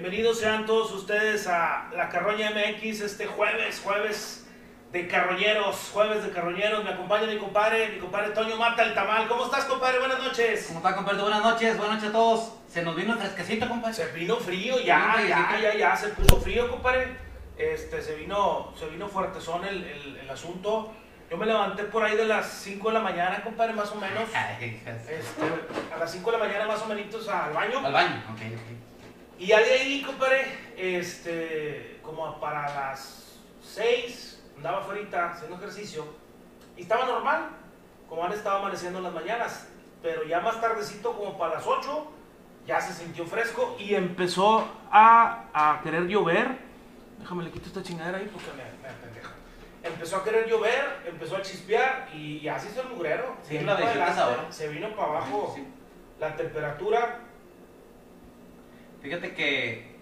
Bienvenidos 0.00 0.38
sean 0.38 0.64
todos 0.64 0.92
ustedes 0.92 1.46
a 1.46 1.90
la 1.94 2.08
Carroña 2.08 2.52
MX 2.52 3.02
este 3.02 3.26
jueves, 3.26 3.82
jueves 3.84 4.46
de 4.92 5.06
carroñeros, 5.06 5.90
jueves 5.92 6.24
de 6.24 6.30
carroñeros. 6.30 6.82
Me 6.84 6.88
acompaña 6.88 7.26
mi 7.26 7.36
compadre, 7.36 7.90
mi 7.90 7.98
compadre 7.98 8.30
Toño 8.30 8.56
Mata 8.56 8.82
el 8.82 8.94
Tamal. 8.94 9.28
¿Cómo 9.28 9.44
estás, 9.44 9.66
compadre? 9.66 9.98
Buenas 9.98 10.18
noches. 10.20 10.64
¿Cómo 10.68 10.78
está, 10.78 10.96
compadre? 10.96 11.20
Buenas 11.20 11.42
noches, 11.42 11.76
buenas 11.76 11.96
noches 11.96 12.08
a 12.08 12.12
todos. 12.14 12.52
Se 12.66 12.80
nos 12.80 12.96
vino 12.96 13.12
el 13.12 13.18
fresquecito, 13.18 13.68
compadre. 13.68 13.94
Se 13.94 14.06
vino 14.12 14.36
frío, 14.36 14.80
ya, 14.80 15.16
Sí, 15.18 15.28
ya, 15.28 15.60
ya, 15.60 15.74
ya, 15.74 15.94
se 15.94 16.08
puso 16.08 16.40
frío, 16.40 16.70
compadre. 16.70 17.18
Este, 17.58 18.00
se 18.00 18.14
vino, 18.14 18.72
se 18.78 18.86
vino 18.86 19.06
fuertezón 19.06 19.66
el, 19.66 19.84
el, 19.84 20.16
el 20.16 20.30
asunto. 20.30 20.94
Yo 21.30 21.36
me 21.36 21.44
levanté 21.44 21.84
por 21.84 22.02
ahí 22.02 22.16
de 22.16 22.24
las 22.24 22.48
5 22.48 22.88
de 22.88 22.94
la 22.94 23.00
mañana, 23.00 23.42
compadre, 23.42 23.74
más 23.74 23.92
o 23.92 23.96
menos. 23.96 24.30
Ay. 24.34 24.82
Este, 24.82 25.94
a 25.94 25.98
las 25.98 26.10
5 26.10 26.32
de 26.32 26.38
la 26.38 26.44
mañana 26.46 26.66
más 26.66 26.80
o 26.80 26.86
menos 26.86 27.28
al 27.28 27.52
baño. 27.52 27.84
Al 27.84 27.92
baño, 27.92 28.24
ok, 28.32 28.40
ok. 28.54 28.89
Y 29.40 29.46
ya 29.46 29.58
de 29.60 29.70
ahí, 29.72 30.02
compadre, 30.02 30.44
este, 30.76 31.98
como 32.02 32.38
para 32.38 32.62
las 32.74 33.38
6, 33.62 34.42
andaba 34.58 34.80
afuera 34.80 35.30
haciendo 35.32 35.56
ejercicio. 35.56 36.04
Y 36.76 36.82
estaba 36.82 37.06
normal, 37.06 37.48
como 38.06 38.22
han 38.22 38.32
estado 38.32 38.58
amaneciendo 38.58 38.98
en 38.98 39.04
las 39.04 39.14
mañanas. 39.14 39.66
Pero 40.02 40.24
ya 40.24 40.40
más 40.40 40.60
tardecito, 40.60 41.16
como 41.16 41.38
para 41.38 41.54
las 41.54 41.66
8, 41.66 42.12
ya 42.66 42.82
se 42.82 42.92
sintió 42.92 43.24
fresco 43.24 43.76
y 43.78 43.94
empezó 43.94 44.68
a, 44.92 45.44
a 45.54 45.80
querer 45.82 46.06
llover. 46.06 46.58
Déjame 47.18 47.44
le 47.44 47.50
quito 47.50 47.68
esta 47.68 47.82
chingadera 47.82 48.18
ahí 48.18 48.28
porque 48.30 48.48
me, 48.50 48.64
me 48.82 48.88
apendeja. 48.94 49.30
Empezó 49.82 50.16
a 50.18 50.24
querer 50.24 50.50
llover, 50.50 51.02
empezó 51.06 51.36
a 51.36 51.42
chispear 51.42 52.10
y 52.12 52.40
ya 52.40 52.58
se 52.58 52.68
hizo 52.68 52.82
el 52.82 52.88
mugrero. 52.90 53.36
Sí, 53.42 53.56
Se 53.56 53.62
la 53.62 53.74
vino 53.74 53.88
ahora. 53.90 54.12
adelante, 54.12 54.52
Se 54.52 54.68
vino 54.68 54.94
para 54.94 55.08
abajo 55.08 55.52
Sí. 55.56 55.66
la 56.18 56.36
temperatura. 56.36 57.20
Fíjate 59.02 59.34
que 59.34 59.96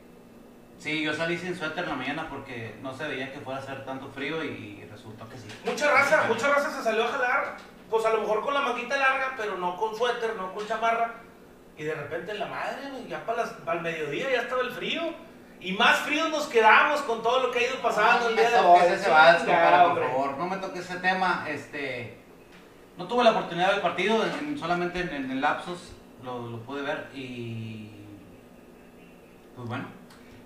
sí, 0.78 1.02
yo 1.02 1.14
salí 1.14 1.38
sin 1.38 1.56
suéter 1.56 1.84
en 1.84 1.90
la 1.90 1.96
mañana 1.96 2.26
porque 2.28 2.74
no 2.82 2.92
se 2.96 3.06
veía 3.06 3.32
que 3.32 3.40
fuera 3.40 3.60
a 3.60 3.62
hacer 3.62 3.84
tanto 3.84 4.08
frío 4.08 4.42
y 4.44 4.84
resultó 4.90 5.28
que 5.28 5.36
sí. 5.38 5.46
Mucha 5.64 5.90
raza, 5.90 6.24
mucha 6.28 6.48
raza 6.48 6.70
se 6.70 6.82
salió 6.82 7.04
a 7.04 7.08
jalar, 7.08 7.56
pues 7.90 8.04
a 8.04 8.10
lo 8.10 8.20
mejor 8.22 8.42
con 8.42 8.54
la 8.54 8.60
manguita 8.60 8.96
larga, 8.96 9.34
pero 9.36 9.56
no 9.56 9.76
con 9.76 9.96
suéter, 9.96 10.34
no 10.36 10.52
con 10.52 10.66
chamarra. 10.66 11.14
Y 11.76 11.84
de 11.84 11.94
repente 11.94 12.34
la 12.34 12.46
madre, 12.46 12.76
ya 13.08 13.24
para, 13.24 13.42
las- 13.42 13.52
para 13.52 13.78
el 13.78 13.84
mediodía 13.84 14.30
ya 14.32 14.40
estaba 14.42 14.62
el 14.62 14.72
frío. 14.72 15.02
Y 15.60 15.72
más 15.72 15.98
fríos 16.00 16.28
nos 16.30 16.46
quedamos 16.46 17.00
con 17.02 17.20
todo 17.22 17.40
lo 17.40 17.50
que 17.50 17.58
ha 17.60 17.62
ido 17.70 17.82
pasando 17.82 18.24
no 18.24 18.28
el 18.30 18.34
me 18.36 18.40
día 18.42 18.50
de 18.50 18.56
por 19.94 20.02
favor. 20.10 20.38
No 20.38 20.46
me 20.46 20.56
toques 20.58 20.80
ese 20.88 20.98
tema. 21.00 21.46
Este, 21.48 22.16
no 22.96 23.06
tuve 23.08 23.24
la 23.24 23.30
oportunidad 23.30 23.72
del 23.72 23.80
partido, 23.80 24.24
en- 24.24 24.48
en- 24.48 24.58
solamente 24.58 25.00
en, 25.00 25.08
en 25.08 25.30
el 25.32 25.40
lapsus 25.40 25.92
lo, 26.24 26.46
lo 26.48 26.58
pude 26.62 26.82
ver 26.82 27.08
y 27.14 27.87
pues 29.58 29.68
bueno. 29.68 29.86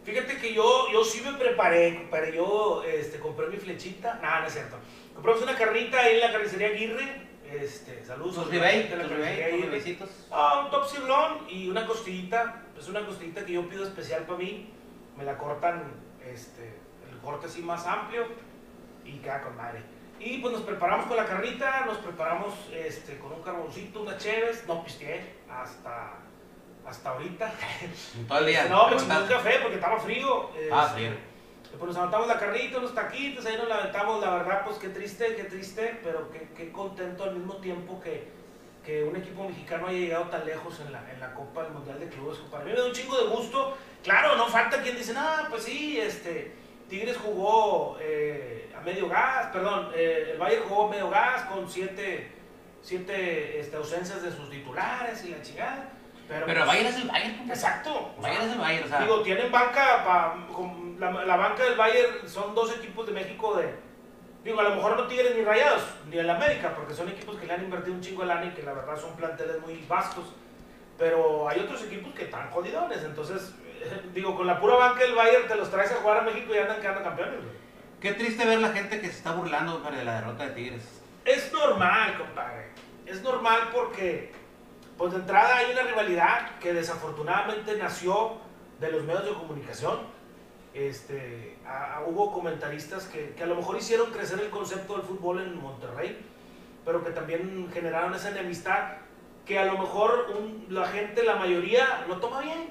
Fíjate 0.05 0.39
que 0.39 0.55
yo, 0.55 0.91
yo 0.91 1.05
sí 1.05 1.21
me 1.21 1.35
preparé, 1.35 1.97
compadre. 1.97 2.35
Yo 2.35 2.83
este, 2.83 3.19
compré 3.19 3.47
mi 3.49 3.59
flechita. 3.59 4.19
Nada, 4.23 4.41
no 4.41 4.47
es 4.47 4.55
cierto. 4.55 4.79
Compramos 5.15 5.43
una 5.43 5.55
carnita 5.55 6.01
ahí 6.01 6.15
en 6.15 6.21
la 6.21 6.33
carnicería 6.33 6.69
Aguirre. 6.69 7.29
Este, 7.45 8.03
saludos. 8.07 8.37
Tus 8.37 8.47
Aguirre. 8.47 9.51
ribeycitos. 9.51 10.09
Ah, 10.31 10.62
un 10.65 10.71
top 10.71 10.89
sirloin 10.89 11.47
y 11.47 11.69
una 11.69 11.87
costillita. 11.87 12.62
Es 12.77 12.89
una 12.89 13.05
costillita 13.05 13.45
que 13.45 13.53
yo 13.53 13.69
pido 13.69 13.84
especial 13.84 14.22
para 14.25 14.39
mí. 14.39 14.72
Me 15.19 15.25
la 15.25 15.37
cortan, 15.37 15.93
este, 16.27 16.81
el 17.11 17.19
corte 17.19 17.49
así 17.49 17.61
más 17.61 17.87
amplio 17.87 18.25
y 19.05 19.19
queda 19.19 19.43
con 19.43 19.55
madre. 19.56 19.83
Y 20.19 20.39
pues 20.39 20.55
nos 20.55 20.62
preparamos 20.62 21.05
con 21.05 21.19
la 21.19 21.27
carnita, 21.27 21.84
nos 21.84 21.99
preparamos 21.99 22.55
este, 22.72 23.19
con 23.19 23.33
un 23.34 23.43
carboncito, 23.43 24.01
unas 24.01 24.17
cheves. 24.17 24.67
No 24.67 24.83
pisteé 24.83 25.34
hasta, 25.51 26.15
hasta 26.87 27.10
ahorita. 27.10 27.53
Todo 28.28 28.38
el 28.38 28.47
día. 28.47 28.65
no, 28.65 28.88
me 28.88 28.97
¿cómo 28.97 29.00
chingé 29.00 29.22
un 29.22 29.28
café 29.28 29.59
porque 29.60 29.75
estaba 29.76 29.98
frío. 29.98 30.50
Ah, 30.72 30.87
este, 30.88 31.09
frío. 31.09 31.32
Pues 31.78 31.88
nos 31.88 31.97
aventamos 31.97 32.28
la 32.28 32.38
carnita, 32.38 32.78
unos 32.78 32.94
taquitos, 32.94 33.47
ahí 33.47 33.56
nos 33.56 33.69
la 33.69 33.76
aventamos, 33.76 34.20
la 34.20 34.31
verdad, 34.34 34.62
pues 34.65 34.76
qué 34.76 34.88
triste, 34.91 35.34
qué 35.34 35.44
triste, 35.44 36.00
pero 36.03 36.31
qué, 36.31 36.48
qué 36.54 36.71
contento 36.71 37.25
al 37.25 37.34
mismo 37.34 37.56
tiempo 37.56 37.98
que, 37.98 38.28
que 38.84 39.03
un 39.04 39.16
equipo 39.16 39.48
mexicano 39.48 39.87
haya 39.87 39.98
llegado 39.98 40.25
tan 40.25 40.44
lejos 40.44 40.81
en 40.81 40.92
la, 40.92 41.10
en 41.10 41.19
la 41.19 41.32
Copa 41.32 41.62
del 41.62 41.72
Mundial 41.72 41.98
de 41.98 42.09
Clubes. 42.09 42.38
Para 42.50 42.65
mí 42.65 42.72
me 42.72 42.78
da 42.78 42.87
un 42.87 42.92
chingo 42.92 43.16
de 43.16 43.34
gusto. 43.34 43.76
Claro, 44.03 44.37
no 44.37 44.48
falta 44.48 44.82
quien 44.82 44.97
dice, 44.97 45.15
ah, 45.16 45.47
pues 45.48 45.62
sí, 45.62 45.98
este, 45.98 46.53
Tigres 46.88 47.16
jugó 47.16 47.97
eh, 48.00 48.71
a 48.76 48.81
medio 48.81 49.09
gas, 49.09 49.47
perdón, 49.47 49.91
eh, 49.94 50.32
el 50.32 50.38
Bayern 50.38 50.65
jugó 50.69 50.88
a 50.88 50.91
medio 50.91 51.09
gas 51.09 51.44
con 51.44 51.69
siete, 51.71 52.32
siete 52.82 53.60
este, 53.60 53.76
ausencias 53.76 54.22
de 54.22 54.31
sus 54.31 54.50
titulares 54.50 55.25
y 55.25 55.31
la 55.31 55.41
chingada. 55.41 55.88
Pero, 56.32 56.47
Pero 56.47 56.59
pues, 56.60 56.66
Bayern 56.69 56.88
es 56.88 56.97
el 56.97 57.09
Bayern, 57.09 57.37
compadre. 57.38 57.54
Exacto. 57.60 58.15
Bayern 58.19 58.44
es 58.47 58.53
el 58.53 58.59
Bayern, 58.59 58.84
o 58.84 58.88
sea. 58.88 59.00
Digo, 59.00 59.22
tienen 59.22 59.53
banca, 59.53 60.04
pa- 60.04 60.37
con 60.54 60.97
la, 60.98 61.10
la 61.25 61.37
banca 61.37 61.65
del 61.65 61.76
Bayern 61.76 62.28
son 62.28 62.54
dos 62.54 62.75
equipos 62.76 63.06
de 63.06 63.12
México 63.12 63.56
de, 63.56 63.75
digo, 64.44 64.60
a 64.60 64.65
lo 64.65 64.75
mejor 64.76 64.97
no 64.97 65.06
Tigres 65.06 65.34
ni 65.37 65.42
Rayados, 65.44 65.82
ni 66.09 66.16
el 66.19 66.28
América, 66.31 66.75
porque 66.75 66.94
son 66.94 67.09
equipos 67.09 67.37
que 67.38 67.47
le 67.47 67.53
han 67.54 67.62
invertido 67.65 67.94
un 67.94 68.00
chingo 68.00 68.22
de 68.22 68.28
lana 68.28 68.47
y 68.47 68.50
que 68.50 68.62
la 68.62 68.72
verdad 68.72 68.97
son 68.97 69.15
planteles 69.16 69.60
muy 69.60 69.84
vastos, 69.88 70.26
pero 70.98 71.48
hay 71.48 71.60
otros 71.60 71.82
equipos 71.84 72.15
que 72.15 72.25
están 72.25 72.50
jodidones, 72.50 73.03
entonces, 73.04 73.54
digo, 74.15 74.37
con 74.37 74.47
la 74.47 74.60
pura 74.60 74.76
banca 74.76 75.00
del 75.00 75.15
Bayern 75.15 75.48
te 75.48 75.54
los 75.56 75.71
traes 75.71 75.92
a 75.92 75.97
jugar 75.97 76.19
a 76.19 76.22
México 76.22 76.54
y 76.54 76.59
andan 76.59 76.81
quedando 76.81 77.03
campeones. 77.03 77.41
Qué 78.00 78.12
triste 78.15 78.44
ver 78.44 78.59
la 78.60 78.71
gente 78.71 79.00
que 79.00 79.06
se 79.06 79.16
está 79.19 79.32
burlando 79.32 79.78
de 79.78 80.04
la 80.04 80.15
derrota 80.16 80.47
de 80.47 80.50
Tigres. 80.53 81.00
Es 81.25 81.53
normal, 81.53 82.19
compadre. 82.19 82.71
Es 83.06 83.22
normal 83.22 83.69
porque, 83.72 84.32
pues 85.03 85.15
de 85.15 85.19
entrada 85.19 85.57
hay 85.57 85.73
una 85.73 85.83
rivalidad 85.83 86.61
que 86.61 86.73
desafortunadamente 86.73 87.77
nació 87.77 88.35
de 88.79 88.93
los 88.93 89.03
medios 89.03 89.25
de 89.25 89.33
comunicación. 89.35 89.99
Este, 90.75 91.59
a- 91.67 91.97
a- 91.97 92.01
hubo 92.07 92.31
comentaristas 92.33 93.07
que, 93.07 93.31
que 93.35 93.43
a 93.43 93.47
lo 93.47 93.57
mejor 93.57 93.77
hicieron 93.79 94.13
crecer 94.13 94.39
el 94.39 94.49
concepto 94.49 94.93
del 94.97 95.03
fútbol 95.03 95.41
en 95.43 95.61
Monterrey, 95.61 96.25
pero 96.85 97.03
que 97.03 97.11
también 97.11 97.69
generaron 97.75 98.15
esa 98.15 98.29
enemistad 98.31 98.93
que 99.45 99.59
a 99.59 99.65
lo 99.65 99.77
mejor 99.77 100.37
un- 100.39 100.67
la 100.69 100.87
gente, 100.87 101.25
la 101.25 101.34
mayoría, 101.34 102.05
lo 102.07 102.19
toma 102.19 102.41
bien. 102.41 102.69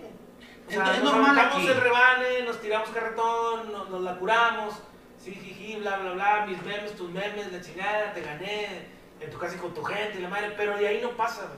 O 0.69 0.71
sea, 0.71 0.85
Es- 0.89 0.99
es 0.99 1.03
nos 1.03 1.13
aquí. 1.37 1.67
el 1.67 1.81
rebane, 1.81 2.43
nos 2.45 2.61
tiramos 2.61 2.89
carretón, 2.91 3.73
nos, 3.73 3.89
nos 3.89 4.01
la 4.03 4.15
curamos, 4.15 4.73
sí, 5.17 5.33
jiji, 5.33 5.75
bla, 5.81 5.97
bla, 5.97 6.13
bla, 6.13 6.45
mis 6.45 6.63
memes, 6.63 6.95
tus 6.95 7.09
memes, 7.11 7.51
la 7.51 7.59
chingada, 7.59 8.13
te 8.13 8.21
gané, 8.21 8.87
en 9.19 9.29
tu 9.29 9.37
casa 9.37 9.55
y 9.57 9.59
con 9.59 9.73
tu 9.73 9.83
gente, 9.83 10.17
la 10.21 10.29
madre, 10.29 10.53
pero 10.55 10.77
de 10.77 10.87
ahí 10.87 11.01
no 11.01 11.09
pasa. 11.09 11.49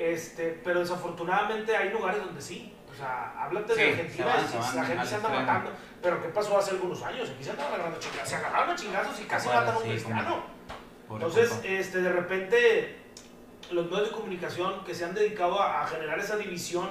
Este, 0.00 0.58
pero 0.64 0.80
desafortunadamente 0.80 1.76
hay 1.76 1.90
lugares 1.90 2.24
donde 2.24 2.40
sí. 2.40 2.74
O 2.90 2.94
sea, 2.96 3.34
háblate 3.38 3.74
Sí, 3.74 3.80
de 3.80 3.86
se 3.86 3.92
Argentina, 4.00 4.26
van, 4.26 4.44
y 4.44 4.48
se 4.48 4.58
van 4.58 4.76
la 4.76 4.84
gente 4.84 5.06
se 5.06 5.14
anda 5.14 5.28
extremo. 5.28 5.46
matando. 5.52 5.70
Pero 6.02 6.22
¿qué 6.22 6.28
pasó 6.28 6.58
hace 6.58 6.70
algunos 6.72 7.02
años? 7.02 7.28
Aquí 7.30 7.44
se 7.44 7.50
andaban 7.50 7.74
agarrando 7.74 7.98
chingazos, 8.00 8.28
se 8.28 8.34
agarraron 8.36 8.70
a 8.70 8.74
chingazos 8.76 9.20
y 9.20 9.24
casi 9.24 9.46
Bueno, 9.46 9.60
matan 9.60 9.74
a 9.74 9.78
un 9.78 9.84
cristiano. 9.84 10.42
como- 11.06 11.20
Entonces, 11.26 11.60
este, 11.64 12.00
de 12.02 12.12
repente, 12.12 12.96
los 13.70 13.84
medios 13.90 14.08
de 14.10 14.14
comunicación 14.16 14.84
que 14.84 14.94
se 14.94 15.04
han 15.04 15.14
dedicado 15.14 15.60
a, 15.60 15.82
a 15.82 15.86
generar 15.86 16.18
esa 16.18 16.36
división 16.36 16.88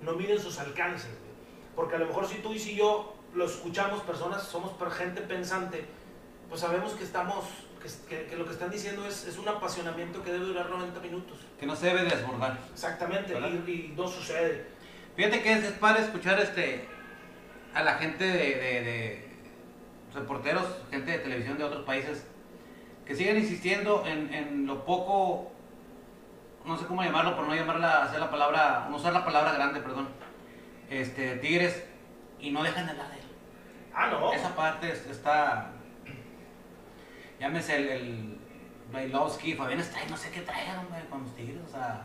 no 0.00 0.12
miden 0.12 0.38
sus 0.40 0.58
alcances. 0.58 1.08
güey. 1.10 1.32
Porque 1.74 1.96
a 1.96 1.98
lo 1.98 2.06
mejor 2.06 2.26
si 2.28 2.36
tú 2.38 2.52
y 2.54 2.58
si 2.58 2.76
yo 2.76 3.14
lo 3.34 3.44
escuchamos, 3.46 4.02
personas, 4.02 4.42
somos 4.44 4.72
gente 4.94 5.20
pensante, 5.22 5.84
pues 6.48 6.60
sabemos 6.60 6.92
que 6.92 7.04
estamos, 7.04 7.44
que, 8.08 8.36
lo 8.36 8.44
que 8.44 8.52
están 8.52 8.70
diciendo 8.70 9.06
es, 9.06 9.26
es 9.26 9.38
un 9.38 9.48
apasionamiento 9.48 10.22
que 10.22 10.32
debe 10.32 10.44
durar 10.46 10.68
90 10.70 11.00
minutos. 11.00 11.38
que 11.58 11.66
no 11.66 11.74
se 11.76 11.86
debe 11.86 12.02
desbordar. 12.04 12.58
Exactamente, 12.72 13.34
y, 13.38 13.70
y 13.70 13.94
no 13.96 14.06
sucede. 14.08 14.66
Fíjate 15.16 15.42
que 15.42 15.52
es, 15.52 15.64
es 15.64 15.72
padre 15.72 16.02
escuchar 16.02 16.40
este 16.40 16.86
a 17.74 17.82
la 17.82 17.94
gente 17.94 18.24
de, 18.24 18.32
de- 18.32 18.82
de 18.82 19.28
reporteros, 20.14 20.64
gente 20.90 21.10
de 21.12 21.18
televisión 21.18 21.56
de 21.58 21.64
otros 21.64 21.84
países, 21.84 22.24
que 23.06 23.14
siguen 23.16 23.38
insistiendo 23.38 24.04
en, 24.06 24.32
en 24.32 24.66
lo 24.66 24.84
poco, 24.84 25.50
no 26.64 26.76
sé 26.78 26.86
cómo 26.86 27.02
llamarlo, 27.02 27.34
por 27.36 27.46
no 27.48 27.54
llamarla, 27.54 28.04
hacer 28.04 28.20
la 28.20 28.30
palabra, 28.30 28.86
no 28.90 28.96
usar 28.96 29.12
la 29.12 29.24
palabra 29.24 29.52
grande, 29.52 29.80
perdón, 29.80 30.08
este, 30.90 31.36
Tigres, 31.36 31.82
y 32.38 32.50
no 32.50 32.62
dejan 32.62 32.84
de 32.86 32.90
hablar 32.92 33.08
de 33.10 33.16
él. 33.16 33.24
Ah, 33.94 34.08
no. 34.08 34.32
Esa 34.32 34.54
parte 34.54 34.92
es- 34.92 35.06
está, 35.06 35.72
llámese 37.42 37.76
el, 37.76 37.88
el 37.88 38.38
Bailovsky, 38.92 39.54
Fabián 39.54 39.82
Stray, 39.82 40.06
no 40.08 40.16
sé 40.16 40.30
qué 40.30 40.40
traen, 40.42 40.76
hombre, 40.78 41.00
con 41.10 41.22
los 41.24 41.34
Tigres, 41.34 41.60
o 41.66 41.70
sea, 41.70 42.04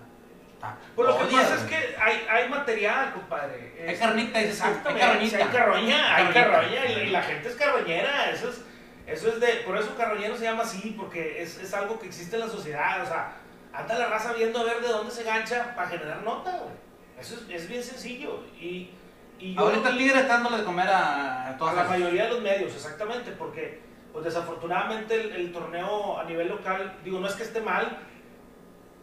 Pues 0.95 1.07
lo 1.07 1.17
que 1.19 1.25
pasa 1.35 1.55
es 1.55 1.61
que 1.63 1.95
hay, 2.01 2.25
hay 2.29 2.49
material, 2.49 3.13
compadre. 3.13 3.73
Hay 3.87 3.93
Es- 3.93 3.99
carnita, 3.99 4.39
dices 4.39 4.57
tú, 4.57 4.63
hay 4.65 4.69
Exactamente, 4.71 5.05
carroñita. 5.05 5.37
hay 5.37 5.43
carroña, 5.45 6.15
hay 6.15 6.33
carroña 6.33 6.85
y, 6.87 6.91
y 7.01 7.09
la 7.11 7.21
gente 7.21 7.49
es 7.49 7.55
carroñera. 7.55 8.31
Eso 8.31 8.49
es, 8.49 8.61
eso 9.05 9.29
es 9.29 9.39
de, 9.39 9.47
por 9.65 9.77
eso 9.77 9.95
carroñero 9.95 10.35
se 10.35 10.43
llama 10.45 10.63
así, 10.63 10.95
porque 10.97 11.41
es, 11.43 11.57
es 11.59 11.73
algo 11.73 11.99
que 11.99 12.07
existe 12.07 12.35
en 12.35 12.41
la 12.41 12.47
sociedad. 12.49 13.03
O 13.03 13.05
sea, 13.05 13.33
anda 13.73 13.99
la 13.99 14.07
raza 14.07 14.33
viendo 14.33 14.59
a 14.59 14.63
ver 14.63 14.81
de 14.81 14.87
dónde 14.87 15.11
se 15.13 15.23
gancha 15.23 15.75
para 15.75 15.89
generar 15.89 16.23
nota, 16.23 16.51
güey. 16.51 16.73
Eso 17.19 17.35
es, 17.35 17.61
es 17.61 17.67
bien 17.69 17.83
sencillo. 17.83 18.43
Y, 18.59 18.91
y 19.39 19.53
yo 19.53 19.61
Ahorita 19.61 19.89
el 19.89 19.97
Tigre 19.99 20.19
está 20.21 20.33
dándole 20.33 20.57
de 20.57 20.63
comer 20.63 20.87
a, 20.87 21.49
a 21.49 21.73
la 21.73 21.83
mayoría 21.83 22.23
de 22.23 22.29
los 22.29 22.41
medios, 22.41 22.73
exactamente, 22.73 23.31
porque 23.31 23.81
pues 24.17 24.33
desafortunadamente 24.33 25.13
el, 25.13 25.31
el 25.31 25.51
torneo 25.51 26.17
a 26.17 26.23
nivel 26.23 26.47
local, 26.47 26.97
digo, 27.03 27.19
no 27.19 27.27
es 27.27 27.35
que 27.35 27.43
esté 27.43 27.61
mal, 27.61 27.99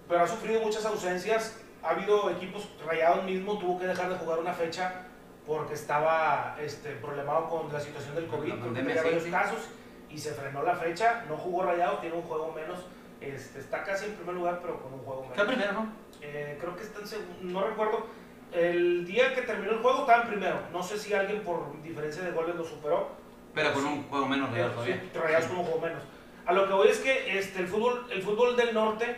pero 0.09 0.23
ha 0.23 0.27
sufrido 0.27 0.61
muchas 0.61 0.85
ausencias 0.85 1.61
ha 1.85 1.91
habido 1.91 2.31
equipos, 2.31 2.69
Rayados 2.85 3.25
mismo 3.25 3.57
tuvo 3.57 3.79
que 3.79 3.87
dejar 3.87 4.09
de 4.09 4.17
jugar 4.17 4.41
una 4.41 4.53
fecha 4.53 5.07
porque 5.47 5.75
estaba 5.75 6.57
este, 6.61 6.97
problemado 6.97 7.49
con 7.49 7.73
la 7.73 7.79
situación 7.79 8.17
del 8.17 8.27
COVID, 8.27 8.55
porque 8.55 8.81
tenía 8.81 9.05
varios 9.05 9.23
casos 9.27 9.69
y 10.11 10.19
se 10.19 10.33
frenó 10.33 10.65
la 10.65 10.75
fecha, 10.75 11.25
no 11.29 11.37
jugó 11.37 11.63
Rayados, 11.63 12.01
tiene 12.01 12.17
un 12.17 12.23
juego 12.23 12.51
menos, 12.53 12.81
este, 13.21 13.61
está 13.61 13.85
casi 13.85 14.07
en 14.07 14.15
primer 14.15 14.35
lugar, 14.35 14.59
pero 14.63 14.83
con 14.83 14.95
un 14.95 15.01
juego 15.01 15.23
menos. 15.23 15.39
Está 15.39 15.47
primero, 15.47 15.73
¿no? 15.75 15.93
Eh, 16.23 16.59
creo 16.61 16.75
que 16.75 16.83
está 16.83 16.99
en 16.99 17.07
segundo, 17.07 17.61
no 17.61 17.65
recuerdo. 17.65 18.07
El 18.51 19.07
día 19.07 19.33
que 19.33 19.43
terminó 19.43 19.71
el 19.71 19.79
juego 19.79 20.01
estaba 20.01 20.23
en 20.23 20.29
primero. 20.29 20.57
No 20.73 20.83
sé 20.83 20.99
si 20.99 21.15
alguien 21.15 21.45
por 21.45 21.81
diferencia 21.85 22.25
de 22.25 22.33
goles 22.33 22.57
lo 22.57 22.65
superó. 22.65 23.23
Pero 23.55 23.73
con 23.73 23.87
un 23.87 24.03
juego 24.05 24.27
menos 24.27 24.51
Rayados 24.51 24.75
todavía. 24.75 25.01
Sí, 25.01 25.19
Rayados 25.19 25.47
con 25.47 25.59
un 25.59 25.65
juego 25.65 25.81
menos. 25.81 26.03
A 26.47 26.53
lo 26.53 26.67
que 26.67 26.75
voy 26.75 26.89
es 26.89 26.99
que 26.99 27.39
este, 27.39 27.61
el, 27.61 27.69
fútbol, 27.69 28.07
el 28.11 28.23
fútbol 28.23 28.57
del 28.57 28.75
norte, 28.75 29.17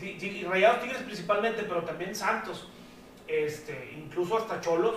y 0.00 0.44
Rayados 0.44 0.80
Tigres 0.80 1.02
principalmente, 1.02 1.64
pero 1.64 1.82
también 1.82 2.14
Santos, 2.14 2.68
este, 3.26 3.92
incluso 3.96 4.38
hasta 4.38 4.60
Cholos, 4.60 4.94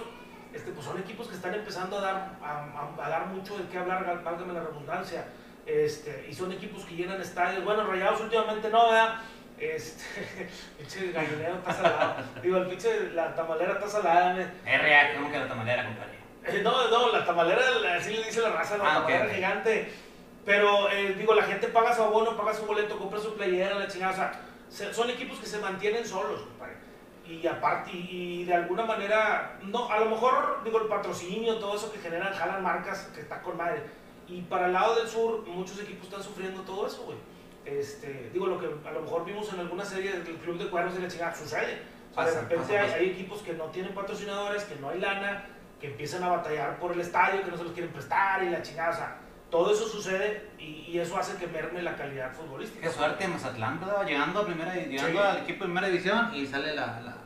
este, 0.53 0.71
pues 0.71 0.85
son 0.85 0.99
equipos 0.99 1.27
que 1.27 1.35
están 1.35 1.53
empezando 1.53 1.97
a 1.97 2.01
dar, 2.01 2.31
a, 2.41 3.09
dar 3.09 3.27
mucho 3.27 3.57
de 3.57 3.67
qué 3.67 3.77
hablar, 3.77 4.23
válgame 4.23 4.53
la 4.53 4.61
redundancia. 4.61 5.25
Este, 5.65 6.27
y 6.29 6.33
son 6.33 6.51
equipos 6.53 6.85
que 6.85 6.95
llenan 6.95 7.19
estadios. 7.19 7.63
Bueno, 7.65 7.85
Rayados 7.85 8.21
últimamente 8.21 8.69
no, 8.69 8.89
¿verdad? 8.89 9.15
Este, 9.59 10.03
pinche 10.77 11.11
gallinero 11.11 11.55
está 11.55 11.73
salado. 11.73 12.15
Digo, 12.41 12.57
el 12.57 12.67
pinche, 12.67 13.11
la 13.13 13.35
tamalera 13.35 13.73
está 13.73 13.87
salada. 13.87 14.39
Es 14.65 14.81
real, 14.81 15.15
¿cómo 15.15 15.31
que 15.31 15.39
la 15.39 15.47
tamalera, 15.47 15.85
compadre? 15.85 16.16
No, 16.63 16.89
no, 16.89 17.11
la 17.11 17.25
tamalera, 17.25 17.61
así 17.97 18.13
le 18.13 18.23
dice 18.23 18.41
la 18.41 18.49
raza, 18.49 18.77
la 18.77 18.83
ah, 18.83 18.93
tamalera 18.95 19.33
gigante. 19.33 19.93
Pero, 20.45 20.89
eh, 20.89 21.13
digo, 21.17 21.35
la 21.35 21.43
gente 21.43 21.67
paga 21.67 21.93
su 21.93 22.01
abono, 22.01 22.37
paga 22.37 22.53
su 22.53 22.65
boleto, 22.65 22.97
compra 22.97 23.19
su 23.19 23.35
playera, 23.35 23.75
la 23.75 23.87
chingada. 23.87 24.41
O 24.67 24.71
sea, 24.71 24.93
son 24.93 25.09
equipos 25.09 25.39
que 25.39 25.45
se 25.45 25.59
mantienen 25.59 26.05
solos, 26.05 26.41
compadre. 26.41 26.77
Y 27.27 27.45
aparte, 27.45 27.91
y, 27.91 28.45
de 28.45 28.53
alguna 28.53 28.85
manera, 28.85 29.59
no, 29.63 29.91
a 29.91 29.99
lo 29.99 30.09
mejor, 30.09 30.61
digo, 30.63 30.79
el 30.79 30.87
patrocinio, 30.87 31.57
todo 31.57 31.75
eso 31.75 31.91
que 31.91 31.99
generan, 31.99 32.33
jalan 32.33 32.63
marcas, 32.63 33.09
que 33.13 33.21
está 33.21 33.41
con 33.41 33.57
madre. 33.57 33.83
Y 34.27 34.41
para 34.43 34.67
el 34.67 34.73
lado 34.73 34.95
del 34.95 35.09
sur, 35.09 35.45
muchos 35.45 35.81
equipos 35.81 36.05
están 36.05 36.23
sufriendo 36.23 36.61
todo 36.61 36.87
eso, 36.87 37.03
güey. 37.03 37.17
Este, 37.65 38.29
digo, 38.31 38.47
lo 38.47 38.57
que 38.57 38.67
a 38.87 38.91
lo 38.93 39.01
mejor 39.01 39.25
vimos 39.25 39.51
en 39.51 39.59
alguna 39.59 39.83
serie 39.83 40.11
del 40.13 40.37
Club 40.37 40.57
de 40.57 40.69
Cuernos 40.69 40.95
de 40.95 41.01
la 41.01 41.07
chingada, 41.09 41.35
sucede. 41.35 41.81
O 42.11 42.15
sea, 42.15 42.31
de 42.31 42.39
repente 42.39 42.77
hay, 42.77 43.09
equipos 43.09 43.41
que 43.41 43.53
no 43.53 43.65
tienen 43.65 43.93
patrocinadores, 43.93 44.63
que 44.63 44.77
no 44.77 44.89
hay 44.89 44.99
lana, 44.99 45.45
que 45.79 45.87
empiezan 45.87 46.23
a 46.23 46.29
batallar 46.29 46.79
por 46.79 46.93
el 46.93 47.01
estadio, 47.01 47.43
que 47.43 47.51
no 47.51 47.57
se 47.57 47.63
los 47.63 47.73
quieren 47.73 47.91
prestar 47.91 48.43
y 48.43 48.49
la 48.49 48.61
chingada. 48.61 48.89
O 48.89 48.95
sea, 48.95 49.17
todo 49.49 49.73
eso 49.73 49.87
sucede 49.87 50.49
y, 50.57 50.97
eso 50.97 51.17
hace 51.17 51.37
que 51.37 51.47
merme 51.47 51.81
la 51.81 51.95
calidad 51.95 52.31
futbolística. 52.33 52.87
Qué 52.87 52.93
suerte 52.93 53.27
Mazatlán, 53.27 53.79
¿verdad? 53.79 54.05
Llegando, 54.05 54.39
a 54.39 54.45
primera, 54.45 54.73
llegando 54.73 55.23
al 55.23 55.37
equipo 55.37 55.59
de 55.59 55.65
primera 55.65 55.87
división 55.87 56.33
y 56.33 56.45
sale 56.45 56.73
la, 56.73 56.99
la 57.01 57.17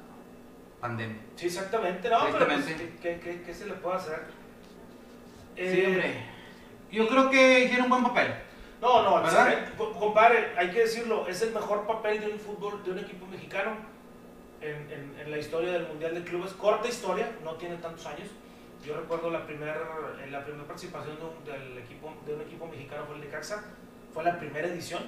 pandemia. 0.79 1.21
Sí, 1.35 1.47
exactamente. 1.47 2.09
No, 2.09 2.19
pero 2.31 2.47
pues, 2.47 2.65
¿qué, 3.01 3.19
qué, 3.19 3.43
qué, 3.45 3.53
se 3.53 3.65
le 3.65 3.73
puede 3.75 3.95
hacer? 3.95 4.25
Sí, 5.55 5.61
eh, 5.63 5.85
hombre. 5.87 6.25
Yo 6.91 7.07
creo 7.07 7.29
que 7.29 7.59
hicieron 7.61 7.85
un 7.85 7.89
buen 7.91 8.03
papel. 8.03 8.33
No, 8.81 9.03
no, 9.03 9.21
¿verdad? 9.21 9.69
compadre, 9.77 10.53
hay 10.57 10.71
que 10.71 10.79
decirlo, 10.79 11.27
es 11.27 11.41
el 11.43 11.53
mejor 11.53 11.85
papel 11.85 12.19
de 12.19 12.31
un 12.31 12.39
fútbol, 12.39 12.83
de 12.83 12.91
un 12.91 12.99
equipo 12.99 13.27
mexicano 13.27 13.77
en, 14.61 15.15
en, 15.19 15.31
la 15.31 15.37
historia 15.37 15.73
del 15.73 15.87
Mundial 15.87 16.13
de 16.15 16.23
Clubes. 16.23 16.53
Corta 16.53 16.87
historia, 16.87 17.31
no 17.43 17.55
tiene 17.55 17.77
tantos 17.77 18.05
años. 18.05 18.27
Yo 18.85 18.95
recuerdo 18.95 19.29
la 19.29 19.45
primera 19.45 19.75
la 20.29 20.43
primera 20.43 20.65
participación 20.65 21.17
de 21.17 21.23
un, 21.25 21.45
del 21.45 21.77
equipo, 21.77 22.13
de 22.25 22.35
un 22.35 22.41
equipo 22.41 22.67
mexicano 22.67 23.05
fue 23.05 23.15
el 23.15 23.21
Necaxa, 23.21 23.63
fue 24.13 24.23
la 24.23 24.39
primera 24.39 24.67
edición. 24.67 25.03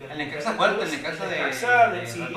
El 0.00 0.18
Necaxa 0.18 0.54
fuerte, 0.54 0.84
el 0.84 0.90
Necaxa 0.90 1.26
de, 1.26 1.36
de, 1.36 2.00
de, 2.00 2.06
sí, 2.06 2.26
sí, 2.26 2.34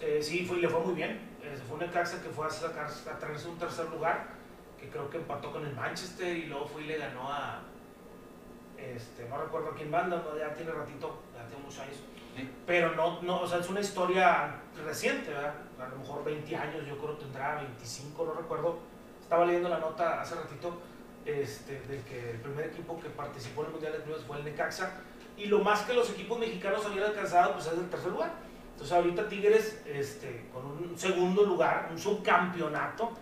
eh, 0.00 0.18
sí, 0.22 0.44
fue, 0.46 0.58
le 0.58 0.68
fue 0.68 0.80
muy 0.80 0.94
bien. 0.94 1.20
Eh, 1.42 1.58
fue 1.66 1.76
un 1.76 1.86
Necaxa 1.86 2.22
que 2.22 2.28
fue 2.28 2.46
a, 2.46 2.50
sacar, 2.50 2.86
a 2.86 3.18
traerse 3.18 3.48
un 3.48 3.58
tercer 3.58 3.86
lugar, 3.86 4.28
que 4.78 4.88
creo 4.88 5.10
que 5.10 5.18
empató 5.18 5.52
con 5.52 5.66
el 5.66 5.74
Manchester 5.74 6.36
y 6.36 6.46
luego 6.46 6.66
fue 6.66 6.82
y 6.82 6.86
le 6.86 6.98
ganó 6.98 7.30
a, 7.30 7.62
este, 8.78 9.28
no 9.28 9.38
recuerdo 9.38 9.74
quién 9.76 9.90
manda, 9.90 10.22
ya 10.38 10.54
tiene 10.54 10.70
ratito, 10.70 11.20
ya 11.34 11.46
tiene 11.46 11.62
muchos 11.62 11.80
años. 11.80 11.96
Pero 12.66 12.94
no, 12.94 13.22
no, 13.22 13.40
o 13.40 13.46
sea, 13.46 13.58
es 13.58 13.68
una 13.68 13.80
historia 13.80 14.56
reciente, 14.84 15.30
¿verdad? 15.30 15.54
A 15.80 15.88
lo 15.88 15.96
mejor 15.96 16.24
20 16.24 16.56
años, 16.56 16.86
yo 16.86 16.98
creo 16.98 17.16
tendrá 17.16 17.56
25, 17.56 18.24
no 18.24 18.32
recuerdo. 18.34 18.78
Estaba 19.20 19.44
leyendo 19.44 19.68
la 19.68 19.78
nota 19.78 20.20
hace 20.20 20.34
ratito 20.34 20.80
este, 21.24 21.80
de 21.80 22.00
que 22.02 22.30
el 22.30 22.40
primer 22.40 22.66
equipo 22.66 22.98
que 22.98 23.08
participó 23.10 23.62
en 23.62 23.66
el 23.66 23.72
Mundial 23.72 23.92
de 23.92 24.02
Clubes 24.02 24.22
fue 24.24 24.38
el 24.38 24.44
Necaxa. 24.44 24.92
Y 25.36 25.46
lo 25.46 25.60
más 25.60 25.82
que 25.82 25.94
los 25.94 26.10
equipos 26.10 26.38
mexicanos 26.38 26.84
habían 26.86 27.04
alcanzado, 27.04 27.52
pues 27.52 27.66
es 27.66 27.72
el 27.74 27.88
tercer 27.90 28.10
lugar. 28.10 28.32
Entonces 28.72 28.96
ahorita 28.96 29.28
Tigres, 29.28 29.82
este, 29.86 30.46
con 30.52 30.64
un 30.64 30.98
segundo 30.98 31.44
lugar, 31.44 31.88
un 31.90 31.98
subcampeonato, 31.98 33.12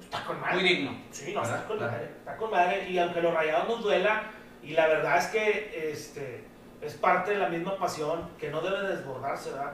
está 0.00 0.24
con 0.24 0.40
madre. 0.40 0.54
Muy 0.54 0.64
digno. 0.64 0.96
Sí, 1.10 1.32
no, 1.32 1.42
está 1.42 1.64
con 1.66 1.80
madre. 1.80 2.04
Está 2.18 2.36
con 2.36 2.50
madre. 2.50 2.90
Y 2.90 2.98
aunque 2.98 3.20
los 3.22 3.32
rayados 3.32 3.68
nos 3.68 3.82
duela, 3.82 4.24
y 4.62 4.72
la 4.72 4.86
verdad 4.86 5.18
es 5.18 5.26
que 5.26 5.90
este, 5.92 6.44
es 6.84 6.94
parte 6.94 7.32
de 7.32 7.38
la 7.38 7.48
misma 7.48 7.76
pasión, 7.76 8.28
que 8.38 8.50
no 8.50 8.60
debe 8.60 8.88
desbordarse, 8.88 9.50
¿verdad? 9.50 9.72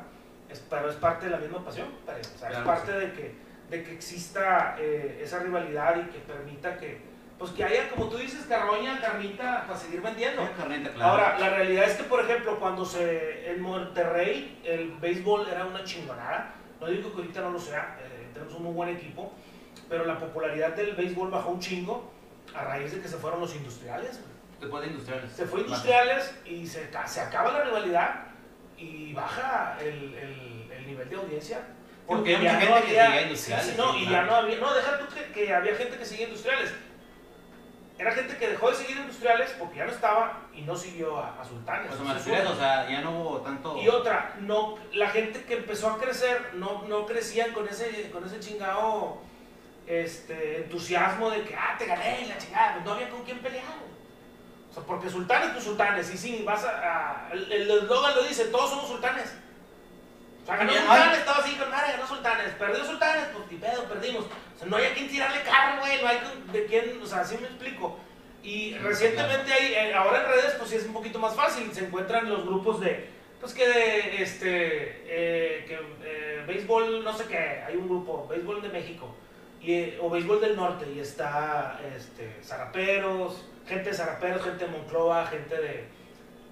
pero 0.69 0.91
es 0.91 0.97
parte 0.97 1.27
de 1.27 1.33
la 1.33 1.39
misma 1.39 1.65
pasión, 1.65 1.89
o 2.03 2.39
sea, 2.39 2.51
es 2.51 2.59
parte 2.59 2.93
de 2.93 3.13
que, 3.13 3.35
de 3.71 3.85
que 3.85 3.93
exista 3.93 4.77
eh, 4.79 5.21
esa 5.23 5.39
rivalidad 5.39 5.97
y 5.97 6.11
que 6.11 6.19
permita 6.19 6.77
que, 6.77 7.01
pues 7.39 7.53
que 7.53 7.65
haya, 7.65 7.89
como 7.89 8.09
tú 8.09 8.17
dices, 8.17 8.47
carroña, 8.47 9.01
carnita 9.01 9.65
para 9.67 9.79
seguir 9.79 10.03
vendiendo. 10.03 10.43
Ahora, 11.01 11.39
la 11.39 11.51
realidad 11.51 11.85
es 11.85 11.97
que, 11.97 12.05
por 12.05 12.21
ejemplo, 12.21 12.59
cuando 12.59 12.85
se 12.85 13.51
en 13.51 13.63
Monterrey 13.63 14.61
el 14.65 14.93
béisbol 15.01 15.49
era 15.49 15.65
una 15.65 15.85
chingonada, 15.85 16.55
no 16.81 16.87
digo 16.89 17.13
que 17.13 17.19
ahorita 17.19 17.41
no 17.43 17.51
lo 17.51 17.59
sea, 17.59 17.97
eh, 18.01 18.29
tenemos 18.35 18.55
un 18.55 18.65
muy 18.65 18.73
buen 18.73 18.89
equipo, 18.89 19.33
pero 19.89 20.05
la 20.05 20.19
popularidad 20.19 20.75
del 20.75 20.95
béisbol 20.95 21.31
bajó 21.31 21.51
un 21.51 21.61
chingo 21.61 22.11
a 22.55 22.65
raíz 22.65 22.93
de 22.93 23.01
que 23.01 23.09
se 23.09 23.17
fueron 23.17 23.41
los 23.41 23.55
industriales. 23.55 24.21
Después 24.61 24.83
de 24.83 24.89
industriales. 24.91 25.33
Se 25.33 25.47
fue 25.47 25.61
industriales 25.61 26.35
y 26.45 26.67
se, 26.67 26.91
se 27.07 27.21
acaba 27.21 27.53
la 27.53 27.65
rivalidad 27.65 28.27
y 28.77 29.13
baja 29.13 29.77
el, 29.81 30.15
el, 30.15 30.73
el 30.73 30.87
nivel 30.87 31.09
de 31.09 31.17
audiencia. 31.17 31.61
Porque, 32.07 32.37
hay 32.37 32.43
mucha 32.43 32.61
gente 32.61 32.81
que 32.81 32.87
seguía 32.89 33.23
industriales. 33.23 33.77
no, 33.77 33.97
y 33.97 34.09
ya 34.09 34.23
no 34.23 34.35
había. 34.35 34.59
No, 34.59 34.75
deja 34.75 34.99
tú 34.99 35.07
que, 35.15 35.33
que, 35.33 35.55
había 35.55 35.75
gente 35.77 35.97
que 35.97 36.05
seguía 36.05 36.27
industriales. 36.27 36.75
Era 37.99 38.13
gente 38.13 38.37
que 38.37 38.49
dejó 38.49 38.71
de 38.71 38.77
seguir 38.77 38.97
industriales 38.97 39.55
porque 39.59 39.77
ya 39.77 39.85
no 39.85 39.93
estaba 39.93 40.49
y 40.55 40.63
no 40.63 40.75
siguió 40.75 41.19
a, 41.19 41.41
a 41.41 41.45
Sultanes. 41.45 41.93
Pues 41.95 42.47
o 42.47 42.57
sea, 42.57 42.89
ya 42.89 43.03
no 43.03 43.21
hubo 43.21 43.41
tanto. 43.43 43.77
Y 43.77 43.89
otra, 43.89 44.37
no, 44.41 44.79
la 44.95 45.11
gente 45.11 45.45
que 45.45 45.55
empezó 45.59 45.91
a 45.91 45.99
crecer 45.99 46.55
no, 46.55 46.83
no 46.89 47.07
crecían 47.07 47.53
con 47.53 47.69
ese, 47.69 48.11
con 48.11 48.25
ese 48.25 48.41
chingado 48.41 49.19
este, 49.87 50.63
entusiasmo 50.63 51.31
de 51.31 51.43
que, 51.43 51.55
ah, 51.55 51.77
te 51.79 51.85
gané 51.85 52.27
la 52.27 52.39
chingada, 52.39 52.75
pues 52.75 52.85
no 52.87 52.93
había 52.93 53.11
con 53.11 53.23
quién 53.23 53.39
pelear. 53.41 53.65
O 54.71 54.75
sea, 54.75 54.83
porque 54.85 55.11
sultanes, 55.11 55.51
pues 55.51 55.65
sultanes. 55.65 56.15
Y 56.15 56.19
sí, 56.19 56.43
vas 56.47 56.65
a. 56.65 57.29
el 57.33 57.71
eslogan 57.71 58.15
lo 58.15 58.23
dice: 58.23 58.47
todos 58.47 58.71
somos 58.71 58.89
sultanes. 58.89 59.35
O 60.43 60.47
sea, 60.47 60.57
ganó 60.57 60.73
sultanes, 60.73 61.19
estaba 61.19 61.39
así 61.39 61.55
con 61.57 61.71
madre, 61.71 61.93
ganó 61.93 62.07
sultanes. 62.07 62.55
Perdió 62.55 62.85
sultanes, 62.85 63.25
pues 63.33 63.51
ni 63.51 63.59
pedo, 63.59 63.85
perdimos. 63.85 64.25
O 64.25 64.59
sea, 64.59 64.69
no 64.69 64.77
hay 64.77 64.87
a 64.87 64.95
quien 64.95 65.09
tirarle 65.09 65.43
carro, 65.43 65.81
güey. 65.81 66.01
No 66.01 66.09
hay 66.09 66.19
de 66.53 66.67
quién. 66.67 67.01
O 67.03 67.07
sea, 67.07 67.21
así 67.21 67.37
me 67.39 67.47
explico. 67.47 67.99
Y 68.43 68.75
recientemente 68.79 69.53
hay, 69.53 69.75
eh, 69.75 69.95
ahora 69.95 70.23
en 70.23 70.29
redes, 70.29 70.55
pues 70.57 70.71
sí 70.71 70.77
es 70.77 70.87
un 70.87 70.95
poquito 70.95 71.19
más 71.19 71.35
fácil. 71.35 71.71
Se 71.73 71.85
encuentran 71.85 72.29
los 72.31 72.47
grupos 72.47 72.81
de. 72.81 73.11
Pues 73.41 73.53
que 73.53 73.69
de. 73.69 74.23
Este. 74.23 75.03
Eh, 75.07 75.65
que. 75.67 75.79
Eh, 76.05 76.45
béisbol, 76.47 77.05
no 77.05 77.13
sé 77.13 77.25
qué. 77.25 77.63
Hay 77.67 77.77
un 77.77 77.89
grupo, 77.89 78.27
béisbol 78.29 78.63
de 78.63 78.69
México. 78.71 79.15
Y, 79.61 79.97
o 80.01 80.09
béisbol 80.11 80.41
del 80.41 80.57
norte. 80.57 80.91
Y 80.91 81.01
está. 81.01 81.81
Este. 81.97 82.39
Zaraperos 82.43 83.45
gente 83.71 83.91
de 83.91 83.97
Zaraperos, 83.97 84.43
gente 84.43 84.67
de 84.67 84.71
Moncloa, 84.71 85.27
gente 85.27 85.57
de, 85.57 85.85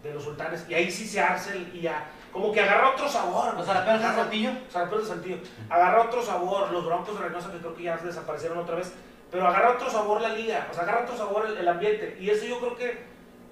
de 0.02 0.14
los 0.14 0.22
sultanes, 0.22 0.64
y 0.68 0.74
ahí 0.74 0.90
sí 0.90 1.06
se 1.06 1.20
arce 1.20 1.58
y 1.72 1.80
ya, 1.80 2.10
como 2.32 2.52
que 2.52 2.60
agarra 2.60 2.90
otro 2.90 3.08
sabor. 3.08 3.54
¿Los 3.54 3.66
Zaraperos 3.66 4.00
de 4.00 4.06
Saltillo? 4.06 4.50
Zaraperos 4.70 5.08
de 5.08 5.14
Saltillo. 5.14 5.36
Agarra 5.68 6.02
otro 6.02 6.22
sabor, 6.22 6.70
los 6.70 6.86
Broncos 6.86 7.18
de 7.18 7.24
Reynosa 7.24 7.52
que 7.52 7.58
creo 7.58 7.74
que 7.74 7.82
ya 7.82 7.96
desaparecieron 7.96 8.58
otra 8.58 8.76
vez, 8.76 8.92
pero 9.30 9.46
agarra 9.46 9.72
otro 9.72 9.90
sabor 9.90 10.20
la 10.20 10.30
liga, 10.30 10.68
o 10.70 10.74
sea, 10.74 10.84
agarra 10.84 11.02
otro 11.02 11.16
sabor 11.16 11.46
el, 11.58 11.68
ambiente, 11.68 12.16
y 12.20 12.30
eso 12.30 12.46
yo 12.46 12.60
creo 12.60 12.76
que 12.76 12.98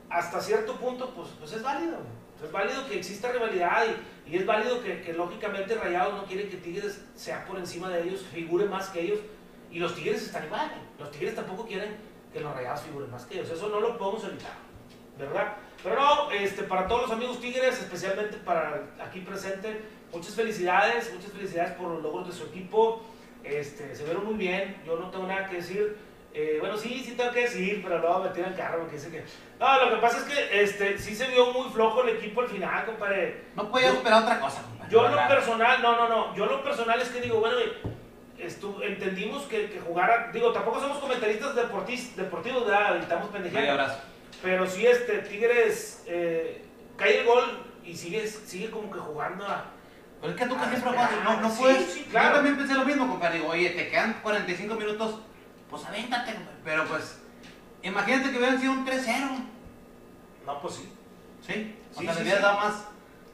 hasta 0.08 0.40
cierto 0.40 0.76
punto, 0.76 1.12
pues, 1.14 1.28
pues 1.38 1.52
es 1.52 1.62
válido. 1.62 1.98
Es 2.42 2.52
válido 2.52 2.86
que 2.86 2.98
exista 2.98 3.32
rivalidad 3.32 3.86
y, 3.86 4.30
y 4.30 4.36
es 4.36 4.44
válido 4.44 4.82
que, 4.82 5.00
que, 5.00 5.14
lógicamente 5.14 5.74
Rayados 5.74 6.14
no 6.14 6.24
quiere 6.26 6.50
que 6.50 6.58
Tigres 6.58 7.02
sea 7.14 7.46
por 7.46 7.58
encima 7.58 7.88
de 7.88 8.02
ellos, 8.02 8.26
figure 8.30 8.66
más 8.66 8.90
que 8.90 9.00
ellos. 9.00 9.20
Y 9.70 9.78
los 9.78 9.94
Tigres 9.94 10.22
están 10.22 10.44
igual. 10.44 10.70
Los 10.98 11.10
Tigres 11.10 11.34
tampoco 11.34 11.66
quieren 11.66 11.96
que 12.32 12.40
los 12.40 12.54
rayados 12.54 12.82
figuren 12.82 13.10
más 13.10 13.24
que 13.24 13.34
ellos. 13.34 13.50
Eso 13.50 13.68
no 13.68 13.80
lo 13.80 13.96
podemos 13.96 14.24
evitar, 14.24 14.52
¿verdad? 15.18 15.56
Pero 15.82 15.96
no, 15.96 16.30
este, 16.30 16.64
para 16.64 16.86
todos 16.86 17.02
los 17.02 17.10
amigos 17.12 17.40
tigres, 17.40 17.78
especialmente 17.78 18.38
para 18.38 18.82
aquí 19.00 19.20
presente, 19.20 19.82
muchas 20.12 20.34
felicidades, 20.34 21.12
muchas 21.14 21.32
felicidades 21.32 21.72
por 21.72 21.88
los 21.90 22.02
logros 22.02 22.26
de 22.26 22.32
su 22.32 22.46
equipo. 22.46 23.02
Este, 23.44 23.94
se 23.94 24.04
vieron 24.04 24.24
muy 24.24 24.34
bien, 24.34 24.82
yo 24.84 24.96
no 24.96 25.10
tengo 25.10 25.26
nada 25.26 25.48
que 25.48 25.56
decir. 25.56 25.96
Eh, 26.34 26.58
bueno, 26.60 26.76
sí, 26.76 27.02
sí 27.02 27.12
tengo 27.12 27.30
que 27.32 27.42
decir, 27.42 27.80
pero 27.82 27.98
luego 27.98 28.18
me 28.18 28.28
tiran 28.30 28.50
el 28.50 28.58
carro 28.58 28.80
porque 28.80 28.96
dice 28.96 29.10
que... 29.10 29.24
No, 29.58 29.84
lo 29.84 29.94
que 29.94 30.02
pasa 30.02 30.18
es 30.18 30.24
que 30.24 30.62
este, 30.62 30.98
sí 30.98 31.14
se 31.14 31.28
vio 31.28 31.52
muy 31.52 31.70
flojo 31.70 32.02
el 32.02 32.10
equipo 32.16 32.42
al 32.42 32.48
final, 32.48 32.84
compadre. 32.84 33.44
No 33.54 33.70
podía 33.70 33.92
esperar 33.92 34.22
otra 34.24 34.40
cosa, 34.40 34.62
compadre. 34.62 34.92
Yo 34.92 35.08
lo 35.08 35.28
personal, 35.28 35.80
no, 35.80 35.96
no, 35.96 36.08
no. 36.08 36.36
Yo 36.36 36.44
lo 36.44 36.62
personal 36.62 37.00
es 37.00 37.08
que 37.08 37.22
digo, 37.22 37.40
bueno, 37.40 37.56
estu, 38.38 38.80
entendimos 38.82 39.44
que, 39.44 39.70
que, 39.70 39.80
jugara... 39.80 40.30
Digo, 40.32 40.52
tampoco 40.52 40.80
somos 40.80 40.98
comentaristas 40.98 41.54
deportis, 41.54 42.16
deportivos, 42.16 42.66
¿verdad? 42.66 42.98
Estamos 42.98 43.28
pendejeando. 43.30 43.84
Pero 44.42 44.66
sí, 44.66 44.86
este, 44.86 45.18
Tigres 45.18 46.04
eh, 46.06 46.64
cae 46.96 47.20
el 47.20 47.26
gol 47.26 47.64
y 47.84 47.96
sigue, 47.96 48.26
sigue 48.26 48.70
como 48.70 48.90
que 48.90 48.98
jugando 48.98 49.46
a... 49.46 49.64
Pero 50.20 50.32
es 50.32 50.38
que 50.38 50.46
tú 50.46 50.56
casi 50.56 50.76
siempre 50.76 50.98
no, 51.24 51.40
no 51.40 51.50
puedes... 51.50 51.92
Sí, 51.92 52.06
claro. 52.10 52.28
Yo 52.28 52.34
también 52.36 52.56
pensé 52.56 52.74
lo 52.74 52.84
mismo, 52.84 53.08
compadre. 53.08 53.38
Digo, 53.38 53.50
oye, 53.50 53.70
te 53.70 53.88
quedan 53.88 54.20
45 54.22 54.74
minutos 54.74 55.20
pues 55.70 55.84
avéntate, 55.84 56.34
pero 56.64 56.84
pues, 56.86 57.18
imagínate 57.82 58.30
que 58.30 58.38
hubieran 58.38 58.60
sido 58.60 58.72
un 58.72 58.86
3-0. 58.86 59.44
No, 60.46 60.60
pues 60.60 60.74
sí. 60.74 60.92
Sí, 61.44 61.76
o 61.94 62.02
sea, 62.02 62.14
le 62.14 62.22
hubieras 62.22 62.42
dado 62.42 62.58
más, 62.58 62.84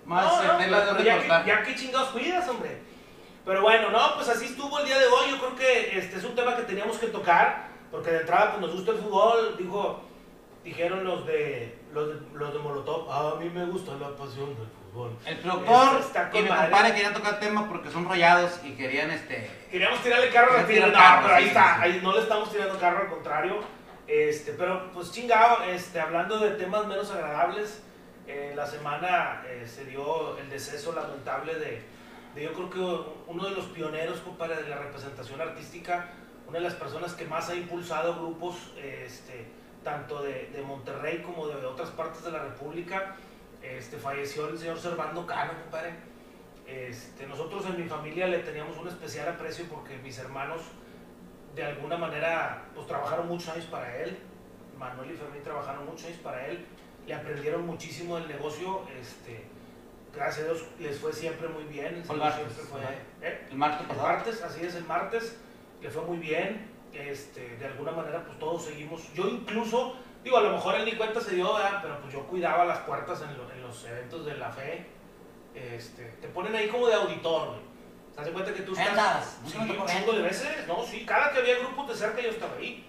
más 0.04 0.24
no, 0.24 0.52
no, 0.52 0.58
de 0.58 1.04
ya, 1.04 1.20
que, 1.20 1.48
ya 1.48 1.62
que 1.62 1.74
chingados 1.74 2.10
cuidas, 2.10 2.48
hombre. 2.48 2.82
Pero 3.44 3.62
bueno, 3.62 3.90
no, 3.90 4.14
pues 4.14 4.28
así 4.28 4.46
estuvo 4.46 4.78
el 4.78 4.86
día 4.86 4.98
de 4.98 5.06
hoy. 5.06 5.30
Yo 5.30 5.38
creo 5.38 5.56
que 5.56 5.98
este 5.98 6.16
es 6.16 6.24
un 6.24 6.34
tema 6.34 6.56
que 6.56 6.62
teníamos 6.62 6.98
que 6.98 7.08
tocar, 7.08 7.68
porque 7.90 8.10
de 8.10 8.20
entrada 8.20 8.52
pues, 8.52 8.60
nos 8.60 8.72
gusta 8.72 8.92
el 8.92 8.98
fútbol. 8.98 9.56
Dijo, 9.58 10.02
dijeron 10.62 11.04
los 11.04 11.26
de, 11.26 11.78
los 11.92 12.08
de, 12.08 12.38
los 12.38 12.52
de 12.52 12.58
Molotov, 12.60 13.10
a 13.10 13.40
mí 13.40 13.50
me 13.50 13.64
gusta 13.66 13.94
la 13.96 14.10
pasión 14.16 14.54
del 14.56 14.68
fútbol. 14.68 15.16
El 15.26 15.38
productor 15.38 16.00
y 16.34 16.42
mi 16.42 16.48
compadre 16.48 16.94
querían 16.94 17.14
tocar 17.14 17.40
tema 17.40 17.68
porque 17.68 17.90
son 17.90 18.08
rayados 18.08 18.60
y 18.64 18.72
querían 18.72 19.10
este. 19.10 19.50
Queríamos 19.70 20.00
tirarle 20.00 20.28
carro 20.30 20.58
a 20.58 20.64
Tigre. 20.64 20.86
No, 20.86 20.98
pero 21.22 21.34
ahí 21.34 21.46
está, 21.46 21.80
ahí 21.80 22.00
no 22.02 22.12
le 22.12 22.20
estamos 22.20 22.52
tirando 22.52 22.78
carro, 22.78 23.02
al 23.02 23.08
contrario. 23.08 23.60
Este, 24.06 24.52
pero 24.52 24.92
pues 24.92 25.10
chingado, 25.10 25.64
este, 25.64 25.98
hablando 26.00 26.38
de 26.38 26.50
temas 26.50 26.86
menos 26.86 27.10
agradables, 27.10 27.82
eh, 28.26 28.52
la 28.54 28.66
semana 28.66 29.42
eh, 29.46 29.66
se 29.66 29.84
dio 29.84 30.36
el 30.38 30.50
deceso 30.50 30.92
lamentable 30.92 31.54
de, 31.54 31.82
de, 32.34 32.42
yo 32.44 32.52
creo 32.52 32.70
que 32.70 33.30
uno 33.30 33.44
de 33.44 33.50
los 33.50 33.66
pioneros, 33.66 34.20
compadre, 34.20 34.62
de 34.62 34.68
la 34.68 34.78
representación 34.78 35.40
artística, 35.40 36.10
una 36.46 36.58
de 36.58 36.64
las 36.64 36.74
personas 36.74 37.14
que 37.14 37.24
más 37.26 37.48
ha 37.48 37.54
impulsado 37.54 38.14
grupos, 38.16 38.56
este, 38.76 39.46
tanto 39.82 40.22
de, 40.22 40.50
de 40.52 40.62
Monterrey 40.62 41.22
como 41.22 41.48
de 41.48 41.54
otras 41.66 41.90
partes 41.90 42.24
de 42.24 42.30
la 42.30 42.42
República 42.42 43.16
este, 43.62 43.96
falleció 43.96 44.48
el 44.48 44.58
señor 44.58 44.78
Servando 44.78 45.24
Cano, 45.24 45.52
compadre. 45.62 45.94
Este, 46.66 47.26
nosotros 47.26 47.64
en 47.66 47.80
mi 47.80 47.88
familia 47.88 48.26
le 48.26 48.40
teníamos 48.40 48.76
un 48.76 48.88
especial 48.88 49.28
aprecio 49.28 49.66
porque 49.66 49.98
mis 49.98 50.18
hermanos 50.18 50.62
de 51.54 51.64
alguna 51.64 51.96
manera 51.96 52.64
pues 52.74 52.86
trabajaron 52.86 53.28
muchos 53.28 53.50
años 53.50 53.66
para 53.66 53.96
él. 53.98 54.18
Manuel 54.78 55.12
y 55.12 55.14
Fermín 55.14 55.42
trabajaron 55.42 55.86
muchos 55.86 56.06
años 56.06 56.18
para 56.18 56.46
él. 56.46 56.66
Le 57.06 57.14
aprendieron 57.14 57.64
muchísimo 57.66 58.16
del 58.18 58.28
negocio. 58.28 58.82
Gracias 60.14 60.40
a 60.40 60.52
Dios 60.52 60.64
les 60.78 60.98
fue 60.98 61.12
siempre 61.12 61.48
muy 61.48 61.64
bien. 61.64 62.02
El, 62.08 62.16
martes, 62.16 62.52
fue, 62.70 62.80
¿eh? 63.22 63.46
el 63.50 63.56
martes 63.56 63.90
El 63.90 63.96
martes, 63.96 64.42
así 64.42 64.64
es, 64.64 64.74
el 64.74 64.84
martes 64.84 65.38
le 65.80 65.90
fue 65.90 66.02
muy 66.02 66.18
bien. 66.18 66.70
Este, 66.92 67.56
de 67.56 67.66
alguna 67.66 67.92
manera 67.92 68.24
pues 68.24 68.38
todos 68.38 68.64
seguimos. 68.64 69.12
Yo 69.14 69.26
incluso 69.26 69.96
Digo, 70.24 70.36
a 70.36 70.42
lo 70.42 70.52
mejor 70.52 70.76
él 70.76 70.84
ni 70.84 70.92
cuenta 70.92 71.20
se 71.20 71.34
dio, 71.34 71.52
pero 71.82 72.00
pues 72.00 72.12
yo 72.12 72.22
cuidaba 72.26 72.64
las 72.64 72.78
puertas 72.80 73.22
en, 73.22 73.30
en, 73.30 73.62
los 73.62 73.84
eventos 73.84 74.24
de 74.24 74.36
la 74.36 74.50
fe. 74.50 74.86
Este, 75.54 76.04
te 76.20 76.28
ponen 76.28 76.54
ahí 76.54 76.68
como 76.68 76.86
de 76.86 76.94
auditor, 76.94 77.48
güey. 77.48 77.60
¿Te 78.14 78.20
das 78.20 78.30
cuenta 78.30 78.54
que 78.54 78.62
tú 78.62 78.72
estás? 78.72 79.38
Sí, 79.46 79.56
un 79.58 79.86
chingo 79.86 80.12
de 80.12 80.22
veces. 80.22 80.66
No, 80.68 80.84
sí, 80.84 81.04
cada 81.04 81.32
que 81.32 81.40
había 81.40 81.58
grupos 81.58 81.88
de 81.88 81.94
cerca 81.94 82.20
yo 82.20 82.30
estaba 82.30 82.56
ahí. 82.56 82.86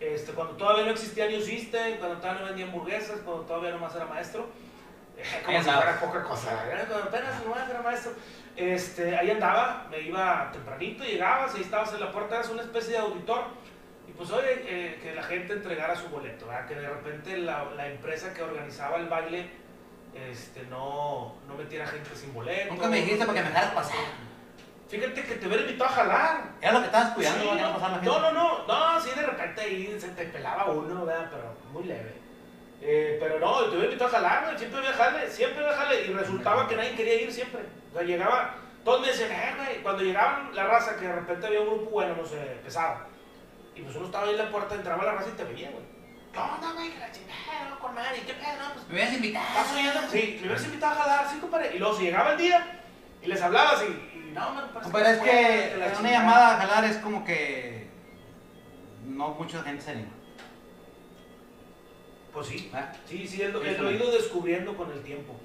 Este, 0.00 0.32
cuando 0.32 0.54
todavía 0.56 0.84
no 0.84 0.90
existía 0.90 1.28
New 1.28 1.40
System, 1.40 1.98
cuando 1.98 2.16
todavía 2.16 2.40
no 2.40 2.46
vendía 2.48 2.66
hamburguesas, 2.66 3.20
cuando 3.20 3.44
todavía 3.44 3.70
nomás 3.70 3.94
era 3.94 4.06
maestro. 4.06 4.46
Como 5.44 5.62
si 5.62 5.70
fuera 5.70 6.00
poca 6.00 6.22
cosa. 6.22 6.50
Apenas 7.04 7.44
nomás 7.44 7.68
era 7.68 7.82
maestro. 7.82 8.12
Este, 8.56 9.16
ahí 9.16 9.30
andaba, 9.30 9.86
me 9.90 10.00
iba 10.00 10.50
tempranito, 10.52 11.04
llegabas, 11.04 11.54
ahí 11.54 11.62
estabas 11.62 11.94
en 11.94 12.00
la 12.00 12.12
puerta, 12.12 12.34
eras 12.34 12.50
una 12.50 12.62
especie 12.62 12.92
de 12.92 12.98
auditor 12.98 13.44
y 14.06 14.12
pues 14.12 14.30
oye, 14.30 14.62
eh, 14.66 15.00
que 15.02 15.14
la 15.14 15.22
gente 15.22 15.54
entregara 15.54 15.96
su 15.96 16.08
boleto, 16.08 16.46
que 16.68 16.74
de 16.74 16.86
repente 16.86 17.38
la, 17.38 17.64
la, 17.76 17.88
empresa 17.88 18.34
que 18.34 18.42
organizaba 18.42 18.98
el 18.98 19.08
baile 19.08 19.48
este, 20.14 20.64
no, 20.64 21.36
no 21.48 21.54
metiera 21.54 21.86
gente 21.86 22.14
sin 22.14 22.34
boleto. 22.34 22.74
Nunca 22.74 22.88
me 22.88 22.96
dijiste 22.98 23.24
para 23.24 23.38
que 23.38 23.42
me 23.42 23.48
dejaras 23.48 23.74
pasar. 23.74 23.96
Fíjate 24.88 25.22
que 25.22 25.34
te 25.36 25.46
hubiera 25.46 25.62
invitado 25.62 25.88
a 25.88 25.94
jalar. 25.94 26.50
Era 26.60 26.72
lo 26.72 26.80
que 26.80 26.86
estabas 26.86 27.14
cuidando, 27.14 27.54
no, 27.54 27.54
no, 27.54 28.20
no, 28.20 28.32
no, 28.32 28.66
no, 28.66 29.00
sí, 29.00 29.08
de 29.16 29.22
repente 29.22 29.62
ahí 29.62 29.96
se 29.98 30.08
te 30.08 30.26
pelaba 30.26 30.66
uno, 30.66 31.06
¿verdad? 31.06 31.30
pero 31.32 31.54
muy 31.72 31.84
leve. 31.84 32.21
Eh, 32.84 33.16
pero 33.20 33.38
no, 33.38 33.64
te 33.64 33.70
hubiera 33.70 33.84
invitado 33.84 34.10
a 34.10 34.20
jalar, 34.20 34.58
siempre 34.58 34.80
voy 34.80 34.88
a 34.88 34.92
jalarle, 34.92 35.30
siempre 35.30 35.62
voy 35.62 35.72
a 35.72 35.76
jalarle, 35.76 36.06
y 36.06 36.12
resultaba 36.12 36.66
que 36.66 36.76
nadie 36.76 36.96
quería 36.96 37.22
ir 37.22 37.32
siempre. 37.32 37.62
O 37.90 37.96
sea, 37.96 38.02
llegaba, 38.02 38.56
todos 38.84 39.00
me 39.00 39.06
decían, 39.08 39.30
eh, 39.30 39.54
güey, 39.56 39.82
cuando 39.82 40.02
llegaban 40.02 40.54
la 40.54 40.64
raza, 40.64 40.96
que 40.96 41.06
de 41.06 41.12
repente 41.12 41.46
había 41.46 41.60
un 41.60 41.68
grupo, 41.68 41.90
bueno, 41.90 42.16
no 42.16 42.26
sé, 42.26 42.36
pesado 42.64 43.12
y 43.74 43.82
pues 43.82 43.96
uno 43.96 44.06
estaba 44.06 44.24
ahí 44.24 44.32
en 44.32 44.38
la 44.38 44.50
puerta, 44.50 44.74
entraba 44.74 45.04
la 45.04 45.12
raza 45.12 45.30
y 45.30 45.36
te 45.36 45.44
veía, 45.44 45.70
güey. 45.70 45.84
¿Qué 46.32 46.38
onda, 46.38 46.72
güey? 46.72 46.90
Que 46.90 46.98
la 46.98 47.12
chingada, 47.12 47.78
con 47.80 47.94
¿qué 47.94 48.34
pedo? 48.34 48.52
No, 48.58 48.74
pues. 48.74 48.88
¿Me 48.88 48.94
hubieras 48.94 49.14
invitado? 49.14 49.46
¿Estás 49.48 49.72
oyendo? 49.72 50.00
Sí, 50.10 50.36
me 50.40 50.46
hubieras 50.46 50.64
invitado 50.64 50.92
a 50.92 51.02
jalar, 51.02 51.30
sí, 51.30 51.38
compadre. 51.38 51.76
Y 51.76 51.78
luego 51.78 51.96
si 51.96 52.04
llegaba 52.04 52.32
el 52.32 52.38
día 52.38 52.80
y 53.22 53.26
les 53.26 53.42
hablabas 53.42 53.82
y. 53.82 54.18
y 54.18 54.32
no, 54.32 54.54
man, 54.54 54.70
Compadre, 54.82 55.12
es 55.12 55.18
que 55.18 55.98
una 56.00 56.10
llamada 56.10 56.54
a 56.54 56.60
jalar 56.60 56.84
es 56.84 56.96
como 56.98 57.24
que. 57.24 57.90
No 59.04 59.28
mucha 59.30 59.62
gente 59.62 59.82
se 59.82 59.90
anima. 59.90 60.12
Pues 62.32 62.46
sí, 62.46 62.70
¿Ah? 62.72 62.92
sí, 63.06 63.26
sí, 63.26 63.42
lo, 63.44 63.60
lo 63.60 63.90
he 63.90 63.94
ido 63.94 64.10
descubriendo 64.10 64.76
con 64.76 64.90
el 64.90 65.02
tiempo. 65.02 65.38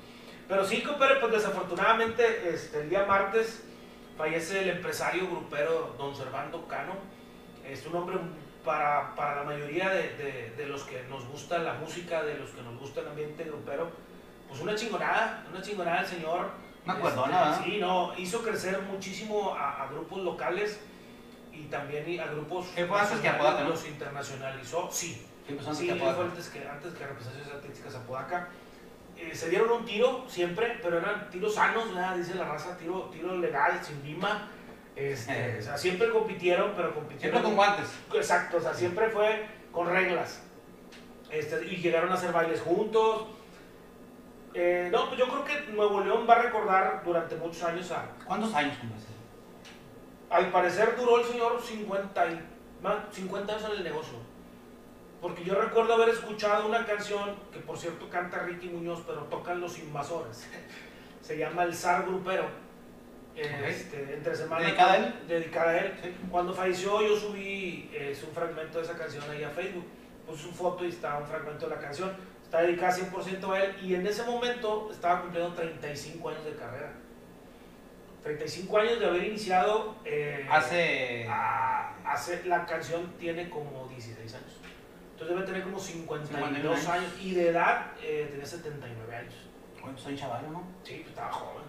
Pero 0.48 0.66
sí, 0.66 0.82
compadre, 0.82 1.16
pues 1.20 1.34
desafortunadamente 1.34 2.50
este, 2.50 2.82
el 2.82 2.90
día 2.90 3.06
martes 3.06 3.64
fallece 4.18 4.62
el 4.62 4.70
empresario 4.70 5.28
grupero 5.28 5.96
don 5.98 6.16
Servando 6.16 6.66
Cano 6.68 6.94
es 7.70 7.86
un 7.86 7.96
hombre 7.96 8.18
para, 8.64 9.14
para 9.16 9.38
la 9.38 9.44
mayoría 9.44 9.90
de, 9.90 10.54
de, 10.58 10.66
los 10.68 10.84
que 10.84 11.04
nos 11.04 11.26
gusta 11.28 11.60
la 11.60 11.74
música, 11.74 12.24
de 12.24 12.36
los 12.36 12.52
que 12.52 12.62
nos 12.62 12.80
gusta 12.80 13.02
el 13.02 13.10
ambiente 13.10 13.44
grupero, 13.44 13.92
pues 14.48 14.62
una 14.62 14.76
chingonada, 14.76 15.46
una 15.52 15.62
chingonada 15.62 16.02
el 16.02 16.08
señor. 16.08 16.52
Una 16.86 16.94
este, 16.94 17.64
Sí, 17.64 17.78
no, 17.80 18.18
hizo 18.18 18.42
crecer 18.42 18.82
muchísimo 18.82 19.54
a, 19.54 19.88
grupos 19.92 20.24
locales 20.24 20.80
y 21.52 21.64
también 21.66 22.20
a 22.20 22.28
grupos 22.28 22.68
¿Qué 22.74 22.82
antes 22.84 23.20
que 23.20 23.64
los 23.64 23.88
internacionalizó, 23.88 24.90
sí. 24.92 25.27
Sí, 25.48 25.54
pues 25.54 25.68
antes 25.68 25.80
sí, 25.80 25.90
fue 25.98 26.10
antes 26.10 26.50
que, 26.50 26.68
antes 26.68 26.94
que 26.94 27.08
Representaciones 27.08 27.54
Artísticas 27.54 27.96
Apodaca. 27.96 28.50
Eh, 29.16 29.34
se 29.34 29.50
dieron 29.50 29.72
un 29.72 29.86
tiro 29.86 30.26
siempre, 30.28 30.78
pero 30.82 31.00
eran 31.00 31.30
tiros 31.32 31.56
sanos, 31.56 31.86
dice 32.18 32.36
la 32.36 32.46
raza, 32.46 32.78
tiro, 32.78 33.10
tiro 33.12 33.36
legal, 33.38 33.80
sin 33.84 34.04
lima 34.04 34.50
este, 34.98 35.58
o 35.60 35.62
sea, 35.62 35.78
siempre 35.78 36.10
compitieron, 36.10 36.74
pero 36.76 36.94
compitieron. 36.94 37.22
Siempre 37.22 37.42
con 37.44 37.56
guantes. 37.56 37.88
Exacto, 38.14 38.58
o 38.58 38.62
sea, 38.62 38.74
siempre 38.74 39.10
fue 39.10 39.46
con 39.72 39.88
reglas. 39.88 40.42
Este, 41.30 41.66
y 41.68 41.78
llegaron 41.78 42.12
a 42.12 42.16
hacer 42.16 42.32
bailes 42.32 42.62
juntos. 42.62 43.28
Eh, 44.54 44.90
no, 44.92 45.08
pues 45.08 45.20
yo 45.20 45.28
creo 45.28 45.46
que 45.46 45.72
Nuevo 45.72 46.02
León 46.02 46.26
va 46.28 46.36
a 46.36 46.42
recordar 46.42 47.04
durante 47.06 47.36
muchos 47.36 47.64
años 47.64 47.92
a. 47.92 48.10
¿Cuántos 48.26 48.54
años, 48.56 48.76
Al 50.30 50.52
parecer 50.52 50.96
duró 50.98 51.20
el 51.20 51.26
señor 51.26 51.62
50, 51.62 52.28
y, 52.28 52.42
50 53.12 53.54
años 53.54 53.66
en 53.66 53.78
el 53.78 53.84
negocio. 53.84 54.18
Porque 55.22 55.44
yo 55.44 55.56
recuerdo 55.56 55.94
haber 55.96 56.10
escuchado 56.10 56.68
una 56.68 56.86
canción 56.86 57.36
que, 57.52 57.60
por 57.60 57.78
cierto, 57.78 58.10
canta 58.10 58.40
Ricky 58.40 58.70
Muñoz, 58.70 59.04
pero 59.08 59.24
tocan 59.24 59.60
los 59.60 59.80
invasores. 59.80 60.48
Se 61.22 61.38
llama 61.38 61.64
El 61.64 61.74
Zar 61.74 62.06
Grupero 62.06 62.68
este, 63.38 64.14
entre 64.14 64.36
semana. 64.36 64.66
¿Dedicada 64.66 64.94
a 64.94 64.98
él? 64.98 65.14
Dedicada 65.28 65.70
a 65.72 65.78
él. 65.78 66.16
Cuando 66.32 66.54
falleció 66.54 67.02
yo 67.02 67.16
subí 67.16 67.90
es 67.94 68.24
un 68.24 68.32
fragmento 68.32 68.80
de 68.80 68.86
esa 68.86 68.98
canción 68.98 69.24
ahí 69.30 69.44
a 69.44 69.50
Facebook. 69.50 69.86
Puse 70.26 70.44
su 70.44 70.52
foto 70.52 70.86
y 70.86 70.90
estaba 70.90 71.20
un 71.20 71.28
fragmento 71.28 71.68
de 71.68 71.76
la 71.76 71.82
canción. 71.82 72.12
Está 72.44 72.62
dedicada 72.62 72.96
100% 72.96 73.54
a 73.54 73.64
él 73.64 73.76
y 73.82 73.96
en 73.96 74.08
ese 74.08 74.24
momento 74.24 74.90
estaba 74.92 75.22
cumpliendo 75.22 75.54
35 75.54 76.30
años 76.30 76.46
de 76.46 76.56
carrera. 76.56 76.94
35 78.24 78.78
años 78.78 79.00
de 79.00 79.06
haber 79.06 79.24
iniciado. 79.26 79.96
Eh, 80.04 80.48
hace... 80.50 81.28
hace. 81.30 82.46
La 82.46 82.66
canción 82.66 83.14
tiene 83.20 83.50
como 83.50 83.88
16 83.88 84.34
años. 84.34 84.58
Entonces 85.18 85.36
debe 85.36 85.48
tener 85.48 85.64
como 85.64 85.80
52 85.80 86.88
años. 86.90 87.12
Y 87.20 87.34
de 87.34 87.50
edad 87.50 87.88
eh, 88.04 88.28
tenía 88.30 88.46
79 88.46 89.16
años. 89.16 89.34
Bueno, 89.82 89.98
soy 89.98 90.16
chaval, 90.16 90.44
¿no? 90.54 90.62
Sí, 90.84 90.98
pues 90.98 91.08
estaba 91.08 91.32
joven. 91.32 91.64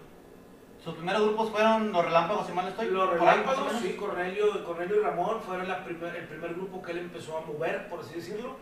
¿Sus 0.83 0.93
primeros 0.93 1.23
grupos 1.23 1.49
fueron 1.49 1.91
los 1.91 2.05
Relámpagos, 2.05 2.45
si 2.45 2.53
mal 2.53 2.67
estoy? 2.67 2.89
Los 2.89 3.09
Relámpagos, 3.09 3.73
sí, 3.81 3.93
Cornelio, 3.93 4.63
Cornelio 4.63 4.97
y 4.97 5.03
Ramón 5.03 5.41
fueron 5.41 5.67
la 5.67 5.83
primer, 5.83 6.15
el 6.15 6.27
primer 6.27 6.53
grupo 6.53 6.79
que 6.79 6.91
él 6.91 6.99
empezó 6.99 7.39
a 7.39 7.41
mover, 7.41 7.89
por 7.89 8.01
así 8.01 8.13
decirlo. 8.13 8.55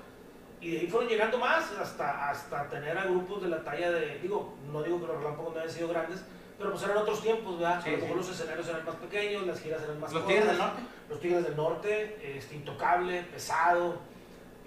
Y 0.61 0.71
de 0.71 0.79
ahí 0.79 0.87
fueron 0.87 1.09
llegando 1.09 1.37
más 1.37 1.69
hasta, 1.73 2.29
hasta 2.29 2.69
tener 2.69 2.97
a 2.97 3.03
grupos 3.03 3.41
de 3.41 3.49
la 3.49 3.61
talla 3.65 3.91
de, 3.91 4.19
digo, 4.19 4.55
no 4.71 4.83
digo 4.83 5.01
que 5.01 5.07
los 5.07 5.17
Relámpagos 5.17 5.53
no 5.53 5.59
hayan 5.59 5.73
sido 5.73 5.89
grandes, 5.89 6.23
pero 6.57 6.71
pues 6.71 6.81
eran 6.83 6.97
otros 6.97 7.21
tiempos, 7.21 7.59
¿verdad? 7.59 7.81
Sí, 7.83 7.89
a 7.89 7.91
lo 7.91 7.97
mejor 7.97 8.11
sí. 8.11 8.29
los 8.29 8.29
escenarios 8.29 8.67
eran 8.69 8.85
más 8.85 8.95
pequeños, 8.95 9.45
las 9.45 9.59
giras 9.59 9.83
eran 9.83 9.99
más 9.99 10.13
Los 10.13 10.23
cortas. 10.23 10.27
Tigres 10.27 10.47
del 10.47 10.57
Norte. 10.57 10.81
Los 11.09 11.19
Tigres 11.19 11.43
del 11.43 11.55
Norte, 11.57 12.37
este, 12.37 12.55
Intocable, 12.55 13.23
Pesado, 13.23 13.99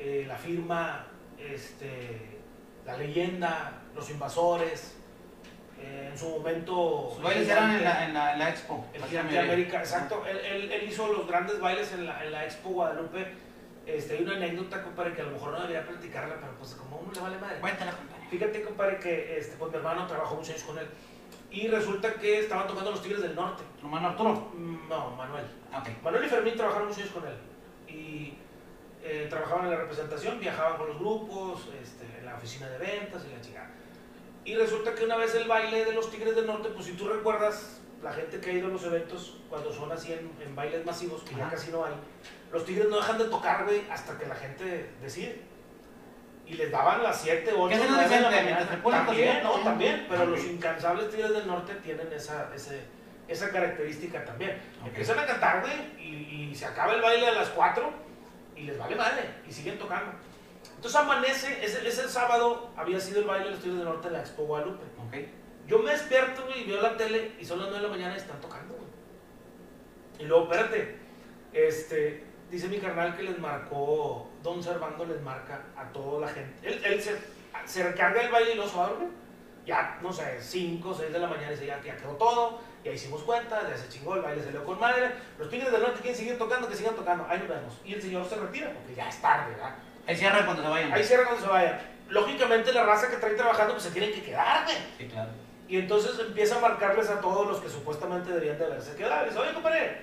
eh, 0.00 0.24
La 0.26 0.36
Firma, 0.36 1.06
este, 1.38 2.38
La 2.86 2.96
Leyenda, 2.96 3.82
Los 3.94 4.08
Invasores, 4.10 4.96
eh, 5.78 6.08
en 6.10 6.18
su 6.18 6.28
momento... 6.30 7.10
Sus 7.14 7.22
bailes 7.22 7.48
eran 7.48 7.76
en 7.76 7.84
la, 7.84 8.04
en 8.06 8.14
la, 8.14 8.32
en 8.32 8.38
la 8.38 8.50
expo. 8.50 8.84
El 8.92 8.98
Plaza 8.98 9.08
Gigante 9.10 9.32
Mireya. 9.32 9.52
América, 9.52 9.78
exacto. 9.80 10.24
Él, 10.26 10.38
él- 10.38 10.72
él 10.72 10.88
hizo 10.88 11.12
los 11.12 11.26
grandes 11.26 11.60
bailes 11.60 11.92
en 11.92 12.06
la, 12.06 12.24
en 12.24 12.32
la 12.32 12.44
Expo 12.44 12.70
Guadalupe. 12.70 13.26
Este, 13.86 14.16
hay 14.18 14.22
una 14.22 14.36
anécdota, 14.36 14.82
compadre, 14.82 15.14
que 15.14 15.22
a 15.22 15.24
lo 15.24 15.30
mejor 15.32 15.52
no 15.52 15.60
debería 15.60 15.86
platicarla, 15.86 16.36
pero 16.40 16.52
pues 16.58 16.74
como 16.74 16.98
uno 16.98 17.10
le 17.12 17.20
vale 17.20 17.38
madre. 17.38 17.60
Cuéntala, 17.60 17.92
compadre. 17.92 18.22
Fíjate, 18.30 18.62
compadre, 18.62 18.98
que 18.98 19.38
este, 19.38 19.56
pues 19.56 19.70
mi 19.72 19.78
hermano 19.78 20.06
trabajó 20.06 20.34
muchos 20.36 20.50
años 20.50 20.62
con 20.64 20.78
él. 20.78 20.86
Y 21.50 21.66
resulta 21.68 22.14
que 22.14 22.40
estaban 22.40 22.66
tocando 22.68 22.90
los 22.92 23.02
Tigres 23.02 23.22
del 23.22 23.34
Norte. 23.34 23.62
¿Tu 23.80 23.86
hermano 23.86 24.08
Arturo? 24.10 24.50
Mm, 24.54 24.88
No, 24.88 25.10
Manuel. 25.16 25.44
Ah, 25.72 25.78
ok. 25.80 26.02
Manuel 26.04 26.24
y 26.24 26.28
Fermín 26.28 26.54
trabajaron 26.56 26.88
muchos 26.88 27.02
años 27.02 27.14
con 27.14 27.26
él. 27.26 27.34
Y 27.88 28.34
eh, 29.02 29.26
trabajaban 29.30 29.66
en 29.66 29.70
la 29.72 29.78
representación, 29.78 30.38
viajaban 30.40 30.76
con 30.76 30.88
los 30.88 30.98
grupos, 30.98 31.68
este, 31.82 32.04
en 32.18 32.26
la 32.26 32.36
oficina 32.36 32.68
de 32.68 32.78
ventas 32.78 33.22
y 33.28 33.34
la 33.34 33.40
chica. 33.40 33.70
Y 34.44 34.54
resulta 34.56 34.94
que 34.94 35.04
una 35.04 35.16
vez 35.16 35.34
el 35.34 35.48
baile 35.48 35.84
de 35.84 35.92
los 35.92 36.10
Tigres 36.10 36.34
del 36.36 36.46
Norte, 36.46 36.70
pues 36.70 36.86
si 36.86 36.92
tú 36.92 37.08
recuerdas, 37.08 37.80
la 38.02 38.12
gente 38.12 38.40
que 38.40 38.50
ha 38.50 38.52
ido 38.54 38.68
a 38.68 38.70
los 38.70 38.84
eventos, 38.84 39.38
cuando 39.48 39.72
son 39.72 39.92
así 39.92 40.12
en, 40.12 40.30
en 40.40 40.54
bailes 40.54 40.84
masivos, 40.84 41.22
que 41.22 41.34
ya 41.34 41.46
Ajá. 41.46 41.56
casi 41.56 41.70
no 41.70 41.84
hay, 41.84 41.92
los 42.52 42.64
Tigres 42.64 42.88
no 42.88 42.96
dejan 42.96 43.18
de 43.18 43.24
tocar, 43.24 43.64
güey, 43.64 43.82
hasta 43.90 44.18
que 44.18 44.26
la 44.26 44.34
gente 44.34 44.90
decide. 45.02 45.42
Y 46.46 46.54
les 46.54 46.70
daban 46.72 47.02
las 47.02 47.20
7, 47.20 47.52
8, 47.56 47.68
¿Qué 47.68 47.74
hacen 47.74 47.86
los 47.86 47.96
9 47.96 48.14
de 48.16 48.20
la 48.22 48.30
mañana. 48.30 48.82
También, 48.82 49.42
no, 49.42 49.52
también, 49.60 50.06
pero 50.08 50.26
los 50.26 50.44
incansables 50.44 51.10
Tigres 51.10 51.32
del 51.32 51.46
Norte 51.46 51.74
tienen 51.76 52.12
esa, 52.12 52.50
ese, 52.54 52.80
esa 53.28 53.50
característica 53.50 54.24
también. 54.24 54.60
Ok. 54.80 54.88
Empiezan 54.88 55.18
a 55.20 55.26
cantar, 55.26 55.60
güey, 55.60 55.72
y, 56.04 56.50
y 56.50 56.54
se 56.54 56.66
acaba 56.66 56.94
el 56.94 57.02
baile 57.02 57.28
a 57.28 57.32
las 57.32 57.50
4 57.50 58.09
y 58.60 58.64
les 58.64 58.78
vale 58.78 58.94
madre, 58.94 59.22
y 59.48 59.52
siguen 59.52 59.78
tocando. 59.78 60.12
Entonces 60.76 61.00
amanece, 61.00 61.64
ese, 61.64 61.86
ese 61.86 62.08
sábado 62.08 62.70
había 62.76 63.00
sido 63.00 63.20
el 63.20 63.26
baile 63.26 63.46
de 63.46 63.50
los 63.52 63.60
Tigres 63.60 63.78
del 63.78 63.86
Norte 63.86 64.08
en 64.08 64.12
la 64.14 64.20
Expo 64.20 64.44
Guadalupe. 64.44 64.84
Ok. 65.06 65.26
Yo 65.66 65.78
me 65.78 65.92
despierto, 65.92 66.46
y 66.54 66.64
veo 66.64 66.82
la 66.82 66.96
tele 66.96 67.32
y 67.38 67.44
son 67.44 67.58
las 67.58 67.68
9 67.68 67.82
de 67.82 67.88
la 67.88 67.96
mañana 67.96 68.14
y 68.14 68.18
están 68.18 68.40
tocando. 68.40 68.76
Y 70.18 70.24
luego, 70.24 70.44
espérate, 70.44 70.98
este, 71.52 72.24
dice 72.50 72.68
mi 72.68 72.78
carnal 72.78 73.16
que 73.16 73.22
les 73.22 73.38
marcó, 73.38 74.30
Don 74.42 74.62
Servando 74.62 75.06
les 75.06 75.20
marca 75.22 75.62
a 75.76 75.84
toda 75.92 76.26
la 76.26 76.28
gente. 76.28 76.68
Él, 76.68 76.82
él 76.84 77.00
se, 77.00 77.16
se 77.64 77.82
recarga 77.82 78.22
el 78.22 78.30
baile 78.30 78.52
y 78.54 78.56
lo 78.56 78.68
suave, 78.68 78.94
güey. 78.96 79.08
Ya, 79.64 79.98
no 80.02 80.12
sé, 80.12 80.38
5, 80.40 80.94
6 80.94 81.12
de 81.12 81.18
la 81.18 81.28
mañana 81.28 81.48
y 81.48 81.54
dice, 81.54 81.66
ya, 81.66 81.80
ya 81.82 81.96
quedó 81.96 82.16
todo, 82.16 82.60
ya 82.84 82.92
hicimos 82.92 83.22
cuenta, 83.22 83.68
ya 83.68 83.76
se 83.76 83.88
chingó, 83.88 84.16
el 84.16 84.22
baile 84.22 84.42
salió 84.42 84.64
con 84.64 84.78
madre. 84.80 85.12
Los 85.38 85.50
Tigres 85.50 85.70
del 85.72 85.82
Norte 85.82 86.00
quieren 86.00 86.16
seguir 86.16 86.38
tocando, 86.38 86.68
que 86.68 86.76
sigan 86.76 86.94
tocando, 86.94 87.26
ahí 87.28 87.38
nos 87.38 87.48
vemos. 87.48 87.74
Y 87.84 87.94
el 87.94 88.02
señor 88.02 88.28
se 88.28 88.36
retira 88.36 88.70
porque 88.72 88.94
ya 88.94 89.08
es 89.08 89.20
tarde, 89.20 89.52
¿verdad? 89.52 89.74
Ahí 90.06 90.16
cierra 90.16 90.44
cuando 90.44 90.62
se 90.62 90.68
vayan. 90.68 90.92
Ahí 90.92 91.04
cierra 91.04 91.24
cuando 91.24 91.42
se 91.44 91.50
vayan. 91.50 91.80
Lógicamente 92.08 92.72
la 92.72 92.84
raza 92.84 93.08
que 93.10 93.16
trae 93.18 93.34
trabajando 93.34 93.74
pues 93.74 93.84
se 93.84 93.90
tienen 93.90 94.12
que 94.12 94.22
quedar, 94.22 94.64
güey. 94.64 94.76
Sí, 94.98 95.06
claro. 95.08 95.30
Y 95.68 95.76
entonces 95.78 96.18
empieza 96.18 96.56
a 96.56 96.60
marcarles 96.60 97.08
a 97.10 97.20
todos 97.20 97.46
los 97.46 97.60
que 97.60 97.68
supuestamente 97.68 98.32
debían 98.32 98.58
de 98.58 98.64
haberse 98.64 98.96
quedado. 98.96 99.24
Les 99.24 99.34
dice, 99.34 99.44
oye, 99.46 99.54
compadre. 99.54 100.00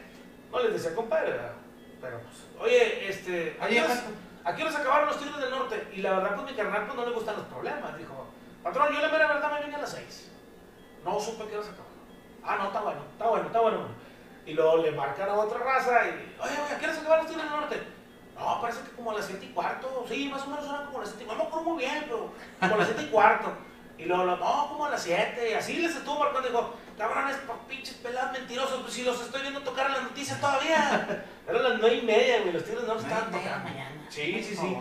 No 0.52 0.64
les 0.64 0.74
decía 0.74 0.96
compadre, 0.96 1.32
¿verdad? 1.32 1.52
pero 2.00 2.20
pues, 2.22 2.36
oye, 2.62 3.10
este, 3.10 3.58
¿a 3.60 3.66
Oye, 3.66 3.74
qué 3.76 3.82
horas- 3.82 3.98
Paco. 3.98 4.12
¿a 4.46 4.56
qué 4.56 4.62
horas 4.64 4.76
acabaron 4.76 5.08
los 5.08 5.18
Tigres 5.20 5.38
del 5.42 5.50
Norte? 5.50 5.88
Y 5.94 6.02
la 6.02 6.12
verdad, 6.20 6.36
pues 6.36 6.52
mi 6.52 6.56
carnal 6.56 6.86
pues, 6.86 6.96
no 6.96 7.06
le 7.06 7.12
gustan 7.12 7.36
los 7.38 7.46
problemas. 7.48 7.98
Dijo, 7.98 8.28
patrón, 8.64 8.94
yo 8.94 9.02
la 9.02 9.10
mera 9.10 9.28
verdad 9.34 9.52
me 9.52 9.64
vine 9.66 9.76
a 9.76 9.80
las 9.80 9.92
6. 9.92 10.32
No 11.04 11.20
supe 11.20 11.46
qué 11.50 11.56
horas 11.58 11.68
acabaron. 11.70 11.87
Ah, 12.48 12.56
no, 12.60 12.68
está 12.68 12.82
bueno, 12.82 13.02
está 13.12 13.28
bueno, 13.28 13.46
está 13.48 13.60
bueno. 13.60 13.78
Y 14.46 14.54
luego 14.54 14.78
le 14.78 14.92
marcan 14.92 15.30
a 15.30 15.34
otra 15.34 15.60
raza 15.60 16.08
y, 16.08 16.10
oye, 16.42 16.54
oye, 16.64 16.74
¿a 16.74 16.80
qué 16.80 16.86
horas 16.86 16.98
acabaron 17.00 17.26
los 17.26 17.34
Tigres 17.34 17.52
del 17.52 17.60
Norte? 17.60 17.84
No, 18.40 18.62
parece 18.62 18.82
que 18.84 18.92
como 18.96 19.12
a 19.12 19.16
las 19.16 19.26
7 19.26 19.46
y 19.46 19.50
cuarto. 19.50 20.06
Sí, 20.08 20.30
más 20.30 20.44
o 20.44 20.48
menos 20.48 20.66
eran 20.66 20.86
como 20.86 21.00
a 21.00 21.02
las 21.02 21.10
7 21.10 21.24
y 21.24 21.28
cuarto. 21.28 21.44
No 21.44 21.50
me 21.50 21.50
acuerdo 21.50 21.70
muy 21.72 21.84
bien, 21.84 22.04
pero 22.06 22.32
como 22.60 22.76
a 22.76 22.78
las 22.78 22.88
7 22.88 23.02
y 23.04 23.08
cuarto. 23.08 23.52
Y 23.98 24.06
luego, 24.06 24.24
lo- 24.26 24.38
no, 24.38 24.68
como 24.70 24.86
a 24.86 24.90
las 24.92 25.02
7. 25.04 25.50
Y 25.50 25.54
así 25.54 25.78
les 25.78 25.96
estuvo 25.96 26.20
marcando. 26.20 26.48
Dijo, 26.48 26.74
cabrones, 26.98 27.36
pa- 27.38 27.58
pinches 27.68 27.96
pelados 27.96 28.32
mentirosos. 28.32 28.80
Pues 28.82 28.94
si 28.94 29.04
los 29.04 29.20
estoy 29.20 29.42
viendo 29.42 29.62
tocar 29.62 29.88
en 29.88 29.94
las 29.94 30.04
noticias 30.04 30.40
todavía. 30.40 31.26
Eran 31.48 31.64
las 31.64 31.80
9 31.80 31.96
y 31.96 32.02
media, 32.06 32.40
güey. 32.42 32.54
Los 32.54 32.64
tigres 32.64 32.84
no 32.86 32.96
estaban 32.96 33.32
tocando. 33.32 33.64
mañana. 33.70 34.06
Sí, 34.10 34.42
sí, 34.44 34.56
Por 34.56 34.66
sí. 34.66 34.78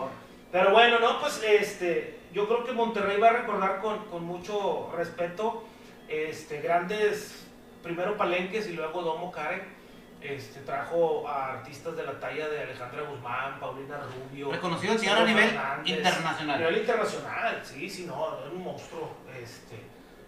Pero 0.51 0.71
bueno, 0.71 0.99
no, 0.99 1.19
pues 1.19 1.41
este, 1.43 2.19
yo 2.31 2.47
creo 2.47 2.63
que 2.63 2.71
Monterrey 2.71 3.19
va 3.19 3.29
a 3.29 3.33
recordar 3.33 3.81
con, 3.81 4.05
con 4.05 4.23
mucho 4.23 4.91
respeto 4.95 5.63
este, 6.07 6.61
grandes, 6.61 7.46
primero 7.87 8.17
Palenques 8.17 8.67
y 8.67 8.73
luego 8.73 9.01
Domo 9.01 9.31
Care. 9.31 9.77
Este, 10.19 10.61
trajo 10.61 11.27
a 11.27 11.53
artistas 11.53 11.95
de 11.95 12.03
la 12.03 12.19
talla 12.19 12.49
de 12.49 12.63
Alejandra 12.63 13.03
Guzmán, 13.03 13.59
Paulina 13.59 13.99
Rubio. 13.99 14.51
Reconocido 14.51 14.93
el 14.93 14.99
señor 14.99 15.19
a 15.19 15.25
nivel 15.25 15.49
Fernández. 15.49 15.93
A 15.93 15.97
internacional. 15.97 16.59
nivel 16.59 16.77
internacional, 16.77 17.61
sí, 17.63 17.89
sí, 17.89 18.05
no, 18.05 18.39
es 18.43 18.51
un 18.51 18.63
monstruo. 18.63 19.11
Este, 19.41 19.77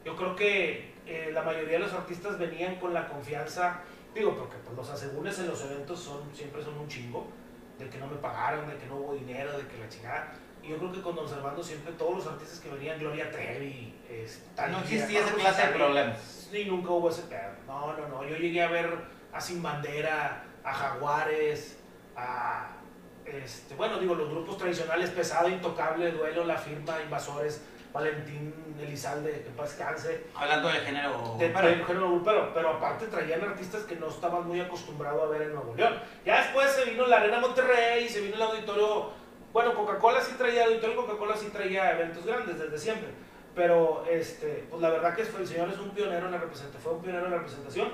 yo 0.06 0.16
creo 0.16 0.36
que 0.36 0.94
eh, 1.08 1.32
la 1.34 1.42
mayoría 1.42 1.74
de 1.74 1.80
los 1.80 1.94
artistas 1.94 2.38
venían 2.38 2.76
con 2.76 2.94
la 2.94 3.08
confianza, 3.08 3.82
digo, 4.14 4.36
porque 4.38 4.58
pues, 4.64 4.78
los 4.78 4.90
asegúnes 4.90 5.38
en 5.40 5.48
los 5.48 5.62
eventos 5.64 6.00
son, 6.00 6.22
siempre 6.34 6.64
son 6.64 6.78
un 6.78 6.88
chingo, 6.88 7.28
de 7.80 7.90
que 7.90 7.98
no 7.98 8.08
me 8.08 8.18
pagaron, 8.18 8.70
de 8.70 8.78
que 8.78 8.86
no 8.86 8.98
hubo 8.98 9.16
dinero, 9.16 9.58
de 9.58 9.68
que 9.68 9.78
la 9.80 9.90
chingada. 9.90 10.34
Yo 10.64 10.78
creo 10.78 10.92
que 10.92 11.02
con 11.02 11.16
Don 11.16 11.28
Servando 11.28 11.64
siempre 11.64 11.94
todos 11.94 12.18
los 12.18 12.28
artistas 12.28 12.60
que 12.60 12.70
venían, 12.70 13.00
Gloria 13.00 13.32
Trevi, 13.32 13.96
este, 14.10 14.48
Thalía, 14.56 14.78
No 14.78 14.84
existía 14.84 15.20
esa 15.22 15.34
clase 15.34 15.68
de 15.68 15.74
problemas. 15.74 16.50
ni 16.52 16.66
nunca 16.66 16.92
hubo 16.92 17.10
ese 17.10 17.24
pedo. 17.24 17.52
No, 17.66 17.94
no, 17.98 18.08
no. 18.08 18.24
Yo 18.24 18.36
llegué 18.38 18.62
a 18.62 18.68
ver 18.70 18.94
a 19.34 19.42
Sin 19.42 19.64
Bandera, 19.64 20.44
a 20.64 20.74
Jaguares, 20.74 21.80
a. 22.16 22.68
Este, 23.26 23.76
bueno, 23.76 24.00
digo, 24.00 24.16
los 24.16 24.30
grupos 24.30 24.58
tradicionales, 24.58 25.12
Pesado, 25.12 25.50
Intocable, 25.50 26.12
Duelo, 26.12 26.46
La 26.46 26.58
Firma, 26.58 27.00
Invasores, 27.04 27.62
Valentín 27.94 28.54
Elizalde, 28.80 29.44
que 29.44 29.50
paz 29.52 29.70
descanse, 29.78 30.26
Hablando 30.36 30.68
del 30.70 30.82
género. 30.82 31.36
de, 31.38 31.50
pero- 31.50 31.86
género 31.86 32.10
grupero, 32.12 32.52
pero 32.54 32.70
aparte 32.72 33.06
traían 33.08 33.42
artistas 33.44 33.84
que 33.84 33.96
no 33.98 34.08
estaban 34.08 34.48
muy 34.48 34.60
acostumbrados 34.62 35.24
a 35.24 35.26
ver 35.28 35.44
en 35.44 35.54
Nuevo 35.54 35.76
León. 35.76 36.00
Ya 36.26 36.38
después 36.42 36.72
se 36.72 36.86
vino 36.86 37.06
la 37.08 37.18
Arena 37.18 37.40
Monterrey, 37.40 38.08
se 38.10 38.22
vino 38.22 38.36
el 38.36 38.42
auditorio, 38.42 39.12
bueno, 39.54 39.74
Coca-Cola 39.74 40.22
sí 40.22 40.34
traía, 40.38 40.64
el 40.64 40.74
auditorio 40.74 40.96
Coca-Cola 40.96 41.36
sí 41.36 41.48
traía 41.48 41.92
eventos 41.92 42.26
grandes 42.26 42.60
desde 42.60 42.78
siempre, 42.78 43.10
pero 43.56 44.06
este, 44.10 44.66
pues 44.70 44.82
la 44.82 44.90
verdad 44.90 45.16
que 45.16 45.22
el 45.22 45.48
señor 45.48 45.70
es 45.70 45.80
un 45.80 45.90
pionero 45.92 46.28
en 46.28 46.32
la 46.32 46.38
representación, 46.38 46.82
fue 46.82 46.94
un 46.94 47.02
pionero 47.02 47.26
en 47.26 47.32
la 47.32 47.38
representación, 47.38 47.90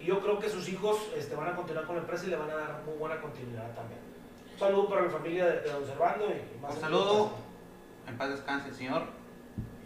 y 0.00 0.06
yo 0.06 0.20
creo 0.20 0.38
que 0.38 0.48
sus 0.48 0.68
hijos 0.68 0.98
este, 1.16 1.34
van 1.34 1.48
a 1.48 1.56
continuar 1.56 1.86
con 1.86 1.96
la 1.96 2.02
empresa 2.02 2.26
y 2.26 2.28
le 2.28 2.36
van 2.36 2.50
a 2.50 2.54
dar 2.54 2.82
muy 2.84 2.96
buena 2.96 3.20
continuidad 3.20 3.74
también. 3.74 4.00
Un 4.52 4.58
saludo 4.58 4.88
para 4.88 5.02
la 5.02 5.10
familia 5.10 5.46
de, 5.46 5.60
de 5.60 5.72
Don 5.72 5.86
Servando 5.86 6.26
y 6.26 6.58
más 6.60 6.74
Un 6.74 6.80
saludo. 6.80 7.32
En 8.06 8.16
paz 8.16 8.30
descanse 8.30 8.68
el 8.68 8.74
señor. 8.74 9.02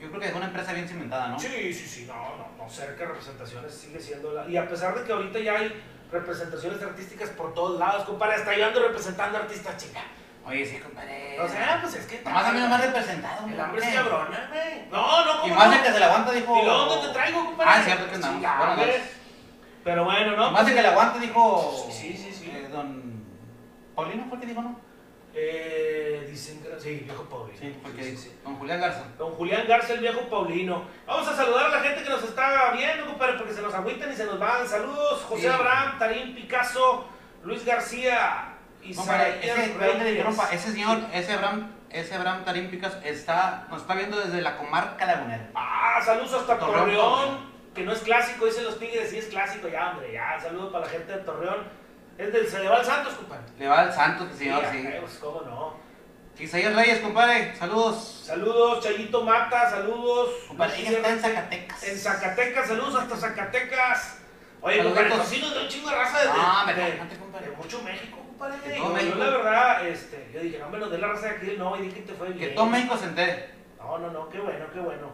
Yo 0.01 0.09
creo 0.09 0.21
que 0.21 0.27
dejó 0.27 0.39
una 0.39 0.47
empresa 0.47 0.73
bien 0.73 0.89
cimentada, 0.89 1.29
¿no? 1.29 1.39
Sí, 1.39 1.73
sí, 1.73 1.87
sí, 1.87 2.07
no, 2.07 2.15
no, 2.15 2.49
no, 2.59 2.69
cerca 2.69 3.05
representaciones 3.05 3.73
sigue 3.73 4.01
siendo 4.01 4.33
la... 4.33 4.49
Y 4.49 4.57
a 4.57 4.69
pesar 4.69 4.99
de 4.99 5.05
que 5.05 5.13
ahorita 5.13 5.39
ya 5.39 5.59
hay 5.59 5.81
representaciones 6.11 6.83
artísticas 6.83 7.31
por 7.31 7.55
todos 7.55 7.79
lados, 7.79 8.05
compadre, 8.05 8.35
hasta 8.35 8.57
yo 8.57 8.67
ando 8.67 8.81
representando 8.81 9.39
artistas 9.39 9.77
chicas. 9.77 10.03
Oye, 10.45 10.67
sí, 10.67 10.79
compadre. 10.79 11.39
O 11.41 11.49
sea, 11.49 11.79
pues 11.81 11.95
es 11.95 12.07
que... 12.07 12.21
Nomás 12.23 12.45
a 12.47 12.53
mí 12.53 12.61
no 12.61 12.69
me 12.69 12.75
ha 12.75 12.79
representado. 12.79 13.47
El 13.47 13.61
hambre 13.61 13.87
es 13.87 13.95
cabrona, 13.95 14.49
güey. 14.51 14.89
No, 14.91 15.25
no, 15.25 15.35
Y 15.35 15.41
¿cómo 15.43 15.55
más 15.55 15.69
no? 15.69 15.77
de 15.77 15.83
que 15.83 15.93
se 15.93 16.01
la 16.01 16.07
aguanta 16.07 16.33
dijo. 16.33 16.59
¿Y 16.59 16.65
luego 16.65 16.85
dónde 16.87 17.07
te 17.09 17.13
traigo, 17.15 17.45
compadre? 17.45 17.71
Ah, 17.73 17.83
cierto 17.85 18.05
que 18.11 18.19
Buenas 18.19 18.77
güey. 18.77 18.87
noches. 18.89 19.03
Pero 19.85 20.05
bueno, 20.05 20.37
¿no? 20.37 20.51
Más 20.51 20.67
de 20.67 20.75
que 20.75 20.83
la 20.83 20.89
aguante 20.91 21.19
dijo. 21.21 21.89
Sí, 21.91 22.17
sí, 22.17 22.33
sí. 22.33 22.51
eh, 22.53 22.69
don. 22.71 23.25
Paulino 23.95 24.25
fue 24.27 24.35
el 24.37 24.41
que 24.41 24.47
dijo, 24.49 24.63
¿no? 24.63 24.81
Eh, 25.35 26.27
dicen 26.31 26.63
que... 26.63 26.79
Sí, 26.81 27.03
viejo 27.05 27.23
Paulino. 27.25 27.59
Sí, 27.59 27.79
porque 27.83 28.17
sí. 28.17 28.39
Don 28.45 28.57
Julián 28.57 28.81
Garza. 28.81 29.05
Don 29.19 29.33
Julián 29.35 29.65
Garza, 29.67 29.93
el 29.95 30.01
viejo 30.01 30.21
Paulino. 30.29 30.85
Vamos 31.07 31.27
a 31.29 31.37
saludar 31.37 31.67
a 31.67 31.69
la 31.69 31.81
gente 31.81 32.03
que 32.03 32.11
nos 32.11 32.23
está 32.23 32.73
viendo, 32.73 33.07
compadre, 33.07 33.35
porque 33.39 33.55
se 33.55 33.63
nos 33.63 33.73
agüitan 33.75 34.13
y 34.13 34.17
se 34.17 34.25
nos 34.27 34.39
van. 34.39 34.67
Saludos, 34.69 35.23
José 35.23 35.43
Sí. 35.43 35.47
Abraham, 35.49 35.99
Tarín 35.99 36.35
Picasso, 36.35 37.07
Luis 37.45 37.65
García, 37.65 38.49
Compadre, 38.49 38.52
Isaías 38.83 39.37
ese, 39.43 39.67
le 39.79 39.79
Reyes. 39.79 40.27
ese 40.53 40.73
señor, 40.73 40.99
ese 41.13 41.33
Abraham, 41.33 41.73
ese 41.91 42.15
Abraham 42.15 42.45
Tarín 42.45 42.71
Picas 42.71 42.97
está, 43.05 43.67
nos 43.71 43.83
está 43.83 43.95
viendo 43.95 44.19
desde 44.21 44.41
la 44.41 44.57
comarca 44.57 45.07
lagunera. 45.07 45.51
Ah, 45.55 46.01
saludos 46.05 46.33
hasta 46.35 46.59
Torreón, 46.59 46.79
Torreón, 46.81 47.53
que 47.75 47.83
no 47.83 47.93
es 47.93 48.01
clásico, 48.01 48.47
dicen 48.47 48.65
los 48.65 48.79
tigres, 48.79 49.11
sí 49.11 49.19
es 49.19 49.27
clásico, 49.27 49.69
ya, 49.69 49.91
hombre, 49.91 50.13
ya. 50.13 50.39
Saludos 50.41 50.73
para 50.73 50.87
la 50.87 50.91
gente 50.91 51.13
de 51.13 51.19
Torreón. 51.19 51.83
Es 52.19 52.33
del 52.33 52.47
Cedeval 52.47 52.85
Santos, 52.85 53.15
compadre. 53.15 53.45
Le 53.59 53.69
va 53.69 53.81
al 53.81 53.93
Santos, 53.93 54.29
señor, 54.37 54.63
Sí, 54.71 54.83
sí. 54.83 54.89
pues, 55.01 55.13
cómo 55.19 55.41
no. 55.43 55.77
Isaías 56.39 56.75
Reyes, 56.75 56.99
compadre, 57.01 57.55
saludos. 57.57 58.25
Saludos, 58.27 58.83
Chayito 58.83 59.23
Mata, 59.23 59.71
saludos. 59.71 60.31
Compadre, 60.49 60.81
ella 60.81 60.91
está 60.93 61.09
en 61.11 61.21
Zacatecas. 61.21 61.83
En 61.85 61.99
Zacatecas, 61.99 62.69
saludos 62.69 63.03
hasta 63.03 63.17
Zacatecas. 63.17 64.19
Oye, 64.61 64.83
compadre, 64.83 65.09
cocinos 65.11 65.55
de 65.55 65.61
un 65.63 65.69
chingo 65.69 65.91
de 65.91 65.97
raza 65.97 66.21
de, 66.23 66.29
Ah, 66.33 66.65
me 66.67 66.75
de- 66.75 66.99
compadre. 67.19 67.51
de 67.51 67.57
mucho 67.57 67.83
México, 67.83 68.19
compadre. 68.51 68.69
De 68.69 68.79
Yo, 69.11 69.15
la 69.17 69.31
verdad, 69.31 69.89
este, 69.89 70.31
yo 70.35 70.41
dije, 70.41 70.59
no, 70.59 70.69
me 70.71 70.79
nos 70.79 70.91
dé 70.91 70.99
la 70.99 71.09
raza 71.09 71.29
de 71.29 71.37
aquí 71.37 71.55
no, 71.59 71.77
y 71.77 71.83
dije 71.83 71.95
que 72.01 72.03
te 72.03 72.13
fue 72.15 72.29
bien. 72.29 72.39
Que 72.51 72.55
todo 72.55 72.67
México 72.67 72.97
se 72.97 73.07
entere. 73.07 73.51
No, 73.79 73.99
no, 73.99 74.11
no, 74.11 74.29
qué 74.29 74.39
bueno, 74.41 74.65
qué 74.73 74.81
bueno. 74.81 75.11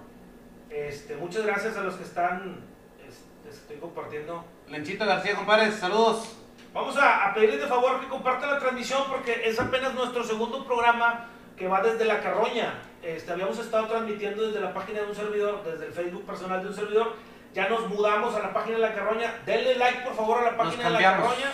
Este, 0.71 1.17
muchas 1.17 1.45
gracias 1.47 1.77
a 1.77 1.81
los 1.83 1.95
que 1.95 2.05
están 2.05 2.65
es- 3.07 3.25
Les 3.45 3.55
estoy 3.57 3.77
compartiendo. 3.79 4.45
Lenchito 4.69 5.07
García, 5.07 5.35
compadre, 5.35 5.71
saludos. 5.73 6.37
Vamos 6.75 6.97
a, 6.99 7.27
a 7.29 7.35
pedirles 7.35 7.61
de 7.63 7.67
favor 7.67 8.01
que 8.01 8.09
compartan 8.09 8.51
la 8.51 8.59
transmisión 8.59 9.05
porque 9.09 9.49
es 9.49 9.59
apenas 9.59 9.95
nuestro 9.95 10.23
segundo 10.23 10.65
programa 10.67 11.27
que 11.57 11.67
va 11.67 11.81
desde 11.81 12.05
la 12.05 12.21
carroña. 12.21 12.75
Este, 13.03 13.33
habíamos 13.33 13.59
estado 13.59 13.87
transmitiendo 13.87 14.47
desde 14.47 14.61
la 14.61 14.75
página 14.75 15.01
de 15.01 15.07
un 15.07 15.15
servidor, 15.15 15.65
desde 15.65 15.87
el 15.87 15.93
Facebook 15.93 16.27
personal 16.27 16.61
de 16.63 16.69
un 16.69 16.75
servidor. 16.75 17.15
Ya 17.55 17.69
nos 17.71 17.89
mudamos 17.89 18.35
a 18.35 18.41
la 18.41 18.53
página 18.53 18.77
de 18.77 18.83
la 18.83 18.95
carroña. 18.95 19.35
Denle 19.47 19.77
like 19.77 20.01
por 20.03 20.15
favor 20.15 20.39
a 20.41 20.51
la 20.51 20.57
página 20.57 20.85
de 20.85 20.91
la 20.91 21.01
carroña. 21.01 21.51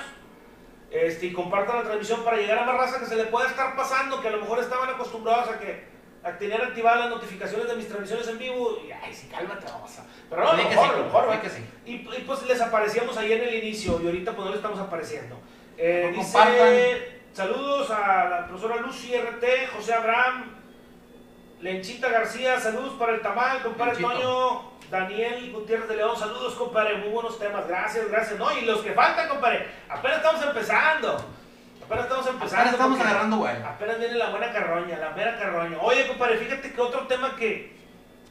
Este, 0.94 1.26
y 1.26 1.32
compartan 1.32 1.78
la 1.78 1.82
transmisión 1.82 2.22
para 2.22 2.36
llegar 2.36 2.60
a 2.60 2.64
más 2.64 2.76
raza 2.76 3.00
que 3.00 3.06
se 3.06 3.16
le 3.16 3.24
pueda 3.24 3.48
estar 3.48 3.74
pasando, 3.74 4.20
que 4.22 4.28
a 4.28 4.30
lo 4.30 4.38
mejor 4.40 4.60
estaban 4.60 4.88
acostumbrados 4.88 5.48
a 5.48 5.58
que 5.58 5.92
a 6.22 6.38
tener 6.38 6.62
activadas 6.62 7.00
las 7.00 7.10
notificaciones 7.10 7.66
de 7.66 7.74
mis 7.74 7.88
transmisiones 7.88 8.28
en 8.28 8.38
vivo. 8.38 8.78
Y, 8.86 8.92
ay, 8.92 9.12
sí, 9.12 9.28
cálmate, 9.28 9.66
vamos 9.66 9.98
a. 9.98 10.04
Pero 10.30 10.42
no, 10.44 10.50
a 10.50 10.56
lo 10.56 10.62
mejor, 10.62 10.72
sí, 10.86 10.90
a 10.94 10.96
lo 10.96 11.04
mejor, 11.04 11.40
que 11.40 11.50
sí. 11.50 11.64
Y, 11.84 11.92
y, 11.94 12.24
pues 12.24 12.42
les 12.46 12.60
aparecíamos 12.60 13.16
ahí 13.16 13.32
en 13.32 13.42
el 13.42 13.54
inicio 13.56 14.00
y 14.00 14.06
ahorita 14.06 14.32
pues 14.32 14.44
no 14.44 14.50
le 14.52 14.56
estamos 14.56 14.78
apareciendo. 14.78 15.36
Eh, 15.76 16.10
No 16.12 16.16
dice, 16.18 16.32
compartan. 16.32 16.76
saludos 17.32 17.90
a 17.90 18.24
la 18.28 18.46
profesora 18.46 18.76
Lucy 18.76 19.16
RT, 19.16 19.44
José 19.76 19.92
Abraham, 19.94 20.54
Lenchita 21.60 22.08
García, 22.08 22.60
saludos 22.60 22.94
para 22.98 23.14
el 23.14 23.20
tamal, 23.20 23.62
compadre. 23.62 23.96
Toño, 24.00 24.73
Daniel 24.94 25.50
Gutiérrez 25.52 25.88
de 25.88 25.96
León, 25.96 26.16
saludos 26.16 26.54
compadre, 26.54 26.98
muy 26.98 27.08
buenos 27.08 27.36
temas, 27.36 27.66
gracias, 27.66 28.08
gracias. 28.08 28.38
No, 28.38 28.56
y 28.56 28.60
los 28.64 28.80
que 28.80 28.92
faltan 28.92 29.28
compadre, 29.28 29.66
apenas 29.88 30.18
estamos 30.18 30.40
empezando, 30.44 31.16
apenas 31.84 32.04
estamos 32.04 32.26
empezando. 32.28 32.60
Apenas 32.60 32.72
estamos 32.74 33.00
agarrando 33.00 33.36
vuelo. 33.38 33.66
Apenas 33.66 33.98
viene 33.98 34.14
la 34.14 34.30
buena 34.30 34.52
carroña, 34.52 34.96
la 34.98 35.10
mera 35.10 35.36
carroña. 35.36 35.78
Oye 35.80 36.06
compadre, 36.06 36.36
fíjate 36.38 36.72
que 36.72 36.80
otro 36.80 37.08
tema 37.08 37.34
que, 37.34 37.76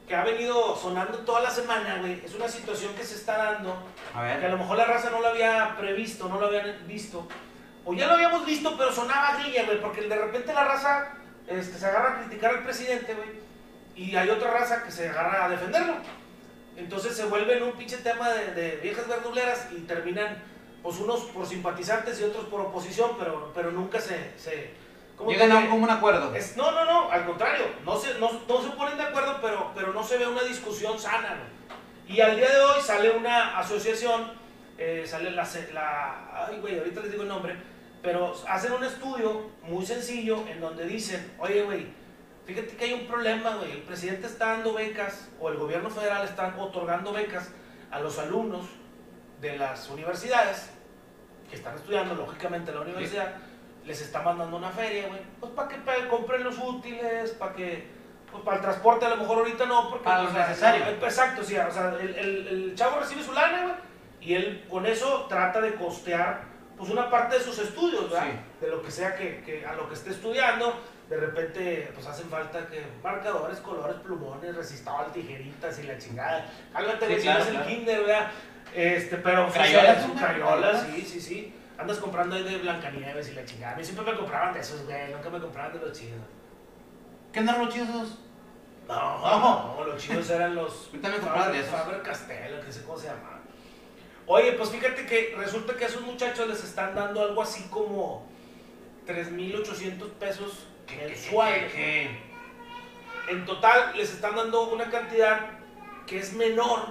que 0.08 0.16
ha 0.16 0.24
venido 0.24 0.74
sonando 0.78 1.18
toda 1.20 1.42
la 1.42 1.50
semana, 1.50 1.98
güey, 2.00 2.22
es 2.24 2.34
una 2.34 2.48
situación 2.48 2.96
que 2.96 3.04
se 3.04 3.16
está 3.16 3.38
dando 3.38 3.78
A 4.16 4.22
que 4.40 4.46
a 4.46 4.50
lo 4.50 4.56
ver. 4.56 4.58
mejor 4.60 4.78
la 4.78 4.86
raza 4.86 5.10
no 5.10 5.20
lo 5.20 5.28
había 5.28 5.76
previsto, 5.78 6.30
no 6.30 6.40
lo 6.40 6.48
habían 6.48 6.88
visto, 6.88 7.28
o 7.84 7.94
ya 7.94 8.08
lo 8.08 8.14
habíamos 8.14 8.46
visto, 8.46 8.78
pero 8.78 8.90
sonaba 8.94 9.36
grilla, 9.40 9.66
güey, 9.66 9.82
porque 9.82 10.04
de 10.04 10.16
repente 10.16 10.54
la 10.54 10.64
raza 10.64 11.10
este, 11.46 11.78
se 11.78 11.86
agarra 11.86 12.14
a 12.14 12.20
criticar 12.22 12.52
al 12.52 12.64
presidente, 12.64 13.16
güey, 13.16 13.44
y 13.98 14.16
hay 14.16 14.30
otra 14.30 14.50
raza 14.52 14.82
que 14.82 14.92
se 14.92 15.10
agarra 15.10 15.44
a 15.44 15.50
defenderlo. 15.50 15.96
Entonces 16.76 17.16
se 17.16 17.26
vuelve 17.26 17.58
en 17.58 17.64
un 17.64 17.74
pinche 17.74 17.98
tema 17.98 18.30
de, 18.30 18.54
de 18.54 18.78
viejas 18.78 19.08
verduleras 19.08 19.68
y 19.72 19.82
terminan, 19.82 20.42
pues 20.82 20.98
unos 21.00 21.22
por 21.26 21.46
simpatizantes 21.46 22.20
y 22.20 22.24
otros 22.24 22.46
por 22.46 22.62
oposición, 22.62 23.12
pero, 23.20 23.52
pero 23.54 23.72
nunca 23.72 24.00
se... 24.02 24.32
se 24.38 24.72
¿cómo 25.16 25.30
te 25.30 25.36
Llegan 25.36 25.52
a 25.52 25.60
un 25.60 25.68
común 25.68 25.90
acuerdo. 25.90 26.34
Es- 26.36 26.58
no, 26.58 26.72
no, 26.72 26.86
no, 26.86 27.12
al 27.12 27.26
contrario, 27.26 27.66
no 27.86 27.98
se, 27.98 28.18
no, 28.20 28.32
no 28.48 28.62
se 28.64 28.70
ponen 28.72 28.98
de 28.98 29.04
acuerdo, 29.04 29.38
pero, 29.42 29.72
pero 29.76 29.94
no 29.94 30.04
se 30.04 30.18
ve 30.18 30.28
una 30.28 30.42
discusión 30.44 30.98
sana. 31.00 31.38
Y 32.08 32.20
al 32.20 32.36
día 32.36 32.50
de 32.52 32.60
hoy 32.60 32.82
sale 32.82 33.12
una 33.12 33.58
asociación, 33.60 34.32
eh, 34.78 35.04
sale 35.06 35.30
la, 35.32 35.48
la, 35.74 36.46
ay 36.48 36.60
güey, 36.60 36.78
ahorita 36.80 37.02
les 37.02 37.12
digo 37.12 37.24
el 37.24 37.30
nombre, 37.30 37.56
pero 38.02 38.34
hacen 38.50 38.74
un 38.74 38.84
estudio 38.84 39.52
muy 39.62 39.86
sencillo 39.86 40.44
en 40.50 40.60
donde 40.60 40.86
dicen, 40.86 41.32
oye 41.40 41.62
güey, 41.64 41.88
fíjate 42.46 42.76
que 42.76 42.86
hay 42.86 42.94
un 42.94 43.08
problema, 43.08 43.56
güey, 43.56 43.72
el 43.72 43.82
presidente 43.84 44.28
está 44.28 44.48
dando 44.48 44.74
becas, 44.74 45.30
o 45.40 45.50
el 45.50 45.58
gobierno 45.58 45.90
federal 45.90 46.24
está 46.26 46.54
otorgando 46.58 47.14
becas 47.14 47.52
a 47.92 48.00
los 48.00 48.18
alumnos 48.20 48.66
de 49.42 49.58
las 49.58 49.90
universidades 49.90 50.70
que 51.50 51.56
están 51.56 51.76
estudiando, 51.76 52.16
lógicamente, 52.16 52.72
en 52.72 52.78
la 52.78 52.84
universidad, 52.84 53.34
les 53.86 54.02
está 54.02 54.22
mandando 54.22 54.58
una 54.58 54.70
feria, 54.72 55.08
güey. 55.08 55.20
Pues 55.40 55.52
para 55.52 55.68
que 55.68 55.76
pa- 55.78 56.08
compren 56.10 56.44
los 56.44 56.58
útiles, 56.58 57.32
para 57.32 57.54
que. 57.54 58.02
Pues 58.32 58.44
para 58.44 58.58
el 58.58 58.64
transporte 58.64 59.06
a 59.06 59.10
lo 59.10 59.18
mejor 59.18 59.40
ahorita 59.40 59.66
no, 59.66 59.90
porque. 59.90 60.06
Para 60.06 60.24
lo 60.24 60.30
pues, 60.32 60.48
necesario. 60.48 60.86
eh, 60.86 60.98
Exacto, 61.02 61.44
sí, 61.44 61.56
o 61.58 61.72
sea, 61.72 61.90
el, 62.00 62.16
el- 62.16 62.48
el 62.48 62.76
chavo 62.76 63.00
recibe 63.00 63.22
su 63.22 63.34
lana, 63.34 63.62
güey, 63.64 63.74
y 64.22 64.34
él 64.36 64.66
con 64.70 64.86
eso 64.88 65.26
trata 65.30 65.60
de 65.62 65.76
costear, 65.76 66.46
pues 66.78 66.90
una 66.90 67.10
parte 67.12 67.38
de 67.38 67.44
sus 67.44 67.60
estudios, 67.60 68.10
¿verdad? 68.10 68.28
Sí. 68.32 68.66
De 68.66 68.72
lo 68.72 68.82
que 68.82 68.90
sea 68.90 69.16
que, 69.16 69.44
que 69.44 69.66
a 69.66 69.74
lo 69.74 69.88
que 69.88 69.94
esté 69.96 70.10
estudiando. 70.12 70.74
De 71.10 71.18
repente, 71.18 71.92
pues 71.94 72.08
hacen 72.08 72.30
falta 72.30 72.66
que 72.68 72.84
marcadores, 73.04 73.60
colores, 73.60 73.98
plumones, 73.98 74.56
resistol, 74.56 75.12
tijeritas 75.12 75.78
y 75.80 75.84
la 75.84 75.98
chingada. 75.98 76.46
Cálmate, 76.72 77.06
Sí, 77.06 77.06
güey, 77.06 77.18
si 77.18 77.24
claro, 77.24 77.40
no 77.40 77.50
es 77.50 77.56
el 77.56 77.66
kinder, 77.66 78.00
¿verdad? 78.00 78.32
Este, 78.74 79.18
pero. 79.18 79.50
Crayolas, 79.50 80.02
sí, 80.02 80.08
¿no? 80.08 80.20
Crayolas, 80.20 80.88
sí, 80.88 81.02
sí, 81.02 81.22
sí. 81.22 81.56
Andas 81.78 81.98
comprando 81.98 82.36
ahí 82.36 82.44
de 82.44 82.58
Blancanieves 82.60 83.30
y 83.30 83.34
la 83.34 83.46
chingada. 83.46 83.74
A 83.74 83.78
mí 83.78 83.84
siempre 83.84 84.06
me 84.06 84.18
compraban 84.18 84.54
de 84.54 84.62
esos, 84.62 84.86
güey. 84.86 85.12
Nunca 85.12 85.30
me 85.30 85.40
compraban 85.40 85.74
de 85.74 85.80
los 85.80 85.92
chidos. 85.98 86.22
¿Qué 87.32 87.40
andaron 87.40 87.66
los 87.66 87.74
chidos 87.74 87.90
esos? 87.90 88.20
No, 88.88 89.20
no, 89.20 89.86
los 89.86 90.02
chidos 90.02 90.30
eran 90.30 90.56
los. 90.56 90.92
Yo 90.94 91.00
también 91.00 91.22
compraba 91.22 91.50
de 91.50 91.60
esos. 91.60 91.72
Faber 91.72 92.02
Castell, 92.02 92.62
que 92.66 92.72
sé 92.72 92.84
cómo 92.84 92.98
se 92.98 93.08
llamaban. 93.08 93.42
Oye, 94.26 94.54
pues 94.54 94.70
fíjate 94.70 95.06
que 95.06 95.36
resulta 95.38 95.76
que 95.76 95.84
a 95.84 95.88
esos 95.88 96.02
muchachos 96.02 96.48
les 96.48 96.64
están 96.64 96.96
dando 96.96 97.22
algo 97.22 97.42
así 97.42 97.64
como 97.70 98.26
3.800 99.06 100.10
pesos 100.12 100.68
En 103.30 103.46
total 103.46 103.94
les 103.96 104.12
están 104.12 104.36
dando 104.36 104.70
una 104.70 104.90
cantidad 104.90 105.40
que 106.06 106.20
es 106.20 106.34
menor 106.34 106.88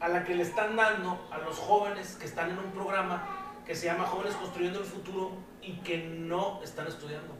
a 0.00 0.08
la 0.08 0.24
que 0.24 0.34
le 0.34 0.42
están 0.42 0.76
dando 0.76 1.28
a 1.30 1.38
los 1.38 1.58
jóvenes 1.58 2.16
que 2.20 2.26
están 2.26 2.50
en 2.50 2.58
un 2.58 2.70
programa 2.72 3.26
que 3.66 3.74
se 3.74 3.86
llama 3.86 4.04
Jóvenes 4.04 4.34
Construyendo 4.34 4.80
el 4.80 4.84
Futuro 4.84 5.32
y 5.62 5.74
que 5.78 5.98
no 5.98 6.60
están 6.62 6.86
estudiando. 6.86 7.34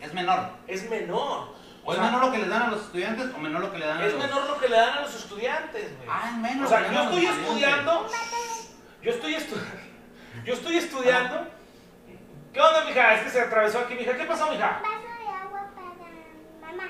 Es 0.00 0.12
menor. 0.14 0.50
Es 0.66 0.88
menor. 0.88 1.54
¿O 1.84 1.92
es 1.92 1.98
sea, 1.98 2.06
menor 2.06 2.26
lo 2.26 2.32
que 2.32 2.38
les 2.38 2.48
dan 2.48 2.62
a 2.62 2.70
los 2.70 2.82
estudiantes 2.82 3.30
o 3.34 3.38
menor 3.38 3.62
lo 3.62 3.72
que 3.72 3.78
le 3.78 3.86
dan 3.86 3.98
a 3.98 4.06
es 4.06 4.12
los.? 4.12 4.22
menor 4.22 4.46
lo 4.48 4.58
que 4.58 4.68
le 4.68 4.76
dan 4.76 4.98
a 4.98 5.00
los 5.02 5.14
estudiantes. 5.14 5.96
güey. 5.96 6.08
Ah, 6.10 6.30
es 6.30 6.36
menos. 6.38 6.66
O 6.66 6.68
sea, 6.68 6.92
yo 6.92 6.92
le 6.92 7.04
estoy 7.04 7.26
estudiando. 7.26 8.06
Yo 9.02 9.10
estoy 9.10 9.34
estudiando. 9.34 9.80
Yo 10.44 10.54
estoy 10.54 10.76
estudiando. 10.76 11.46
¿Qué 12.52 12.60
onda, 12.60 12.84
mija? 12.84 13.14
Es 13.14 13.22
que 13.22 13.30
se 13.30 13.40
atravesó 13.40 13.78
aquí, 13.80 13.94
mija. 13.94 14.16
¿Qué 14.16 14.24
pasó, 14.24 14.50
mija? 14.50 14.80
vaso 14.82 15.06
de 15.06 15.28
agua 15.30 15.70
para 15.74 15.86
mamá. 16.76 16.88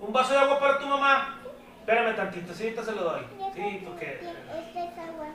¿Un 0.00 0.12
vaso 0.12 0.32
de 0.32 0.38
agua 0.38 0.58
para 0.60 0.78
tu 0.78 0.86
mamá? 0.86 1.38
Espérame 1.80 2.16
tantito, 2.16 2.54
sí, 2.54 2.64
ahorita 2.64 2.84
se 2.84 2.92
lo 2.92 3.02
doy. 3.04 3.22
Sí, 3.54 3.82
porque. 3.84 4.20
Este 4.20 4.84
es 4.84 4.98
agua. 4.98 5.26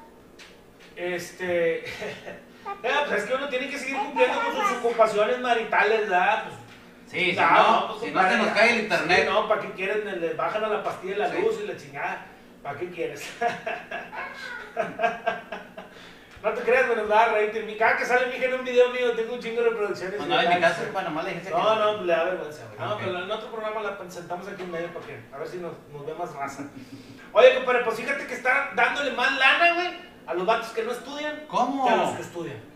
Este. 0.96 1.84
Ya, 2.84 3.06
pues 3.08 3.24
es 3.24 3.28
que 3.28 3.34
uno 3.34 3.50
tiene 3.50 3.70
que 3.72 3.80
seguir 3.80 3.98
cumpliendo 3.98 4.40
con 4.40 4.56
sus 4.56 4.72
ocupaciones 4.78 5.40
maritales, 5.40 6.02
¿verdad? 6.02 6.44
Pues, 6.44 6.56
Sí, 7.08 7.32
si 7.32 7.36
ya, 7.36 7.50
no, 7.52 7.88
pues, 7.88 8.02
si 8.02 8.12
no 8.12 8.22
se 8.30 8.38
nos 8.38 8.48
cae 8.50 8.70
el 8.74 8.80
internet. 8.84 9.22
Sí, 9.24 9.30
no, 9.34 9.48
¿para 9.50 9.62
qué 9.62 9.72
quieren? 9.72 10.22
Le 10.22 10.34
bajan 10.36 10.64
a 10.64 10.68
la 10.68 10.84
pastilla 10.84 11.18
la 11.18 11.32
Sí. 11.32 11.42
luz 11.42 11.60
y 11.62 11.66
la 11.68 11.76
chingada. 11.76 12.24
¿Para 12.62 12.78
qué 12.80 12.90
quieres? 12.92 13.28
no 16.44 16.52
te 16.54 16.62
creas, 16.62 16.88
bueno, 16.88 17.06
da 17.08 17.26
rating. 17.28 17.66
Mi 17.66 17.76
cada 17.78 17.98
que 17.98 18.06
sale 18.06 18.28
mi 18.28 18.36
hija 18.36 18.46
en 18.46 18.54
un 18.56 18.66
video 18.66 18.90
mío, 18.90 19.12
tengo 19.14 19.34
un 19.34 19.40
chingo 19.40 19.62
de 19.62 19.70
reproducciones. 19.70 20.20
No, 20.28 20.42
en 20.42 20.50
mi 20.50 20.60
casa, 20.60 20.82
bueno, 20.92 21.10
más 21.12 21.26
le 21.26 21.42
que 21.42 21.50
No, 21.50 21.76
no, 21.76 22.04
le 22.04 22.14
da 22.14 22.24
vergüenza, 22.24 22.64
güey. 22.76 22.90
No, 22.90 22.98
pero 22.98 23.24
en 23.24 23.32
otro 23.32 23.52
programa 23.52 23.82
la 23.82 23.98
sentamos 24.10 24.48
aquí 24.48 24.64
en 24.64 24.72
medio 24.72 24.88
para 24.94 25.06
que, 25.06 25.22
a 25.34 25.38
ver 25.38 25.48
si 25.48 25.58
nos, 25.58 25.74
nos 25.94 26.06
ve 26.06 26.14
más 26.16 26.34
raza. 26.34 26.64
Oye, 27.34 27.56
compadre, 27.56 27.84
pues 27.84 27.98
fíjate 27.98 28.26
que 28.28 28.34
están 28.34 28.76
dándole 28.76 29.12
más 29.12 29.38
lana, 29.38 29.74
güey, 29.76 29.90
a 30.28 30.34
los 30.34 30.46
vatos 30.46 30.70
que 30.70 30.84
no 30.84 30.92
estudian 30.92 31.44
¿Cómo? 31.48 31.86
que 31.86 31.94
a 31.94 31.96
los 31.98 32.12
que 32.16 32.22
estudian. 32.24 32.72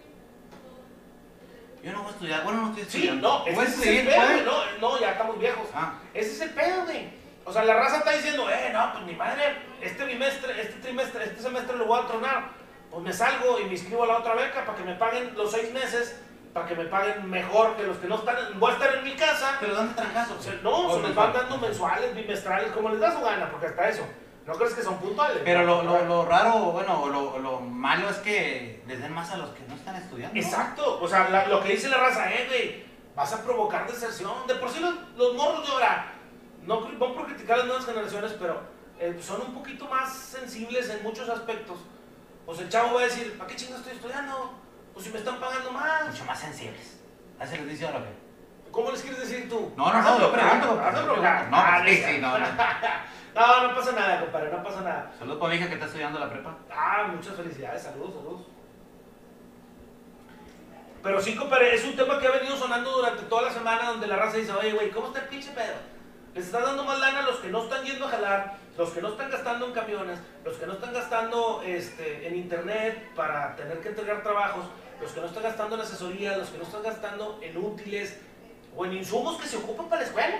Yo 1.84 1.91
no 1.91 1.99
voy 1.99 2.08
a 2.08 2.12
estudiar. 2.12 2.43
Bueno, 2.43 2.62
no 2.62 2.67
estoy 2.69 2.84
Sí, 2.86 2.89
estudiando. 3.08 3.30
no, 3.45 3.56
Voy 3.56 3.65
ese 3.65 3.75
es 3.82 3.88
el 3.99 4.08
pedo, 4.08 4.15
pues. 4.17 4.43
güey. 4.43 4.45
No, 4.82 4.89
no, 4.89 4.99
ya 4.99 5.12
estamos 5.12 5.39
viejos. 5.39 5.67
Ah, 5.73 5.93
Ese 6.15 6.32
es 6.32 6.41
el 6.41 6.49
pedo, 6.51 6.84
güey. 6.86 7.10
O 7.43 7.54
sea, 7.54 7.63
la 7.63 7.75
raza 7.75 7.97
está 7.97 8.12
diciendo, 8.12 8.49
eh, 8.49 8.71
no, 8.73 8.91
pues 8.93 9.06
mi 9.06 9.13
madre, 9.13 9.58
este 9.82 10.04
bimestre, 10.04 10.60
este 10.60 10.80
trimestre, 10.80 11.25
este 11.25 11.43
semestre 11.43 11.78
lo 11.78 11.86
voy 11.86 11.99
a 12.01 12.08
tronar. 12.08 12.49
Pues 12.95 13.03
me 13.03 13.12
salgo 13.12 13.60
y 13.60 13.65
me 13.65 13.71
inscribo 13.73 14.05
a 14.05 14.08
la 14.08 14.17
otra 14.19 14.36
beca 14.36 14.63
para 14.65 14.77
que 14.77 14.86
me 14.86 14.95
paguen 14.95 15.36
los 15.36 15.51
seis 15.51 15.73
meses, 15.73 16.17
para 16.53 16.65
que 16.65 16.75
me 16.75 16.86
paguen 16.86 17.29
mejor 17.29 17.75
que 17.75 17.84
los 17.84 17.97
que 17.97 18.08
no 18.08 18.15
están. 18.15 18.38
en- 18.38 18.58
Voy 18.58 18.71
a 18.71 18.75
estar 18.75 18.95
en 18.95 19.03
mi 19.03 19.15
casa. 19.15 19.58
pero 19.60 19.75
¿dónde 19.75 19.93
trancazo? 19.95 20.38
O 20.39 20.41
sea, 20.41 20.53
no, 20.63 20.93
se 20.95 21.01
les 21.01 21.13
van 21.13 21.34
dando 21.34 21.58
mensuales, 21.58 22.15
bimestrales, 22.15 22.71
como 22.71 22.88
les 22.88 23.01
da 23.01 23.12
su 23.12 23.19
gana, 23.19 23.51
porque 23.51 23.65
hasta 23.67 23.89
eso. 23.89 24.08
¿No 24.45 24.53
crees 24.53 24.75
que 24.75 24.81
son 24.81 24.97
puntuales? 24.99 25.41
Pero 25.43 25.63
lo, 25.65 25.84
lo, 25.84 26.05
lo 26.05 26.25
raro, 26.25 26.53
bueno, 26.71 27.05
lo, 27.08 27.38
lo 27.39 27.60
malo 27.60 28.10
es 28.10 28.15
que 28.19 28.81
les 28.88 29.01
den 29.01 29.12
más 29.12 29.29
a 29.31 29.38
los 29.38 29.49
que 29.49 29.63
no 29.67 29.75
están 29.75 29.97
estudiando. 29.97 30.39
Exacto, 30.39 30.97
o 31.01 31.05
sea, 31.10 31.27
la- 31.29 31.47
lo 31.49 31.62
que 31.62 31.69
dice 31.73 31.89
la 31.89 31.97
raza, 31.97 32.31
eh, 32.31 32.45
güey, 32.47 32.86
vas 33.13 33.34
a 33.34 33.43
provocar 33.43 33.86
deserción. 33.91 34.47
De 34.47 34.55
por 34.55 34.69
sí 34.69 34.79
los, 34.79 34.93
los 35.17 35.34
morros 35.34 35.67
de 35.67 35.73
ahora, 35.73 36.13
no, 36.65 36.79
no 36.91 37.13
por 37.13 37.25
criticar 37.25 37.55
a 37.55 37.58
las 37.58 37.67
nuevas 37.67 37.86
generaciones, 37.86 38.34
pero 38.39 38.62
eh, 38.99 39.19
son 39.21 39.41
un 39.41 39.53
poquito 39.53 39.86
más 39.89 40.13
sensibles 40.15 40.89
en 40.91 41.03
muchos 41.03 41.27
aspectos. 41.27 41.77
Pues 42.45 42.60
el 42.60 42.69
chavo 42.69 42.93
va 42.95 43.01
a 43.01 43.03
decir, 43.05 43.38
¿para 43.38 43.49
qué 43.49 43.55
chingas 43.55 43.79
estoy 43.79 43.95
estudiando? 43.95 44.53
Pues 44.93 45.05
si 45.05 45.12
me 45.12 45.17
están 45.19 45.39
pagando 45.39 45.71
más. 45.71 46.08
Mucho 46.10 46.25
más 46.25 46.39
sensibles. 46.39 46.99
Así 47.39 47.58
les 47.58 47.67
dice 47.69 47.86
ahora. 47.88 48.03
¿Cómo 48.71 48.91
les 48.91 49.01
quieres 49.01 49.21
decir 49.21 49.49
tú? 49.49 49.73
No, 49.77 49.91
no, 49.91 50.01
no, 50.01 50.19
yo 50.19 50.31
pregunto. 50.31 50.75
No, 50.75 50.81
Ah, 51.58 51.81
sí, 51.86 51.91
es 51.91 52.05
sí, 52.05 52.17
no, 52.21 52.38
no. 52.38 52.45
No, 53.36 53.67
no 53.67 53.75
pasa 53.75 53.91
nada, 53.91 54.21
compadre, 54.21 54.49
no 54.49 54.63
pasa 54.63 54.79
nada. 54.79 55.12
Saludos 55.19 55.39
para 55.39 55.49
mi 55.53 55.60
hija 55.60 55.67
que 55.67 55.73
está 55.73 55.88
estudiando 55.88 56.19
la 56.19 56.29
prepa. 56.29 56.55
Ah, 56.71 57.10
muchas 57.13 57.36
felicidades, 57.36 57.84
saludos, 57.84 58.13
saludos. 58.15 58.41
Pero 61.03 61.21
sí, 61.21 61.36
compadre, 61.36 61.75
es 61.75 61.84
un 61.84 61.97
tema 61.97 62.17
que 62.17 62.27
ha 62.27 62.31
venido 62.31 62.55
sonando 62.55 62.89
durante 62.91 63.23
toda 63.23 63.41
la 63.43 63.51
semana 63.51 63.89
donde 63.89 64.08
la 64.08 64.15
raza 64.15 64.38
dice, 64.38 64.53
oye, 64.53 64.71
güey, 64.71 64.89
¿cómo 64.89 65.08
está 65.08 65.19
el 65.19 65.27
pinche 65.27 65.51
pedo? 65.51 65.75
Les 66.36 66.48
estás 66.48 66.63
dando 66.63 66.84
más 66.84 67.00
lana 67.00 67.19
a 67.19 67.21
los 67.21 67.38
que 67.38 67.48
no 67.48 67.63
están 67.63 67.86
yendo 67.86 68.06
a 68.06 68.10
jalar, 68.10 68.58
los 68.78 68.89
que 68.89 69.02
no 69.02 69.08
están 69.08 69.32
gastando 69.32 69.67
en 69.67 69.71
camiones, 69.71 70.19
los 70.43 70.58
que 70.58 70.67
no 70.67 70.74
están 70.74 70.93
gastando 70.93 71.63
este, 71.65 72.28
en 72.28 72.36
internet 72.36 73.10
para 73.15 73.56
tener 73.56 73.80
que 73.80 73.88
entregar 73.88 74.21
trabajos, 74.21 74.65
los 75.00 75.13
que 75.13 75.21
no 75.21 75.28
están 75.28 75.43
gastando 75.43 75.76
en 75.76 75.82
asesoría, 75.82 76.36
los 76.36 76.50
que 76.50 76.58
no 76.58 76.65
están 76.65 76.84
gastando 76.84 77.39
en 77.41 77.56
útiles 77.56 78.19
o 78.76 78.86
en 78.86 78.93
insumos 78.95 79.39
que 79.39 79.48
se 79.48 79.56
ocupan 79.56 79.88
para 79.88 80.02
la 80.02 80.08
escuela. 80.10 80.36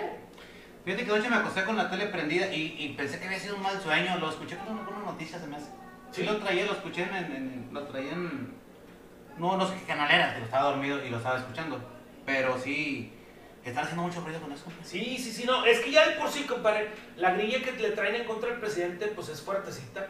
Fíjate 0.84 1.06
que 1.06 1.10
anoche 1.10 1.30
me 1.30 1.36
acosté 1.36 1.64
con 1.64 1.76
la 1.78 1.88
tele 1.88 2.08
prendida 2.08 2.52
y, 2.52 2.76
y 2.78 2.88
pensé 2.90 3.18
que 3.18 3.24
había 3.24 3.40
sido 3.40 3.56
un 3.56 3.62
mal 3.62 3.80
sueño. 3.80 4.18
Lo 4.18 4.28
escuché 4.28 4.58
con 4.58 4.78
una, 4.78 5.12
noticia, 5.12 5.38
se 5.38 5.46
me 5.46 5.56
hace. 5.56 5.70
Sí, 6.12 6.24
lo 6.24 6.36
traía, 6.36 6.66
lo 6.66 6.72
escuché 6.72 7.04
en, 7.04 7.70
Lo 7.72 7.84
traía 7.84 8.12
en. 8.12 8.54
No, 9.38 9.56
no 9.56 9.66
sé 9.66 9.74
qué 9.78 9.86
canal 9.86 10.10
era, 10.10 10.34
digo, 10.34 10.44
estaba 10.44 10.72
dormido 10.72 11.02
y 11.02 11.08
lo 11.08 11.16
estaba 11.16 11.38
escuchando. 11.38 11.80
Pero 12.26 12.58
sí. 12.58 13.15
Están 13.66 13.84
haciendo 13.84 14.02
mucho 14.04 14.20
ruido 14.20 14.40
con 14.40 14.52
eso. 14.52 14.64
Sí, 14.84 15.18
sí, 15.18 15.32
sí, 15.32 15.44
no, 15.44 15.64
es 15.66 15.80
que 15.80 15.90
ya 15.90 16.06
de 16.08 16.14
por 16.16 16.30
sí, 16.30 16.44
compadre, 16.44 16.88
la 17.16 17.32
grilla 17.32 17.62
que 17.62 17.72
le 17.72 17.90
traen 17.90 18.14
en 18.14 18.24
contra 18.24 18.50
del 18.50 18.60
presidente, 18.60 19.06
pues 19.08 19.28
es 19.28 19.42
fuertecita. 19.42 20.06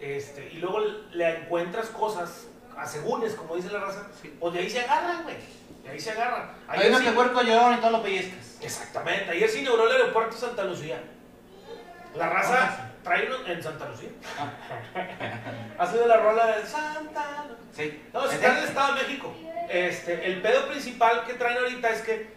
Este, 0.00 0.50
y 0.52 0.58
luego 0.58 0.80
le 1.12 1.38
encuentras 1.38 1.86
cosas, 1.88 2.48
asegúnes, 2.76 3.34
como 3.34 3.56
dice 3.56 3.70
la 3.70 3.80
raza, 3.80 4.08
Sí. 4.20 4.36
pues 4.40 4.52
de 4.54 4.60
ahí 4.60 4.68
se 4.70 4.80
agarran, 4.80 5.22
güey. 5.22 5.36
De 5.84 5.90
ahí 5.90 6.00
se 6.00 6.10
agarran. 6.10 6.50
Hay 6.68 6.92
sí- 6.94 7.04
que 7.04 7.12
puerco 7.12 7.42
lloraron 7.42 7.74
y 7.74 7.80
todo 7.80 7.90
lo 7.92 8.02
pellizcas. 8.02 8.58
Exactamente, 8.60 9.30
ayer 9.30 9.48
se 9.48 9.60
inauguró 9.60 9.86
el 9.86 9.92
aeropuerto 10.00 10.34
de 10.34 10.40
Santa 10.40 10.64
Lucía. 10.64 11.00
La 12.16 12.28
raza 12.28 12.90
trae 13.04 13.26
uno 13.26 13.46
en 13.46 13.62
Santa 13.62 13.88
Lucía. 13.88 14.08
ha 15.78 15.86
sido 15.86 16.06
la 16.06 16.16
rola 16.18 16.56
de 16.56 16.66
Santa 16.66 17.44
Lucía. 17.48 17.56
Sí. 17.72 18.02
No, 18.12 18.22
si 18.22 18.28
¿Es 18.28 18.34
está 18.34 18.48
en 18.52 18.58
el? 18.58 18.64
Estado 18.64 18.94
de 18.94 19.02
México. 19.02 19.34
Este, 19.70 20.26
el 20.26 20.42
pedo 20.42 20.66
principal 20.68 21.24
que 21.24 21.34
traen 21.34 21.58
ahorita 21.58 21.90
es 21.90 22.02
que, 22.02 22.35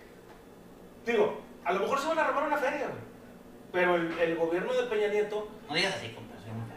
digo, 1.12 1.42
a 1.64 1.74
lo 1.74 1.80
mejor 1.82 2.00
se 2.00 2.08
van 2.08 2.20
a 2.20 2.24
robar 2.28 2.44
una 2.48 2.58
feria, 2.58 2.88
güey. 2.88 3.10
Pero 3.72 3.96
el, 3.96 4.18
el 4.20 4.36
gobierno 4.36 4.74
de 4.74 4.84
Peña 4.84 5.08
Nieto, 5.10 5.48
No 5.68 5.76
digas 5.76 5.96
así, 5.96 6.08
feo. 6.10 6.22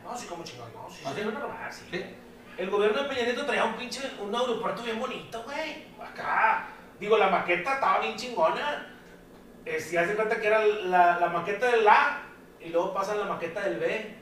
no, 0.05 0.17
sí, 0.17 0.27
como 0.27 0.45
chingón, 0.45 0.71
no, 0.75 0.89
sí, 0.91 1.03
¿Ah, 1.07 1.13
se 1.15 1.21
sí? 1.21 1.27
van 1.27 1.37
a 1.37 1.41
robar, 1.41 1.73
sí. 1.73 1.85
Sí. 1.91 2.05
El 2.59 2.69
gobierno 2.71 3.03
de 3.03 3.09
Peña 3.09 3.23
Nieto 3.25 3.47
traía 3.47 3.65
un 3.65 3.75
pinche, 3.77 4.01
un 4.21 4.35
aeropuerto 4.35 4.83
bien 4.83 5.01
bonito, 5.01 5.43
güey. 5.45 5.87
Acá, 6.03 6.67
digo, 7.01 7.17
la 7.17 7.29
maqueta 7.31 7.75
estaba 7.75 8.01
bien 8.01 8.17
chingona. 8.17 8.89
Eh, 9.65 9.81
si 9.81 9.97
hace 9.97 10.15
cuenta 10.15 10.39
que 10.41 10.47
era 10.49 10.65
la, 10.67 11.19
la 11.21 11.29
maqueta 11.29 11.71
del 11.71 11.87
A 11.89 12.21
y 12.61 12.69
luego 12.69 12.93
pasan 12.93 13.19
la 13.21 13.25
maqueta 13.27 13.61
del 13.63 13.79
B. 13.79 14.17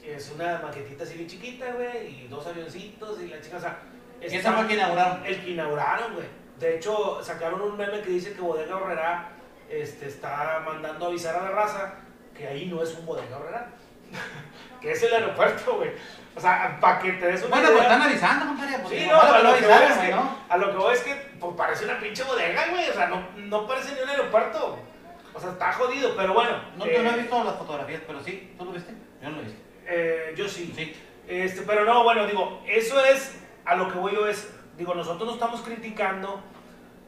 que 0.00 0.14
Es 0.14 0.30
una 0.30 0.58
maquetita 0.62 1.04
así 1.04 1.14
bien 1.16 1.28
chiquita, 1.28 1.72
güey, 1.72 2.24
y 2.24 2.28
dos 2.28 2.46
avioncitos 2.46 3.20
y 3.20 3.28
la 3.28 3.40
chica, 3.40 3.56
o 3.58 3.60
sea. 3.60 3.78
¿Y 4.22 4.34
esa 4.34 4.52
fue 4.52 4.66
que 4.66 4.74
inauguraron? 4.74 5.26
el 5.26 5.40
que 5.44 5.50
inauguraron, 5.50 6.14
güey. 6.14 6.26
De 6.58 6.76
hecho, 6.76 7.22
sacaron 7.22 7.60
un 7.60 7.76
meme 7.76 8.00
que 8.00 8.08
dice 8.10 8.32
que 8.32 8.40
Bodega 8.40 8.76
Horrera 8.76 9.28
este, 9.70 10.06
está 10.06 10.62
mandando 10.64 11.06
avisar 11.06 11.36
a 11.36 11.42
la 11.42 11.50
raza 11.50 11.94
que 12.36 12.46
ahí 12.46 12.66
no 12.66 12.82
es 12.82 12.94
un 12.94 13.06
Bodega 13.06 13.36
Horrera. 13.38 13.68
que 14.80 14.92
es 14.92 15.02
el 15.02 15.14
aeropuerto, 15.14 15.76
güey. 15.76 15.90
O 16.34 16.40
sea, 16.40 16.78
para 16.80 16.98
que 16.98 17.12
te 17.12 17.26
des 17.26 17.40
una 17.42 17.48
Bueno, 17.48 17.68
pues 17.68 17.78
idea. 17.80 17.92
están 17.94 18.02
avisando, 18.02 18.46
compadre. 18.46 18.78
Pues 18.82 18.98
Sí, 19.00 19.06
no, 19.08 19.20
a 19.20 19.38
lo, 19.42 19.54
que 19.56 19.66
voy 19.66 19.82
es 19.90 19.98
que, 19.98 20.10
¿no? 20.10 20.36
a 20.48 20.56
lo 20.58 20.70
que 20.70 20.76
voy 20.76 20.94
es 20.94 21.00
que 21.00 21.14
pues, 21.40 21.54
parece 21.56 21.84
una 21.86 21.98
pinche 21.98 22.22
bodega, 22.24 22.68
güey. 22.68 22.88
O 22.90 22.92
sea, 22.92 23.08
no, 23.08 23.26
no 23.36 23.66
parece 23.66 23.94
ni 23.94 24.02
un 24.02 24.08
aeropuerto. 24.10 24.78
O 25.32 25.40
sea, 25.40 25.50
está 25.50 25.72
jodido, 25.72 26.14
pero 26.16 26.34
bueno. 26.34 26.60
No, 26.76 26.84
eh, 26.86 26.92
yo 26.94 27.02
no 27.02 27.10
he 27.10 27.16
visto 27.16 27.42
las 27.44 27.56
fotografías, 27.56 28.02
pero 28.06 28.22
sí. 28.22 28.54
¿Tú 28.58 28.64
lo 28.66 28.72
viste? 28.72 28.92
Yo 29.22 29.30
no 29.30 29.36
lo 29.36 29.42
he 29.42 29.44
visto. 29.44 29.60
eh, 29.86 30.34
yo 30.36 30.46
sí. 30.48 30.72
Sí. 30.76 30.94
Este, 31.26 31.62
pero 31.62 31.84
no, 31.84 32.04
bueno, 32.04 32.26
digo, 32.26 32.62
eso 32.66 33.02
es, 33.04 33.40
a 33.64 33.74
lo 33.74 33.90
que 33.90 33.98
voy 33.98 34.14
yo 34.14 34.28
es, 34.28 34.54
digo, 34.76 34.94
nosotros 34.94 35.26
no 35.26 35.34
estamos 35.34 35.62
criticando 35.62 36.40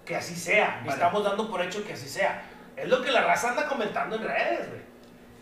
que 0.09 0.17
así 0.17 0.35
sea, 0.35 0.79
Vale. 0.81 0.93
estamos 0.95 1.23
dando 1.23 1.51
por 1.51 1.61
hecho 1.61 1.85
que 1.87 1.93
así 1.93 2.09
sea. 2.09 2.43
Es 2.75 2.89
lo 2.89 3.03
que 3.03 3.11
la 3.13 3.21
raza 3.25 3.51
anda 3.51 3.69
comentando 3.69 4.17
en 4.17 4.23
redes, 4.25 4.67
güey. 4.71 4.81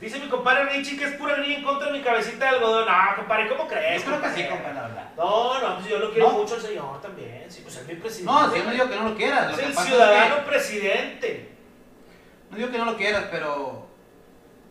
Dice 0.01 0.19
mi 0.19 0.29
compadre 0.29 0.65
Richie 0.65 0.99
que 0.99 1.05
es 1.05 1.13
pura 1.13 1.37
grilla 1.37 1.59
en 1.59 1.65
contra 1.65 1.87
de 1.87 1.99
mi 1.99 2.03
cabecita 2.05 2.45
de 2.47 2.57
algodón. 2.57 2.85
No, 2.87 3.17
compadre, 3.17 3.49
¿cómo 3.49 3.69
crees? 3.69 4.03
Yo 4.05 4.09
creo 4.11 4.21
que 4.23 4.29
sí, 4.43 4.49
compadre, 4.49 4.75
la 4.75 4.83
verdad. 4.83 5.11
No, 5.17 5.61
no, 5.61 5.77
pues 5.77 5.89
yo 5.89 5.99
lo 6.01 6.11
quiero 6.13 6.33
¿No? 6.33 6.39
mucho 6.39 6.55
al 6.57 6.61
señor 6.63 7.01
también. 7.01 7.45
Sí, 7.49 7.61
pues 7.63 7.77
es 7.77 7.87
mi 7.87 7.95
presidente. 7.95 8.33
No, 8.33 8.51
si 8.53 8.59
yo 8.59 8.65
no 8.65 8.71
digo 8.73 8.89
que 8.91 8.97
no 8.97 9.09
lo 9.09 9.17
quieras. 9.17 9.47
Lo 9.47 9.53
Es 9.53 9.59
que 9.61 9.67
el 9.67 9.73
pasa 9.73 9.87
ciudadano 9.89 10.35
es 10.35 10.41
que- 10.43 10.49
presidente. 10.51 11.53
no 12.51 12.57
digo 12.57 12.71
que 12.71 12.79
no 12.79 12.85
lo 12.87 12.97
quieras, 12.97 13.25
pero. 13.31 13.87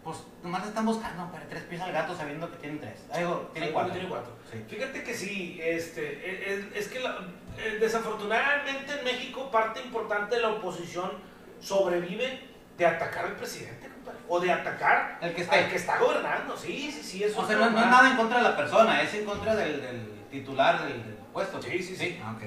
Pues 0.03 0.17
nomás 0.43 0.61
le 0.61 0.67
están 0.67 0.85
buscando 0.85 1.31
para 1.31 1.47
tres 1.47 1.63
pies 1.63 1.81
al 1.81 1.91
gato 1.93 2.15
sabiendo 2.15 2.51
que 2.51 2.57
tienen 2.57 2.79
tres. 2.79 2.99
Ah, 3.11 3.17
digo, 3.17 3.49
tiene 3.53 3.67
Sí, 3.67 3.73
cuatro. 3.73 3.93
tiene 3.93 4.09
cuatro. 4.09 4.33
Sí. 4.51 4.63
Fíjate 4.69 5.03
que 5.03 5.13
sí, 5.15 5.59
este, 5.63 6.53
es, 6.53 6.65
es 6.75 6.87
que 6.89 6.99
la- 6.99 7.17
eh, 7.57 7.77
desafortunadamente 7.79 8.93
en 8.97 9.03
México 9.03 9.49
parte 9.51 9.81
importante 9.81 10.35
de 10.35 10.41
la 10.41 10.49
oposición 10.49 11.11
sobrevive 11.59 12.39
de 12.77 12.85
atacar 12.85 13.25
al 13.25 13.35
presidente, 13.35 13.87
compadre, 13.89 14.19
o 14.27 14.39
de 14.39 14.51
atacar 14.51 15.17
El 15.21 15.33
que 15.33 15.41
esté. 15.43 15.55
al 15.55 15.69
que 15.69 15.75
está 15.77 15.97
gobernando. 15.97 16.57
Sí, 16.57 16.91
sí, 16.91 17.01
sí, 17.01 17.23
eso 17.23 17.39
O 17.41 17.45
sea, 17.47 17.55
está 17.55 17.69
no, 17.69 17.71
no 17.71 17.79
es 17.79 17.91
nada 17.91 18.09
en 18.11 18.17
contra 18.17 18.37
de 18.37 18.43
la 18.43 18.57
persona, 18.57 19.01
es 19.01 19.13
en 19.13 19.25
contra 19.25 19.55
del, 19.55 19.81
del 19.81 20.21
titular 20.29 20.83
del, 20.83 21.03
del 21.03 21.15
puesto. 21.31 21.61
Sí, 21.61 21.81
sí, 21.81 21.95
sí. 21.95 22.19
Ah, 22.23 22.33
ok. 22.35 22.43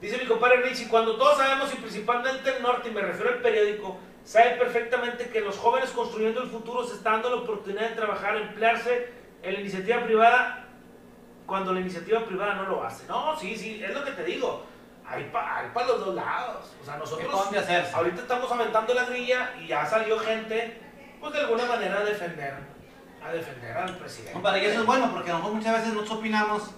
Dice 0.00 0.16
mi 0.18 0.26
compadre 0.26 0.62
Richie, 0.62 0.86
cuando 0.88 1.16
todos 1.16 1.38
sabemos 1.38 1.72
y 1.72 1.76
principalmente 1.76 2.56
el 2.56 2.62
norte, 2.62 2.88
y 2.88 2.92
me 2.92 3.00
refiero 3.00 3.30
al 3.30 3.42
periódico, 3.42 3.98
sabe 4.22 4.52
perfectamente 4.52 5.28
que 5.28 5.40
los 5.40 5.56
jóvenes 5.58 5.90
construyendo 5.90 6.40
el 6.42 6.48
futuro 6.48 6.86
se 6.86 6.94
están 6.94 7.14
dando 7.14 7.30
la 7.30 7.42
oportunidad 7.42 7.88
de 7.88 7.96
trabajar, 7.96 8.36
emplearse 8.36 9.10
en 9.42 9.54
la 9.54 9.60
iniciativa 9.60 10.04
privada 10.04 10.67
cuando 11.48 11.72
la 11.72 11.80
iniciativa 11.80 12.20
privada 12.26 12.54
no 12.56 12.64
lo 12.64 12.84
hace. 12.84 13.06
No, 13.06 13.34
sí, 13.34 13.56
sí, 13.56 13.82
es 13.82 13.94
lo 13.94 14.04
que 14.04 14.10
te 14.10 14.22
digo. 14.22 14.66
Hay 15.06 15.24
para 15.32 15.86
los 15.86 16.04
dos 16.04 16.14
lados. 16.14 16.74
O 16.82 16.84
sea, 16.84 16.94
¿Qué 16.94 17.00
nosotros 17.00 17.94
ahorita 17.94 18.20
estamos 18.20 18.52
aventando 18.52 18.92
la 18.92 19.04
grilla 19.04 19.54
y 19.58 19.66
ya 19.66 19.86
salió 19.86 20.18
gente, 20.18 20.78
pues 21.18 21.32
de 21.32 21.40
alguna 21.40 21.64
manera 21.64 22.00
a 22.00 22.04
defender, 22.04 22.52
a 23.24 23.32
defender 23.32 23.74
al 23.78 23.96
presidente. 23.96 24.58
Y 24.60 24.64
eso 24.66 24.80
es 24.80 24.86
bueno 24.86 25.10
porque 25.10 25.32
mejor 25.32 25.54
muchas 25.54 25.72
veces 25.72 25.94
nosotros 25.94 26.18
opinamos 26.18 26.70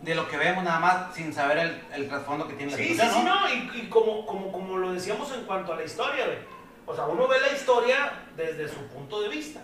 de 0.00 0.14
lo 0.14 0.28
que 0.28 0.36
vemos 0.36 0.62
nada 0.62 0.78
más 0.78 1.14
sin 1.16 1.34
saber 1.34 1.58
el, 1.58 1.82
el 1.92 2.08
trasfondo 2.08 2.46
que 2.46 2.54
tiene 2.54 2.70
la 2.70 2.78
Sí, 2.78 2.84
sí, 2.84 2.90
situación, 2.92 3.20
sí, 3.22 3.28
¿no? 3.28 3.40
no, 3.40 3.48
y, 3.48 3.80
y 3.80 3.88
como, 3.88 4.24
como, 4.24 4.52
como 4.52 4.78
lo 4.78 4.92
decíamos 4.92 5.32
en 5.32 5.42
cuanto 5.44 5.72
a 5.72 5.76
la 5.76 5.82
historia, 5.84 6.26
güey. 6.26 6.38
O 6.86 6.94
sea, 6.94 7.06
uno 7.06 7.26
ve 7.26 7.40
la 7.40 7.48
historia 7.48 8.12
desde 8.36 8.68
su 8.68 8.86
punto 8.86 9.20
de 9.20 9.28
vista. 9.28 9.60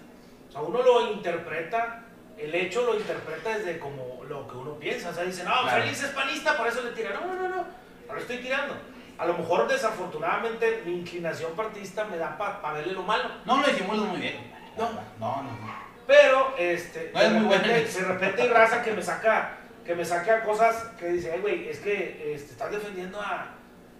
O 0.48 0.52
sea, 0.52 0.62
uno 0.62 0.82
lo 0.82 1.12
interpreta, 1.12 2.04
el 2.38 2.54
hecho 2.54 2.84
lo 2.84 2.94
interpreta 2.94 3.58
desde 3.58 3.78
como 3.78 4.22
lo 4.28 4.46
que 4.48 4.56
uno 4.56 4.74
piensa. 4.78 5.10
O 5.10 5.14
sea, 5.14 5.24
dice, 5.24 5.44
no, 5.44 5.50
Claro. 5.62 5.82
Félix 5.82 6.02
es 6.02 6.10
panista, 6.10 6.56
por 6.56 6.66
eso 6.66 6.82
le 6.82 6.90
tira. 6.92 7.10
No, 7.14 7.26
no, 7.26 7.34
no, 7.34 7.48
no, 7.48 7.66
no 8.06 8.14
le 8.14 8.20
estoy 8.20 8.38
tirando. 8.38 8.74
A 9.18 9.26
lo 9.26 9.36
mejor, 9.36 9.66
desafortunadamente, 9.66 10.82
mi 10.86 10.98
inclinación 11.00 11.52
partista 11.52 12.04
me 12.04 12.16
da 12.16 12.38
para 12.38 12.72
verle 12.74 12.92
lo 12.92 13.02
malo. 13.02 13.28
No 13.44 13.60
lo 13.60 13.66
disimulas 13.66 14.06
muy 14.06 14.20
bien. 14.20 14.52
No. 14.76 14.88
No, 15.18 15.42
no, 15.42 15.42
no. 15.42 15.88
Pero, 16.06 16.54
este, 16.56 17.10
No 17.12 17.20
es 17.20 17.32
de, 17.32 17.40
muy 17.40 17.54
repente, 17.54 18.00
de 18.00 18.04
repente 18.06 18.42
hay 18.42 18.48
raza 18.48 18.82
que 18.82 18.92
me 18.92 19.02
saca, 19.02 19.58
que 19.84 19.94
me 19.94 20.04
saca 20.04 20.42
cosas 20.42 20.76
que 20.98 21.08
dice, 21.08 21.32
"Ay, 21.32 21.40
güey, 21.40 21.68
es 21.68 21.80
que 21.80 22.32
este, 22.34 22.52
estás 22.52 22.70
defendiendo 22.70 23.20
a, 23.20 23.48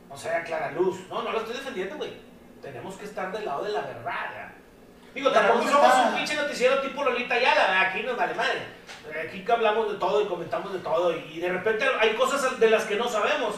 no 0.09 0.17
sé, 0.17 0.31
a 0.31 0.43
Clara 0.45 0.71
Luz. 0.71 1.01
No, 1.11 1.23
no 1.23 1.33
lo 1.33 1.41
estoy 1.41 1.55
defendiendo, 1.57 1.97
güey. 1.97 2.13
Tenemos 2.63 2.97
que 2.97 3.05
estar 3.05 3.31
del 3.31 3.45
lado 3.45 3.65
de 3.65 3.73
la 3.73 3.83
verdad, 3.83 4.31
¿ya? 4.35 4.48
Digo, 5.19 5.33
tampoco 5.33 5.63
somos 5.69 5.87
está- 5.89 6.09
un 6.11 6.15
pinche 6.15 6.35
noticiero 6.35 6.81
tipo 6.81 7.05
Lolita 7.05 7.39
Yala, 7.39 7.55
¿verdad? 7.67 7.81
aquí 7.89 8.03
nos 8.03 8.17
vale 8.17 8.35
madre. 8.35 8.63
Aquí 9.27 9.45
que 9.45 9.53
hablamos 9.53 9.91
de 9.93 9.99
todo 9.99 10.23
y 10.23 10.27
comentamos 10.27 10.73
de 10.73 10.79
todo 10.81 11.13
y 11.17 11.41
de 11.41 11.49
repente 11.49 11.85
hay 11.99 12.15
cosas 12.15 12.59
de 12.61 12.71
las 12.71 12.85
que 12.85 12.97
no 12.97 13.09
sabemos. 13.09 13.57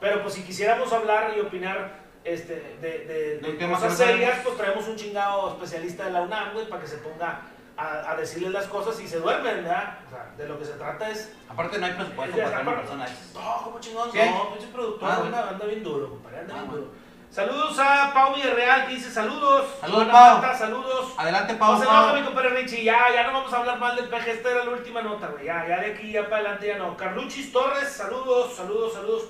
Pero 0.00 0.22
pues 0.22 0.34
si 0.34 0.42
quisiéramos 0.42 0.92
hablar 0.92 1.32
y 1.36 1.40
opinar 1.40 2.00
este, 2.24 2.76
de, 2.80 2.98
de- 3.00 3.38
De 3.38 3.46
un 3.48 3.52
de 3.52 3.58
tema 3.58 3.74
cosas 3.78 3.96
serias, 3.96 4.40
pues 4.42 4.56
traemos 4.56 4.86
un 4.88 4.96
chingado 4.96 5.50
especialista 5.52 6.04
de 6.04 6.12
la 6.12 6.22
UNAM, 6.22 6.54
güey, 6.54 6.68
para 6.68 6.80
que 6.82 6.88
se 6.88 6.96
ponga 6.98 7.40
a, 7.76 8.10
a 8.12 8.16
decirles 8.16 8.52
las 8.52 8.66
cosas 8.66 8.98
y 9.00 9.08
se 9.08 9.18
duermen, 9.18 9.64
¿verdad? 9.64 9.98
O 10.06 10.10
sea, 10.10 10.32
de 10.36 10.46
lo 10.48 10.58
que 10.58 10.64
se 10.64 10.72
trata 10.72 11.10
es... 11.10 11.32
Aparte 11.48 11.78
no 11.78 11.86
hay 11.86 11.92
presupuesto 11.92 12.36
para 12.36 12.60
una 12.60 12.76
persona. 12.76 13.04
es- 13.06 13.32
No, 13.34 13.60
como 13.64 13.80
chingón, 13.80 14.12
¿Sí? 14.12 14.18
no, 14.18 14.50
pinche 14.54 14.68
productor, 14.72 15.10
Ah, 15.10 15.20
anda, 15.24 15.48
anda 15.50 15.66
bien 15.66 15.82
duro, 15.82 16.10
compadre, 16.10 16.38
anda 16.40 16.54
Ah, 16.54 16.58
bien 16.58 16.70
bueno. 16.70 16.86
duro. 16.86 17.01
Saludos 17.32 17.78
a 17.78 18.12
Pau 18.12 18.34
Villarreal, 18.34 18.86
que 18.86 18.94
dice 18.96 19.10
saludos. 19.10 19.64
Saludos, 19.80 20.08
Pau. 20.08 20.40
pata, 20.42 20.54
saludos. 20.54 21.14
Adelante, 21.16 21.54
No 21.54 21.58
Pau. 21.58 21.78
se 21.80 21.86
Pau. 21.86 21.94
enoja 21.94 22.12
mi 22.12 22.22
compadre 22.26 22.50
Richie, 22.50 22.84
ya, 22.84 23.10
ya 23.10 23.22
no 23.26 23.32
vamos 23.32 23.52
a 23.54 23.56
hablar 23.56 23.78
mal 23.78 23.96
del 23.96 24.10
peje, 24.10 24.32
esta 24.32 24.50
era 24.50 24.64
la 24.64 24.70
última 24.72 25.00
nota, 25.00 25.28
güey, 25.28 25.46
ya, 25.46 25.66
ya 25.66 25.80
de 25.80 25.92
aquí 25.94 26.12
ya 26.12 26.24
para 26.24 26.36
adelante 26.36 26.66
ya 26.66 26.76
no. 26.76 26.94
Carluchis 26.94 27.50
Torres, 27.50 27.90
saludos, 27.90 28.54
saludos, 28.54 28.92
saludos. 28.92 29.22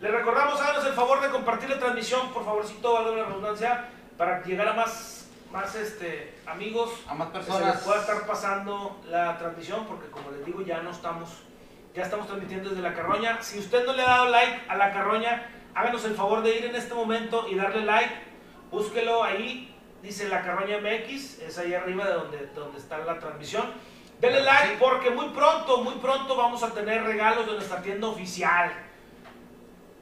Le 0.00 0.08
recordamos, 0.08 0.60
háganos 0.60 0.86
el 0.86 0.92
favor 0.92 1.20
de 1.20 1.30
compartir 1.30 1.68
la 1.70 1.80
transmisión, 1.80 2.28
por 2.32 2.44
favorcito, 2.44 2.92
valga 2.92 3.10
la 3.10 3.24
redundancia, 3.24 3.86
para 4.16 4.40
llegar 4.44 4.68
a 4.68 4.74
más, 4.74 5.28
más 5.50 5.74
este, 5.74 6.38
amigos, 6.46 6.90
A 7.08 7.14
más 7.14 7.30
que 7.30 7.42
se 7.42 7.50
les 7.50 7.56
personas. 7.58 7.82
pueda 7.82 8.00
estar 8.02 8.24
pasando 8.24 9.00
la 9.08 9.36
transmisión, 9.36 9.84
porque 9.86 10.08
como 10.12 10.30
les 10.30 10.44
digo, 10.46 10.62
ya 10.62 10.80
no 10.82 10.90
estamos, 10.92 11.30
ya 11.92 12.04
estamos 12.04 12.28
transmitiendo 12.28 12.70
desde 12.70 12.82
la 12.82 12.94
carroña. 12.94 13.42
Si 13.42 13.58
usted 13.58 13.84
no 13.84 13.94
le 13.94 14.02
ha 14.02 14.06
dado 14.08 14.28
like 14.28 14.62
a 14.68 14.76
la 14.76 14.92
carroña, 14.92 15.50
háganos 15.78 16.04
el 16.04 16.14
favor 16.14 16.42
de 16.42 16.58
ir 16.58 16.64
en 16.64 16.74
este 16.74 16.92
momento 16.92 17.46
y 17.48 17.54
darle 17.54 17.84
like, 17.84 18.12
búsquelo 18.70 19.22
ahí, 19.22 19.72
dice 20.02 20.28
la 20.28 20.42
carroña 20.42 20.78
MX, 20.78 21.38
es 21.38 21.56
ahí 21.58 21.72
arriba 21.72 22.04
de 22.04 22.14
donde, 22.14 22.46
donde 22.54 22.78
está 22.78 22.98
la 22.98 23.18
transmisión. 23.20 23.64
Denle 24.20 24.42
like 24.42 24.76
porque 24.80 25.10
muy 25.10 25.28
pronto, 25.28 25.84
muy 25.84 25.94
pronto 25.94 26.36
vamos 26.36 26.64
a 26.64 26.74
tener 26.74 27.04
regalos 27.04 27.46
de 27.46 27.52
nuestra 27.52 27.80
tienda 27.80 28.08
oficial. 28.08 28.72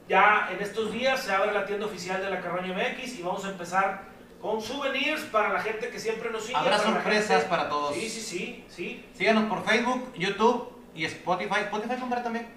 Ya 0.09 0.49
en 0.51 0.59
estos 0.63 0.91
días 0.91 1.21
se 1.21 1.31
abre 1.31 1.51
la 1.51 1.65
tienda 1.67 1.85
oficial 1.85 2.21
de 2.21 2.31
la 2.31 2.41
Carroña 2.41 2.73
MX 2.73 3.19
y 3.19 3.21
vamos 3.21 3.45
a 3.45 3.49
empezar 3.49 4.05
con 4.41 4.59
souvenirs 4.59 5.21
para 5.25 5.53
la 5.53 5.59
gente 5.59 5.89
que 5.89 5.99
siempre 5.99 6.31
nos 6.31 6.43
sigue. 6.43 6.57
Habrá 6.57 6.77
para 6.77 6.91
sorpresas 6.91 7.43
para 7.43 7.69
todos. 7.69 7.93
Sí, 7.93 8.09
sí, 8.09 8.21
sí, 8.21 8.65
sí. 8.67 9.05
Síganos 9.13 9.43
por 9.43 9.63
Facebook, 9.63 10.11
YouTube 10.15 10.71
y 10.95 11.05
Spotify. 11.05 11.59
Spotify, 11.65 11.95
compadre, 11.97 12.23
también. 12.23 12.47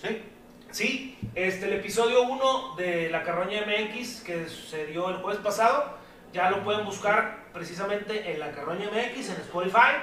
Sí. 0.00 0.22
Sí, 0.70 1.18
este, 1.34 1.66
el 1.66 1.72
episodio 1.74 2.22
1 2.22 2.74
de 2.76 3.10
La 3.10 3.22
Carroña 3.24 3.62
MX 3.66 4.20
que 4.20 4.48
se 4.48 4.86
dio 4.86 5.08
el 5.10 5.16
jueves 5.16 5.40
pasado, 5.40 5.96
ya 6.32 6.48
lo 6.50 6.62
pueden 6.62 6.84
buscar 6.84 7.44
precisamente 7.52 8.30
en 8.32 8.38
La 8.38 8.52
Carroña 8.52 8.86
MX, 8.86 9.30
en 9.30 9.36
Spotify. 9.40 9.96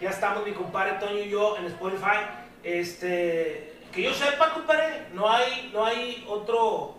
Ya 0.00 0.10
estamos 0.10 0.44
mi 0.44 0.52
compadre 0.52 0.92
Toño 0.94 1.18
y 1.18 1.28
yo 1.30 1.56
en 1.56 1.66
Spotify. 1.66 2.18
Este, 2.62 3.74
que 3.92 4.02
yo 4.02 4.14
sepa, 4.14 4.52
compadre, 4.54 5.06
no 5.12 5.28
hay, 5.30 5.70
no 5.72 5.84
hay 5.84 6.24
otro, 6.28 6.96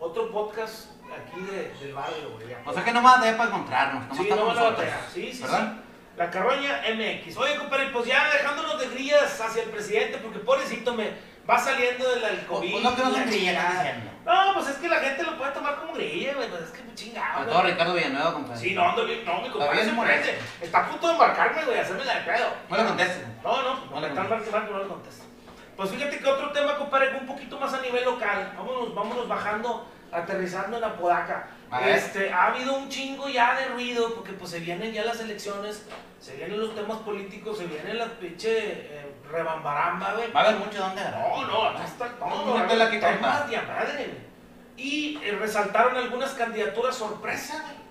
otro 0.00 0.30
podcast 0.32 0.90
aquí 1.12 1.40
de- 1.42 1.72
del 1.84 1.94
barrio, 1.94 2.30
güey. 2.32 2.46
O 2.64 2.72
sea 2.72 2.84
que 2.84 2.92
nomás 2.92 3.22
de 3.22 3.32
para 3.34 3.50
encontrarnos. 3.50 4.02
Nomás 4.08 4.18
Sí, 4.18 4.28
no 4.30 4.46
van 4.46 4.58
a. 4.58 5.10
Sí, 5.12 5.32
sí, 5.32 5.42
¿Verdad? 5.42 5.74
sí. 5.76 5.80
La 6.16 6.30
carroña 6.30 6.80
MX. 6.94 7.36
Oye, 7.36 7.56
compadre, 7.56 7.88
pues 7.88 8.06
ya 8.06 8.24
dejándonos 8.32 8.78
de 8.80 8.88
grillas 8.88 9.40
hacia 9.40 9.62
el 9.64 9.70
presidente, 9.70 10.18
porque 10.18 10.38
pobrecito 10.38 10.94
me 10.94 11.10
va 11.48 11.58
saliendo 11.58 12.08
del 12.08 12.20
Pues, 12.20 12.46
COVID. 12.46 12.70
pues 12.72 12.82
no 12.84 12.96
que 12.96 13.02
no 13.02 13.10
son 13.12 13.30
diciendo. 13.30 13.60
No, 14.24 14.54
pues 14.54 14.68
es 14.68 14.76
que 14.76 14.88
la 14.88 14.96
gente 14.96 15.22
lo 15.22 15.36
puede 15.36 15.52
tomar 15.52 15.76
como 15.76 15.92
grilla, 15.92 16.34
güey. 16.34 16.48
Pues 16.48 16.62
es 16.62 16.70
que 16.70 16.82
pues, 16.82 16.94
chingado. 16.94 17.38
Sobre 17.40 17.50
todo 17.52 17.62
Ricardo 17.62 17.94
Villanueva, 17.94 18.32
compadre. 18.32 18.60
Sí, 18.60 18.74
no, 18.74 19.04
bien, 19.04 19.24
no, 19.24 19.40
mi 19.42 19.48
compadre 19.50 19.84
se 19.84 19.92
prende. 19.92 20.38
Está 20.60 20.78
a 20.78 20.88
punto 20.88 21.06
de 21.06 21.12
embarcarme, 21.12 21.64
güey, 21.64 21.78
hacerme 21.78 22.04
la 22.04 22.14
de 22.14 22.20
pedo. 22.22 22.46
No 22.70 22.76
le 22.76 22.84
contestes. 22.84 23.26
No, 23.42 23.62
no, 23.62 23.74
No 23.74 23.90
no 23.90 24.00
le 24.00 24.14
contestes. 24.14 24.52
no 24.52 24.78
le 24.78 24.88
contesto. 24.88 25.24
Pues 25.76 25.90
fíjate 25.90 26.18
que 26.18 26.26
otro 26.28 26.52
tema, 26.52 26.76
compadre, 26.76 27.16
un 27.16 27.26
poquito 27.26 27.58
más 27.58 27.74
a 27.74 27.80
nivel 27.80 28.04
local. 28.04 28.52
Vámonos, 28.56 28.94
vámonos 28.94 29.28
bajando, 29.28 29.86
aterrizando 30.12 30.78
en 30.78 30.84
Apodaca. 30.84 31.48
Este, 31.82 32.32
ha 32.32 32.46
habido 32.46 32.76
un 32.76 32.88
chingo 32.88 33.28
ya 33.28 33.58
de 33.58 33.66
ruido, 33.68 34.14
porque 34.14 34.32
pues 34.32 34.50
se 34.50 34.60
vienen 34.60 34.92
ya 34.92 35.04
las 35.04 35.20
elecciones, 35.20 35.86
se 36.20 36.36
vienen 36.36 36.60
los 36.60 36.74
temas 36.74 36.98
políticos, 36.98 37.58
se 37.58 37.66
vienen 37.66 37.98
las 37.98 38.10
pinche 38.10 38.50
eh, 38.50 39.14
rebambaramba, 39.30 40.14
güey. 40.14 40.30
Va 40.30 40.40
a 40.40 40.44
haber 40.48 40.60
mucho 40.60 40.78
donde 40.78 41.00
agarrar. 41.00 41.28
No, 41.28 41.46
no, 41.46 41.64
acá 41.64 41.84
está 41.84 42.08
todo. 42.10 42.58
No 42.58 42.74
la 42.74 42.90
que 42.90 42.98
temas 42.98 43.50
de 43.50 43.56
madre. 43.62 44.34
Y 44.76 45.18
eh, 45.22 45.36
resaltaron 45.40 45.96
algunas 45.96 46.32
candidaturas 46.32 46.96
sorpresa, 46.96 47.62
güey. 47.62 47.84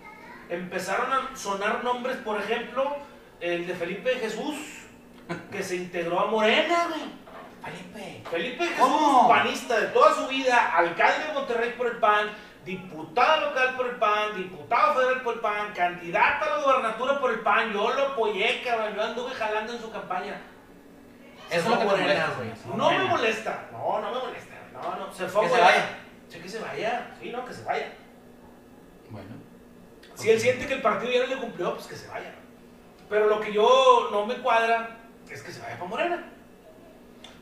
Empezaron 0.61 1.11
a 1.11 1.35
sonar 1.35 1.83
nombres, 1.83 2.17
por 2.17 2.39
ejemplo, 2.39 2.97
el 3.39 3.65
de 3.67 3.73
Felipe 3.73 4.11
Jesús, 4.15 4.55
que 5.51 5.63
se 5.63 5.77
integró 5.77 6.19
a 6.19 6.25
Morena, 6.27 6.87
güey. 6.89 7.23
Felipe. 7.63 8.23
Felipe 8.29 8.65
Jesús, 8.65 8.79
¿Cómo? 8.79 9.29
panista 9.29 9.79
de 9.79 9.87
toda 9.87 10.13
su 10.13 10.27
vida, 10.27 10.75
alcalde 10.75 11.27
de 11.27 11.33
Monterrey 11.33 11.73
por 11.77 11.87
el 11.87 11.97
PAN, 11.97 12.29
diputado 12.65 13.49
local 13.49 13.75
por 13.75 13.87
el 13.87 13.95
PAN, 13.95 14.35
diputado 14.35 14.93
federal 14.95 15.21
por 15.21 15.33
el 15.35 15.39
PAN, 15.41 15.73
candidato 15.73 16.45
a 16.45 16.49
la 16.49 16.63
gobernatura 16.63 17.19
por 17.19 17.31
el 17.31 17.39
PAN. 17.41 17.73
Yo 17.73 17.93
lo 17.93 18.07
apoyé, 18.07 18.61
cabrón. 18.63 18.95
Yo 18.95 19.03
anduve 19.03 19.33
jalando 19.33 19.73
en 19.73 19.81
su 19.81 19.91
campaña. 19.91 20.41
Eso 21.49 21.59
es 21.59 21.69
lo 21.69 21.79
que 21.79 21.85
Morena, 21.85 22.07
molesta, 22.07 22.33
güey. 22.37 22.77
No 22.77 22.91
me 22.91 23.03
molesta. 23.03 23.69
No, 23.71 24.01
no 24.01 24.11
me 24.11 24.19
molesta. 24.19 24.55
No, 24.73 24.95
no. 24.95 25.13
Se 25.13 25.27
fue 25.27 25.43
Que 25.43 25.49
se 25.49 25.61
vaya. 25.61 25.89
Sí, 26.29 26.39
que 26.39 26.49
se 26.49 26.59
vaya. 26.59 27.11
Sí, 27.19 27.31
no, 27.31 27.45
que 27.45 27.53
se 27.53 27.63
vaya. 27.63 27.93
Bueno. 29.09 29.29
Si 30.15 30.29
él 30.29 30.39
siente 30.39 30.65
que 30.67 30.73
el 30.73 30.81
partido 30.81 31.11
ya 31.11 31.23
no 31.23 31.27
le 31.27 31.37
cumplió, 31.37 31.73
pues 31.73 31.87
que 31.87 31.95
se 31.95 32.07
vaya. 32.07 32.33
Pero 33.09 33.27
lo 33.27 33.39
que 33.39 33.53
yo 33.53 34.09
no 34.11 34.25
me 34.25 34.35
cuadra 34.35 34.97
es 35.29 35.43
que 35.43 35.51
se 35.51 35.61
vaya 35.61 35.75
para 35.75 35.89
Morena. 35.89 36.23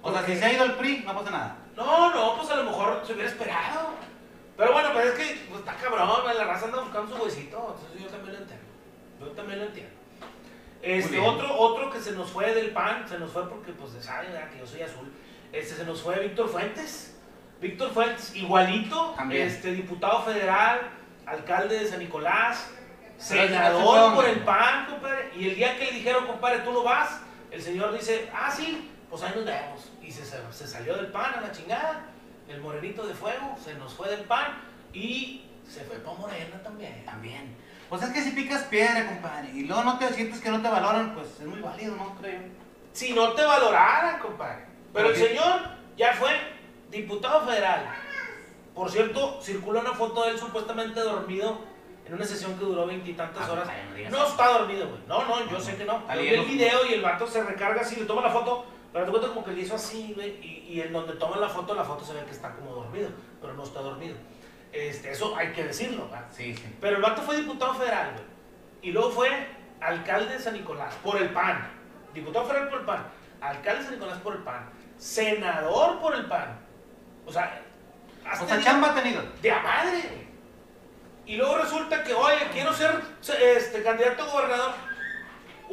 O 0.02 0.12
sea, 0.12 0.26
si 0.26 0.36
se 0.36 0.46
ha 0.46 0.54
ido 0.54 0.66
el 0.66 0.74
PRI, 0.74 1.04
no 1.06 1.14
pasa 1.14 1.30
nada. 1.30 1.58
No, 1.76 2.14
no, 2.14 2.38
pues 2.38 2.50
a 2.50 2.56
lo 2.56 2.64
mejor 2.64 3.02
se 3.06 3.14
hubiera 3.14 3.30
esperado. 3.30 4.11
Pero 4.62 4.74
bueno, 4.74 4.94
pues 4.94 5.08
es 5.08 5.14
que 5.14 5.46
pues, 5.50 5.62
está 5.62 5.74
cabrón, 5.74 6.08
la 6.38 6.44
raza 6.44 6.66
anda 6.66 6.82
buscando 6.82 7.18
su 7.18 7.24
huesito. 7.24 7.76
Entonces 7.76 8.00
yo 8.00 8.08
también 8.10 8.34
lo 8.36 8.42
entiendo. 8.42 8.66
Yo 9.20 9.28
también 9.32 9.60
lo 9.60 9.66
entiendo. 9.66 9.94
Este, 10.84 11.20
otro, 11.20 11.58
otro 11.58 11.90
que 11.90 12.00
se 12.00 12.12
nos 12.12 12.30
fue 12.30 12.54
del 12.54 12.70
PAN, 12.70 13.10
se 13.10 13.18
nos 13.18 13.32
fue 13.32 13.50
porque 13.50 13.72
pues 13.72 13.92
saben 14.06 14.30
que 14.52 14.60
yo 14.60 14.68
soy 14.68 14.84
azul. 14.84 15.12
Este 15.52 15.74
se 15.74 15.84
nos 15.84 16.04
fue 16.04 16.20
Víctor 16.20 16.48
Fuentes. 16.48 17.18
Víctor 17.60 17.90
Fuentes, 17.90 18.36
igualito, 18.36 19.16
También. 19.18 19.48
este 19.48 19.72
diputado 19.72 20.22
federal, 20.22 20.92
alcalde 21.26 21.80
de 21.80 21.88
San 21.88 21.98
Nicolás, 21.98 22.70
senador 23.18 24.14
por 24.14 24.26
el 24.26 24.42
PAN, 24.42 24.86
compadre. 24.92 25.32
Y 25.36 25.50
el 25.50 25.56
día 25.56 25.76
que 25.76 25.86
le 25.86 25.92
dijeron, 25.94 26.28
compadre, 26.28 26.60
tú 26.60 26.72
no 26.72 26.84
vas, 26.84 27.20
el 27.50 27.64
señor 27.64 27.98
dice, 27.98 28.30
ah, 28.32 28.52
sí, 28.56 28.92
pues 29.10 29.24
ahí 29.24 29.34
nos 29.36 29.46
vemos. 29.46 29.92
Y 30.04 30.12
se, 30.12 30.24
se 30.24 30.68
salió 30.68 30.98
del 30.98 31.08
PAN 31.08 31.34
a 31.40 31.42
la 31.42 31.52
chingada. 31.52 32.11
El 32.52 32.62
morenito 32.62 33.08
de 33.08 33.14
fuego 33.14 33.56
se 33.64 33.74
nos 33.76 33.94
fue 33.94 34.10
del 34.10 34.26
PAN 34.26 34.62
y 34.94 35.46
se 35.68 35.82
fue 35.86 35.96
para 35.98 36.18
Morena 36.18 36.62
también. 36.62 37.06
También. 37.06 37.56
Pues 37.90 38.02
es 38.04 38.10
que 38.10 38.22
si 38.22 38.32
picas 38.32 38.64
piedra, 38.64 39.06
compadre, 39.08 39.52
y 39.54 39.64
luego 39.66 39.84
no 39.84 39.98
te 39.98 40.14
sientes 40.14 40.40
que 40.42 40.50
no 40.50 40.62
te 40.62 40.68
valoran, 40.70 41.14
pues 41.14 41.28
es 41.40 41.46
muy 41.46 41.60
válido, 41.62 41.96
¿no? 41.96 42.16
Creo. 42.20 42.40
Si 42.94 43.14
no 43.14 43.32
te 43.34 43.44
valoraran, 43.44 44.20
compadre. 44.20 44.66
Pero 44.94 45.10
el 45.10 45.16
señor 45.16 45.62
ya 45.98 46.14
fue 46.14 46.32
diputado 46.90 47.46
federal. 47.48 47.86
Por 48.76 48.90
cierto, 48.92 49.42
circula 49.42 49.82
una 49.82 49.94
foto 49.94 50.24
de 50.26 50.32
él 50.32 50.40
supuestamente 50.40 51.00
dormido 51.02 51.60
en 52.06 52.14
una 52.14 52.26
sesión 52.26 52.58
que 52.58 52.66
duró 52.66 52.86
veintitantas 52.88 53.48
Ah, 53.48 53.52
horas. 53.52 53.70
no 54.10 54.28
está 54.28 54.48
dormido, 54.48 54.88
güey. 54.90 55.02
No, 55.08 55.26
no, 55.26 55.50
yo 55.50 55.60
sé 55.60 55.76
que 55.78 55.86
no. 55.86 56.00
Está 56.00 56.16
Yo 56.16 56.22
vi 56.22 56.28
el 56.30 56.46
video 56.46 56.86
y 56.86 56.94
el 56.94 57.02
vato 57.02 57.28
se 57.28 57.44
recarga 57.44 57.82
así, 57.82 57.96
le 57.98 58.06
toma 58.06 58.22
la 58.22 58.30
foto, 58.30 58.66
pero 58.94 59.06
te 59.06 59.12
cuenta 59.12 59.28
como 59.30 59.44
que 59.44 59.52
le 59.52 59.62
hizo 59.62 59.76
así, 59.76 60.14
güey. 60.16 60.38
Y, 60.46 60.66
y 60.74 60.82
en 60.82 60.92
donde 60.94 61.14
toma 61.14 61.38
la 61.38 61.50
foto, 61.50 61.74
la 61.76 61.84
foto 61.84 62.04
se 62.06 62.14
ve 62.14 62.24
que 62.26 62.32
está 62.32 62.54
como 62.56 62.72
dormido, 62.74 63.10
pero 63.42 63.54
no 63.54 63.64
está 63.64 63.80
dormido. 63.82 64.16
Este, 64.72 65.12
eso 65.12 65.36
hay 65.36 65.52
que 65.54 65.64
decirlo, 65.66 66.06
¿verdad? 66.10 66.28
Sí, 66.32 66.56
sí. 66.56 66.76
Pero 66.80 66.96
el 66.98 67.02
vato 67.02 67.22
fue 67.22 67.36
diputado 67.38 67.74
federal, 67.76 68.12
güey. 68.14 68.26
Y 68.82 68.92
luego 68.92 69.12
fue 69.12 69.30
alcalde 69.80 70.34
de 70.34 70.40
San 70.40 70.54
Nicolás 70.54 70.94
por 71.04 71.18
el 71.22 71.30
PAN. 71.32 71.70
Diputado 72.14 72.46
federal 72.46 72.70
por 72.70 72.80
el 72.80 72.86
PAN. 72.86 73.06
Alcalde 73.42 73.80
de 73.80 73.86
San 73.86 73.94
Nicolás 73.96 74.18
por 74.20 74.34
el 74.36 74.44
PAN. 74.44 74.70
Senador 74.98 76.00
por 76.00 76.16
el 76.16 76.26
PAN. 76.26 76.60
O 77.26 77.32
sea, 77.32 77.62
has 78.26 78.38
O 78.42 78.46
sea, 78.46 78.56
tenido- 78.56 78.64
chamba 78.72 78.92
ha 78.92 78.96
tenido. 78.96 79.22
de 79.42 79.52
a 79.52 79.60
madre, 79.62 80.02
güey. 80.10 80.32
Y 81.26 81.38
luego 81.38 81.58
resulta 81.60 82.04
que, 82.04 82.14
oye, 82.14 82.48
quiero 82.52 82.74
ser 82.74 82.92
este, 83.42 83.84
candidato 83.84 84.24
a 84.24 84.32
gobernador. 84.32 84.72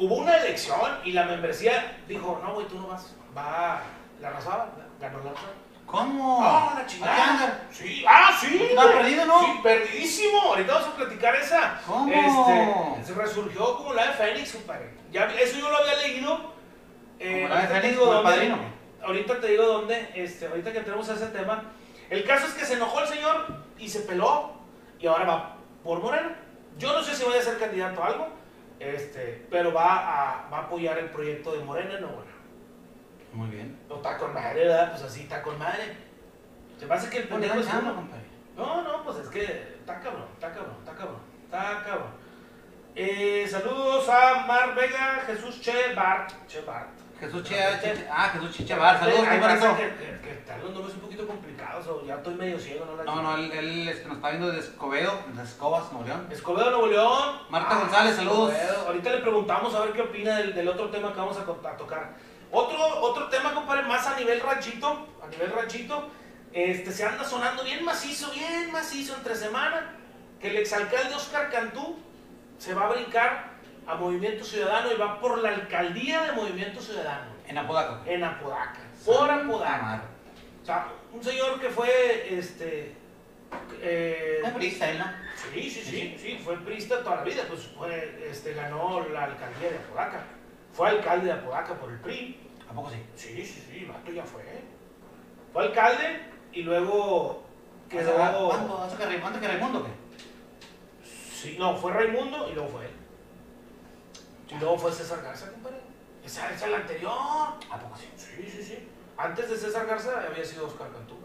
Hubo 0.01 0.15
una 0.17 0.37
elección 0.37 1.01
y 1.05 1.13
la 1.13 1.25
membresía 1.25 1.99
dijo, 2.07 2.41
no, 2.43 2.55
güey, 2.55 2.69
tú 2.69 2.79
no 2.79 2.87
vas. 2.87 3.17
Va 3.37 3.81
la 4.21 4.31
raza, 4.31 4.67
ganó 5.01 5.19
la 5.19 5.31
raza. 5.31 5.47
¿Cómo? 5.87 6.39
¡Ah, 6.43 6.75
la 6.79 6.87
chingada! 6.87 7.67
Sí, 7.73 8.05
ah, 8.07 8.31
sí. 8.39 8.63
Está 8.63 8.93
perdido, 8.93 9.25
¿no? 9.25 9.41
Sí, 9.41 9.61
perdidísimo. 9.63 10.41
Ahorita 10.43 10.75
vamos 10.75 10.89
a 10.89 10.97
platicar 10.97 11.35
esa. 11.35 11.81
¿Cómo? 11.87 12.13
Este, 12.13 13.07
se 13.07 13.15
resurgió 13.19 13.77
como 13.79 13.95
la 13.95 14.09
de 14.09 14.13
Fénix, 14.13 14.53
compadre. 14.53 14.91
Ya, 15.11 15.25
eso 15.25 15.59
yo 15.59 15.71
lo 15.71 15.79
había 15.79 15.97
leído. 15.97 16.53
Eh, 17.19 17.43
Como 17.43 17.55
la 17.55 17.63
de 17.63 17.69
Fénix, 17.69 17.99
como 17.99 18.19
el 18.19 18.23
padrino. 18.23 18.59
Ahorita 19.03 19.41
te 19.41 19.47
digo 19.49 19.65
dónde, 19.65 20.13
este, 20.15 20.47
ahorita 20.47 20.73
que 20.73 20.81
tenemos 20.81 21.09
ese 21.09 21.27
tema. 21.27 21.65
El 22.11 22.25
caso 22.25 22.47
es 22.47 22.55
que 22.55 22.65
se 22.65 22.75
enojó 22.75 23.01
el 23.01 23.09
señor 23.09 23.47
y 23.79 23.89
se 23.89 24.01
peló 24.01 24.53
y 25.01 25.07
ahora 25.07 25.25
va 25.25 25.57
por 25.83 26.01
Morena. 26.03 26.37
Yo 26.79 26.93
no 26.93 27.03
sé 27.03 27.15
si 27.17 27.25
vaya 27.25 27.41
a 27.41 27.43
ser 27.43 27.59
candidato 27.59 28.03
a 28.05 28.07
algo, 28.09 28.29
este, 28.81 29.47
pero 29.51 29.73
va 29.73 29.97
a, 30.45 30.51
va 30.51 30.59
a 30.59 30.63
apoyar 30.63 30.99
el 30.99 31.11
proyecto 31.11 31.53
de 31.53 31.65
Morena 31.65 31.95
en 31.95 32.01
Nuevo 32.03 32.23
León. 32.23 32.39
Muy 33.33 33.49
bien. 33.49 33.79
No 33.89 33.97
está 33.97 34.17
con 34.17 34.33
madre, 34.33 34.65
¿verdad? 34.67 34.91
Pues 34.91 35.03
así 35.03 35.23
está 35.23 35.43
con 35.43 35.59
madre. 35.59 35.97
Se 36.79 36.93
hace 36.93 37.11
que 37.11 37.19
el 37.19 37.29
pendejo 37.29 37.55
dan 37.55 37.63
es 37.63 37.75
uno. 37.75 37.95
compadre. 37.95 38.25
No, 38.57 38.83
no, 38.83 39.05
pues 39.05 39.19
es 39.19 39.29
que 39.29 39.43
está 39.79 40.01
cabrón, 40.01 40.27
está 40.35 40.53
cabrón, 40.53 40.77
está 40.81 40.95
cabrón, 40.95 41.21
está 41.45 41.83
cabrón. 41.85 42.11
Eh, 42.95 43.47
saludos 43.49 44.09
a 44.09 44.45
Mar 44.47 44.75
Vega, 44.75 45.23
Jesús 45.27 45.61
Che 45.61 45.95
Bart. 45.95 46.33
Che 46.49 46.61
Bart. 46.63 46.98
Jesús 47.21 47.43
Chea, 47.43 47.81
Chiche- 47.81 48.07
ah, 48.11 48.31
Jesús 48.33 48.53
Chichabar, 48.57 48.99
saludos, 49.01 49.27
Hay 49.27 49.41
raza 49.41 49.67
compadre. 49.69 49.95
que, 49.97 50.21
que, 50.23 50.33
están 50.39 50.61
los 50.61 50.71
nombres 50.73 50.95
un 50.95 51.01
poquito 51.01 51.27
complicados, 51.27 51.87
o 51.89 52.05
ya 52.07 52.15
estoy 52.15 52.35
medio 52.35 52.59
ciego, 52.59 52.85
¿no? 52.85 52.97
La 52.97 53.05
No, 53.05 53.23
no, 53.23 53.37
él, 53.37 53.51
él, 53.53 53.89
este, 53.89 54.07
nos 54.07 54.17
está 54.19 54.29
viendo 54.31 54.51
de 54.53 54.61
Escobedo, 54.61 55.21
de 55.35 55.43
Escobas, 55.43 55.91
Nuevo 55.93 56.07
León. 56.07 56.29
Escobedo, 56.31 56.71
Nuevo 56.71 56.87
León. 56.87 57.41
Marta 57.51 57.75
González, 57.77 58.15
saludos. 58.17 58.53
Escobedo. 58.55 58.87
Ahorita 58.87 59.11
le 59.11 59.19
preguntamos 59.19 59.75
a 59.75 59.81
ver 59.81 59.93
qué 59.93 60.03
opina 60.03 60.37
del, 60.39 60.55
del 60.55 60.69
otro 60.69 60.91
tema 60.91 61.13
que 61.13 61.19
vamos 61.19 61.37
a, 61.37 61.41
a 61.69 61.77
tocar. 61.77 62.15
Otro, 62.53 62.79
otro 63.01 63.29
tema, 63.29 63.53
compadre, 63.53 63.83
más 63.83 64.07
a 64.07 64.17
nivel 64.17 64.41
ranchito, 64.41 65.07
a 65.23 65.27
nivel 65.27 65.51
ranchito, 65.53 66.09
este, 66.53 66.93
se 66.93 67.05
anda 67.05 67.25
sonando 67.25 67.63
bien 67.65 67.85
macizo, 67.85 68.31
bien 68.31 68.71
macizo 68.73 69.15
entre 69.17 69.35
semana, 69.35 69.95
que 70.41 70.49
el 70.51 70.57
exalcalde 70.57 71.15
Oscar 71.15 71.51
Cantú 71.51 71.99
se 72.59 72.73
va 72.75 72.87
a 72.87 72.93
brincar 72.93 73.58
a 73.89 73.95
Movimiento 73.95 74.45
Ciudadano 74.45 74.93
y 74.93 74.97
va 74.97 75.19
por 75.19 75.39
la 75.39 75.49
alcaldía 75.49 76.23
de 76.25 76.33
Movimiento 76.33 76.81
Ciudadano, 76.81 77.33
En 77.47 77.57
Apodaca. 77.57 78.03
en 78.05 78.23
Apodaca, 78.23 78.81
por 79.05 79.31
Apodaca. 79.31 80.03
O 80.63 80.67
sea, 80.67 80.89
un 81.13 81.25
señor 81.25 81.59
que 81.59 81.71
fue, 81.71 82.39
este... 82.39 82.95
eh, 83.81 84.43
Es 84.45 84.53
prista 84.53 84.91
él, 84.91 84.99
¿no? 84.99 85.07
Sí, 85.55 85.71
sí, 85.71 85.83
sí, 85.83 86.17
sí, 86.21 86.41
fue 86.45 86.57
prista 86.59 87.03
toda 87.03 87.17
la 87.17 87.23
vida, 87.23 87.45
pues 87.49 87.63
fue, 87.79 88.27
este, 88.31 88.53
ganó 88.53 89.09
la 89.09 89.25
alcaldía 89.25 89.71
de 89.71 89.79
Apodaca. 89.79 90.23
Fue 90.75 90.89
alcalde 90.91 91.27
de 91.27 91.33
Apodaca 91.33 91.75
por 91.75 91.91
el 91.91 91.99
PRI. 92.01 92.39
¿A 92.71 92.75
poco 92.75 92.91
sí? 92.91 92.97
Sí, 93.17 93.45
sí, 93.47 93.65
sí, 93.71 93.79
el 93.79 93.87
vato 93.87 94.13
ya 94.13 94.25
fue. 94.25 94.43
Fue 95.55 95.63
alcalde 95.65 96.21
y 96.53 96.63
luego 96.63 97.43
quedó... 97.89 98.49
¿Cuánto? 98.51 98.83
¿Hace 98.83 98.97
que 98.99 99.07
Raimundo 99.07 99.41
que 99.41 99.49
Raimundo 99.49 99.85
qué? 99.85 99.91
Sí, 101.09 101.57
no, 101.59 101.75
fue 101.75 101.91
Raimundo 101.93 102.51
y 102.51 102.55
luego 102.55 102.69
fue 102.69 102.85
él. 102.85 102.91
Y 104.51 104.55
luego 104.59 104.79
fue 104.79 104.93
César 104.93 105.23
Garza, 105.23 105.51
compadre. 105.53 105.79
Esa 106.25 106.51
es 106.53 106.69
la 106.69 106.77
anterior. 106.79 107.13
¿A 107.13 107.79
poco 107.79 107.97
sí? 107.97 108.09
Sí, 108.17 108.49
sí, 108.51 108.63
sí. 108.63 108.89
Antes 109.17 109.51
de 109.51 109.57
César 109.57 109.87
Garza 109.87 110.23
había 110.27 110.45
sido 110.45 110.67
Oscar 110.67 110.91
Cantú. 110.93 111.17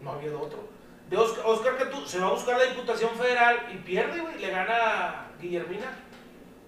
No 0.00 0.12
había 0.12 0.36
otro. 0.36 0.68
De 1.08 1.16
Oscar, 1.16 1.44
Oscar 1.46 1.76
Cantú 1.76 2.06
se 2.06 2.18
va 2.20 2.28
a 2.28 2.30
buscar 2.30 2.56
la 2.58 2.64
Diputación 2.64 3.10
Federal 3.10 3.56
y 3.72 3.76
pierde, 3.78 4.20
güey. 4.20 4.38
Le 4.38 4.50
gana 4.50 5.26
Guillermina, 5.40 5.92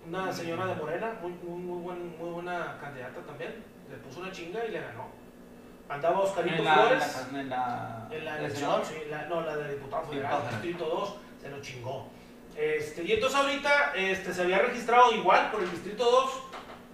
una 0.07 0.33
señora 0.33 0.67
de 0.67 0.75
Morena, 0.75 1.13
muy, 1.23 1.31
muy, 1.33 1.59
muy, 1.61 1.83
buen- 1.83 2.19
muy 2.19 2.31
buena 2.31 2.77
candidata 2.81 3.21
también. 3.23 3.65
Le 3.89 3.97
puso 3.99 4.21
una 4.21 4.33
chinga 4.33 4.65
y 4.65 4.71
le 4.73 4.81
ganó. 4.81 5.07
Andaba 5.89 6.21
Oscarito 6.21 6.57
En 6.57 6.65
la, 6.65 6.75
Flores. 6.75 7.27
en 7.31 7.33
la, 7.35 7.41
en 7.41 7.49
la, 7.51 8.09
En 8.11 8.25
la 8.25 8.39
¿el 8.39 8.45
elección, 8.45 8.85
sí, 8.85 8.95
la- 9.09 9.27
no, 9.27 9.41
la 9.43 9.57
de 9.57 9.75
Diputado 9.75 10.07
federal. 10.07 10.43
distrito 10.51 10.85
2, 10.87 11.15
se 11.41 11.49
lo 11.51 11.61
chingó. 11.61 12.09
Este, 12.57 13.03
y 13.05 13.13
entonces 13.13 13.39
ahorita 13.39 13.93
este, 13.95 14.33
se 14.35 14.43
había 14.43 14.59
registrado 14.59 15.13
igual 15.13 15.51
por 15.51 15.63
el 15.63 15.71
distrito 15.71 16.05
2 16.05 16.31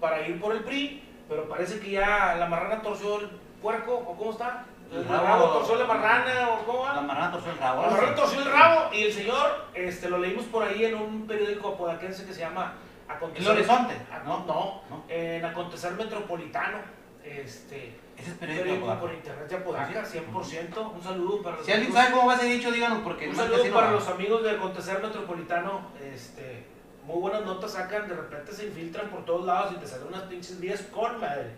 para 0.01 0.27
ir 0.27 0.41
por 0.41 0.55
el 0.55 0.63
PRI, 0.63 1.03
pero 1.29 1.49
parece 1.49 1.81
que 1.81 1.91
ya 1.91 2.37
la 2.39 2.47
marrana 2.47 2.81
torció 2.83 3.21
el 3.21 3.29
puerco, 3.61 3.95
¿o 3.95 4.17
cómo 4.17 4.31
está? 4.33 4.65
El, 4.93 4.99
El 4.99 5.09
rabo, 5.09 5.25
rabo. 5.27 5.49
torció 5.59 5.75
la 5.77 5.85
marrana, 5.85 6.49
¿o 6.51 6.65
cómo 6.65 6.81
va? 6.81 6.95
La 6.95 7.01
marrana 7.03 7.33
torció 7.33 7.53
el 7.53 7.59
rabo. 7.59 7.83
La 7.83 7.91
marrana 7.91 8.15
torció 8.15 8.41
el 8.41 8.51
rabo 8.51 8.91
y 8.95 9.03
el 9.03 9.13
señor, 9.13 9.67
este, 9.75 10.09
lo 10.09 10.19
leímos 10.19 10.45
por 10.47 10.63
ahí 10.63 10.85
en 10.85 10.95
un 10.95 11.27
periódico 11.27 11.69
apodaquense 11.69 12.25
que 12.25 12.33
se 12.33 12.41
llama 12.41 12.75
Acontecer. 13.09 13.51
El 13.51 13.59
Horizonte. 13.59 13.95
No, 14.25 14.45
¿No? 14.47 15.05
en 15.09 15.45
Acontecer 15.45 15.93
Metropolitano. 15.93 16.79
Este, 17.23 17.99
Ese 18.19 18.31
es 18.31 18.37
periódico 18.37 18.99
por 18.99 19.13
internet 19.13 19.49
de 19.49 19.57
Apodaca, 19.57 20.05
100%. 20.05 20.93
Un 20.95 21.03
saludo 21.03 21.43
para 21.43 21.57
los 21.57 21.67
Si 21.67 21.73
alguien 21.73 21.89
amigos- 21.91 22.03
sabe 22.05 22.15
cómo 22.17 22.27
va 22.29 22.35
ese 22.35 22.47
dicho, 22.47 22.71
díganos 22.73 22.99
porque 23.05 23.29
un 23.29 23.37
no 23.37 23.37
es 23.37 23.39
que 23.39 23.45
saludo 23.45 23.61
así 23.63 23.69
no 23.71 23.75
para 23.75 23.87
va. 23.89 23.93
los 23.93 24.09
amigos 24.09 24.43
de 24.43 24.51
Acontecer 24.51 25.03
Metropolitano. 25.03 25.81
Este, 26.15 26.65
muy 27.05 27.21
buenas 27.21 27.45
notas 27.45 27.73
sacan, 27.73 28.09
de 28.09 28.15
repente 28.17 28.53
se 28.53 28.67
infiltran 28.67 29.09
por 29.09 29.25
todos 29.25 29.47
lados 29.47 29.73
y 29.73 29.77
te 29.77 29.87
salen 29.87 30.09
unas 30.09 30.23
pinches 30.23 30.59
vías 30.61 30.83
con 30.93 31.21
madre. 31.21 31.53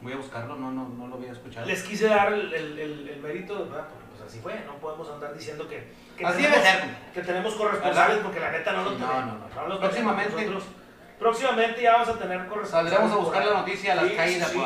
Voy 0.00 0.14
a 0.14 0.16
buscarlo, 0.16 0.56
no, 0.56 0.72
no, 0.72 0.88
no 0.88 1.06
lo 1.08 1.16
voy 1.18 1.26
a 1.28 1.32
escuchar. 1.32 1.64
Les 1.66 1.82
quise 1.84 2.06
dar 2.08 2.32
el, 2.32 2.52
el- 2.52 2.78
el- 2.78 3.08
el 3.10 3.20
mérito, 3.20 3.54
¿verdad? 3.68 3.86
Porque 3.88 4.04
pues 4.16 4.22
así 4.28 4.40
fue, 4.40 4.54
no 4.66 4.74
podemos 4.78 5.08
andar 5.10 5.32
diciendo 5.34 5.68
que, 5.68 5.92
que 6.16 6.26
Así 6.26 6.38
tenemos, 6.42 6.58
debe 6.58 6.70
ser. 6.70 6.84
que 7.14 7.20
tenemos 7.20 7.54
corresponsales 7.54 8.18
porque 8.18 8.40
la 8.40 8.50
neta 8.50 8.72
no 8.72 8.82
lo 8.84 8.90
Sí, 8.92 8.96
no, 8.98 9.06
tenemos. 9.08 9.26
no, 9.26 9.32
no. 9.38 9.40
los 9.68 9.80
tenemos 9.90 10.14
Próximamente- 10.14 10.72
próximamente 11.18 11.82
ya 11.82 11.92
vamos 11.92 12.08
a 12.08 12.18
tener 12.18 12.38
corresponsales. 12.48 12.90
Saldremos 12.92 13.12
a 13.12 13.20
buscar 13.22 13.44
la 13.46 13.52
noticia 13.60 13.92
a 13.92 13.96
las 13.96 14.08
Sí, 14.08 14.16
calles 14.16 14.40
de 14.40 14.46
sí. 14.46 14.58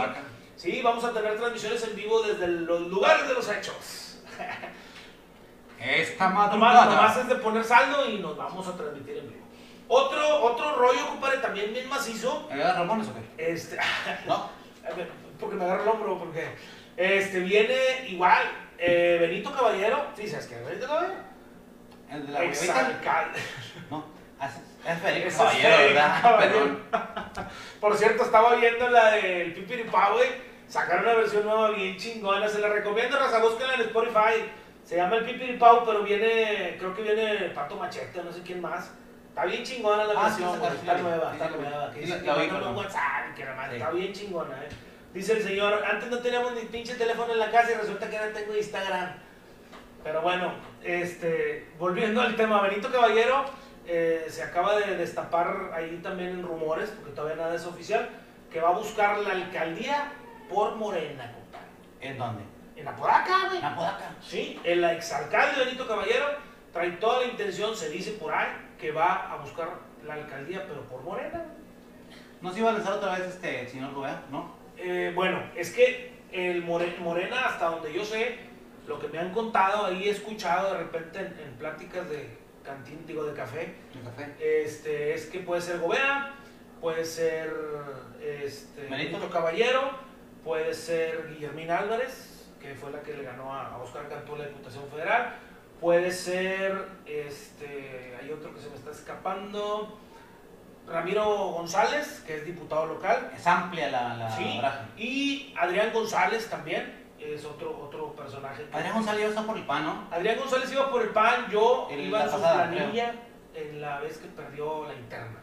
Sí, 0.56 0.80
vamos 0.82 1.04
a 1.04 1.12
tener 1.12 1.36
transmisiones 1.38 1.84
en 1.84 1.94
vivo 1.96 2.22
desde 2.22 2.46
los 2.48 2.82
lugares 2.88 3.28
de 3.28 3.34
los 3.34 3.48
hechos. 3.50 4.18
Esta 5.78 6.28
Nomás, 6.30 6.56
madrugada. 6.56 6.84
nomás 6.86 7.16
es 7.18 7.28
de 7.28 7.34
poner 7.36 7.62
saldo 7.64 8.08
y 8.08 8.18
nos 8.18 8.36
vamos 8.36 8.66
a 8.66 8.76
transmitir 8.76 9.18
en 9.18 9.28
vivo. 9.28 9.46
Otro, 9.88 10.42
otro 10.42 10.74
rollo, 10.76 11.06
compadre, 11.08 11.38
también 11.38 11.72
bien 11.72 11.88
macizo. 11.88 12.48
¿Eh, 12.50 12.56
Ramones 12.62 13.08
o 13.08 13.14
qué? 13.14 13.52
Este, 13.52 13.76
No. 14.26 14.50
porque 15.38 15.54
me 15.56 15.64
agarra 15.64 15.82
el 15.82 15.88
hombro, 15.88 16.18
porque 16.18 16.48
este, 16.96 17.40
viene 17.40 18.08
igual 18.08 18.42
eh, 18.78 19.18
Benito 19.20 19.52
Caballero. 19.52 20.06
Sí, 20.16 20.26
¿sabes 20.26 20.46
qué? 20.46 20.56
Benito 20.56 20.86
Caballero. 20.86 21.14
¿El 22.10 22.26
de 22.26 22.32
la? 22.32 22.42
Exalcalde. 22.44 23.40
No. 23.90 24.04
Ah, 24.40 24.48
Es 24.48 25.04
es 25.26 25.36
Caballero, 25.36 25.76
¿verdad? 25.76 26.22
Caballero. 26.22 26.54
Perdón. 26.54 26.82
Por 27.80 27.96
cierto, 27.96 28.24
estaba 28.24 28.54
viendo 28.56 28.88
la 28.88 29.10
del 29.12 29.52
Pipiripá, 29.54 30.10
güey. 30.10 30.45
Sacaron 30.68 31.04
una 31.04 31.14
versión 31.14 31.44
nueva 31.44 31.70
bien 31.70 31.96
chingona. 31.96 32.48
Se 32.48 32.58
la 32.58 32.68
recomiendo, 32.68 33.18
raza. 33.18 33.38
Búsquenla 33.40 33.74
en 33.74 33.80
Spotify. 33.82 34.50
Se 34.84 34.96
llama 34.96 35.16
el 35.16 35.24
Pipiripau, 35.24 35.84
pero 35.84 36.02
viene, 36.02 36.76
creo 36.78 36.94
que 36.94 37.02
viene 37.02 37.50
Pato 37.54 37.76
Machete, 37.76 38.22
no 38.22 38.32
sé 38.32 38.42
quién 38.42 38.60
más. 38.60 38.92
Está 39.28 39.44
bien 39.44 39.64
chingona 39.64 40.04
la 40.04 40.14
Ah, 40.16 40.24
versión, 40.28 40.58
sí, 40.60 40.66
Está 40.80 40.96
sí, 40.96 41.02
nueva, 41.02 41.30
sí, 41.30 41.36
está 41.42 41.56
nueva. 41.56 41.90
Que 41.92 42.00
dice 42.00 42.22
que 42.22 42.30
un. 42.30 42.76
WhatsApp, 42.76 43.34
que 43.36 43.44
la 43.44 43.54
madre. 43.54 43.76
Está 43.78 43.90
bien 43.90 44.12
chingona, 44.12 44.54
eh. 44.64 44.68
Dice 45.12 45.32
el 45.32 45.42
señor, 45.42 45.82
antes 45.84 46.08
no 46.08 46.18
teníamos 46.20 46.54
ni 46.54 46.60
pinche 46.62 46.94
teléfono 46.94 47.32
en 47.32 47.38
la 47.38 47.50
casa 47.50 47.72
y 47.72 47.74
resulta 47.74 48.08
que 48.08 48.16
ahora 48.16 48.32
tengo 48.32 48.56
Instagram. 48.56 49.14
Pero 50.04 50.22
bueno, 50.22 50.54
este, 50.84 51.68
volviendo 51.78 52.20
al 52.22 52.36
tema, 52.36 52.62
Benito 52.62 52.90
Caballero 52.92 53.44
eh, 53.86 54.26
se 54.28 54.42
acaba 54.42 54.78
de 54.78 54.96
destapar 54.96 55.72
ahí 55.74 56.00
también 56.02 56.30
en 56.30 56.42
rumores, 56.42 56.90
porque 56.90 57.12
todavía 57.12 57.42
nada 57.42 57.56
es 57.56 57.66
oficial, 57.66 58.08
que 58.52 58.60
va 58.60 58.68
a 58.68 58.72
buscar 58.78 59.18
la 59.18 59.32
alcaldía 59.32 60.12
por 60.48 60.76
Morena, 60.76 61.32
compadre. 61.32 61.66
¿En 62.00 62.18
dónde? 62.18 62.42
En 62.76 62.86
Apodaca, 62.88 63.46
güey. 63.46 63.58
En 63.58 63.64
Apodaca. 63.64 64.14
Sí, 64.20 64.60
el 64.64 64.84
exalcalde 64.84 65.64
Benito 65.64 65.86
Caballero 65.86 66.26
trae 66.72 66.90
toda 66.92 67.20
la 67.20 67.26
intención, 67.26 67.74
se 67.74 67.88
dice 67.90 68.12
por 68.12 68.32
ahí, 68.34 68.48
que 68.78 68.92
va 68.92 69.32
a 69.32 69.36
buscar 69.36 69.68
la 70.04 70.14
alcaldía, 70.14 70.64
pero 70.68 70.82
por 70.82 71.02
Morena. 71.02 71.42
¿No 72.42 72.52
se 72.52 72.60
iba 72.60 72.68
a 72.70 72.72
lanzar 72.74 72.94
otra 72.94 73.16
vez 73.18 73.26
este 73.28 73.66
señor 73.68 73.94
Gobea? 73.94 74.22
¿No? 74.30 74.54
Eh, 74.76 75.10
bueno, 75.14 75.42
es 75.56 75.70
que 75.72 76.14
el 76.32 76.62
More- 76.62 76.96
Morena, 76.98 77.46
hasta 77.46 77.66
donde 77.70 77.92
yo 77.94 78.04
sé, 78.04 78.38
lo 78.86 78.98
que 79.00 79.08
me 79.08 79.18
han 79.18 79.32
contado 79.32 79.86
ahí, 79.86 80.04
he 80.06 80.10
escuchado 80.10 80.72
de 80.74 80.78
repente 80.80 81.18
en, 81.18 81.26
en 81.40 81.54
pláticas 81.58 82.08
de 82.10 82.36
cantín, 82.62 83.04
digo, 83.06 83.24
de 83.24 83.32
café, 83.34 83.74
El 83.94 84.02
café. 84.04 84.34
este, 84.64 85.14
es 85.14 85.26
que 85.26 85.38
puede 85.40 85.62
ser 85.62 85.78
Gobea, 85.78 86.34
puede 86.80 87.04
ser 87.06 87.50
este. 88.20 88.82
Benito 88.86 89.30
Caballero, 89.30 89.90
puede 90.46 90.72
ser 90.72 91.28
Guillermina 91.28 91.78
Álvarez, 91.78 92.48
que 92.60 92.76
fue 92.76 92.92
la 92.92 93.02
que 93.02 93.14
le 93.14 93.24
ganó 93.24 93.52
a, 93.52 93.76
Oscar 93.82 94.08
Cantú 94.08 94.36
la 94.36 94.46
Diputación 94.46 94.88
Federal, 94.88 95.34
puede 95.80 96.12
ser, 96.12 96.86
este, 97.04 98.16
hay 98.18 98.30
otro 98.30 98.54
que 98.54 98.60
se 98.60 98.70
me 98.70 98.76
está 98.76 98.92
escapando, 98.92 99.98
Ramiro 100.86 101.24
González, 101.48 102.22
que 102.24 102.36
es 102.36 102.46
diputado 102.46 102.86
local, 102.86 103.32
Es 103.34 103.44
amplia 103.44 103.90
la, 103.90 104.16
la 104.16 104.30
Sí, 104.30 104.60
y 104.96 105.54
Adrián 105.58 105.92
González 105.92 106.48
también 106.48 107.04
es 107.18 107.44
otro, 107.44 107.76
otro 107.76 108.14
personaje. 108.14 108.68
Adrián 108.72 108.94
González 108.94 109.30
está 109.30 109.42
por 109.42 109.56
el 109.56 109.64
pan, 109.64 109.84
¿no? 109.84 110.08
Adrián 110.12 110.38
González 110.38 110.70
iba 110.70 110.88
por 110.88 111.02
el 111.02 111.08
PAN, 111.08 111.50
yo 111.50 111.88
iba 111.90 112.22
en 112.22 112.30
su 112.30 112.36
pasada, 112.36 112.70
planilla 112.70 113.14
en 113.52 113.80
la 113.80 113.98
vez 113.98 114.18
que 114.18 114.28
perdió 114.28 114.86
la 114.86 114.94
interna. 114.94 115.40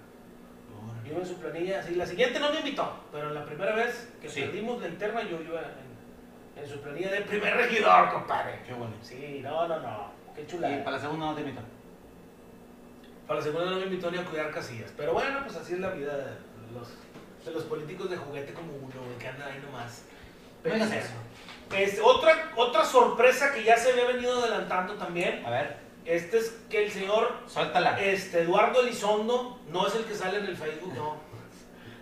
Yo 1.06 1.18
en 1.20 1.26
su 1.26 1.36
planilla, 1.36 1.84
sí, 1.84 1.96
la 1.96 2.06
siguiente 2.06 2.40
no 2.40 2.50
me 2.52 2.58
invitó, 2.60 2.94
pero 3.12 3.32
la 3.32 3.44
primera 3.46 3.76
vez 3.76 4.10
que 4.22 4.30
Sí. 4.30 4.42
perdimos 4.42 4.82
la 4.82 4.88
interna 4.88 5.22
yo 5.24 5.42
iba 5.42 5.60
en, 5.62 6.64
en 6.64 6.70
su 6.70 6.80
planilla 6.82 7.12
de 7.12 7.22
primer 7.22 7.56
regidor, 7.58 8.10
compadre. 8.14 8.60
Qué 8.66 8.74
bueno. 8.74 8.94
Sí, 9.02 9.40
no, 9.44 9.68
no, 9.68 9.80
no, 9.80 10.12
qué 10.36 10.44
Y 10.44 10.48
chulada. 10.48 10.84
para 10.84 10.96
la 10.98 11.02
segunda 11.02 11.26
no 11.28 11.36
te 11.36 11.42
invito. 11.42 11.62
Para 13.28 13.40
la 13.40 13.44
segunda 13.46 13.70
no 13.72 13.78
me 13.78 13.84
invitó 13.84 14.12
ni 14.12 14.18
a 14.18 14.26
cuidar 14.26 14.52
casillas, 14.52 14.92
pero 14.96 15.14
bueno, 15.14 15.40
pues 15.44 15.56
así 15.58 15.74
es 15.74 15.80
la 15.80 15.90
vida 15.92 16.16
de 16.16 16.26
los, 16.74 16.88
de 17.46 17.52
los 17.52 17.64
políticos 17.64 18.10
de 18.10 18.18
juguete 18.18 18.54
como 18.54 18.74
uno, 18.74 19.18
que 19.20 19.28
andan 19.28 19.52
ahí 19.52 19.60
nomás. 19.66 20.04
No 20.64 20.74
digas 20.74 20.92
eso. 20.92 22.04
Otra, 22.04 22.52
otra 22.56 22.86
sorpresa 22.86 23.52
que 23.54 23.64
ya 23.64 23.76
se 23.76 23.92
había 23.92 24.06
venido 24.06 24.40
adelantando 24.40 24.94
también, 24.96 25.44
A 25.46 25.50
ver, 25.50 25.78
este 26.06 26.38
es 26.38 26.50
que 26.70 26.86
el 26.86 26.92
señor 26.92 27.32
suéltala. 27.48 28.00
este, 28.02 28.42
Eduardo 28.42 28.82
Elizondo, 28.82 29.60
no 29.70 29.88
es 29.88 29.96
el 29.96 30.06
que 30.06 30.16
sale 30.16 30.40
en 30.40 30.46
el 30.46 30.58
Facebook, 30.58 30.94
no. 30.96 31.16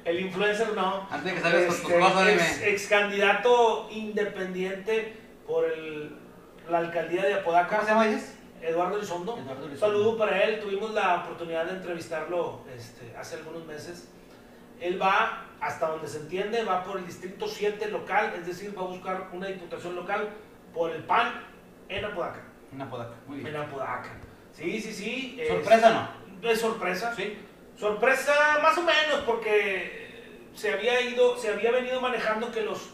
El 0.03 0.19
influencer 0.19 0.73
no. 0.73 1.07
Antes 1.11 1.25
de 1.25 1.33
que 1.35 1.41
salgas 1.41 1.65
con 1.65 1.75
tus 1.75 1.91
Este, 1.91 1.99
cosas, 1.99 2.27
ex, 2.27 2.55
dime. 2.59 2.69
ex 2.71 2.87
candidato 2.87 3.87
independiente 3.91 5.13
por 5.45 5.65
el, 5.65 6.15
la 6.69 6.79
alcaldía 6.79 7.23
de 7.23 7.29
¿Cómo 7.43 7.51
se 7.53 7.57
Apodaca, 7.59 7.85
llama 7.85 8.07
ellos? 8.07 8.21
Eduardo 8.61 8.97
Elizondo. 8.97 9.37
Eduardo 9.37 9.65
Un 9.65 9.71
Elizondo. 9.71 9.95
saludo 9.97 10.17
para 10.17 10.41
él, 10.43 10.59
tuvimos 10.59 10.91
la 10.93 11.15
oportunidad 11.23 11.65
de 11.65 11.71
entrevistarlo 11.73 12.61
este, 12.75 13.15
hace 13.17 13.35
algunos 13.35 13.65
meses. 13.65 14.07
Él 14.79 14.99
va, 14.99 15.45
hasta 15.59 15.87
donde 15.89 16.07
se 16.07 16.17
entiende, 16.17 16.63
va 16.63 16.83
por 16.83 16.97
el 16.97 17.05
distrito 17.05 17.47
7 17.47 17.87
local, 17.89 18.33
es 18.39 18.47
decir, 18.47 18.75
va 18.75 18.81
a 18.81 18.85
buscar 18.85 19.29
una 19.33 19.47
diputación 19.47 19.95
local 19.95 20.29
por 20.73 20.89
el 20.91 21.03
PAN 21.03 21.43
en 21.89 22.05
Apodaca. 22.05 22.41
Una 22.73 22.85
Apodaca. 22.85 23.13
Muy 23.27 23.37
En 23.39 23.43
bien. 23.45 23.55
Apodaca. 23.57 24.09
Sí, 24.53 24.79
sí, 24.81 24.93
sí. 24.93 25.37
es- 25.39 25.47
¿Sorpresa 25.49 25.89
no? 26.41 26.49
Es 26.49 26.59
sorpresa. 26.61 27.15
Sí. 27.15 27.37
Sorpresa 27.77 28.59
más 28.61 28.77
o 28.77 28.81
menos 28.83 29.21
porque 29.25 30.39
se 30.53 30.73
había 30.73 31.01
ido, 31.01 31.37
se 31.37 31.49
había 31.49 31.71
venido 31.71 31.99
manejando 32.01 32.51
que 32.51 32.61
los 32.61 32.89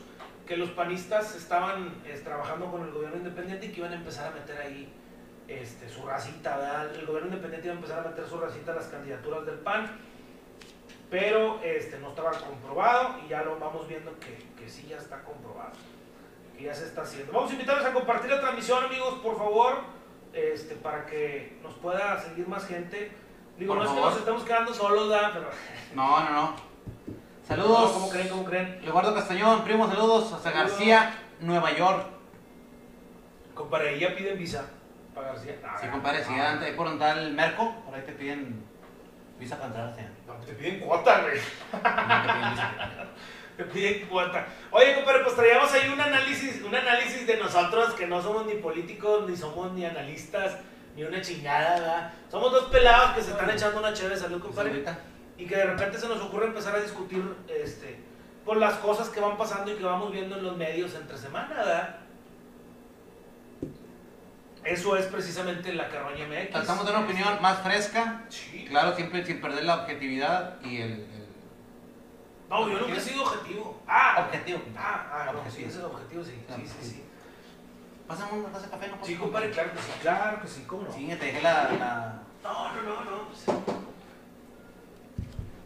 que 0.46 0.56
los 0.56 0.70
panistas 0.70 1.36
estaban 1.36 1.94
eh, 2.06 2.18
trabajando 2.24 2.72
con 2.72 2.82
el 2.86 2.92
gobierno 2.92 3.18
independiente 3.18 3.66
y 3.66 3.70
que 3.74 3.80
iban 3.82 3.92
a 3.92 3.96
empezar 3.98 4.28
a 4.28 4.32
meter 4.32 4.58
ahí 4.62 4.88
este, 5.50 5.90
su 5.90 6.06
racita, 6.06 6.56
¿verdad? 6.56 6.96
El 6.96 7.06
gobierno 7.06 7.28
independiente 7.28 7.68
iba 7.68 7.74
a 7.74 7.78
empezar 7.80 8.00
a 8.00 8.10
meter 8.10 8.26
su 8.26 8.40
racita 8.40 8.72
a 8.72 8.76
las 8.76 8.86
candidaturas 8.86 9.46
del 9.46 9.56
PAN, 9.60 9.92
pero 11.10 11.60
este, 11.64 12.00
no 12.00 12.10
estaba 12.10 12.32
comprobado 12.32 13.18
y 13.26 13.30
ya 13.30 13.44
lo 13.44 13.60
vamos 13.60 13.90
viendo 13.90 14.18
que, 14.20 14.38
que 14.58 14.70
sí 14.70 14.88
ya 14.90 14.96
está 14.98 15.22
comprobado, 15.24 15.72
que 16.58 16.64
ya 16.66 16.74
se 16.74 16.86
está 16.86 17.04
haciendo. 17.04 17.32
Vamos 17.32 17.52
a 17.52 17.54
invitarlos 17.54 17.86
a 17.86 17.94
compartir 17.94 18.32
la 18.32 18.40
transmisión, 18.40 18.84
amigos, 18.84 19.16
por 19.24 19.38
favor, 19.38 19.78
este, 20.34 20.76
para 20.76 21.06
que 21.06 21.60
nos 21.62 21.74
pueda 21.76 22.20
seguir 22.20 22.48
más 22.48 22.66
gente. 22.66 23.12
Digo, 23.58 23.74
Por 23.74 23.84
no 23.84 23.90
es 23.90 23.96
que 23.96 24.02
nos 24.02 24.18
estemos 24.18 24.44
quedando 24.44 24.74
solos, 24.74 25.10
¿verdad? 25.10 25.32
Pero... 25.34 25.50
No, 25.96 26.20
no, 26.24 26.30
no. 26.30 26.34
No, 26.34 26.56
Saludos. 27.48 27.92
¿Cómo 27.92 28.10
creen? 28.10 28.30
¿Cómo 28.30 28.46
creen? 28.46 28.82
Castañón, 29.16 29.64
primo, 29.64 29.88
saludos. 29.88 30.34
Hasta 30.34 30.52
Saludos. 30.52 30.72
García, 30.72 31.18
Nueva 31.40 31.72
York. 31.72 32.06
Compadre, 33.54 33.98
ya 34.00 34.16
piden 34.16 34.38
visa. 34.38 34.70
Para 35.16 35.30
García. 35.30 35.56
Ah, 35.64 35.78
Sí, 35.80 35.88
compadre, 35.88 36.24
si 36.24 36.34
ah, 36.34 36.52
antes 36.52 36.76
por 36.76 36.88
andar 36.88 37.18
el 37.18 37.34
Merco, 37.34 37.74
por 37.86 37.96
ahí 37.96 38.02
te 38.02 38.12
piden 38.12 38.64
visa 39.40 39.56
para 39.56 39.68
entrar, 39.68 39.96
sí. 39.96 40.02
no, 40.28 40.34
te 40.46 40.54
piden 40.54 40.80
cuota, 40.80 41.22
güey. 41.22 41.40
No 41.72 41.80
te 41.80 42.34
piden 42.34 42.52
visa. 42.52 42.72
Cuota. 44.10 44.46
Oye, 44.72 44.96
compadre, 44.96 45.24
pues 45.24 45.36
traíamos 45.36 45.72
ahí 45.74 45.90
un 45.92 46.00
análisis, 46.00 46.62
un 46.64 46.76
análisis 46.76 47.26
de 47.26 47.38
nosotros 47.38 47.94
que 47.96 48.06
no 48.08 48.22
somos 48.22 48.46
ni 48.46 48.54
políticos, 48.56 49.28
ni 49.28 49.36
somos 49.36 49.72
ni 49.74 49.86
analistas, 49.86 50.58
ni 50.96 51.04
una 51.04 51.22
chingada, 51.22 51.80
¿verdad? 51.80 52.14
Somos 52.30 52.52
dos 52.52 52.66
pelados 52.66 53.16
que 53.16 53.22
se 53.22 53.32
están 53.32 53.50
echando 53.50 53.80
una 53.80 53.94
chévere 53.94 54.18
salud, 54.18 54.42
compadre. 54.42 54.84
Y 55.38 55.46
que 55.46 55.56
de 55.56 55.66
repente 55.66 55.98
se 56.00 56.08
nos 56.08 56.22
ocurre 56.22 56.48
empezar 56.48 56.76
a 56.76 56.80
discutir 56.80 57.24
este, 57.48 58.00
por 58.46 58.58
las 58.58 58.76
cosas 58.76 59.10
que 59.10 59.20
van 59.20 59.38
pasando 59.38 59.72
y 59.72 59.76
que 59.76 59.84
vamos 59.84 60.12
viendo 60.12 60.38
en 60.38 60.44
los 60.44 60.56
medios 60.58 60.94
entre 60.96 61.18
semana, 61.18 61.54
¿verdad? 61.56 61.96
Eso 64.64 64.98
es 64.98 65.06
precisamente 65.06 65.72
la 65.74 65.88
carroña 65.88 66.28
MX. 66.28 66.52
Tratamos 66.52 66.86
de 66.86 66.92
una 66.92 67.02
opinión 67.06 67.42
más 67.42 67.62
fresca, 67.62 68.24
Sí. 68.30 68.66
claro, 68.68 68.96
siempre 68.96 69.26
sin 69.26 69.40
perder 69.40 69.64
la 69.64 69.76
objetividad 69.84 70.60
y 70.64 70.82
el 70.82 71.08
No, 72.50 72.70
yo 72.70 72.80
nunca 72.80 72.94
he 72.96 73.00
sido 73.02 73.24
objetivo. 73.24 73.82
Ah, 73.88 74.24
objetivo. 74.26 74.62
Ah, 74.78 75.08
ah, 75.12 75.26
no, 75.26 75.32
sí, 75.34 75.38
Objetivo. 75.40 75.68
ese 75.70 75.78
es 75.78 75.84
el 75.84 75.86
objetivo, 75.92 76.24
sí. 76.24 76.46
Sí, 76.56 76.68
sí, 76.82 76.90
sí. 76.90 77.04
Pásame 78.08 78.32
una 78.40 78.50
taza 78.50 78.66
de 78.68 78.72
café, 78.72 78.88
¿no? 78.88 79.06
Sí, 79.06 79.16
compadre, 79.16 79.52
claro 79.52 79.72
que 79.74 79.80
sí, 79.80 79.92
claro 80.02 80.42
que 80.42 80.48
sí, 80.48 80.64
¿cómo 80.66 80.84
no? 80.84 80.94
Sí, 80.94 81.08
te 81.08 81.26
dejé 81.26 81.42
la... 81.42 81.54
la... 81.74 82.20
No, 82.44 82.74
no, 82.74 82.82
no, 82.84 83.04
no. 83.04 83.28
pues- 83.28 83.58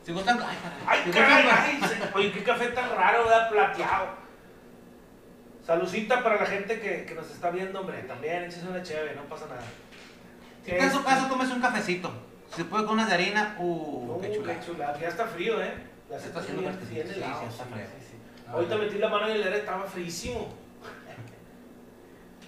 Si 0.03 0.11
gustan... 0.11 0.39
Ay, 0.41 0.57
caray. 0.63 0.79
Ay, 1.05 1.11
caray, 1.11 1.49
ay, 1.51 1.81
se- 1.87 2.17
oye, 2.17 2.31
qué 2.31 2.43
café 2.43 2.69
tan 2.69 2.89
raro, 2.95 3.25
¿verdad? 3.25 3.49
Plateado. 3.51 4.07
Salucita 5.65 6.23
para 6.23 6.37
la 6.37 6.45
gente 6.47 6.79
que, 6.81 7.05
que 7.05 7.13
nos 7.13 7.29
está 7.29 7.51
viendo, 7.51 7.81
hombre. 7.81 8.01
También, 8.03 8.45
échese 8.45 8.67
una 8.67 8.81
chévere, 8.81 9.15
no 9.15 9.21
pasa 9.25 9.45
nada. 9.45 9.61
Si 10.65 10.71
en 10.71 10.77
caso, 10.79 10.97
Este- 10.97 11.09
caso, 11.09 11.27
tómese 11.27 11.53
un 11.53 11.61
cafecito. 11.61 12.11
Si 12.49 12.55
se 12.57 12.65
puede 12.65 12.85
con 12.85 12.95
unas 12.95 13.07
de 13.07 13.13
harina, 13.13 13.55
uh, 13.59 14.15
Uh, 14.17 14.21
qué 14.21 14.33
chula. 14.33 14.53
qué 14.59 14.65
chulada. 14.65 14.99
Ya 14.99 15.07
está 15.09 15.27
frío, 15.27 15.61
¿eh? 15.61 15.73
Ya 16.11 16.19
Se 16.19 16.27
está 16.27 16.39
haciendo 16.41 16.61
bien- 16.61 16.73
helado, 17.07 17.41
sí, 17.49 17.57
sí. 17.57 18.15
Ah, 18.47 18.51
Ahorita 18.51 18.75
metí 18.75 18.97
la 18.97 19.07
mano 19.07 19.27
en 19.27 19.35
el 19.37 19.43
aire, 19.43 19.59
estaba 19.59 19.85
fríísimo. 19.85 20.53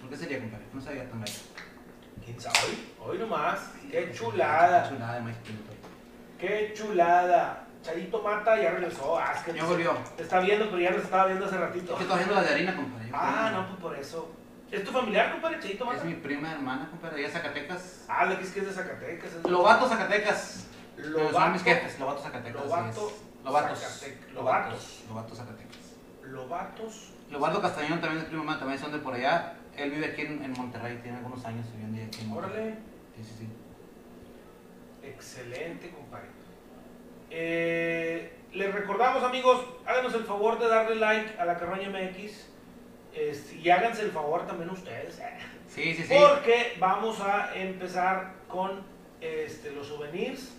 ¿Por 0.02 0.10
qué 0.10 0.18
sería, 0.18 0.40
compadre? 0.40 0.66
No 0.74 0.82
sabía 0.82 1.10
tan 1.10 1.22
bien. 1.24 1.36
¿Quién 2.26 2.40
sabe? 2.42 2.58
Hoy 3.00 3.18
nomás. 3.18 3.60
Qué 3.90 4.12
chulada. 4.14 4.90
Chulada 4.90 5.16
de 5.16 5.22
maíz 5.22 5.38
pinto. 5.38 5.72
Qué 6.38 6.74
chulada. 6.76 7.68
Chayito 7.82 8.22
Mata 8.22 8.62
ya 8.62 8.72
regresó. 8.72 9.18
Ah, 9.18 9.34
es 9.36 9.44
que 9.44 9.54
Ya 9.54 9.64
volvió. 9.64 9.94
Te 10.18 10.24
está 10.24 10.40
viendo, 10.42 10.66
pero 10.66 10.80
ya 10.80 10.92
nos 10.92 11.04
estaba 11.04 11.28
viendo 11.28 11.46
hace 11.46 11.58
ratito. 11.58 11.98
Es 11.98 12.06
que 12.06 12.32
la 12.34 12.42
de 12.44 12.50
harina, 12.50 12.76
compadre. 12.76 13.08
Yo 13.10 13.16
Ah, 13.16 13.52
no, 13.54 13.68
pues 13.68 13.80
por 13.80 13.96
eso. 13.98 14.32
¿Es 14.72 14.84
tu 14.84 14.92
familiar, 14.92 15.32
compadre? 15.32 15.60
Chayito 15.62 15.86
Mata. 15.86 16.00
Es 16.00 16.04
mi 16.06 16.16
prima 16.16 16.52
hermana, 16.52 16.90
compadre, 16.90 17.22
de 17.22 17.30
Zacatecas. 17.30 18.06
Ah, 18.10 18.26
lo 18.26 18.38
que 18.38 18.44
es 18.44 18.52
que 18.52 18.60
es 18.60 18.66
de 18.68 18.74
Zacatecas. 18.74 19.34
es 19.34 19.44
de- 19.44 19.50
Lobato, 19.50 19.88
Zacatecas. 19.88 20.68
Lobato. 20.98 21.32
Son 21.40 21.52
mis 21.54 21.64
jefes, 21.64 22.00
Lobato, 22.00 22.22
Zacatecas. 22.22 22.64
Lobato, 22.66 23.14
Lobatos. 23.44 24.04
Lobatos. 24.34 25.04
Lobato, 25.10 25.36
Zacatecas. 25.36 25.78
Lobatos. 26.24 27.10
Lobardo 27.30 27.62
Castañón 27.62 28.00
también 28.00 28.22
es 28.24 28.28
primo 28.30 28.44
mío, 28.44 28.58
también 28.58 28.80
son 28.80 28.92
de 28.92 29.00
por 29.00 29.14
allá. 29.14 29.56
Él 29.76 29.92
vive 29.92 30.06
aquí 30.08 30.22
en, 30.22 30.44
en 30.44 30.52
Monterrey, 30.54 31.00
tiene 31.02 31.18
algunos 31.18 31.44
años 31.46 31.66
viviendo 31.72 32.02
aquí 32.06 32.22
en 32.22 32.30
Monterrey. 32.30 32.62
Órale. 32.62 32.76
Sí, 33.18 33.24
sí, 33.24 33.34
sí. 33.40 33.48
Excelente, 35.08 35.90
compadre. 35.92 36.28
Eh, 37.30 38.38
les 38.54 38.74
recordamos, 38.74 39.24
amigos, 39.24 39.66
háganos 39.86 40.14
el 40.14 40.24
favor 40.24 40.60
de 40.60 40.68
darle 40.68 40.96
like 40.96 41.40
a 41.40 41.46
la 41.46 41.58
Carroña 41.58 41.90
MX. 41.90 42.48
este, 43.16 43.56
y 43.56 43.70
háganse 43.70 44.04
el 44.04 44.12
favor 44.12 44.46
también 44.48 44.70
ustedes. 44.70 45.20
eh, 45.20 45.38
Sí, 45.68 45.96
sí, 45.96 46.04
sí. 46.04 46.14
Porque 46.18 46.76
vamos 46.80 47.20
a 47.22 47.56
empezar 47.56 48.34
con 48.48 48.84
este, 49.22 49.72
los 49.72 49.88
souvenirs. 49.88 50.54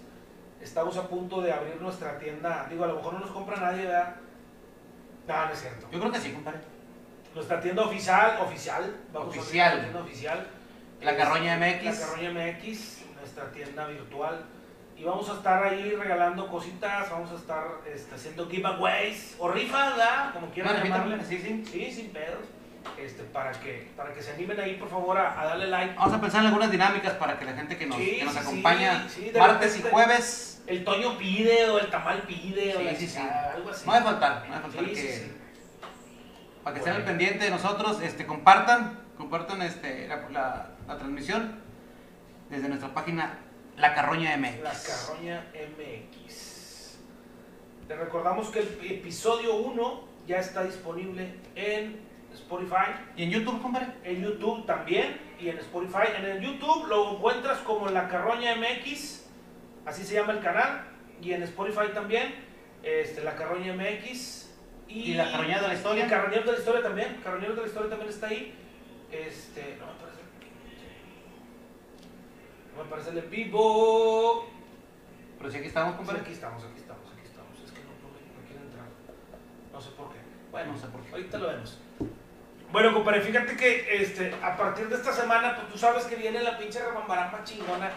Estamos 0.64 0.96
a 0.96 1.06
punto 1.06 1.42
de 1.42 1.52
abrir 1.52 1.78
nuestra 1.80 2.18
tienda. 2.18 2.66
Digo, 2.70 2.84
a 2.84 2.86
lo 2.88 2.96
mejor 2.96 3.12
no 3.12 3.18
nos 3.20 3.30
compra 3.30 3.56
nadie, 3.60 3.84
¿verdad? 3.84 4.16
No, 5.28 5.46
no 5.46 5.52
es 5.52 5.60
cierto. 5.60 5.86
Yo 5.92 6.00
creo 6.00 6.10
que 6.10 6.18
sí, 6.18 6.32
compadre. 6.32 6.58
Nuestra 7.34 7.60
tienda 7.60 7.82
oficial, 7.82 8.38
oficial. 8.40 8.96
Vamos 9.12 9.36
Oficial. 9.36 9.66
a 9.68 9.70
abrir 9.72 9.84
tienda 9.84 10.00
oficial. 10.02 10.46
La 11.02 11.16
Carroña 11.16 11.56
MX. 11.58 11.84
La 11.84 11.92
Carroña 12.06 12.30
MX, 12.30 12.98
nuestra 13.20 13.50
tienda 13.52 13.86
virtual. 13.86 14.40
Y 14.96 15.04
vamos 15.04 15.28
a 15.28 15.34
estar 15.34 15.62
ahí 15.64 15.90
regalando 15.96 16.48
cositas, 16.48 17.10
vamos 17.10 17.30
a 17.32 17.34
estar 17.34 17.64
este, 17.92 18.14
haciendo 18.14 18.48
giveaways 18.48 19.34
o 19.40 19.50
rifas, 19.50 19.96
¿verdad? 19.96 20.32
Como 20.32 20.48
quieran 20.50 20.76
Una 20.76 20.84
llamarle. 20.84 21.24
sí, 21.24 21.38
sí. 21.38 21.64
Sí, 21.70 21.92
sin 21.92 22.10
pedos. 22.10 22.44
Este, 22.98 23.22
para, 23.24 23.50
que, 23.52 23.90
para 23.96 24.12
que 24.14 24.22
se 24.22 24.32
animen 24.32 24.60
ahí, 24.60 24.74
por 24.74 24.88
favor, 24.88 25.18
a, 25.18 25.40
a 25.40 25.44
darle 25.46 25.66
like. 25.66 25.94
Vamos 25.96 26.14
a 26.14 26.20
pensar 26.20 26.40
en 26.42 26.46
algunas 26.48 26.70
dinámicas 26.70 27.14
para 27.14 27.38
que 27.38 27.44
la 27.44 27.52
gente 27.54 27.76
que 27.76 27.86
nos, 27.86 27.96
Sí, 27.98 28.16
que 28.18 28.24
nos 28.24 28.34
sí, 28.34 28.40
sí, 28.40 28.46
acompaña 28.46 29.08
sí, 29.08 29.30
de 29.30 29.38
martes 29.40 29.72
y 29.74 29.76
repente- 29.78 29.90
jueves. 29.90 30.53
El 30.66 30.82
Toño 30.84 31.18
pide 31.18 31.68
o 31.70 31.78
el 31.78 31.90
Tamal 31.90 32.22
pide 32.22 32.76
o 32.76 32.82
la 32.82 32.94
sí, 32.94 33.14
algo 33.18 33.70
así. 33.70 33.86
No 33.86 33.92
faltar, 33.92 34.46
no 34.48 34.54
debe 34.54 34.60
faltar 34.62 34.84
Sí, 34.84 34.90
que, 34.90 34.96
sí, 34.96 35.08
sí. 35.24 35.32
para 36.62 36.74
que 36.74 36.78
estén 36.80 36.94
al 36.94 37.02
Bueno. 37.02 37.18
pendiente 37.18 37.44
de 37.44 37.50
nosotros, 37.50 38.00
este, 38.02 38.24
compartan, 38.26 39.00
compartan 39.18 39.60
este, 39.62 40.08
la, 40.08 40.28
la- 40.30 40.70
la 40.88 40.96
transmisión 40.98 41.60
desde 42.50 42.68
nuestra 42.68 42.94
página 42.94 43.38
La 43.76 43.94
Carroña 43.94 44.36
MX. 44.38 44.60
La 44.62 44.72
Carroña 44.72 45.44
MX. 45.54 46.98
Te 47.88 47.96
recordamos 47.96 48.48
que 48.48 48.60
el 48.60 48.78
episodio 48.92 49.56
1 49.56 50.04
ya 50.26 50.38
está 50.38 50.64
disponible 50.64 51.34
en 51.54 52.00
Spotify, 52.32 52.90
¿Y 53.16 53.24
en 53.24 53.30
YouTube, 53.30 53.60
compadre? 53.60 53.88
en 54.04 54.22
YouTube 54.22 54.64
también 54.66 55.20
y 55.38 55.48
en 55.50 55.58
Spotify. 55.58 56.08
En 56.16 56.24
el 56.24 56.40
YouTube 56.40 56.86
lo 56.86 57.12
encuentras 57.16 57.58
como 57.58 57.88
La 57.90 58.08
Carroña 58.08 58.54
MX, 58.56 59.23
así 59.86 60.04
se 60.04 60.14
llama 60.14 60.32
el 60.32 60.40
canal, 60.40 60.84
y 61.20 61.32
en 61.32 61.42
Spotify 61.42 61.88
también, 61.92 62.34
este, 62.82 63.22
La 63.22 63.34
Carroña 63.34 63.74
MX. 63.74 64.50
¿Y 64.88 65.14
La 65.14 65.30
Carroña 65.30 65.60
de 65.60 65.68
la 65.68 65.74
Historia? 65.74 66.06
Y 66.06 66.08
Carroñeros 66.08 66.46
de 66.46 66.52
la 66.52 66.58
Historia 66.58 66.82
también, 66.82 67.20
Carroñeros 67.22 67.56
de 67.56 67.62
la 67.62 67.68
Historia 67.68 67.90
también 67.90 68.10
está 68.10 68.26
ahí. 68.28 68.54
Este, 69.10 69.76
no 69.80 69.86
me 69.86 69.92
parece. 70.00 70.20
No 72.76 72.84
me 72.84 72.90
parece 72.90 73.10
el 73.10 73.18
en 73.18 73.30
vivo. 73.30 74.50
Pero 75.38 75.50
si 75.50 75.58
aquí 75.58 75.68
estamos, 75.68 75.96
compadre. 75.96 76.20
aquí 76.20 76.32
estamos, 76.32 76.62
aquí 76.64 76.78
estamos, 76.80 77.12
aquí 77.12 77.22
estamos. 77.24 77.58
Es 77.64 77.70
que 77.70 77.80
no, 77.80 77.90
no, 78.02 78.64
entrar. 78.64 78.86
No 79.72 79.80
sé 79.80 79.90
por 79.90 80.12
qué. 80.12 80.18
Bueno, 80.50 80.72
No 80.72 80.78
sé 80.78 80.86
por 80.88 81.00
qué. 81.02 81.10
ahorita 81.12 81.38
lo 81.38 81.48
vemos. 81.48 81.78
Bueno, 82.72 82.92
compadre, 82.92 83.20
fíjate 83.20 83.56
que 83.56 84.02
este, 84.02 84.34
a 84.42 84.56
partir 84.56 84.88
de 84.88 84.96
esta 84.96 85.12
semana, 85.12 85.54
pues 85.54 85.68
tú 85.68 85.78
sabes 85.78 86.04
que 86.06 86.16
viene 86.16 86.42
la 86.42 86.58
pinche 86.58 86.80
rebambaramba 86.80 87.44
chingona 87.44 87.90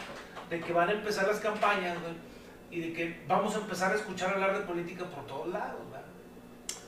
de 0.49 0.59
que 0.61 0.73
van 0.73 0.89
a 0.89 0.91
empezar 0.93 1.27
las 1.27 1.39
campañas, 1.39 1.97
güey. 2.01 2.13
Y 2.69 2.81
de 2.89 2.93
que 2.93 3.23
vamos 3.27 3.55
a 3.55 3.59
empezar 3.59 3.91
a 3.91 3.95
escuchar 3.95 4.33
hablar 4.33 4.53
de 4.57 4.65
política 4.65 5.05
por 5.05 5.25
todos 5.25 5.47
lados. 5.47 5.79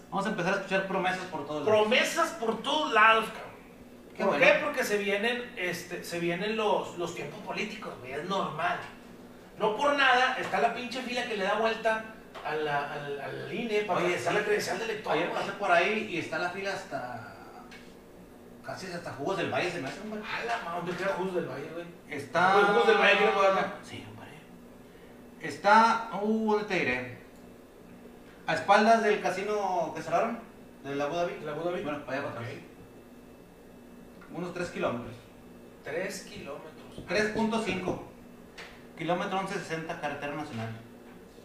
Vamos 0.09 0.25
a 0.25 0.29
empezar 0.29 0.53
a 0.53 0.57
escuchar 0.57 0.87
promesas 0.87 1.23
por 1.25 1.45
todos 1.45 1.65
lados. 1.65 1.79
Promesas 1.81 2.29
por 2.31 2.61
todos 2.63 2.91
lados, 2.93 3.25
cabrón. 3.25 3.49
Qué 4.17 4.23
¿Por 4.25 4.37
bueno. 4.37 4.45
qué? 4.45 4.59
Porque 4.65 4.83
se 4.83 4.97
vienen, 4.97 5.53
este, 5.55 6.03
se 6.03 6.19
vienen 6.19 6.57
los, 6.57 6.97
los 6.97 7.13
tiempos 7.15 7.39
políticos, 7.41 7.93
güey, 7.99 8.13
es 8.13 8.25
normal. 8.25 8.79
No 9.57 9.77
por 9.77 9.93
nada 9.95 10.35
está 10.39 10.59
la 10.59 10.73
pinche 10.73 11.01
fila 11.01 11.25
que 11.25 11.37
le 11.37 11.43
da 11.43 11.53
vuelta 11.55 12.03
a 12.45 12.55
la- 12.55 12.91
al, 12.93 13.19
al 13.21 13.53
INE 13.53 13.81
para 13.81 13.99
Oye, 14.03 14.17
sí. 14.17 14.25
la 14.33 14.43
credencial 14.43 14.79
del 14.79 14.89
elector. 14.89 15.15
Güey. 15.15 15.31
pasé 15.33 15.51
por 15.53 15.71
ahí 15.71 16.07
y 16.11 16.17
está 16.19 16.39
la 16.39 16.49
fila 16.49 16.73
hasta. 16.73 17.28
Casi 18.69 18.91
hasta 18.93 19.11
Jugos 19.13 19.37
del 19.37 19.51
Valle 19.51 19.71
se 19.71 19.81
me 19.81 19.87
hace, 19.87 19.99
compadre. 19.99 20.23
A 20.25 20.45
la 20.45 20.75
¿dónde 20.75 20.95
queda 20.95 21.13
Jugos 21.17 21.35
del 21.35 21.45
Valle, 21.45 21.69
güey? 21.73 21.85
Está. 22.09 22.53
Pues, 22.53 22.65
Jugos 22.67 22.87
del 22.87 22.97
Valle, 22.97 23.17
¿quiere 23.17 23.33
jugar? 23.33 23.77
Sí, 23.83 24.03
compadre. 24.07 24.33
Está. 25.41 26.09
Uh, 26.21 26.51
¿dónde 26.51 26.65
te 26.65 26.73
diré? 26.75 27.19
A 28.45 28.53
espaldas 28.53 29.03
del 29.03 29.21
casino 29.21 29.91
que 29.95 30.01
cerraron, 30.01 30.39
del 30.83 31.01
Abu 31.01 31.15
Dhabi. 31.15 31.33
¿El 31.41 31.49
Abu 31.49 31.63
Dhabi? 31.63 31.81
Bueno, 31.81 32.05
para 32.05 32.19
allá 32.19 32.27
para 32.29 32.41
atrás. 32.41 32.57
Unos 34.31 34.53
3 34.53 34.69
kilómetros. 34.69 35.15
Tres 35.83 36.23
kilómetros. 36.23 37.07
3.5. 37.07 37.99
Kilómetro 38.97 39.39
1160, 39.39 40.01
carretera 40.01 40.35
nacional. 40.35 40.69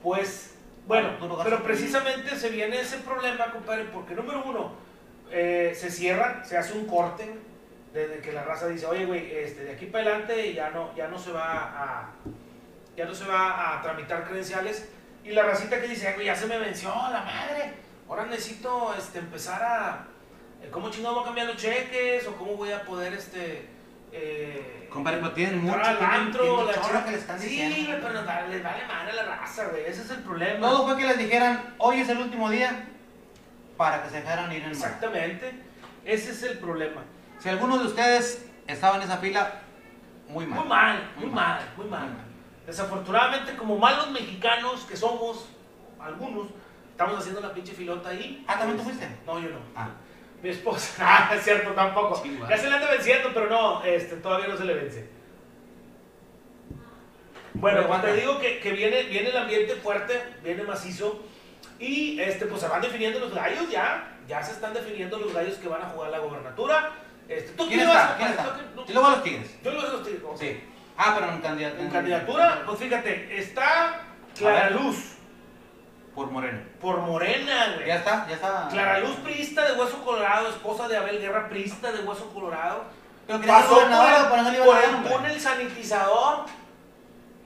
Pues, 0.03 0.57
bueno, 0.87 1.17
pero 1.43 1.63
precisamente 1.63 2.37
se 2.37 2.51
viene 2.51 2.81
ese 2.81 2.99
problema, 2.99 3.51
compadre, 3.53 3.85
porque 3.85 4.15
número 4.15 4.43
uno, 4.45 4.73
eh, 5.37 5.75
se 5.75 5.91
cierra, 5.91 6.45
se 6.45 6.57
hace 6.57 6.73
un 6.75 6.87
corte, 6.87 7.29
desde 7.93 8.21
que 8.21 8.33
la 8.33 8.45
raza 8.45 8.69
dice, 8.69 8.87
oye, 8.87 9.05
güey, 9.05 9.33
este, 9.37 9.65
de 9.65 9.73
aquí 9.73 9.87
para 9.87 10.05
adelante 10.05 10.55
ya 10.55 10.71
no, 10.71 10.95
ya 10.97 11.09
no 11.09 11.19
se 11.19 11.33
va 11.33 11.53
a, 11.53 12.11
ya 12.97 13.05
no 13.05 13.15
se 13.15 13.25
va 13.25 13.75
a 13.79 13.83
tramitar 13.83 14.25
credenciales, 14.25 14.89
y 15.25 15.31
la 15.33 15.43
racita 15.43 15.81
que 15.81 15.89
dice, 15.89 16.07
"Ay, 16.09 16.15
güey, 16.15 16.27
ya 16.27 16.37
se 16.37 16.47
me 16.47 16.59
venció 16.59 16.91
la 16.91 17.23
madre, 17.23 17.73
ahora 18.09 18.27
necesito, 18.27 18.95
este, 18.97 19.19
empezar 19.19 19.61
a, 19.63 20.07
eh, 20.63 20.69
¿cómo 20.71 20.91
chingado 20.91 21.15
voy 21.15 21.23
a 21.23 21.27
cambiar 21.27 21.47
los 21.49 21.57
cheques? 21.57 22.27
¿O 22.29 22.37
cómo 22.37 22.55
voy 22.57 22.71
a 22.73 22.83
poder, 22.83 23.13
este, 23.15 23.67
eh, 24.13 24.87
Compadre, 24.91 25.19
pero 25.19 25.33
tienen 25.33 25.63
mucho. 25.65 25.77
al 25.83 25.99
antro, 26.03 26.65
la 26.67 26.75
chingada? 26.75 27.05
que 27.05 27.11
le 27.13 27.17
están 27.19 27.41
Sí, 27.41 27.49
diciendo. 27.49 27.77
güey, 27.91 28.01
pero 28.01 28.13
les 28.49 28.63
vale 28.63 28.87
madre 28.87 29.11
a 29.11 29.15
la 29.15 29.37
raza, 29.37 29.67
güey, 29.67 29.87
ese 29.87 30.03
es 30.03 30.11
el 30.11 30.19
problema. 30.23 30.69
Todo 30.69 30.87
fue 30.87 30.97
que 30.97 31.07
les 31.07 31.19
dijeran, 31.19 31.75
hoy 31.79 32.01
es 32.01 32.09
el 32.09 32.19
último 32.19 32.49
día, 32.51 32.89
para 33.77 34.03
que 34.03 34.11
se 34.11 34.17
dejaran 34.17 34.51
ir 34.53 34.59
en 34.59 34.63
mano. 34.65 34.73
Exactamente, 34.75 35.53
ese 36.05 36.31
es 36.33 36.43
el 36.45 36.59
problema. 36.59 37.03
Si 37.39 37.49
alguno 37.49 37.79
de 37.79 37.87
ustedes 37.87 38.47
estaba 38.67 38.97
en 38.97 39.03
esa 39.03 39.19
fila, 39.19 39.61
Muy 40.29 40.47
mal. 40.47 40.59
Muy 40.61 40.69
mal, 40.69 40.97
muy 41.17 41.27
Muy 41.27 41.35
mal, 41.35 41.59
mal. 41.59 41.69
muy 41.77 41.87
mal. 41.89 42.09
Desafortunadamente, 42.67 43.57
como 43.57 43.77
malos 43.79 44.11
mexicanos 44.11 44.85
que 44.89 44.97
somos, 44.97 45.47
algunos, 46.01 46.49
estamos 46.91 47.19
haciendo 47.19 47.41
la 47.43 47.53
pinche 47.53 47.73
filota 47.75 48.09
ahí. 48.09 48.43
Ah, 48.49 48.59
¿también 48.59 48.79
tú 48.79 48.85
fuiste? 48.85 49.07
No, 49.27 49.39
yo 49.39 49.51
no. 49.51 49.59
Ah, 49.77 49.89
Mi 50.43 50.49
esposa. 50.51 50.95
Ah, 51.07 51.35
es 51.35 51.43
cierto, 51.43 51.71
tampoco. 51.73 52.17
Sí, 52.23 52.39
ya 52.49 52.57
se 52.57 52.69
le 52.69 52.75
anda 52.77 52.91
venciendo, 52.91 53.31
pero 53.35 53.49
no, 53.51 53.83
este, 53.85 54.17
todavía 54.17 54.49
no 54.49 54.57
se 54.57 54.65
le 54.65 54.75
vence. 54.75 55.09
Bueno, 57.55 57.87
te 58.01 58.15
digo 58.15 58.39
que, 58.41 58.59
que 58.61 58.73
viene, 58.73 59.05
viene 59.05 59.29
el 59.31 59.37
ambiente 59.37 59.77
fuerte, 59.77 60.21
viene 60.43 60.65
macizo, 60.65 61.23
y 61.79 62.19
este, 62.21 62.47
pues 62.47 62.61
se 62.61 62.69
van 62.69 62.81
definiendo 62.81 63.19
los 63.21 63.35
gallos 63.35 63.69
ya, 63.71 64.17
ya 64.29 64.43
se 64.43 64.53
están 64.53 64.73
definiendo 64.75 65.19
los 65.19 65.33
gallos 65.35 65.57
que 65.57 65.69
van 65.69 65.83
a 65.83 65.87
jugar 65.87 66.11
la 66.11 66.19
gobernatura. 66.19 66.91
Este, 67.29 67.53
¿tú 67.53 67.67
¿Quién 67.69 67.81
quién 67.81 67.89
vas 67.89 67.97
está? 68.03 68.13
a- 68.15 68.17
¿Quién 68.17 68.29
está? 68.31 68.45
tú- 68.75 68.85
Yo 68.87 68.95
le 68.95 69.01
voy 69.01 69.07
a 69.09 69.11
los 69.17 69.23
Tigres. 69.25 69.51
Yo 69.63 69.71
lo 69.71 69.81
voy 69.81 69.87
a 69.89 69.93
los 69.93 70.05
Tigres. 70.05 70.23
Sí. 70.39 70.61
Ah, 70.97 71.17
pero 71.19 71.33
en 71.33 71.41
candidatura. 71.41 71.83
En 71.83 71.91
candidatura, 71.91 72.63
pues 72.67 72.79
fíjate, 72.79 73.39
está 73.39 74.01
Clara. 74.37 74.71
Luz, 74.71 75.15
Por 76.15 76.31
Moreno. 76.31 76.61
por 76.81 76.99
Morena, 76.99 77.73
güey. 77.75 77.89
Ya 77.89 77.97
está, 77.97 78.27
ya 78.29 78.35
está. 78.37 78.69
Clara 78.71 79.01
Luz, 79.01 79.17
priista 79.25 79.65
de 79.67 79.73
Hueso 79.81 80.05
Colorado, 80.05 80.49
esposa 80.49 80.87
de 80.87 80.97
Abel 80.97 81.19
Guerra, 81.21 81.49
priista 81.49 81.91
de 81.91 82.01
Hueso 82.05 82.31
Colorado. 82.33 82.85
Pero 83.27 83.41
Pasó 83.41 83.75
por 83.81 83.83
el, 83.83 84.57
por 84.63 84.77
el 84.85 85.11
túnel 85.13 85.41
sanitizador 85.41 86.45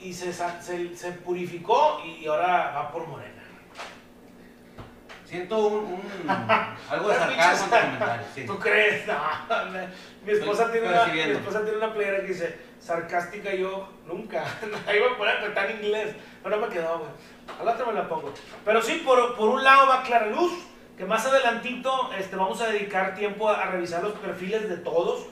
y 0.01 0.13
se, 0.13 0.33
se, 0.33 0.97
se 0.97 1.13
purificó 1.13 2.03
y 2.05 2.27
ahora 2.27 2.73
va 2.75 2.91
por 2.93 3.07
Morena. 3.07 3.38
Siento 5.29 5.59
un, 5.67 5.75
un- 5.85 6.03
algo 6.91 7.09
de 7.11 7.15
sarcasmo 7.17 7.65
en 7.65 7.71
tu 7.71 7.87
comentario. 7.87 8.27
Sí. 8.35 8.47
¿Tú 8.47 8.59
crees? 8.59 9.07
No, 9.07 9.15
mi, 10.25 10.33
esposa 10.33 10.73
tiene 10.73 10.89
una, 10.89 11.05
mi 11.07 11.21
esposa 11.21 11.63
tiene 11.63 11.77
una 11.77 11.93
playera 11.93 12.21
que 12.23 12.29
dice, 12.29 12.59
sarcástica 12.81 13.55
yo 13.55 13.89
nunca. 14.07 14.43
Ahí 14.87 14.99
voy 14.99 15.13
a 15.13 15.19
poner 15.19 15.45
está 15.45 15.67
en 15.67 15.77
inglés. 15.77 16.17
Pero 16.43 16.57
no 16.57 16.67
me 16.67 16.73
quedó, 16.73 16.99
güey. 17.01 17.11
A 17.61 17.65
la 17.65 17.73
otra 17.73 17.85
me 17.87 17.93
la 17.93 18.09
pongo. 18.09 18.33
Pero 18.65 18.81
sí, 18.81 19.03
por, 19.05 19.37
por 19.37 19.51
un 19.51 19.63
lado 19.63 19.87
va 19.87 20.03
Clara 20.03 20.29
Luz, 20.29 20.53
que 20.97 21.05
más 21.05 21.27
adelantito 21.27 22.11
este, 22.19 22.37
vamos 22.37 22.63
a 22.63 22.69
dedicar 22.69 23.15
tiempo 23.15 23.51
a, 23.51 23.63
a 23.65 23.71
revisar 23.71 24.03
los 24.03 24.13
perfiles 24.15 24.67
de 24.67 24.79
todos. 24.79 25.27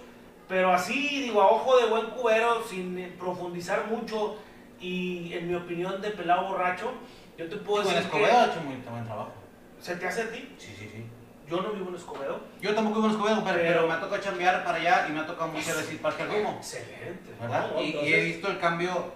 Pero 0.47 0.73
así, 0.75 1.23
digo, 1.23 1.41
a 1.41 1.51
ojo 1.51 1.79
de 1.79 1.87
buen 1.87 2.07
cubero, 2.11 2.63
sin 2.69 2.99
eh, 2.99 3.13
profundizar 3.19 3.87
mucho 3.87 4.37
y 4.79 5.33
en 5.33 5.49
mi 5.49 5.55
opinión 5.55 6.03
de 6.03 6.11
pelado 6.11 6.49
borracho, 6.49 6.93
yo 7.39 7.49
te 7.49 7.57
puedo 7.57 7.83
Con 7.83 7.95
decir 7.95 8.07
Escobedo 8.07 8.39
ha 8.39 8.47
hecho 8.47 8.61
muy 8.61 8.77
buen 8.77 9.05
trabajo. 9.05 9.33
Se 9.81 9.97
te 9.97 10.07
hace 10.07 10.23
a 10.23 10.31
ti. 10.31 10.55
Sí, 10.59 10.75
sí, 10.79 10.89
sí. 10.93 11.05
Yo 11.49 11.61
no 11.63 11.71
vivo 11.71 11.89
en 11.91 11.95
Escobedo. 11.95 12.41
Yo 12.61 12.75
tampoco 12.75 12.97
vivo 12.97 13.07
en 13.09 13.13
Escobedo, 13.13 13.45
pero, 13.45 13.57
Pero- 13.57 13.69
pero 13.75 13.87
me 13.87 13.95
ha 13.95 14.01
tocado 14.01 14.21
chambear 14.23 14.65
para 14.65 14.79
allá 14.79 15.07
y 15.09 15.13
me 15.13 15.21
ha 15.21 15.27
tocado 15.27 15.49
muchas 15.53 15.77
veces 15.77 15.93
ir 15.95 16.03
Parque 16.03 16.23
al 16.25 16.31
Humo. 16.31 16.55
Excelente. 16.59 17.31
¿Verdad? 17.41 17.71
¿no? 17.73 17.81
Y, 17.83 17.93
he 18.13 18.21
visto 18.25 18.49
el 18.49 18.59
cambio 18.59 19.13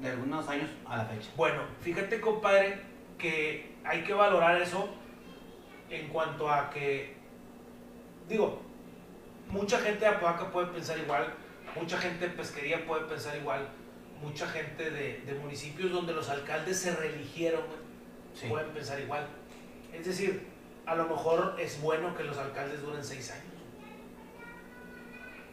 de 0.00 0.10
algunos 0.10 0.48
años 0.48 0.70
a 0.86 0.98
la 0.98 1.04
fecha. 1.06 1.28
Bueno, 1.36 1.62
fíjate 1.80 2.20
compadre 2.20 2.80
que 3.18 3.74
hay 3.84 4.04
que 4.04 4.12
valorar 4.14 4.60
eso 4.60 4.88
en 5.90 6.08
cuanto 6.08 6.50
a 6.50 6.70
que, 6.70 7.16
digo, 8.28 8.60
mucha 9.48 9.78
gente 9.78 10.00
de 10.00 10.06
Apodaca 10.08 10.50
puede 10.52 10.66
pensar 10.68 10.98
igual, 10.98 11.32
mucha 11.74 11.98
gente 11.98 12.28
de 12.28 12.34
pesquería 12.34 12.86
puede 12.86 13.04
pensar 13.06 13.36
igual, 13.36 13.68
mucha 14.22 14.46
gente 14.48 14.90
de, 14.90 15.20
de 15.26 15.34
municipios 15.34 15.90
donde 15.92 16.12
los 16.12 16.28
alcaldes 16.28 16.78
se 16.80 16.94
reeligieron 16.94 17.62
Sí. 18.34 18.46
pueden 18.48 18.68
pensar 18.70 19.00
igual. 19.00 19.26
Es 19.98 20.06
decir, 20.06 20.46
a 20.86 20.94
lo 20.94 21.06
mejor 21.06 21.56
es 21.58 21.80
bueno 21.80 22.14
que 22.14 22.24
los 22.24 22.38
alcaldes 22.38 22.82
duren 22.82 23.04
seis 23.04 23.30
años. 23.30 23.44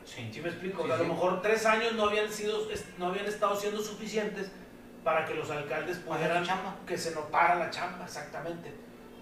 Sí. 0.06 0.30
¿Sí 0.32 0.42
me 0.42 0.50
explico? 0.50 0.86
Sí, 0.86 0.92
a 0.92 0.98
lo 0.98 1.06
mejor 1.06 1.42
tres 1.42 1.66
años 1.66 1.94
no 1.94 2.06
habían, 2.10 2.32
sido, 2.32 2.68
no 2.98 3.08
habían 3.08 3.26
estado 3.26 3.56
siendo 3.56 3.82
suficientes 3.82 4.52
para 5.04 5.26
que 5.26 5.34
los 5.34 5.50
alcaldes 5.50 5.98
pudieran 5.98 6.46
chamba. 6.46 6.76
que 6.86 6.98
se 6.98 7.14
notara 7.16 7.56
la 7.56 7.70
chamba, 7.70 8.06
exactamente. 8.06 8.72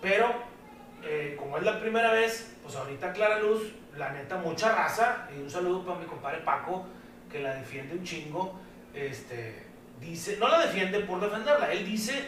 Pero, 0.02 0.34
eh, 1.04 1.36
como 1.40 1.58
es 1.58 1.64
la 1.64 1.80
primera 1.80 2.12
vez, 2.12 2.56
pues 2.64 2.76
ahorita 2.76 3.14
Clara 3.14 3.40
Luz, 3.40 3.74
la 3.98 4.12
neta, 4.12 4.38
mucha 4.38 4.74
raza, 4.74 5.28
y 5.36 5.42
un 5.42 5.50
saludo 5.50 5.86
para 5.86 6.00
mi 6.00 6.06
compadre 6.06 6.40
Paco, 6.40 6.86
que 7.32 7.40
la 7.40 7.56
defiende 7.56 7.96
un 7.96 8.04
chingo, 8.04 8.60
este, 8.94 9.64
dice, 10.00 10.38
no 10.38 10.48
la 10.48 10.66
defiende 10.66 11.00
por 11.02 11.22
defenderla, 11.22 11.72
él 11.72 11.86
dice, 11.86 12.28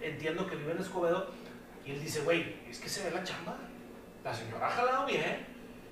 entiendo 0.00 0.46
que 0.46 0.56
vive 0.56 0.72
en 0.72 0.78
Escobedo, 0.78 1.30
y 1.84 1.92
él 1.92 2.00
dice, 2.02 2.20
güey, 2.20 2.56
es 2.68 2.78
que 2.78 2.88
se 2.88 3.04
ve 3.04 3.10
la 3.10 3.24
chamba, 3.24 3.56
la 4.24 4.34
señora 4.34 4.68
ha 4.68 4.70
jalado 4.70 5.06
bien, 5.06 5.46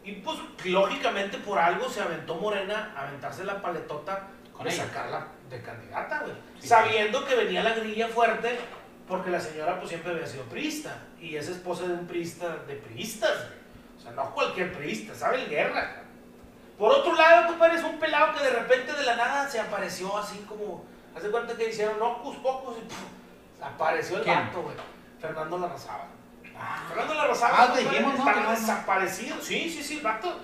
y 0.05 0.13
pues 0.13 0.39
lógicamente 0.65 1.39
por 1.39 1.59
algo 1.59 1.89
se 1.89 2.01
aventó 2.01 2.37
Morena 2.37 2.95
a 2.97 3.07
aventarse 3.09 3.45
la 3.45 3.61
paletota 3.61 4.29
Con 4.53 4.65
de 4.65 4.71
sacarla 4.71 5.29
de 5.51 5.61
candidata, 5.61 6.21
güey. 6.21 6.33
Sí. 6.59 6.69
Sabiendo 6.69 7.25
que 7.25 7.35
venía 7.35 7.63
la 7.63 7.75
grilla 7.75 8.09
fuerte, 8.09 8.59
porque 9.07 9.31
la 9.31 9.41
señora 9.41 9.79
pues 9.79 9.89
siempre 9.91 10.13
había 10.13 10.27
sido 10.27 10.45
priista, 10.45 10.97
y 11.21 11.37
es 11.37 11.49
esposa 11.49 11.87
de 11.87 11.95
un 11.95 12.07
priista 12.07 12.57
de 12.67 12.77
priistas, 12.77 13.37
güey. 13.49 13.61
O 13.99 14.01
sea, 14.03 14.13
no 14.13 14.35
cualquier 14.35 14.73
priista, 14.73 15.15
sabe 15.15 15.43
el 15.43 15.51
guerra. 15.51 16.03
Por 16.79 16.91
otro 16.91 17.15
lado, 17.15 17.49
compadre, 17.49 17.77
es 17.77 17.85
un 17.85 17.99
pelado 17.99 18.33
que 18.33 18.43
de 18.43 18.51
repente 18.51 18.93
de 18.95 19.05
la 19.05 19.17
nada 19.17 19.51
se 19.51 19.61
apareció 19.61 20.17
así 20.17 20.39
como, 20.49 20.83
hace 21.15 21.31
cuenta 21.31 21.55
que 21.55 21.69
hicieron 21.69 22.01
ocus 22.01 22.37
pocos 22.37 22.79
y 22.79 22.81
puf, 22.83 23.63
apareció 23.63 24.17
el 24.17 24.23
¿Quién? 24.23 24.47
vato, 24.47 24.63
güey. 24.63 24.77
Fernando 25.21 25.59
Larrazaba. 25.59 26.07
Ah, 26.59 26.85
Fernando 26.89 27.15
Larrazaba 27.15 27.63
Ah, 27.63 27.77
dijimos, 27.77 28.19
¿no? 28.19 28.29
está 28.31 28.51
desaparecido. 28.51 29.37
Sí, 29.41 29.71
sí, 29.71 29.83
sí, 29.83 29.97
el 29.99 30.03
vato. 30.03 30.39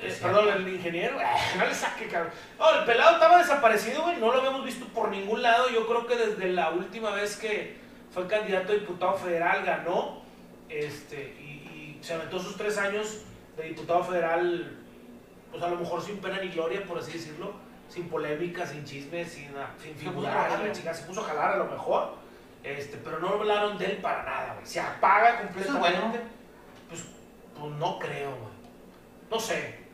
eh, 0.00 0.16
perdón, 0.20 0.48
el 0.48 0.68
ingeniero. 0.68 1.18
No 1.58 1.64
le 1.66 1.74
saque, 1.74 2.06
cabrón. 2.08 2.32
No, 2.58 2.78
el 2.78 2.84
pelado 2.84 3.12
estaba 3.14 3.38
desaparecido, 3.38 4.02
güey. 4.02 4.16
No 4.18 4.32
lo 4.32 4.38
habíamos 4.38 4.64
visto 4.64 4.86
por 4.88 5.08
ningún 5.10 5.42
lado. 5.42 5.68
Yo 5.70 5.86
creo 5.86 6.06
que 6.06 6.16
desde 6.16 6.48
la 6.52 6.70
última 6.70 7.10
vez 7.10 7.36
que 7.36 7.78
fue 8.12 8.26
candidato 8.26 8.72
a 8.72 8.76
diputado 8.76 9.14
federal 9.16 9.64
ganó. 9.64 10.22
Este, 10.68 11.34
y, 11.40 11.98
y 12.00 12.04
se 12.04 12.14
aventó 12.14 12.38
sus 12.38 12.56
tres 12.56 12.78
años 12.78 13.22
de 13.56 13.64
diputado 13.64 14.02
federal, 14.02 14.76
pues 15.52 15.62
a 15.62 15.68
lo 15.68 15.76
mejor 15.76 16.02
sin 16.02 16.18
pena 16.18 16.38
ni 16.40 16.48
gloria, 16.48 16.84
por 16.84 16.98
así 16.98 17.12
decirlo. 17.12 17.52
Sin 17.88 18.08
polémica, 18.08 18.66
sin 18.66 18.84
chismes, 18.84 19.30
sin, 19.30 19.50
sin 19.80 19.98
Se 19.98 20.10
puso 20.10 20.26
a 20.26 20.46
figurar. 20.48 20.94
Se 20.94 21.02
puso 21.04 21.20
a 21.20 21.24
jalar 21.24 21.52
a 21.52 21.56
lo 21.58 21.66
mejor. 21.66 22.14
Este, 22.64 22.96
pero 22.96 23.18
no 23.20 23.28
hablaron 23.28 23.76
de 23.78 23.84
él 23.86 23.96
para 23.98 24.22
nada, 24.24 24.54
güey. 24.54 24.66
Se 24.66 24.80
apaga 24.80 25.38
completamente. 25.42 25.78
bueno. 26.00 26.12
Pues, 26.88 27.04
pues 27.58 27.72
no 27.74 27.98
creo, 27.98 28.30
güey. 28.30 28.54
No 29.30 29.38
sé. 29.38 29.84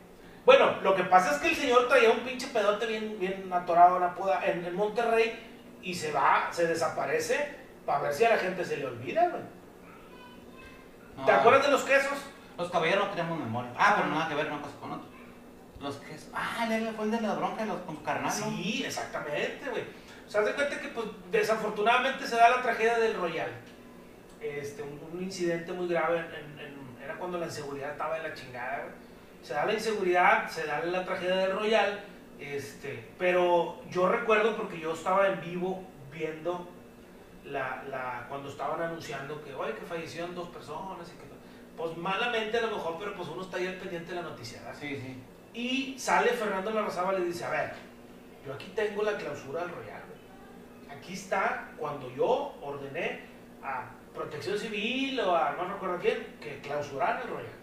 Bueno, 0.45 0.81
lo 0.81 0.95
que 0.95 1.03
pasa 1.03 1.31
es 1.35 1.37
que 1.41 1.49
el 1.49 1.55
señor 1.55 1.87
traía 1.87 2.09
un 2.11 2.21
pinche 2.21 2.47
pedote 2.47 2.85
bien, 2.87 3.17
bien 3.19 3.51
atorado 3.53 3.97
en, 3.97 4.03
Apoda- 4.03 4.41
en, 4.45 4.65
en 4.65 4.75
Monterrey 4.75 5.37
y 5.83 5.93
se 5.93 6.11
va, 6.11 6.47
se 6.51 6.65
desaparece 6.65 7.57
para 7.85 7.99
ver 8.03 8.13
si 8.13 8.23
a 8.25 8.29
la 8.31 8.37
gente 8.37 8.63
se 8.65 8.77
le 8.77 8.85
olvida, 8.85 9.27
güey. 9.29 9.43
no. 11.17 11.25
¿Te 11.25 11.31
acuerdas 11.31 11.65
de 11.65 11.71
los 11.71 11.83
quesos? 11.83 12.17
Los 12.57 12.69
caballeros 12.71 13.05
no 13.07 13.11
tenemos 13.13 13.39
memoria. 13.39 13.71
Ah, 13.77 13.95
pero 13.97 14.09
nada 14.09 14.29
que 14.29 14.35
ver 14.35 14.47
una 14.47 14.61
cosa 14.61 14.75
con 14.79 14.91
otra. 14.93 15.07
Los 15.79 15.95
que. 15.97 16.15
Ah, 16.33 16.67
él 16.71 16.93
fue 16.95 17.05
el 17.05 17.11
de 17.11 17.21
la 17.21 17.33
bronca 17.33 17.61
de 17.61 17.67
los, 17.67 17.81
con 17.81 17.95
su 17.97 18.03
carnal. 18.03 18.31
Sí, 18.31 18.83
exactamente, 18.85 19.69
güey. 19.69 19.83
Haz 20.33 20.45
de 20.45 20.53
cuenta 20.53 20.79
que 20.79 20.87
pues, 20.89 21.07
desafortunadamente 21.31 22.25
se 22.25 22.35
da 22.35 22.49
la 22.49 22.61
tragedia 22.61 22.97
del 22.99 23.15
Royal. 23.15 23.49
Este, 24.39 24.81
un, 24.81 24.99
un 25.13 25.23
incidente 25.23 25.71
muy 25.73 25.87
grave, 25.87 26.19
en- 26.19 26.25
en- 26.33 26.59
en- 26.59 27.03
era 27.03 27.15
cuando 27.15 27.37
la 27.37 27.45
inseguridad 27.47 27.91
estaba 27.91 28.17
en 28.17 28.23
la 28.23 28.33
chingada. 28.33 28.85
Se 29.43 29.53
da 29.53 29.65
la 29.65 29.73
inseguridad, 29.73 30.47
se 30.49 30.65
da 30.65 30.79
la 30.85 31.03
tragedia 31.03 31.35
del 31.35 31.51
Royal, 31.53 31.99
este, 32.39 33.07
pero 33.17 33.81
yo 33.89 34.07
recuerdo 34.07 34.55
porque 34.55 34.79
yo 34.79 34.93
estaba 34.93 35.27
en 35.27 35.41
vivo 35.41 35.83
viendo 36.11 36.67
la, 37.45 37.83
la, 37.89 38.25
cuando 38.29 38.49
estaban 38.49 38.81
anunciando 38.81 39.43
que, 39.43 39.53
oye, 39.53 39.73
que 39.73 39.85
fallecieron 39.85 40.33
dos 40.35 40.49
personas 40.49 41.07
y 41.09 41.11
que, 41.11 41.31
pues 41.75 41.97
malamente 41.97 42.57
a 42.57 42.61
lo 42.61 42.75
mejor, 42.77 42.97
pero 42.99 43.15
pues 43.15 43.27
uno 43.29 43.41
está 43.41 43.57
ahí 43.57 43.67
al 43.67 43.75
pendiente 43.75 44.09
de 44.13 44.21
la 44.21 44.29
noticia, 44.29 44.61
¿verdad? 44.61 44.77
Sí, 44.79 44.95
sí. 44.95 45.23
Y 45.53 45.99
sale 45.99 46.29
Fernando 46.29 46.69
Larrazábal 46.71 47.21
y 47.21 47.25
dice, 47.25 47.45
a 47.45 47.49
ver, 47.49 47.71
yo 48.45 48.53
aquí 48.53 48.71
tengo 48.75 49.01
la 49.03 49.17
clausura 49.17 49.61
del 49.61 49.71
Royal. 49.71 50.00
Aquí 51.01 51.13
está 51.13 51.71
cuando 51.77 52.13
yo 52.13 52.55
ordené 52.61 53.21
a 53.63 53.89
Protección 54.13 54.59
Civil 54.59 55.19
o 55.21 55.35
a 55.35 55.53
no 55.53 55.73
recuerdo 55.73 55.97
quién 55.99 56.37
que 56.39 56.59
clausuraran 56.59 57.23
el 57.23 57.27
Royal. 57.27 57.53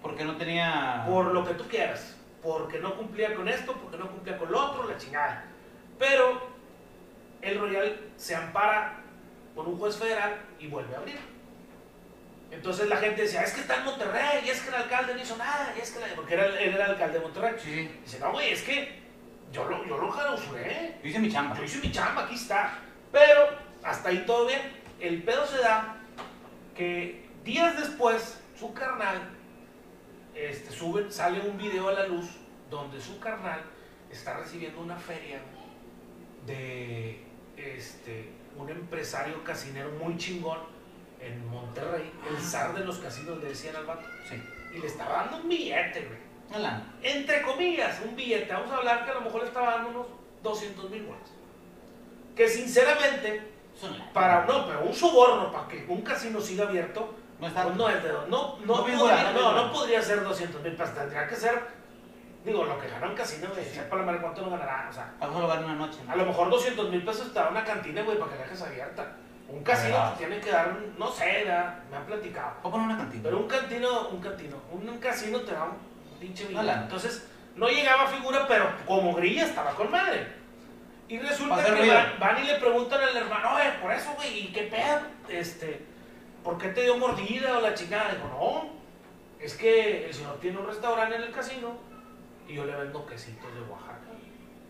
Porque 0.00 0.24
no 0.24 0.34
tenía. 0.34 1.04
Por 1.06 1.26
lo 1.26 1.44
que 1.44 1.52
tú 1.52 1.64
quieras. 1.68 2.16
Porque 2.42 2.78
no 2.78 2.96
cumplía 2.96 3.34
con 3.34 3.48
esto, 3.48 3.74
porque 3.74 3.98
no 3.98 4.10
cumplía 4.10 4.38
con 4.38 4.50
lo 4.50 4.64
otro, 4.64 4.88
la 4.88 4.96
chingada. 4.96 5.44
Pero 5.98 6.48
el 7.42 7.60
Royal 7.60 8.00
se 8.16 8.34
ampara 8.34 9.02
con 9.54 9.66
un 9.66 9.76
juez 9.76 9.98
federal 9.98 10.40
y 10.58 10.68
vuelve 10.68 10.94
a 10.94 10.98
abrir. 11.00 11.18
Entonces 12.50 12.88
la 12.88 12.96
gente 12.96 13.22
decía, 13.22 13.42
es 13.42 13.52
que 13.52 13.60
está 13.60 13.76
en 13.76 13.84
Monterrey, 13.84 14.42
y 14.46 14.48
es 14.48 14.62
que 14.62 14.68
el 14.70 14.74
alcalde 14.76 15.14
no 15.14 15.20
hizo 15.20 15.36
nada, 15.36 15.74
y 15.76 15.80
es 15.82 15.90
que 15.90 16.00
la... 16.00 16.06
porque 16.16 16.32
era, 16.32 16.46
él 16.46 16.74
era 16.74 16.86
el 16.86 16.90
alcalde 16.92 17.18
de 17.18 17.24
Monterrey. 17.24 17.54
Sí. 17.58 17.90
Dice, 18.02 18.18
no, 18.20 18.32
güey, 18.32 18.52
es 18.52 18.62
que 18.62 19.07
yo 19.52 19.64
lo, 19.68 19.84
yo 19.86 19.98
lo 19.98 20.10
clausuré. 20.10 20.98
Yo 21.02 21.08
hice 21.08 21.18
mi 21.18 21.30
chamba. 21.30 21.56
Yo 21.56 21.64
hice 21.64 21.78
mi 21.78 21.90
chamba, 21.92 22.24
aquí 22.24 22.34
está. 22.34 22.78
Pero 23.12 23.48
hasta 23.82 24.08
ahí 24.10 24.24
todo 24.26 24.46
bien. 24.46 24.60
El 25.00 25.22
pedo 25.22 25.46
se 25.46 25.58
da 25.58 25.96
que 26.74 27.28
días 27.44 27.76
después, 27.78 28.40
su 28.58 28.72
carnal, 28.74 29.30
este, 30.34 30.70
sube, 30.70 31.10
sale 31.10 31.40
un 31.40 31.56
video 31.56 31.88
a 31.88 31.92
la 31.92 32.06
luz 32.06 32.26
donde 32.70 33.00
su 33.00 33.18
carnal 33.18 33.60
está 34.10 34.36
recibiendo 34.38 34.80
una 34.80 34.96
feria 34.96 35.40
de 36.46 37.22
este, 37.56 38.30
un 38.56 38.68
empresario 38.68 39.42
casinero 39.44 39.90
muy 39.92 40.16
chingón 40.16 40.58
en 41.20 41.46
Monterrey, 41.48 42.10
el 42.30 42.36
zar 42.42 42.74
de 42.74 42.84
los 42.84 42.98
casinos 42.98 43.42
le 43.42 43.48
decían 43.48 43.74
al 43.76 43.86
vato, 43.86 44.06
Sí. 44.28 44.40
y 44.74 44.78
le 44.78 44.86
estaba 44.86 45.24
dando 45.24 45.38
un 45.38 45.48
billete, 45.48 46.00
güey. 46.06 46.27
Hola. 46.54 46.82
Entre 47.02 47.42
comillas, 47.42 48.00
un 48.04 48.16
billete. 48.16 48.52
Vamos 48.52 48.70
a 48.72 48.76
hablar 48.78 49.04
que 49.04 49.10
a 49.10 49.14
lo 49.14 49.20
mejor 49.22 49.42
le 49.42 49.48
estaba 49.48 49.72
dando 49.72 49.90
unos 49.90 50.06
200 50.42 50.90
mil 50.90 51.02
bolas. 51.04 51.30
Que 52.34 52.48
sinceramente, 52.48 53.52
Son 53.78 53.96
la- 53.98 54.12
para 54.12 54.44
no, 54.46 54.66
pero 54.66 54.82
un 54.82 54.94
soborno 54.94 55.52
para 55.52 55.68
que 55.68 55.84
un 55.88 56.02
casino 56.02 56.40
siga 56.40 56.64
abierto, 56.64 57.14
No 57.40 57.46
está. 57.48 57.64
pues 57.64 57.76
no 57.76 57.88
es 57.88 58.02
de 58.02 58.12
no, 58.12 58.26
no, 58.28 58.58
No 58.64 58.76
podría, 58.86 59.32
no 59.32 59.52
no, 59.52 59.72
podría 59.72 60.02
ser 60.02 60.22
200 60.24 60.62
mil 60.62 60.74
pesos, 60.76 60.94
tendría 60.94 61.28
que 61.28 61.36
ser, 61.36 61.60
digo, 62.44 62.64
lo 62.64 62.78
que 62.78 62.88
ganó 62.88 63.08
un 63.10 63.14
casino, 63.16 63.48
güey, 63.52 63.64
sepa 63.64 63.96
la 63.96 64.02
madre 64.04 64.20
cuánto 64.20 64.42
no 64.42 64.50
ganará, 64.50 64.86
o 64.90 64.92
sea, 64.92 65.12
A 65.20 65.26
lo 65.26 65.32
mejor 65.34 65.56
lo 65.60 65.64
una 65.66 65.74
noche. 65.74 65.98
¿no? 66.06 66.12
a 66.12 66.16
lo 66.16 66.24
mejor 66.26 66.50
200 66.50 66.90
mil 66.90 67.04
pesos 67.04 67.32
te 67.32 67.38
da 67.38 67.48
una 67.48 67.64
cantina, 67.64 68.02
güey, 68.02 68.18
para 68.18 68.32
que 68.32 68.38
la 68.38 68.44
dejes 68.44 68.62
abierta. 68.62 69.12
Un 69.48 69.62
casino 69.62 69.96
Ah. 69.98 70.12
te 70.12 70.26
tiene 70.26 70.40
que 70.42 70.50
dar, 70.50 70.76
no 70.98 71.10
sé, 71.10 71.44
me 71.90 71.96
han 71.96 72.04
platicado. 72.06 72.52
O 72.62 72.70
poner 72.70 72.86
una 72.86 72.98
cantina. 72.98 73.22
Pero 73.24 73.38
un 73.38 73.48
cantino, 73.48 74.08
un 74.08 74.20
cantino, 74.20 74.56
un, 74.72 74.88
un 74.88 74.98
casino 74.98 75.40
te 75.40 75.52
da 75.52 75.64
un 75.64 75.76
pinche. 76.18 76.48
Entonces, 76.50 77.28
no 77.56 77.68
llegaba 77.68 78.06
figura, 78.06 78.46
pero 78.46 78.70
como 78.86 79.14
grilla 79.14 79.44
estaba 79.44 79.72
con 79.72 79.90
madre. 79.90 80.26
Y 81.08 81.18
resulta 81.18 81.64
que 81.64 81.88
van, 81.88 82.18
van 82.20 82.44
y 82.44 82.46
le 82.46 82.54
preguntan 82.56 83.00
al 83.00 83.16
hermano, 83.16 83.54
oye, 83.54 83.72
por 83.80 83.90
eso, 83.92 84.12
güey, 84.14 84.40
¿y 84.40 84.52
qué 84.52 84.64
pedo? 84.64 85.00
Este, 85.28 85.86
¿por 86.44 86.58
qué 86.58 86.68
te 86.68 86.82
dio 86.82 86.98
mordida 86.98 87.58
o 87.58 87.60
la 87.62 87.72
chingada? 87.74 88.12
Dijo, 88.12 88.28
no, 88.28 88.70
es 89.42 89.54
que 89.54 90.06
el 90.06 90.14
señor 90.14 90.38
tiene 90.38 90.58
un 90.58 90.66
restaurante 90.66 91.16
en 91.16 91.22
el 91.22 91.30
casino 91.32 91.78
y 92.46 92.54
yo 92.54 92.64
le 92.66 92.76
vendo 92.76 93.06
quesitos 93.06 93.54
de 93.54 93.60
Oaxaca, 93.62 94.08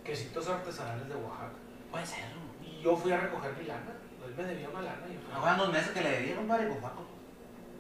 quesitos 0.05 0.49
artesanales 0.49 1.09
de 1.09 1.15
Oaxaca. 1.17 1.53
Puede 1.91 2.07
ser. 2.07 2.25
¿no? 2.37 2.67
Y 2.67 2.81
yo 2.83 2.97
fui 2.97 3.11
a 3.11 3.19
recoger 3.19 3.53
mi 3.55 3.65
lana, 3.67 3.93
él 4.25 4.35
me 4.37 4.45
debía 4.45 4.69
una 4.69 4.83
lana 4.83 5.07
y 5.09 5.15
yo 5.15 5.57
No 5.57 5.65
dos 5.65 5.73
meses 5.73 5.91
que 5.91 6.01
le 6.03 6.11
debieron, 6.11 6.47
vale, 6.47 6.67
pues 6.67 6.79
Paco. 6.81 7.05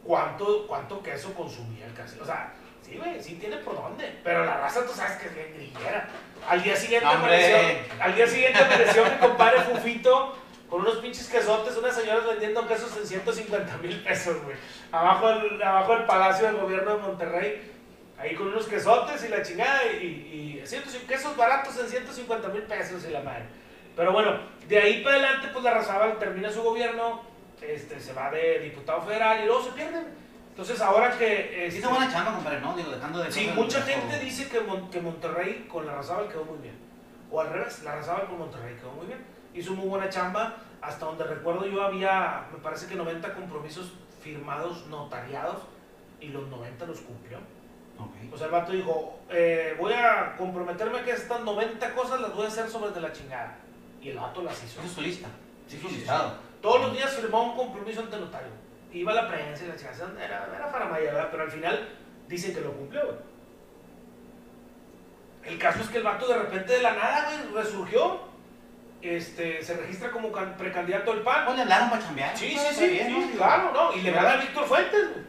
cuánto, 0.02 0.66
cuánto 0.66 1.02
queso 1.02 1.32
consumía 1.34 1.86
el 1.86 1.94
casino. 1.94 2.24
O 2.24 2.26
sea, 2.26 2.52
sí, 2.88 2.96
güey, 2.98 3.22
sí 3.22 3.34
tiene 3.34 3.56
por 3.58 3.76
dónde. 3.76 4.18
Pero 4.24 4.44
la 4.44 4.58
raza, 4.58 4.84
tú 4.86 4.92
sabes 4.92 5.18
que 5.18 5.26
es 5.28 5.34
bien 5.34 5.54
grillera. 5.54 6.08
Al 6.48 6.62
día 6.62 6.76
siguiente 6.76 7.06
apareció, 7.06 7.56
al 8.00 8.14
día 8.14 8.26
siguiente 8.26 8.58
apareció 8.58 9.04
mi 9.04 9.16
compadre 9.18 9.60
Fufito 9.60 10.38
con 10.68 10.80
unos 10.80 10.96
pinches 10.96 11.28
quesotes, 11.28 11.76
unas 11.76 11.94
señoras 11.94 12.26
vendiendo 12.26 12.66
quesos 12.66 12.96
en 12.96 13.06
150 13.06 13.76
mil 13.78 14.02
pesos, 14.02 14.42
güey. 14.44 14.56
Abajo 14.92 15.28
del, 15.28 15.62
abajo 15.62 15.94
del 15.94 16.04
Palacio 16.04 16.46
del 16.46 16.56
Gobierno 16.56 16.96
de 16.96 17.02
Monterrey. 17.02 17.72
Ahí 18.18 18.34
con 18.34 18.48
unos 18.48 18.66
quesotes 18.66 19.24
y 19.24 19.28
la 19.28 19.42
chingada 19.42 19.84
y, 19.92 20.62
y 20.62 20.64
quesos 21.06 21.36
baratos 21.36 21.78
en 21.78 21.88
150 21.88 22.48
mil 22.48 22.62
pesos 22.62 23.04
y 23.08 23.12
la 23.12 23.20
madre. 23.20 23.44
Pero 23.94 24.12
bueno, 24.12 24.40
de 24.68 24.78
ahí 24.78 25.02
para 25.02 25.16
adelante, 25.16 25.48
pues 25.52 25.64
la 25.64 25.74
Razábal 25.74 26.18
termina 26.18 26.50
su 26.50 26.62
gobierno, 26.62 27.22
este, 27.60 28.00
se 28.00 28.12
va 28.12 28.30
de 28.30 28.60
diputado 28.60 29.02
federal 29.02 29.42
y 29.42 29.46
luego 29.46 29.64
se 29.64 29.70
pierden. 29.70 30.06
Entonces 30.58 30.80
ahora 30.80 31.16
que... 31.16 31.26
Sí 31.70 31.76
este, 31.76 31.78
hizo 31.78 31.90
buena 31.90 32.10
chamba, 32.10 32.34
compadre, 32.34 32.60
¿no? 32.60 32.74
Digo, 32.74 32.90
dejando 32.90 33.20
de... 33.20 33.30
Sí, 33.30 33.48
mucha 33.54 33.78
o- 33.78 33.82
gente 33.82 34.18
dice 34.18 34.48
que, 34.48 34.58
Mon- 34.58 34.90
que 34.90 35.00
Monterrey 35.00 35.68
con 35.70 35.86
la 35.86 35.94
Razábal 35.94 36.26
quedó 36.26 36.44
muy 36.44 36.58
bien. 36.58 36.76
O 37.30 37.40
al 37.40 37.50
revés, 37.50 37.84
la 37.84 37.94
Razábal 37.94 38.26
con 38.26 38.40
Monterrey 38.40 38.74
quedó 38.74 38.90
muy 38.90 39.06
bien. 39.06 39.24
Hizo 39.54 39.72
muy 39.74 39.86
buena 39.88 40.08
chamba. 40.08 40.56
Hasta 40.82 41.06
donde 41.06 41.22
recuerdo 41.22 41.64
yo 41.64 41.80
había, 41.84 42.48
me 42.52 42.58
parece 42.58 42.88
que 42.88 42.96
90 42.96 43.34
compromisos 43.34 43.92
firmados, 44.20 44.84
notariados, 44.88 45.58
y 46.20 46.26
los 46.30 46.48
90 46.48 46.86
los 46.86 47.02
cumplió. 47.02 47.38
Ok. 48.00 48.32
O 48.32 48.36
sea, 48.36 48.46
el 48.46 48.52
vato 48.52 48.72
dijo, 48.72 49.20
eh, 49.30 49.76
voy 49.78 49.92
a 49.92 50.34
comprometerme 50.36 51.02
que 51.02 51.12
estas 51.12 51.40
90 51.42 51.94
cosas 51.94 52.20
las 52.20 52.34
voy 52.34 52.46
a 52.46 52.48
hacer 52.48 52.68
sobre 52.68 52.90
de 52.90 53.00
la 53.00 53.12
chingada. 53.12 53.56
Y 54.02 54.08
el 54.08 54.18
vato 54.18 54.42
las 54.42 54.60
hizo. 54.64 54.80
Hizo 54.84 54.92
su 54.96 55.02
lista. 55.02 55.28
Sí, 55.68 55.76
sí, 55.76 55.82
su 55.82 55.88
sí. 55.88 55.96
listado. 55.98 56.32
Todos 56.60 56.80
los 56.80 56.92
días 56.94 57.10
firmaba 57.14 57.44
un 57.44 57.56
compromiso 57.56 58.00
ante 58.00 58.18
notario. 58.18 58.48
Iba 58.92 59.12
a 59.12 59.14
la 59.14 59.28
prensa 59.28 59.64
y 59.64 59.68
la 59.68 59.76
chingada. 59.76 60.18
Era, 60.18 60.48
era 60.54 60.66
faramaya, 60.68 61.12
¿verdad? 61.12 61.28
Pero 61.30 61.42
al 61.42 61.50
final 61.50 61.88
dicen 62.26 62.54
que 62.54 62.60
lo 62.60 62.72
cumplió, 62.72 63.04
güey. 63.04 63.18
El 65.44 65.58
caso 65.58 65.80
es 65.82 65.88
que 65.88 65.98
el 65.98 66.04
vato 66.04 66.26
de 66.28 66.38
repente 66.38 66.72
de 66.74 66.82
la 66.82 66.92
nada, 66.94 67.28
güey, 67.50 67.62
resurgió. 67.64 68.26
Este, 69.00 69.62
se 69.62 69.74
registra 69.76 70.10
como 70.10 70.32
can- 70.32 70.56
precandidato 70.56 71.12
al 71.12 71.22
PAN. 71.22 71.44
Pues 71.44 71.56
le 71.56 71.62
hablaron 71.62 71.90
para 71.90 72.02
chambear. 72.02 72.36
Sí, 72.36 72.52
pues, 72.56 72.68
sí, 72.68 72.74
sí, 72.74 72.88
bien, 72.90 73.06
sí, 73.06 73.30
¿no? 73.32 73.36
claro, 73.36 73.72
¿no? 73.72 73.94
Y 73.94 74.00
le 74.02 74.10
gana 74.10 74.32
a 74.32 74.36
Víctor 74.38 74.64
Fuentes, 74.66 75.10
güey. 75.12 75.24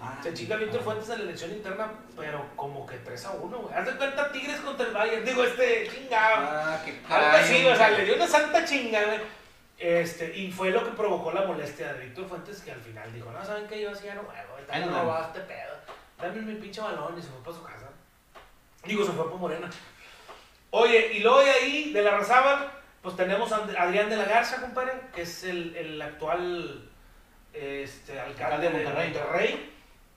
Ah, 0.00 0.18
Se 0.22 0.32
chinga 0.34 0.56
Víctor 0.56 0.80
ah. 0.80 0.84
Fuentes 0.84 1.08
en 1.10 1.18
la 1.18 1.24
elección 1.24 1.50
interna, 1.52 1.92
pero 2.16 2.44
como 2.56 2.86
que 2.86 2.96
3 2.98 3.24
a 3.26 3.30
1, 3.32 3.58
güey. 3.58 3.74
Haz 3.74 3.86
de 3.86 3.92
cuenta 3.96 4.30
Tigres 4.32 4.60
contra 4.60 4.86
el 4.86 4.92
Bayern. 4.92 5.24
Digo, 5.24 5.44
este, 5.44 5.88
chingado. 5.88 6.46
Ah, 6.48 6.80
qué 6.84 6.90
Algo 6.92 7.08
caray, 7.08 7.40
así, 7.42 7.66
o 7.66 7.76
sea, 7.76 7.90
le 7.90 8.04
dio 8.04 8.14
una 8.16 8.26
santa 8.28 8.64
chinga, 8.64 9.04
güey. 9.04 9.18
Este, 9.78 10.36
y 10.36 10.52
fue 10.52 10.70
lo 10.70 10.84
que 10.84 10.92
provocó 10.92 11.32
la 11.32 11.42
molestia 11.42 11.92
de 11.92 12.06
Víctor 12.06 12.28
Fuentes, 12.28 12.60
que 12.60 12.70
al 12.70 12.80
final 12.80 13.12
dijo, 13.12 13.30
no, 13.30 13.44
¿saben 13.44 13.66
qué? 13.66 13.80
Yo 13.80 13.90
así 13.90 14.04
ya 14.06 14.14
no 14.14 14.22
juego, 14.22 14.58
está 14.58 14.78
bien 14.78 14.90
robado 14.90 15.26
este 15.26 15.40
pedo. 15.40 15.74
Dame 16.18 16.42
mi 16.42 16.54
pinche 16.54 16.80
balón 16.80 17.18
y 17.18 17.22
se 17.22 17.28
fue 17.28 17.42
para 17.42 17.56
su 17.56 17.62
casa. 17.64 17.90
Digo, 18.84 19.04
se 19.04 19.12
fue 19.12 19.24
para 19.24 19.36
Morena. 19.36 19.70
Oye, 20.70 21.14
y 21.14 21.20
luego 21.20 21.40
de 21.40 21.50
ahí, 21.50 21.92
de 21.92 22.02
la 22.02 22.12
Razábal, 22.12 22.70
pues 23.02 23.16
tenemos 23.16 23.50
a 23.52 23.64
Adrián 23.78 24.08
de 24.08 24.16
la 24.16 24.24
Garza, 24.24 24.60
compadre, 24.60 24.92
que 25.14 25.22
es 25.22 25.42
el, 25.44 25.74
el 25.74 26.00
actual 26.00 26.88
este, 27.52 28.20
alcalde, 28.20 28.68
Alcalde 28.68 28.68
de 28.68 28.84
Monterrey. 28.84 29.12
Monterrey. 29.12 29.72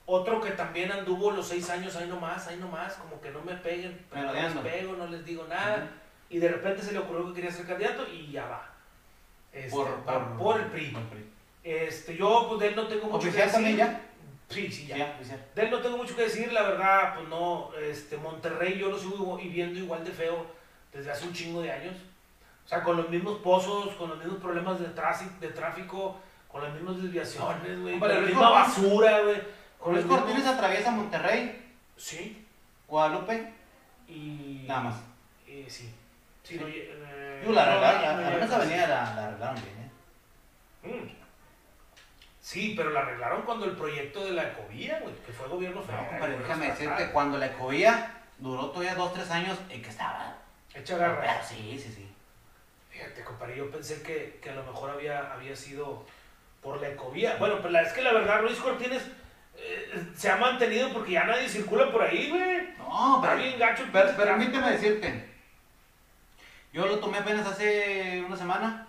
Otro 0.05 0.39
que 0.39 0.51
también 0.51 0.91
anduvo 0.91 1.31
los 1.31 1.47
seis 1.47 1.67
años 1.71 1.95
ahí 1.95 2.07
nomás, 2.07 2.47
ahí 2.47 2.57
nomás, 2.57 2.93
como 2.93 3.19
que 3.19 3.31
no 3.31 3.41
me 3.41 3.55
peguen, 3.55 4.05
pero 4.11 4.27
no 4.27 4.33
les 4.33 4.53
pego, 4.53 4.93
no 4.93 5.07
les 5.07 5.25
digo 5.25 5.45
nada. 5.49 5.89
Y 6.29 6.37
de 6.37 6.47
repente 6.47 6.83
se 6.83 6.91
le 6.91 6.99
ocurrió 6.99 7.27
que 7.27 7.33
quería 7.33 7.51
ser 7.51 7.65
candidato 7.65 8.07
y 8.07 8.31
ya 8.31 8.45
va. 8.45 8.74
Este, 9.55 9.69
Por, 9.71 9.87
va 10.07 10.27
por, 10.35 10.37
por 10.37 10.59
el 10.61 10.65
PRI. 10.67 10.87
por 10.91 11.01
el 11.01 11.07
PRI. 11.07 11.25
Este, 11.63 12.15
yo 12.17 12.45
pues 12.49 12.59
de 12.59 12.67
él 12.67 12.75
no 12.75 12.87
tengo 12.87 13.05
mucho 13.05 13.19
que 13.21 13.29
¿Oficial 13.29 13.47
decir. 13.47 13.53
también 13.53 13.77
ya? 13.77 14.01
Sí, 14.49 14.71
sí, 14.71 14.85
ya. 14.87 14.97
Ya. 14.97 15.17
De 15.55 15.61
él 15.63 15.71
no 15.71 15.79
tengo 15.79 15.97
mucho 15.97 16.15
que 16.15 16.23
decir, 16.23 16.51
la 16.53 16.61
verdad, 16.63 17.15
pues 17.15 17.27
no, 17.29 17.71
este, 17.81 18.17
Monterrey 18.17 18.77
yo 18.77 18.89
lo 18.91 18.99
sigo 18.99 19.39
y 19.39 19.47
viendo 19.49 19.79
igual 19.79 20.03
de 20.05 20.11
feo 20.11 20.45
desde 20.93 21.09
hace 21.11 21.25
un 21.25 21.33
chingo 21.33 21.61
de 21.61 21.71
años. 21.71 21.95
O 22.65 22.67
sea, 22.67 22.83
con 22.83 22.97
los 22.97 23.09
mismos 23.09 23.39
pozos, 23.39 23.93
con 23.95 24.09
los 24.09 24.17
mismos 24.19 24.37
problemas 24.39 24.79
de, 24.79 24.87
tráfico, 24.89 25.31
de 25.39 25.47
tráfico, 25.49 26.19
con 26.47 26.61
las 26.63 26.73
mismas 26.73 27.01
desviaciones, 27.01 27.79
güey, 27.79 27.97
con 27.99 28.07
la 28.09 28.19
misma 28.19 28.41
Cortines- 28.41 28.51
basura, 28.67 29.21
güey. 29.21 29.41
Con 29.79 29.93
Luis 29.93 30.05
los 30.05 30.13
mismos- 30.13 30.19
Cortines 30.25 30.45
atraviesa 30.47 30.91
Monterrey, 30.91 31.61
Sí, 31.97 32.45
Guadalupe, 32.87 33.53
y... 34.07 34.65
nada 34.67 34.81
más. 34.81 34.95
eh, 35.47 35.65
sí. 35.67 35.89
Sí, 36.43 36.59
no, 36.59 36.67
Digo, 37.41 37.53
la 37.53 37.65
no, 37.65 37.71
arreglaron, 37.71 38.01
no, 38.01 38.21
la, 38.21 38.29
no, 38.29 38.37
no, 38.37 38.45
esa 38.45 38.57
no, 38.57 38.63
avenida 38.63 38.87
la, 38.87 38.95
la 39.15 39.27
arreglaron 39.27 39.55
bien, 39.55 39.77
¿eh? 39.79 40.87
Mm. 41.03 41.15
Sí, 42.41 42.73
pero 42.77 42.91
la 42.91 42.99
arreglaron 43.01 43.41
cuando 43.41 43.65
el 43.65 43.71
proyecto 43.71 44.23
de 44.23 44.31
la 44.31 44.43
ecovía, 44.43 44.99
güey, 45.01 45.15
que 45.25 45.31
fue 45.33 45.47
gobierno 45.47 45.81
No, 45.81 45.83
federal. 45.87 46.07
compadre, 46.09 46.33
güey, 46.35 46.43
déjame 46.47 46.67
decirte, 46.67 47.11
cuando 47.11 47.37
la 47.39 47.47
ecovía 47.47 48.11
duró 48.37 48.67
todavía 48.69 48.95
dos, 48.95 49.13
tres 49.13 49.31
años, 49.31 49.57
y 49.69 49.79
que 49.79 49.89
estaba. 49.89 50.35
Echa 50.73 50.97
garra. 50.97 51.21
Pero 51.21 51.33
sí, 51.47 51.79
sí, 51.81 51.91
sí. 51.91 52.11
Fíjate, 52.91 53.23
compadre, 53.23 53.57
yo 53.57 53.71
pensé 53.71 54.01
que, 54.03 54.39
que 54.41 54.49
a 54.51 54.55
lo 54.55 54.63
mejor 54.63 54.91
había, 54.91 55.33
había 55.33 55.55
sido 55.55 56.05
por 56.61 56.79
la 56.81 56.89
ecovía. 56.89 57.35
Bueno, 57.39 57.55
pero 57.57 57.69
la, 57.69 57.81
es 57.81 57.93
que 57.93 58.01
la 58.01 58.13
verdad, 58.13 58.41
Luis 58.41 58.57
Cortines 58.59 59.01
eh, 59.57 60.03
se 60.15 60.29
ha 60.29 60.37
mantenido 60.37 60.93
porque 60.93 61.11
ya 61.13 61.23
nadie 61.23 61.49
circula 61.49 61.91
por 61.91 62.03
ahí, 62.03 62.29
güey. 62.29 62.73
No, 62.77 63.15
Está 63.17 63.29
pero, 63.31 63.43
bien 63.43 63.59
gacho 63.59 63.83
pero 63.91 64.15
permíteme 64.15 64.71
decirte, 64.71 65.34
yo 66.75 66.85
lo 66.87 66.99
tomé 66.99 67.19
apenas 67.19 67.47
hace 67.47 68.21
una 68.27 68.35
semana, 68.35 68.85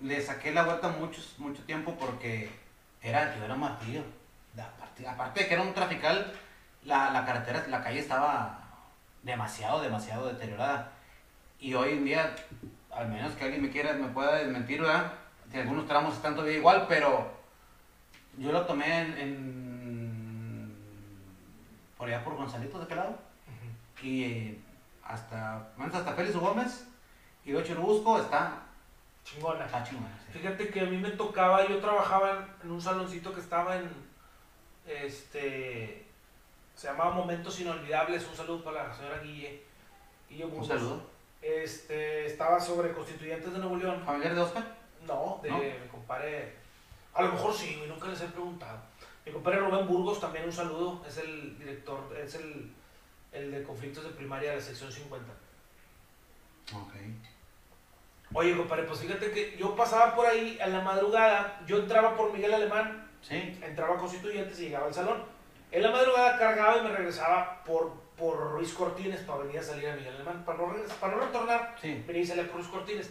le 0.00 0.22
saqué 0.22 0.52
la 0.52 0.62
vuelta 0.64 0.88
muchos, 0.88 1.34
mucho 1.36 1.62
tiempo 1.64 1.94
porque 2.00 2.48
era, 3.02 3.36
yo 3.36 3.44
era 3.44 3.52
un 3.52 3.60
martillo. 3.60 4.02
Aparte, 4.58 5.06
aparte 5.06 5.40
de 5.40 5.46
que 5.48 5.52
era 5.52 5.62
un 5.62 5.74
trafical, 5.74 6.32
la, 6.84 7.10
la 7.10 7.26
carretera, 7.26 7.66
la 7.68 7.82
calle 7.84 7.98
estaba 8.00 8.58
demasiado, 9.22 9.82
demasiado 9.82 10.28
deteriorada. 10.28 10.92
Y 11.60 11.74
hoy 11.74 11.90
en 11.92 12.06
día, 12.06 12.34
al 12.90 13.10
menos 13.10 13.34
que 13.34 13.44
alguien 13.44 13.60
me 13.60 13.68
quiera, 13.70 13.92
me 13.92 14.08
pueda 14.08 14.36
desmentir, 14.36 14.80
¿verdad? 14.80 15.12
Que 15.52 15.60
algunos 15.60 15.86
tramos 15.86 16.14
están 16.14 16.34
todavía 16.34 16.56
igual, 16.56 16.86
pero 16.88 17.30
yo 18.38 18.50
lo 18.50 18.64
tomé 18.64 19.00
en, 19.02 19.18
en- 19.18 20.76
por 21.98 22.08
allá 22.08 22.24
por 22.24 22.34
Gonzalitos 22.36 22.78
de 22.80 22.84
aquel 22.86 22.96
lado. 22.96 23.10
Ujú. 23.10 24.06
Y 24.06 24.24
eh, 24.24 24.58
hasta, 25.04 25.68
hasta 25.78 26.14
Félix 26.14 26.34
Gómez 26.36 26.86
y 27.44 27.52
de 27.52 27.62
Churubusco 27.64 28.18
está, 28.20 28.62
Chingona. 29.24 29.64
está 29.66 29.82
chingón. 29.84 30.08
sí. 30.32 30.38
Fíjate 30.38 30.68
que 30.68 30.80
a 30.80 30.84
mí 30.84 30.96
me 30.98 31.10
tocaba, 31.10 31.66
yo 31.66 31.78
trabajaba 31.78 32.30
en, 32.62 32.66
en 32.66 32.70
un 32.72 32.80
saloncito 32.82 33.32
que 33.34 33.40
estaba 33.40 33.76
en, 33.76 33.90
este, 34.86 36.06
se 36.74 36.86
llamaba 36.88 37.10
Momentos 37.12 37.58
Inolvidables, 37.60 38.26
un 38.28 38.36
saludo 38.36 38.64
para 38.64 38.88
la 38.88 38.94
señora 38.94 39.18
Guille. 39.22 39.62
Guille 40.28 40.44
Un 40.46 40.64
saludo. 40.66 41.02
Este, 41.40 42.26
estaba 42.26 42.58
sobre 42.58 42.92
constituyentes 42.92 43.52
de 43.52 43.58
Nuevo 43.58 43.76
León. 43.76 44.02
¿Familiar 44.04 44.34
de 44.34 44.40
Oscar? 44.40 44.64
No, 45.06 45.40
de 45.42 45.50
¿No? 45.50 45.58
mi 45.58 45.88
compadre. 45.90 46.54
A 47.12 47.22
lo 47.22 47.32
mejor 47.32 47.54
sí, 47.54 47.76
güey, 47.76 47.88
nunca 47.88 48.08
les 48.08 48.20
he 48.22 48.26
preguntado. 48.28 48.78
Mi 49.24 49.32
compadre 49.32 49.58
Rubén 49.60 49.86
Burgos, 49.86 50.20
también 50.20 50.44
un 50.46 50.52
saludo, 50.52 51.02
es 51.06 51.16
el 51.18 51.58
director, 51.58 52.14
es 52.16 52.34
el, 52.34 52.72
el 53.32 53.50
de 53.50 53.62
conflictos 53.62 54.04
de 54.04 54.10
primaria 54.10 54.50
de 54.50 54.56
la 54.56 54.62
sección 54.62 54.90
50. 54.90 55.32
Ok. 56.74 56.92
Oye, 58.34 58.56
compadre, 58.56 58.82
pues 58.82 59.00
fíjate 59.00 59.30
que 59.30 59.56
yo 59.56 59.74
pasaba 59.76 60.14
por 60.14 60.26
ahí 60.26 60.58
a 60.60 60.66
la 60.66 60.80
madrugada, 60.80 61.60
yo 61.66 61.78
entraba 61.78 62.16
por 62.16 62.32
Miguel 62.32 62.52
Alemán, 62.52 63.08
Sí. 63.22 63.58
entraba 63.62 63.94
a 63.94 63.98
Constituyentes 63.98 64.58
y 64.60 64.64
llegaba 64.66 64.86
al 64.88 64.94
salón. 64.94 65.24
En 65.70 65.82
la 65.82 65.90
madrugada 65.90 66.36
cargaba 66.38 66.76
y 66.78 66.82
me 66.82 66.90
regresaba 66.90 67.62
por, 67.64 67.92
por 68.18 68.36
Ruiz 68.52 68.74
Cortines 68.74 69.20
para 69.20 69.40
venir 69.44 69.58
a 69.60 69.62
salir 69.62 69.88
a 69.88 69.94
Miguel 69.96 70.14
Alemán. 70.16 70.44
Para 70.44 70.58
no, 70.58 70.74
para 71.00 71.14
no 71.16 71.22
retornar, 71.22 71.76
Sí. 71.80 72.02
venía 72.06 72.22
y 72.22 72.26
salía 72.26 72.46
por 72.46 72.56
Ruiz 72.56 72.68
Cortines. 72.68 73.10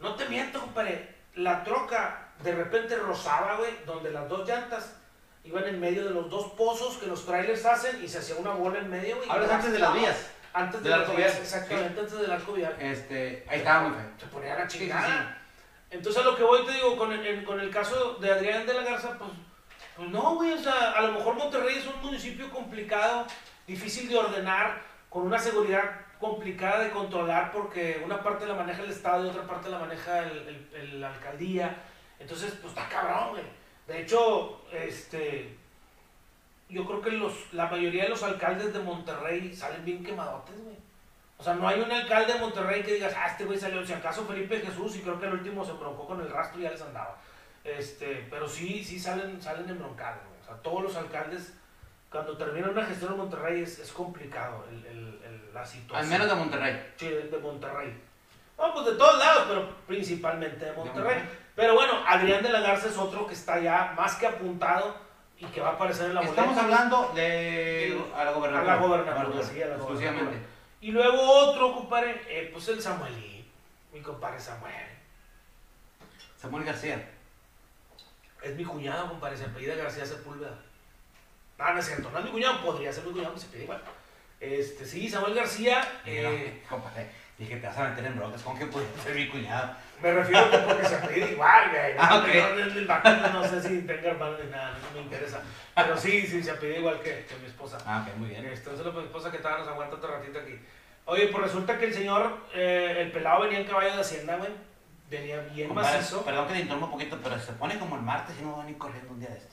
No 0.00 0.14
te 0.16 0.28
miento, 0.28 0.60
compadre. 0.60 1.14
La 1.34 1.62
troca 1.62 2.28
de 2.42 2.52
repente 2.52 2.96
rozaba, 2.96 3.56
güey, 3.56 3.70
donde 3.86 4.10
las 4.10 4.28
dos 4.28 4.48
llantas 4.48 4.96
iban 5.44 5.64
en 5.64 5.78
medio 5.78 6.04
de 6.04 6.10
los 6.10 6.30
dos 6.30 6.52
pozos 6.52 6.96
que 6.96 7.06
los 7.06 7.24
trailers 7.26 7.64
hacen 7.66 8.02
y 8.02 8.08
se 8.08 8.18
hacía 8.18 8.36
una 8.36 8.50
bola 8.54 8.78
en 8.78 8.88
medio, 8.90 9.16
güey. 9.16 9.28
Hablas 9.30 9.50
antes 9.50 9.72
de 9.72 9.78
las 9.78 9.94
vías. 9.94 10.30
Antes 10.54 10.82
de 10.82 10.88
del 10.88 10.98
las 11.00 11.08
arco 11.08 11.16
vías, 11.18 11.32
vial. 11.32 11.42
exactamente, 11.42 12.00
antes 12.00 12.18
del 12.18 12.30
arco 12.30 12.52
vial. 12.52 12.76
Este, 12.80 13.44
ahí 13.48 13.58
estaba 13.58 13.88
muy 13.88 13.98
feo. 13.98 14.10
Se 14.18 14.26
ponía 14.26 14.54
la 14.54 14.66
chingada. 14.68 15.38
Entonces 15.90 16.22
a 16.22 16.24
lo 16.24 16.36
que 16.36 16.42
voy 16.42 16.64
te 16.64 16.72
digo, 16.72 16.96
con 16.96 17.12
el, 17.12 17.44
con 17.44 17.60
el 17.60 17.70
caso 17.70 18.14
de 18.14 18.32
Adrián 18.32 18.66
de 18.66 18.74
la 18.74 18.82
Garza, 18.82 19.18
pues, 19.18 19.30
pues 19.96 20.08
no, 20.10 20.34
güey, 20.36 20.52
o 20.52 20.58
sea, 20.58 20.92
a 20.92 21.02
lo 21.02 21.12
mejor 21.12 21.34
Monterrey 21.34 21.76
es 21.76 21.86
un 21.86 22.00
municipio 22.02 22.50
complicado, 22.50 23.26
difícil 23.66 24.08
de 24.08 24.16
ordenar, 24.16 24.80
con 25.08 25.22
una 25.22 25.38
seguridad 25.38 25.82
complicada 26.18 26.80
de 26.84 26.90
controlar 26.90 27.52
porque 27.52 28.00
una 28.04 28.22
parte 28.22 28.46
la 28.46 28.54
maneja 28.54 28.82
el 28.82 28.90
Estado 28.90 29.26
y 29.26 29.28
otra 29.28 29.42
parte 29.46 29.68
la 29.68 29.78
maneja 29.78 30.20
el, 30.20 30.68
el- 30.74 31.04
alcaldía. 31.04 31.76
Entonces, 32.18 32.52
pues 32.60 32.72
está 32.72 32.88
cabrón, 32.88 33.30
güey. 33.30 33.44
De 33.86 34.00
hecho, 34.02 34.64
este, 34.72 35.56
yo 36.74 36.84
creo 36.84 37.00
que 37.00 37.10
los, 37.12 37.32
la 37.52 37.66
mayoría 37.66 38.02
de 38.04 38.08
los 38.10 38.22
alcaldes 38.22 38.72
de 38.74 38.80
Monterrey 38.80 39.54
salen 39.54 39.84
bien 39.84 40.04
quemadotes, 40.04 40.58
güey. 40.62 40.76
O 41.38 41.42
sea, 41.42 41.54
no 41.54 41.66
hay 41.66 41.80
un 41.80 41.90
alcalde 41.90 42.32
de 42.34 42.38
Monterrey 42.38 42.82
que 42.82 42.94
digas, 42.94 43.14
ah, 43.16 43.26
este 43.28 43.44
güey 43.44 43.58
salió, 43.58 43.84
si 43.86 43.92
acaso 43.92 44.24
Felipe 44.26 44.60
Jesús, 44.60 44.96
y 44.96 45.00
creo 45.00 45.18
que 45.18 45.26
el 45.26 45.32
último 45.34 45.64
se 45.64 45.72
broncó 45.72 46.06
con 46.06 46.20
el 46.20 46.30
rastro 46.30 46.60
y 46.60 46.64
ya 46.64 46.70
les 46.70 46.82
andaba. 46.82 47.16
Este, 47.64 48.26
pero 48.30 48.48
sí, 48.48 48.84
sí 48.84 48.98
salen, 48.98 49.40
salen 49.40 49.68
embroncados, 49.68 50.20
güey. 50.28 50.40
O 50.42 50.44
sea, 50.44 50.54
todos 50.62 50.82
los 50.82 50.96
alcaldes, 50.96 51.54
cuando 52.10 52.36
terminan 52.36 52.70
una 52.70 52.84
gestión 52.84 53.12
en 53.12 53.18
Monterrey 53.18 53.62
es, 53.62 53.78
es 53.78 53.90
complicado 53.92 54.64
el, 54.70 54.84
el- 54.86 55.20
el- 55.24 55.54
la 55.54 55.64
situación. 55.64 55.98
Al 56.04 56.06
menos 56.06 56.28
de 56.28 56.34
Monterrey. 56.34 56.92
Sí, 56.96 57.08
de, 57.08 57.22
de 57.28 57.38
Monterrey. 57.38 57.96
No, 58.58 58.72
pues 58.72 58.86
de 58.86 58.92
todos 58.92 59.18
lados, 59.18 59.44
pero 59.48 59.68
principalmente 59.86 60.64
de 60.64 60.72
Monterrey. 60.72 61.02
Monterrey. 61.02 61.28
Pero 61.56 61.74
bueno, 61.74 61.92
Adrián 62.06 62.42
de 62.42 62.48
la 62.50 62.60
Garza 62.60 62.88
es 62.88 62.96
otro 62.96 63.26
que 63.26 63.34
está 63.34 63.58
ya 63.60 63.92
más 63.96 64.14
que 64.16 64.26
apuntado 64.26 64.96
y 65.38 65.46
que 65.46 65.60
va 65.60 65.70
a 65.70 65.72
aparecer 65.72 66.06
en 66.06 66.14
la 66.14 66.20
boleta. 66.20 66.40
Estamos 66.40 66.62
hablando 66.62 67.12
de 67.14 68.02
a 68.14 68.24
la 68.24 68.32
gobernatura. 68.32 68.72
A 68.72 68.76
la 68.76 68.82
gobernatura, 68.82 69.42
sí, 69.42 69.62
a 69.62 69.66
la 69.66 69.74
exclusivamente. 69.76 70.38
Y 70.80 70.90
luego 70.90 71.20
otro, 71.20 71.74
compadre, 71.74 72.22
eh, 72.28 72.50
pues 72.52 72.68
el 72.68 72.80
Samuelín, 72.80 73.50
mi 73.92 74.00
compadre 74.00 74.38
Samuel. 74.38 74.74
Samuel 76.36 76.64
García. 76.64 77.10
Es 78.42 78.54
mi 78.54 78.64
cuñado, 78.64 79.08
compadre, 79.08 79.36
se 79.36 79.44
apellida 79.44 79.74
García 79.74 80.04
Sepúlveda. 80.04 80.58
Ah, 81.58 81.72
no 81.72 81.80
es 81.80 81.86
cierto, 81.86 82.10
no 82.10 82.18
es 82.18 82.24
mi 82.24 82.30
cuñado, 82.30 82.62
podría 82.62 82.92
ser 82.92 83.04
mi 83.04 83.12
cuñado, 83.12 83.38
se 83.38 83.46
apellida 83.46 83.64
igual. 83.64 83.82
Este, 84.40 84.84
sí, 84.84 85.08
Samuel 85.08 85.34
García, 85.34 86.02
eh, 86.04 86.62
No, 86.64 86.76
compadre, 86.76 87.08
dije, 87.38 87.56
te 87.56 87.66
vas 87.66 87.78
a 87.78 87.88
meter 87.88 88.04
en 88.04 88.16
broncas. 88.16 88.42
¿Cómo 88.42 88.58
que 88.58 88.66
puede 88.66 88.86
ser 89.02 89.14
mi 89.14 89.28
cuñado? 89.28 89.74
Me 90.02 90.12
refiero 90.12 90.44
a 90.44 90.50
que 90.50 90.58
porque 90.58 90.84
se 90.84 90.94
apellida 90.96 91.30
igual, 91.30 91.70
güey. 91.70 91.94
Ah, 91.98 92.18
ok. 92.18 93.32
No, 93.32 93.40
no 93.40 93.48
sé 93.48 93.62
si 93.62 93.82
tenga 93.82 94.10
hermano 94.10 94.36
ni 94.42 94.50
nada, 94.50 94.76
no 94.78 94.94
me 94.94 95.02
interesa. 95.02 95.42
Pero 95.74 95.96
sí, 95.96 96.26
sí, 96.26 96.42
se 96.42 96.50
apellida 96.50 96.78
igual 96.78 97.00
que, 97.00 97.24
que 97.24 97.36
mi 97.40 97.46
esposa. 97.46 97.78
Ah, 97.86 98.06
ok, 98.06 98.16
muy 98.16 98.28
bien. 98.30 98.44
Este, 98.46 98.70
un 98.70 98.76
saludo 98.76 98.92
para 98.92 99.02
mi 99.02 99.06
esposa 99.08 99.30
que 99.30 99.38
todavía 99.38 99.64
nos 99.64 99.72
aguanta 99.72 99.96
otro 99.96 100.10
ratito 100.12 100.38
aquí. 100.38 100.58
Oye, 101.06 101.28
pues 101.28 101.44
resulta 101.44 101.78
que 101.78 101.86
el 101.86 101.94
señor, 101.94 102.38
eh, 102.54 102.96
el 103.00 103.12
pelado 103.12 103.42
venía 103.42 103.60
en 103.60 103.66
caballo 103.66 103.94
de 103.94 104.00
hacienda, 104.00 104.36
güey. 104.36 104.50
Venía 105.10 105.40
bien 105.52 105.68
Compadre, 105.68 105.98
macizo. 105.98 106.24
Perdón 106.24 106.46
que 106.48 106.54
te 106.54 106.60
interrumpa 106.60 106.86
un 106.86 106.92
poquito, 106.92 107.18
pero 107.22 107.38
se 107.38 107.52
pone 107.52 107.78
como 107.78 107.96
el 107.96 108.02
martes 108.02 108.36
y 108.40 108.42
no 108.42 108.52
va 108.52 108.62
a 108.62 108.64
venir 108.64 108.78
corriendo 108.78 109.12
un 109.12 109.20
día 109.20 109.28
de 109.28 109.36
estos. 109.36 109.52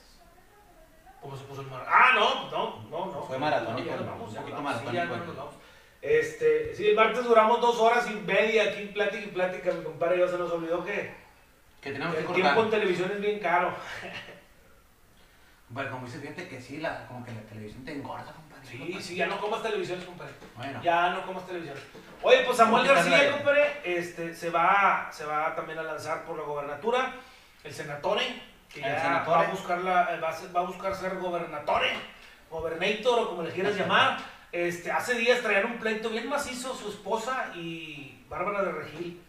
¿Cómo 1.20 1.36
se 1.36 1.44
puso 1.44 1.60
el 1.60 1.68
mar? 1.68 1.84
Ah, 1.86 2.10
no, 2.14 2.50
no, 2.50 2.82
no, 2.90 3.06
no. 3.12 3.22
Fue 3.22 3.38
maratónico, 3.38 3.94
No, 3.94 4.00
un 4.00 4.06
vamos, 4.08 4.32
ya 4.32 4.40
poquito 4.40 4.62
vamos. 4.62 4.80
Sí, 4.80 5.61
Este, 6.02 6.74
sí, 6.74 6.88
el 6.88 6.96
martes 6.96 7.24
duramos 7.24 7.60
dos 7.60 7.78
horas 7.78 8.10
y 8.10 8.14
media 8.14 8.64
aquí, 8.64 8.86
plática 8.86 9.22
y 9.24 9.28
plática. 9.28 9.70
Mi 9.72 9.84
compadre 9.84 10.18
ya 10.18 10.28
se 10.28 10.36
nos 10.36 10.50
olvidó 10.50 10.84
que, 10.84 11.14
Que 11.80 11.92
tenemos 11.92 12.14
que 12.16 12.22
que 12.22 12.28
el 12.28 12.34
tiempo 12.34 12.62
en 12.64 12.70
televisión 12.70 13.10
es 13.12 13.20
bien 13.20 13.38
caro. 13.38 13.72
Bueno, 15.68 15.90
como 15.90 16.04
dices, 16.06 16.20
fíjate 16.20 16.48
que 16.48 16.60
sí, 16.60 16.78
la, 16.78 17.06
como 17.06 17.24
que 17.24 17.30
la 17.32 17.40
televisión 17.42 17.84
te 17.84 17.92
engorda, 17.92 18.32
compadre. 18.32 18.66
Sí, 18.68 18.98
sí, 19.00 19.14
ya 19.16 19.26
no 19.26 19.40
comas 19.40 19.62
televisiones, 19.62 20.04
compadre. 20.04 20.32
Bueno, 20.56 20.80
Ya 20.82 21.10
no 21.10 21.22
comas 21.24 21.46
televisión. 21.46 21.76
Oye, 22.22 22.42
pues 22.44 22.56
Samuel 22.56 22.82
¿Cómo 22.86 22.94
quitarle 22.98 23.16
García, 23.16 23.36
compadre, 23.36 23.80
este, 23.84 24.34
se 24.34 24.50
va, 24.50 25.08
se 25.10 25.24
va 25.24 25.54
también 25.54 25.78
a 25.78 25.82
lanzar 25.84 26.24
por 26.24 26.36
la 26.36 26.44
gobernatura. 26.44 27.14
El 27.64 27.72
senatore, 27.72 28.22
que 28.68 28.80
El 28.80 28.86
ya 28.86 29.00
senatore. 29.02 29.40
va 29.40 29.48
a 29.48 29.50
buscar 29.50 29.78
la, 29.80 30.16
va 30.22 30.28
a, 30.28 30.32
ser- 30.32 30.54
va 30.54 30.60
a 30.60 30.64
buscar 30.64 30.94
ser 30.94 31.16
gobernatore, 31.18 31.90
gobernator 32.50 33.18
o 33.20 33.28
como 33.30 33.42
le 33.42 33.50
quieras 33.52 33.74
llamar. 33.78 34.18
Este, 34.52 34.92
hace 34.92 35.14
días 35.14 35.40
traían 35.40 35.64
un 35.66 35.78
pleito 35.78 36.10
bien 36.10 36.28
macizo 36.28 36.74
su 36.76 36.90
esposa 36.90 37.52
y 37.54 38.22
Bárbara 38.28 38.62
de 38.62 38.72
Regil. 38.72 39.20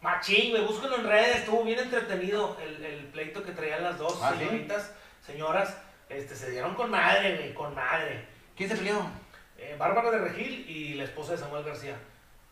Machín, 0.00 0.52
me 0.54 0.60
búsquenlo 0.62 0.96
en 0.96 1.04
redes, 1.06 1.36
estuvo 1.36 1.62
bien 1.62 1.78
entretenido 1.78 2.56
el, 2.60 2.82
el 2.84 3.04
pleito 3.06 3.42
que 3.44 3.52
traían 3.52 3.84
las 3.84 3.98
dos 3.98 4.18
Ah, 4.22 4.32
¿sí? 4.32 4.38
señoritas, 4.38 4.92
señoras, 5.24 5.76
este, 6.08 6.34
se 6.34 6.50
dieron 6.50 6.74
con 6.74 6.90
madre, 6.90 7.36
güey, 7.36 7.54
con 7.54 7.74
madre. 7.74 8.26
¿quién 8.56 8.68
se 8.68 8.76
peleó? 8.76 9.06
Eh, 9.58 9.76
Bárbara 9.78 10.10
de 10.10 10.18
Regil 10.18 10.68
y 10.68 10.94
la 10.94 11.04
esposa 11.04 11.32
de 11.32 11.38
Samuel 11.38 11.64
García. 11.64 11.96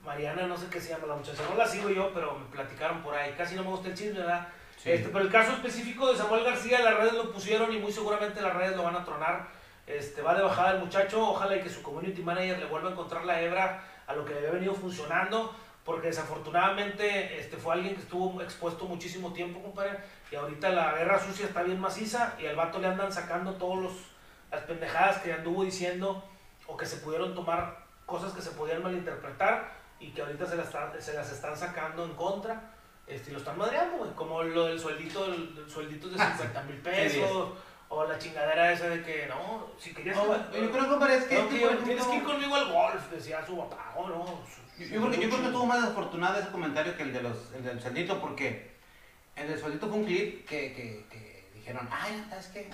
Mariana, 0.03 0.47
no 0.47 0.57
sé 0.57 0.67
qué 0.71 0.81
se 0.81 0.91
llama 0.91 1.07
la 1.09 1.17
muchacha, 1.17 1.43
no 1.51 1.57
la 1.57 1.67
sigo 1.67 1.91
yo, 1.91 2.13
pero 2.15 2.39
me 2.39 2.47
platicaron 2.47 3.03
por 3.03 3.15
ahí. 3.15 3.35
Casi 3.37 3.55
no 3.55 3.63
me 3.63 3.71
gusta 3.71 3.89
el 3.89 3.95
chisme, 3.95 4.21
¿verdad? 4.21 4.47
Sí. 4.77 4.93
Este, 4.93 5.09
pero 5.09 5.25
el 5.25 5.31
caso 5.31 5.53
específico 5.53 6.11
de 6.11 6.17
Samuel 6.17 6.45
García, 6.45 6.81
las 6.81 6.97
redes 6.99 7.15
lo 7.15 7.33
pusieron 7.33 7.73
y 7.73 7.79
muy 7.79 7.93
seguramente 7.93 8.41
las 8.41 8.55
redes 8.55 8.77
lo 8.77 8.85
van 8.85 8.97
a 8.97 9.05
tronar. 9.05 9.49
Este, 9.97 10.23
va 10.23 10.35
de 10.35 10.43
bajada 10.43 10.73
el 10.73 10.81
muchacho, 10.81 11.31
ojalá 11.31 11.57
y 11.57 11.61
que 11.61 11.69
su 11.69 11.83
community 11.83 12.23
manager 12.23 12.59
le 12.59 12.67
vuelva 12.67 12.89
a 12.91 12.93
encontrar 12.93 13.25
la 13.25 13.41
hebra 13.41 13.83
a 14.07 14.15
lo 14.15 14.25
que 14.25 14.33
le 14.33 14.39
había 14.39 14.51
venido 14.53 14.75
funcionando, 14.75 15.55
porque 15.85 16.09
desafortunadamente 16.09 17.39
este, 17.41 17.57
fue 17.57 17.75
alguien 17.75 17.95
que 17.95 18.03
estuvo 18.03 18.41
expuesto 18.43 18.85
muchísimo 18.87 19.33
tiempo, 19.33 19.61
compadre, 19.63 19.99
y 20.31 20.37
ahorita 20.37 20.69
la 20.71 20.93
guerra 20.93 21.19
sucia 21.19 21.47
está 21.47 21.63
bien 21.63 21.81
maciza 21.81 22.35
y 22.39 22.47
al 22.47 22.57
vato 22.57 22.79
le 22.79 22.89
andan 22.89 23.13
sacando 23.13 23.55
todos 23.55 23.79
los 23.83 23.93
las 24.51 24.63
pendejadas 24.63 25.19
que 25.19 25.33
anduvo 25.33 25.63
diciendo 25.63 26.25
o 26.67 26.77
que 26.77 26.85
se 26.85 26.97
pudieron 26.97 27.37
tomar 27.37 27.85
cosas 28.05 28.33
que 28.33 28.43
se 28.43 28.51
podían 28.51 28.83
malinterpretar 28.83 29.73
y 30.01 30.11
que 30.11 30.23
ahorita 30.23 30.45
se 30.45 30.57
las, 30.57 30.67
están- 30.67 31.01
se 31.01 31.15
las 31.15 31.31
están 31.31 31.57
sacando 31.57 32.05
en 32.05 32.15
contra 32.15 32.61
este, 33.07 33.31
y 33.31 33.33
lo 33.35 33.39
están 33.39 33.57
madreando, 33.57 33.99
güey, 33.99 34.11
como 34.13 34.43
lo 34.43 34.67
del 34.67 34.81
sueldito, 34.81 35.31
del, 35.31 35.55
del 35.55 35.71
sueldito 35.71 36.09
de 36.09 36.19
50 36.19 36.63
mil 36.65 36.77
pesos 36.79 37.51
o 37.93 38.05
la 38.07 38.17
chingadera 38.19 38.73
esa 38.73 38.89
de 38.89 39.03
que 39.03 39.27
no, 39.27 39.67
si 39.79 39.93
querías 39.93 40.17
No, 40.17 40.23
que- 40.51 40.63
yo 40.63 40.71
creo, 40.71 40.89
compadre, 40.89 41.17
es 41.17 41.25
que. 41.25 41.35
no, 41.35 41.41
este, 41.43 41.59
tío, 41.59 41.69
tienes 41.79 42.07
que 42.07 42.17
ir 42.17 42.23
conmigo 42.23 42.55
al 42.55 42.73
golf, 42.73 43.11
decía 43.11 43.45
su 43.45 43.59
papá, 43.59 43.93
o 43.97 44.09
no. 44.09 44.25
su- 44.25 44.83
Yo, 44.85 45.01
creo, 45.01 45.11
que- 45.11 45.21
yo 45.21 45.29
creo 45.29 45.43
que 45.43 45.49
tuvo 45.51 45.67
más 45.67 45.81
desafortunado 45.83 46.39
ese 46.39 46.51
comentario 46.51 46.97
que 46.97 47.03
el, 47.03 47.13
de 47.13 47.21
los, 47.23 47.53
el 47.53 47.65
del 47.65 47.81
sueldito, 47.83 48.21
porque 48.21 48.71
el 49.35 49.49
del 49.49 49.59
sueldito 49.59 49.89
fue 49.89 49.99
un 49.99 50.05
clip 50.05 50.49
que, 50.49 50.73
que, 50.73 51.05
que 51.11 51.49
dijeron, 51.53 51.89
ay, 51.91 52.25
¿sabes 52.31 52.47
qué? 52.47 52.71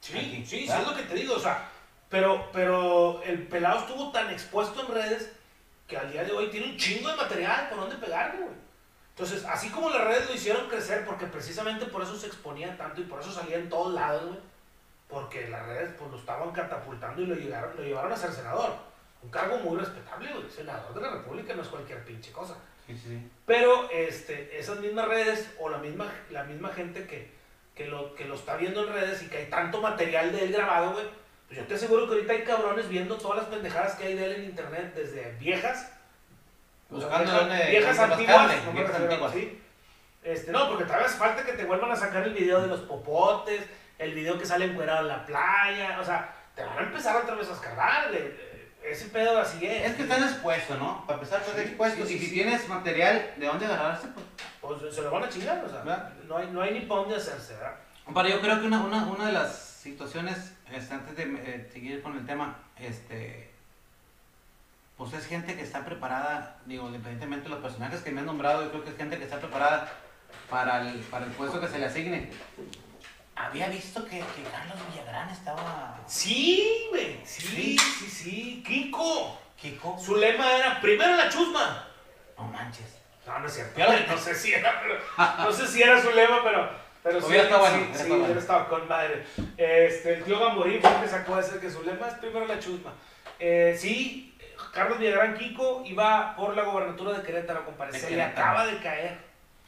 Sí, 0.00 0.18
Aquí, 0.18 0.44
sí, 0.46 0.66
sí, 0.66 0.72
es 0.72 0.86
lo 0.86 0.94
que 0.94 1.02
te 1.02 1.14
digo, 1.14 1.34
o 1.36 1.40
sea, 1.40 1.66
pero, 2.10 2.50
pero 2.52 3.22
el 3.22 3.46
pelado 3.48 3.80
estuvo 3.80 4.12
tan 4.12 4.28
expuesto 4.30 4.82
en 4.82 4.94
redes 4.94 5.32
que 5.88 5.96
al 5.96 6.12
día 6.12 6.24
de 6.24 6.32
hoy 6.32 6.48
tiene 6.50 6.66
un 6.72 6.76
chingo 6.76 7.08
de 7.08 7.16
material 7.16 7.68
por 7.70 7.80
donde 7.80 7.96
pegarle, 7.96 8.42
güey. 8.42 8.54
Entonces, 9.20 9.44
así 9.44 9.68
como 9.68 9.90
las 9.90 10.02
redes 10.04 10.30
lo 10.30 10.34
hicieron 10.34 10.66
crecer, 10.66 11.04
porque 11.04 11.26
precisamente 11.26 11.84
por 11.84 12.00
eso 12.00 12.16
se 12.16 12.26
exponía 12.26 12.74
tanto 12.78 13.02
y 13.02 13.04
por 13.04 13.20
eso 13.20 13.30
salía 13.30 13.58
en 13.58 13.68
todos 13.68 13.92
lados, 13.92 14.24
güey, 14.24 14.38
porque 15.10 15.46
las 15.48 15.66
redes 15.66 15.90
pues 15.98 16.10
lo 16.10 16.16
estaban 16.16 16.52
catapultando 16.52 17.20
y 17.20 17.26
lo 17.26 17.34
llegaron, 17.34 17.76
lo 17.76 17.82
llevaron 17.82 18.10
a 18.10 18.16
ser 18.16 18.32
senador. 18.32 18.72
Un 19.22 19.28
cargo 19.28 19.58
muy 19.58 19.78
respetable, 19.78 20.32
güey. 20.32 20.48
Senador 20.48 20.94
de 20.94 21.02
la 21.02 21.10
República 21.10 21.54
no 21.54 21.60
es 21.60 21.68
cualquier 21.68 22.02
pinche 22.02 22.32
cosa. 22.32 22.54
Sí, 22.86 22.94
sí, 22.96 23.08
sí. 23.08 23.30
Pero 23.44 23.90
este, 23.90 24.58
esas 24.58 24.80
mismas 24.80 25.06
redes 25.06 25.50
o 25.58 25.68
la 25.68 25.76
misma, 25.76 26.10
la 26.30 26.44
misma 26.44 26.70
gente 26.70 27.06
que, 27.06 27.30
que, 27.74 27.88
lo, 27.88 28.14
que 28.14 28.24
lo 28.24 28.36
está 28.36 28.56
viendo 28.56 28.86
en 28.86 28.94
redes 28.94 29.22
y 29.22 29.26
que 29.28 29.36
hay 29.36 29.50
tanto 29.50 29.82
material 29.82 30.32
de 30.32 30.44
él 30.44 30.52
grabado, 30.54 30.94
güey, 30.94 31.04
pues 31.46 31.58
yo 31.58 31.66
te 31.66 31.74
aseguro 31.74 32.06
que 32.06 32.14
ahorita 32.14 32.32
hay 32.32 32.44
cabrones 32.44 32.88
viendo 32.88 33.18
todas 33.18 33.40
las 33.40 33.48
pendejadas 33.48 33.96
que 33.96 34.04
hay 34.04 34.14
de 34.14 34.24
él 34.24 34.32
en 34.32 34.44
internet, 34.44 34.94
desde 34.94 35.32
viejas, 35.32 35.92
Buscando 36.90 37.18
viejas, 37.24 37.40
dónde. 37.48 37.70
viejas 37.70 37.96
dónde 37.96 38.14
antiguas, 38.14 38.64
no 38.66 38.72
viejas 38.72 38.96
antiguas. 38.96 39.32
¿sí? 39.32 39.62
Este, 40.22 40.52
no, 40.52 40.68
porque 40.68 40.84
todavía 40.84 41.06
hace 41.06 41.18
falta 41.18 41.44
que 41.44 41.52
te 41.52 41.64
vuelvan 41.64 41.90
a 41.92 41.96
sacar 41.96 42.22
el 42.24 42.34
video 42.34 42.60
de 42.60 42.66
los 42.68 42.80
popotes, 42.80 43.62
el 43.98 44.12
video 44.14 44.38
que 44.38 44.44
sale 44.46 44.66
encuerado 44.66 45.00
en 45.02 45.08
la 45.08 45.24
playa, 45.24 45.98
o 46.00 46.04
sea, 46.04 46.34
te 46.54 46.62
van 46.64 46.78
a 46.78 46.82
empezar 46.82 47.16
otra 47.16 47.34
vez 47.34 47.48
a 47.48 47.52
escarbar, 47.54 48.10
le- 48.10 48.50
ese 48.82 49.06
pedo 49.10 49.38
así 49.38 49.64
es. 49.66 49.90
Es 49.90 49.94
que 49.96 50.02
estás 50.02 50.22
expuesto, 50.22 50.76
¿no? 50.78 51.04
Para 51.06 51.18
empezar, 51.18 51.40
estás 51.40 51.54
Sí, 51.54 51.60
expuesto. 51.62 52.06
sí, 52.06 52.14
y 52.14 52.18
si 52.18 52.30
tienes 52.32 52.66
material 52.68 53.34
de 53.36 53.46
dónde 53.46 53.66
agarrarse, 53.66 54.08
pues. 54.08 54.26
Pues 54.60 54.94
se 54.94 55.02
lo 55.02 55.10
van 55.10 55.24
a 55.24 55.28
chingar, 55.28 55.62
o 55.64 55.68
sea, 55.68 55.78
¿Verdad? 55.80 56.12
no 56.26 56.36
hay, 56.38 56.46
no 56.48 56.62
hay 56.62 56.72
ni 56.72 56.80
para 56.80 57.00
dónde 57.02 57.16
hacerse, 57.16 57.54
¿verdad? 57.54 57.74
Para 58.12 58.28
yo 58.28 58.40
creo 58.40 58.58
que 58.60 58.66
una, 58.66 58.80
una, 58.82 59.04
una 59.06 59.26
de 59.26 59.32
las 59.32 59.54
situaciones, 59.54 60.54
este, 60.72 60.94
antes 60.94 61.16
de 61.16 61.22
eh, 61.24 61.68
seguir 61.72 62.02
con 62.02 62.16
el 62.16 62.26
tema, 62.26 62.58
este, 62.78 63.49
pues 65.00 65.14
es 65.14 65.26
gente 65.26 65.56
que 65.56 65.62
está 65.62 65.82
preparada, 65.82 66.58
digo, 66.66 66.86
independientemente 66.88 67.44
de 67.44 67.54
los 67.54 67.60
personajes 67.60 68.02
que 68.02 68.10
me 68.10 68.20
han 68.20 68.26
nombrado, 68.26 68.62
yo 68.64 68.70
creo 68.70 68.84
que 68.84 68.90
es 68.90 68.96
gente 68.98 69.16
que 69.16 69.24
está 69.24 69.38
preparada 69.38 69.90
para 70.50 70.82
el, 70.82 70.98
para 71.04 71.24
el 71.24 71.30
puesto 71.32 71.58
que 71.58 71.68
se 71.68 71.78
le 71.78 71.86
asigne. 71.86 72.30
Había 73.34 73.68
visto 73.68 74.04
que, 74.04 74.18
que 74.18 74.42
Carlos 74.52 74.76
Villagrán 74.90 75.30
estaba... 75.30 75.98
Sí, 76.06 76.84
güey. 76.90 77.18
Sí, 77.24 77.78
sí, 77.78 78.06
sí. 78.10 78.62
Kiko. 78.66 79.40
Kiko. 79.56 79.98
Su 79.98 80.16
lema 80.16 80.54
era 80.54 80.78
primero 80.82 81.16
la 81.16 81.30
chusma. 81.30 81.86
No 82.36 82.44
manches. 82.44 82.98
No, 83.26 83.38
no 83.38 83.46
es 83.46 83.54
cierto. 83.54 83.80
No 84.06 84.18
sé 84.18 84.34
si 84.34 84.52
era, 84.52 84.82
pero- 84.82 84.98
no 85.42 85.50
sé 85.50 85.66
si 85.66 85.82
era 85.82 85.98
su 86.02 86.10
lema, 86.10 86.44
pero, 86.44 86.68
pero 87.02 87.22
sí, 87.22 87.36
estado 87.36 87.60
bueno, 87.60 87.76
sí, 87.78 87.82
hubiera 87.84 88.04
sí, 88.04 88.10
bueno. 88.10 88.38
estado 88.38 88.68
con 88.68 88.86
madre. 88.86 89.24
Este, 89.56 90.12
el 90.18 90.24
tío 90.24 90.38
Gamorín 90.38 90.82
fue 90.82 90.94
el 90.94 91.00
que 91.00 91.08
sacó 91.08 91.38
ese 91.40 91.58
que 91.58 91.70
su 91.70 91.82
lema 91.84 92.08
es 92.08 92.14
primero 92.16 92.44
la 92.46 92.58
chusma. 92.58 92.92
Eh, 93.38 93.74
sí, 93.80 94.29
Carlos 94.72 94.98
Villagrán 94.98 95.36
Kiko 95.36 95.82
iba 95.84 96.34
por 96.36 96.54
la 96.56 96.62
gobernatura 96.62 97.18
de 97.18 97.22
Querétaro, 97.22 97.64
compadre. 97.64 97.98
Se 97.98 98.10
le 98.10 98.22
acaba 98.22 98.66
de 98.66 98.78
caer. 98.78 99.18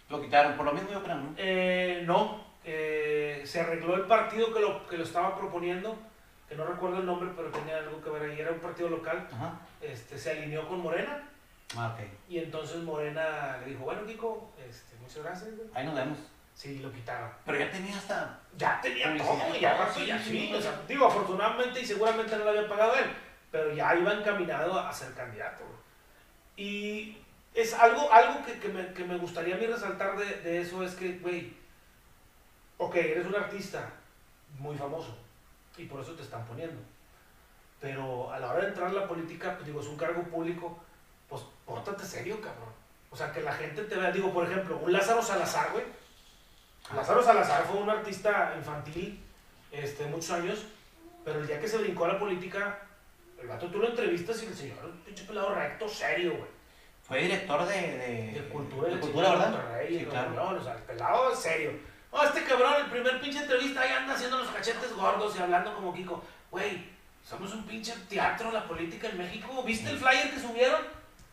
Lo 0.09 0.20
quitaron, 0.20 0.55
por 0.57 0.66
lo 0.66 0.72
mismo 0.72 0.90
yo 0.92 1.03
creo, 1.03 1.16
¿no? 1.16 1.34
Eh, 1.36 2.03
no, 2.07 2.44
eh, 2.64 3.42
se 3.44 3.61
arregló 3.61 3.94
el 3.94 4.03
partido 4.03 4.53
que 4.53 4.61
lo, 4.61 4.86
que 4.86 4.98
lo 4.98 5.05
estaba 5.05 5.36
proponiendo, 5.36 5.96
que 6.48 6.55
no 6.55 6.64
recuerdo 6.66 6.98
el 6.98 7.07
nombre, 7.07 7.30
pero 7.34 7.50
tenía 7.50 7.78
algo 7.78 8.03
que 8.03 8.11
ver 8.11 8.30
ahí, 8.30 8.38
era 8.40 8.50
un 8.53 8.61
partido 8.61 8.88
local, 8.90 9.26
Ajá. 9.32 9.55
este, 9.80 10.18
se 10.18 10.32
alineó 10.32 10.68
con 10.68 10.80
Morena 10.82 11.28
Ah, 11.76 11.96
ok. 11.98 12.05
y 12.28 12.38
entonces 12.38 12.76
Morena 12.82 13.57
le 13.61 13.70
dijo, 13.70 13.84
bueno 13.84 14.05
Kiko, 14.05 14.53
este, 14.68 14.94
muchas 14.96 15.22
gracias, 15.22 15.57
güey". 15.57 15.68
Ahí 15.74 15.86
nos 15.86 15.94
vemos. 15.94 16.18
sí, 16.55 16.80
lo 16.80 16.92
quitaron. 16.92 17.30
Pero 17.46 17.59
ya 17.59 17.70
tenía 17.70 17.96
hasta... 17.96 18.38
Ya 18.59 18.78
tenía 18.82 19.16
todo, 19.16 19.38
ya 19.55 19.78
ya 19.78 19.88
sí, 19.90 20.07
sí, 20.07 20.48
sí. 20.48 20.55
o 20.55 20.61
sea, 20.61 20.78
digo, 20.86 21.07
afortunadamente 21.07 21.80
y 21.80 21.86
seguramente 21.86 22.36
no 22.36 22.44
lo 22.44 22.50
había 22.50 22.68
pagado 22.68 22.94
él, 22.96 23.07
pero 23.53 23.72
ya 23.72 23.94
iba 23.94 24.14
encaminado 24.14 24.80
a 24.80 24.92
ser 24.92 25.12
candidato. 25.12 25.62
Y 26.57 27.18
es 27.55 27.74
algo, 27.74 28.11
algo 28.11 28.44
que, 28.44 28.59
que 28.59 28.68
me, 28.68 28.92
que 28.92 29.05
me 29.05 29.18
gustaría 29.18 29.55
a 29.55 29.59
mí 29.59 29.66
resaltar 29.66 30.16
de, 30.16 30.24
de 30.40 30.61
eso 30.62 30.82
es 30.82 30.94
que, 30.94 31.18
güey, 31.18 31.55
ok, 32.78 32.96
eres 32.96 33.26
un 33.26 33.36
artista 33.36 33.90
muy 34.59 34.76
famoso 34.76 35.16
y 35.76 35.84
por 35.84 36.00
eso 36.00 36.12
te 36.12 36.22
están 36.22 36.44
poniendo. 36.46 36.80
Pero 37.80 38.32
a 38.32 38.38
la 38.38 38.50
hora 38.50 38.62
de 38.62 38.68
entrar 38.68 38.88
a 38.88 38.92
la 38.92 39.09
política, 39.09 39.55
pues 39.55 39.66
digo, 39.66 39.80
es 39.80 39.86
un 39.86 39.96
cargo 39.96 40.22
público, 40.22 40.78
pues 41.28 41.42
pórtate 41.66 42.05
serio, 42.05 42.40
cabrón. 42.40 42.72
O 43.11 43.16
sea, 43.16 43.30
que 43.32 43.42
la 43.42 43.53
gente 43.53 43.82
te 43.82 43.96
vea, 43.96 44.11
digo, 44.11 44.32
por 44.32 44.50
ejemplo, 44.50 44.78
un 44.78 44.92
Lázaro 44.92 45.22
Salazar, 45.22 45.72
güey. 45.72 45.84
Lázaro 46.94 47.22
Salazar 47.22 47.64
fue 47.64 47.80
un 47.80 47.90
artista 47.90 48.55
infantil, 48.57 49.22
este, 49.70 50.07
muchos 50.07 50.30
años, 50.30 50.64
pero 51.24 51.40
el 51.40 51.46
día 51.46 51.61
que 51.61 51.68
se 51.68 51.78
brincó 51.78 52.05
a 52.05 52.14
la 52.14 52.18
política, 52.18 52.78
el 53.43 53.49
vato 53.49 53.66
tú 53.66 53.78
lo 53.78 53.88
entrevistas 53.88 54.43
y 54.43 54.47
el 54.47 54.55
señor, 54.55 54.84
un 54.84 54.99
pinche 55.01 55.24
pelado 55.24 55.55
recto, 55.55 55.88
serio, 55.88 56.30
güey. 56.36 56.51
Fue 57.03 57.22
director 57.22 57.66
de... 57.66 57.74
De, 57.74 58.32
De 58.32 58.49
cultura, 58.49 58.88
de 58.88 58.97
¿verdad? 59.36 59.51
Monterrey, 59.51 59.99
Sí, 59.99 60.07
claro. 60.07 60.57
O 60.59 60.62
sea, 60.62 60.74
el 60.74 60.82
pelado 60.82 61.34
serio. 61.34 61.72
No, 62.12 62.22
este 62.22 62.45
cabrón, 62.45 62.74
el 62.78 62.90
primer 62.90 63.20
pinche 63.20 63.38
entrevista, 63.38 63.80
ahí 63.80 63.90
anda 63.90 64.14
haciendo 64.14 64.38
los 64.38 64.49
cachetes 64.49 64.95
gordos 64.95 65.34
y 65.36 65.43
hablando 65.43 65.74
como 65.74 65.93
Kiko. 65.93 66.22
Güey, 66.51 66.84
somos 67.24 67.53
un 67.53 67.64
pinche 67.64 67.93
teatro, 68.09 68.53
la 68.53 68.64
política 68.64 69.09
en 69.09 69.18
México. 69.18 69.62
¿Viste 69.64 69.90
el 69.90 69.99
flyer 69.99 70.30
que 70.30 70.38
subieron? 70.38 70.80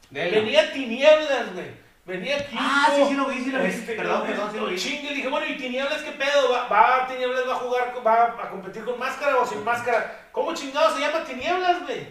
Venía 0.10 0.74
Tinieblas, 0.74 1.54
güey. 1.54 1.68
Venía 2.06 2.48
Kiko. 2.48 2.62
Ah, 2.62 2.92
sí, 2.96 3.06
sí 3.10 3.14
lo 3.14 3.26
vi, 3.28 3.44
sí 3.44 3.52
lo 3.52 3.60
vi. 3.60 3.68
Este, 3.68 3.94
Perdón, 3.94 4.26
perdón, 4.26 4.52
sí 4.52 4.58
lo 4.58 4.66
vi. 4.66 4.76
Chingue, 4.78 5.14
dije, 5.14 5.28
bueno, 5.28 5.46
¿y 5.46 5.58
Tinieblas 5.58 6.02
qué 6.02 6.12
pedo? 6.14 6.52
¿Va, 6.52 6.68
va 6.68 7.08
Tinieblas 7.08 7.48
va 7.48 7.54
a 7.54 7.60
jugar, 7.60 7.94
va 8.06 8.24
a 8.44 8.50
competir 8.50 8.84
con 8.84 8.98
máscara 8.98 9.38
o 9.38 9.46
sin 9.46 9.64
máscara? 9.64 10.29
¿Cómo 10.40 10.54
chingado 10.54 10.96
se 10.96 11.02
llama 11.02 11.22
Tinieblas, 11.26 11.84
güey? 11.84 12.08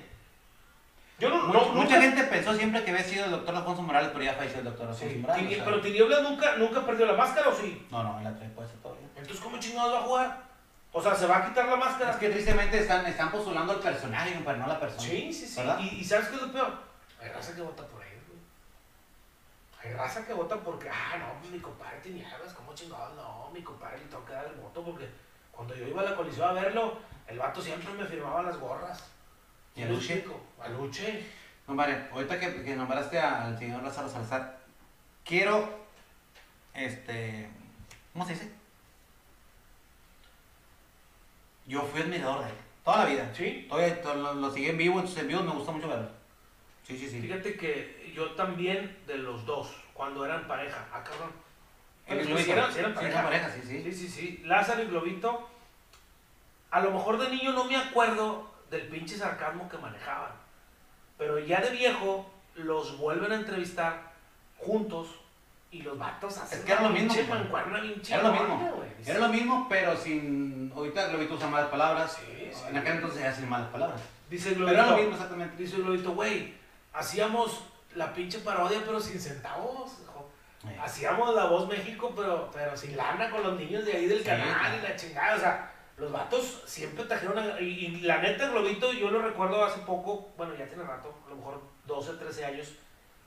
Yo 1.18 1.30
no, 1.30 1.46
Mucha, 1.46 1.58
no, 1.60 1.64
mucha 1.72 1.96
nunca- 1.96 2.00
gente 2.02 2.22
pensó 2.24 2.54
siempre 2.54 2.84
que 2.84 2.90
había 2.90 3.02
sido 3.02 3.24
el 3.24 3.30
doctor 3.30 3.54
Alfonso 3.56 3.80
Morales, 3.82 4.10
pero 4.12 4.22
ya 4.24 4.34
falleció 4.34 4.58
el 4.58 4.66
doctor 4.66 4.86
Alfonso 4.88 5.08
Sí, 5.14 5.18
Morales. 5.18 5.42
Tini- 5.42 5.52
o 5.52 5.56
sea. 5.56 5.64
pero 5.64 5.80
Tinieblas 5.80 6.22
nunca, 6.22 6.56
nunca 6.56 6.84
perdió 6.86 7.06
la 7.06 7.14
máscara, 7.14 7.48
¿o 7.48 7.54
sí? 7.54 7.86
No, 7.90 8.02
no, 8.04 8.18
en 8.18 8.24
la 8.24 8.34
3 8.36 8.50
puede 8.54 8.68
ser 8.68 8.76
todavía. 8.80 9.06
Entonces, 9.16 9.40
¿cómo 9.40 9.58
chingados 9.58 9.94
va 9.94 9.98
a 9.98 10.02
jugar? 10.02 10.42
O 10.92 11.02
sea, 11.02 11.14
¿se 11.14 11.26
va 11.26 11.38
a 11.38 11.46
quitar 11.48 11.66
la 11.68 11.76
máscara? 11.76 12.10
Es 12.12 12.16
que 12.18 12.28
tristemente 12.28 12.78
están, 12.78 13.06
están 13.06 13.30
postulando 13.32 13.72
al 13.72 13.80
personaje, 13.80 14.38
pero 14.44 14.58
no 14.58 14.66
la 14.66 14.78
persona. 14.78 15.00
Sí, 15.02 15.32
sí, 15.32 15.46
sí. 15.46 15.60
Y, 15.80 16.00
y 16.00 16.04
¿sabes 16.04 16.28
qué 16.28 16.36
es 16.36 16.42
lo 16.42 16.52
peor? 16.52 16.72
Hay 17.20 17.28
raza 17.30 17.54
que 17.54 17.62
vota 17.62 17.82
por 17.86 18.02
él, 18.02 18.20
güey. 18.28 18.38
Hay 19.82 19.96
raza 19.98 20.24
que 20.26 20.34
vota 20.34 20.56
porque, 20.56 20.88
ah, 20.90 21.16
no, 21.18 21.40
pues 21.40 21.50
mi 21.50 21.58
compadre 21.60 21.98
Tinieblas, 22.00 22.52
¿cómo 22.54 22.74
chingados? 22.74 23.16
No, 23.16 23.50
mi 23.52 23.62
compadre 23.62 23.98
le 23.98 24.04
tengo 24.04 24.24
que 24.24 24.32
dar 24.34 24.44
el 24.46 24.60
voto 24.60 24.82
porque 24.84 25.08
cuando 25.50 25.74
yo 25.74 25.88
iba 25.88 26.02
a 26.02 26.04
la 26.04 26.14
colisión 26.14 26.48
a 26.48 26.52
verlo, 26.52 26.98
el 27.28 27.38
vato 27.38 27.60
siempre 27.60 27.92
me 27.94 28.04
firmaba 28.04 28.42
las 28.42 28.58
gorras. 28.58 29.04
¿Y 29.76 29.82
a 29.82 29.84
¿Sí 29.86 29.90
me 29.90 29.96
Luche? 29.96 30.12
explico? 30.14 30.40
A 30.60 30.68
Luche. 30.68 31.24
No, 31.66 31.74
vale, 31.74 32.08
ahorita 32.12 32.40
que, 32.40 32.62
que 32.62 32.74
nombraste 32.76 33.18
al 33.18 33.58
señor 33.58 33.82
Lázaro 33.82 34.08
Salazar, 34.08 34.58
quiero, 35.24 35.86
este, 36.74 37.48
¿cómo 38.12 38.24
se 38.26 38.32
dice? 38.32 38.50
Yo 41.66 41.82
fui 41.82 42.00
admirador 42.00 42.44
de 42.44 42.50
él, 42.50 42.56
toda 42.84 43.04
la 43.04 43.10
vida. 43.10 43.30
¿Sí? 43.34 43.66
Todavía 43.68 44.00
to- 44.00 44.14
lo, 44.14 44.34
lo 44.34 44.50
seguí 44.50 44.68
en 44.70 44.78
vivo, 44.78 44.94
entonces 44.98 45.20
en 45.22 45.28
vivo 45.28 45.42
me 45.42 45.50
gusta 45.52 45.72
mucho 45.72 45.88
verlo. 45.88 46.08
Sí, 46.82 46.96
sí, 46.96 47.08
sí. 47.10 47.20
Fíjate 47.20 47.56
que 47.58 48.10
yo 48.14 48.30
también 48.32 48.96
de 49.06 49.18
los 49.18 49.44
dos, 49.44 49.76
cuando 49.92 50.24
eran 50.24 50.48
pareja. 50.48 50.86
Ah, 50.92 51.04
cabrón. 51.04 51.30
Sí 52.06 52.50
eran- 52.50 52.72
sí 52.72 52.78
Sí, 52.78 52.82
pareja. 52.94 53.00
eran 53.10 53.24
pareja, 53.24 53.50
sí, 53.50 53.60
sí. 53.66 53.82
Sí, 53.82 53.92
sí, 53.92 54.08
sí. 54.08 54.42
Lázaro 54.46 54.82
y 54.82 54.86
Globito. 54.86 55.50
A 56.70 56.80
lo 56.80 56.90
mejor 56.90 57.18
de 57.18 57.30
niño 57.30 57.52
no 57.52 57.64
me 57.64 57.76
acuerdo 57.76 58.50
del 58.70 58.82
pinche 58.88 59.16
sarcasmo 59.16 59.68
que 59.68 59.78
manejaban. 59.78 60.32
Pero 61.16 61.38
ya 61.38 61.60
de 61.60 61.70
viejo 61.70 62.30
los 62.54 62.98
vuelven 62.98 63.32
a 63.32 63.36
entrevistar 63.36 64.12
juntos 64.58 65.08
y 65.70 65.82
los 65.82 65.98
vatos 65.98 66.36
hacen 66.38 66.58
Es 66.58 66.64
que 66.64 66.72
era 66.72 66.82
lo 66.82 66.90
mismo, 66.90 67.12
pinche 67.14 67.28
mancuerna 67.28 67.80
bien 67.80 68.00
Era 68.08 68.22
lo 68.22 68.32
mismo. 68.32 68.72
güey. 68.76 68.88
Era 69.06 69.18
lo 69.20 69.28
mismo, 69.28 69.66
pero 69.68 69.96
sin. 69.96 70.72
Ahorita 70.74 71.08
Globito 71.08 71.34
usa 71.34 71.48
malas 71.48 71.68
palabras. 71.68 72.12
Sí, 72.18 72.50
sí. 72.52 72.62
En 72.68 72.76
aquel 72.76 72.94
entonces 72.94 73.20
ya 73.22 73.32
sin 73.32 73.48
malas 73.48 73.68
palabras. 73.68 74.00
Dice 74.30 74.52
Pero 74.52 74.68
era 74.68 74.82
lo 74.82 74.88
Globito, 74.88 75.02
mismo 75.08 75.14
exactamente. 75.14 75.62
dice 75.62 75.76
Globito, 75.78 76.12
güey, 76.12 76.54
hacíamos 76.92 77.64
la 77.94 78.12
pinche 78.12 78.38
parodia 78.40 78.80
pero 78.84 79.00
sin 79.00 79.20
centavos. 79.20 79.92
Hacíamos 80.82 81.34
la 81.34 81.44
voz 81.46 81.68
México, 81.68 82.12
pero, 82.14 82.50
pero 82.52 82.76
sin 82.76 82.96
lana 82.96 83.30
con 83.30 83.42
los 83.42 83.58
niños 83.58 83.84
de 83.86 83.92
ahí 83.92 84.06
del 84.06 84.18
Sí, 84.18 84.24
canal 84.24 84.78
y 84.78 84.82
la 84.82 84.96
chingada. 84.96 85.36
O 85.36 85.38
sea, 85.38 85.72
los 85.98 86.12
vatos 86.12 86.62
siempre 86.66 87.04
trajeron. 87.04 87.38
a- 87.38 87.60
y, 87.60 88.00
la 88.02 88.18
neta, 88.18 88.48
Globito, 88.48 88.92
yo 88.92 89.10
lo 89.10 89.20
recuerdo 89.22 89.64
hace 89.64 89.80
poco, 89.80 90.30
bueno, 90.36 90.54
ya 90.56 90.66
tiene 90.66 90.84
rato, 90.84 91.14
a 91.26 91.30
lo 91.30 91.36
mejor 91.36 91.60
12, 91.86 92.12
13 92.14 92.44
años. 92.44 92.72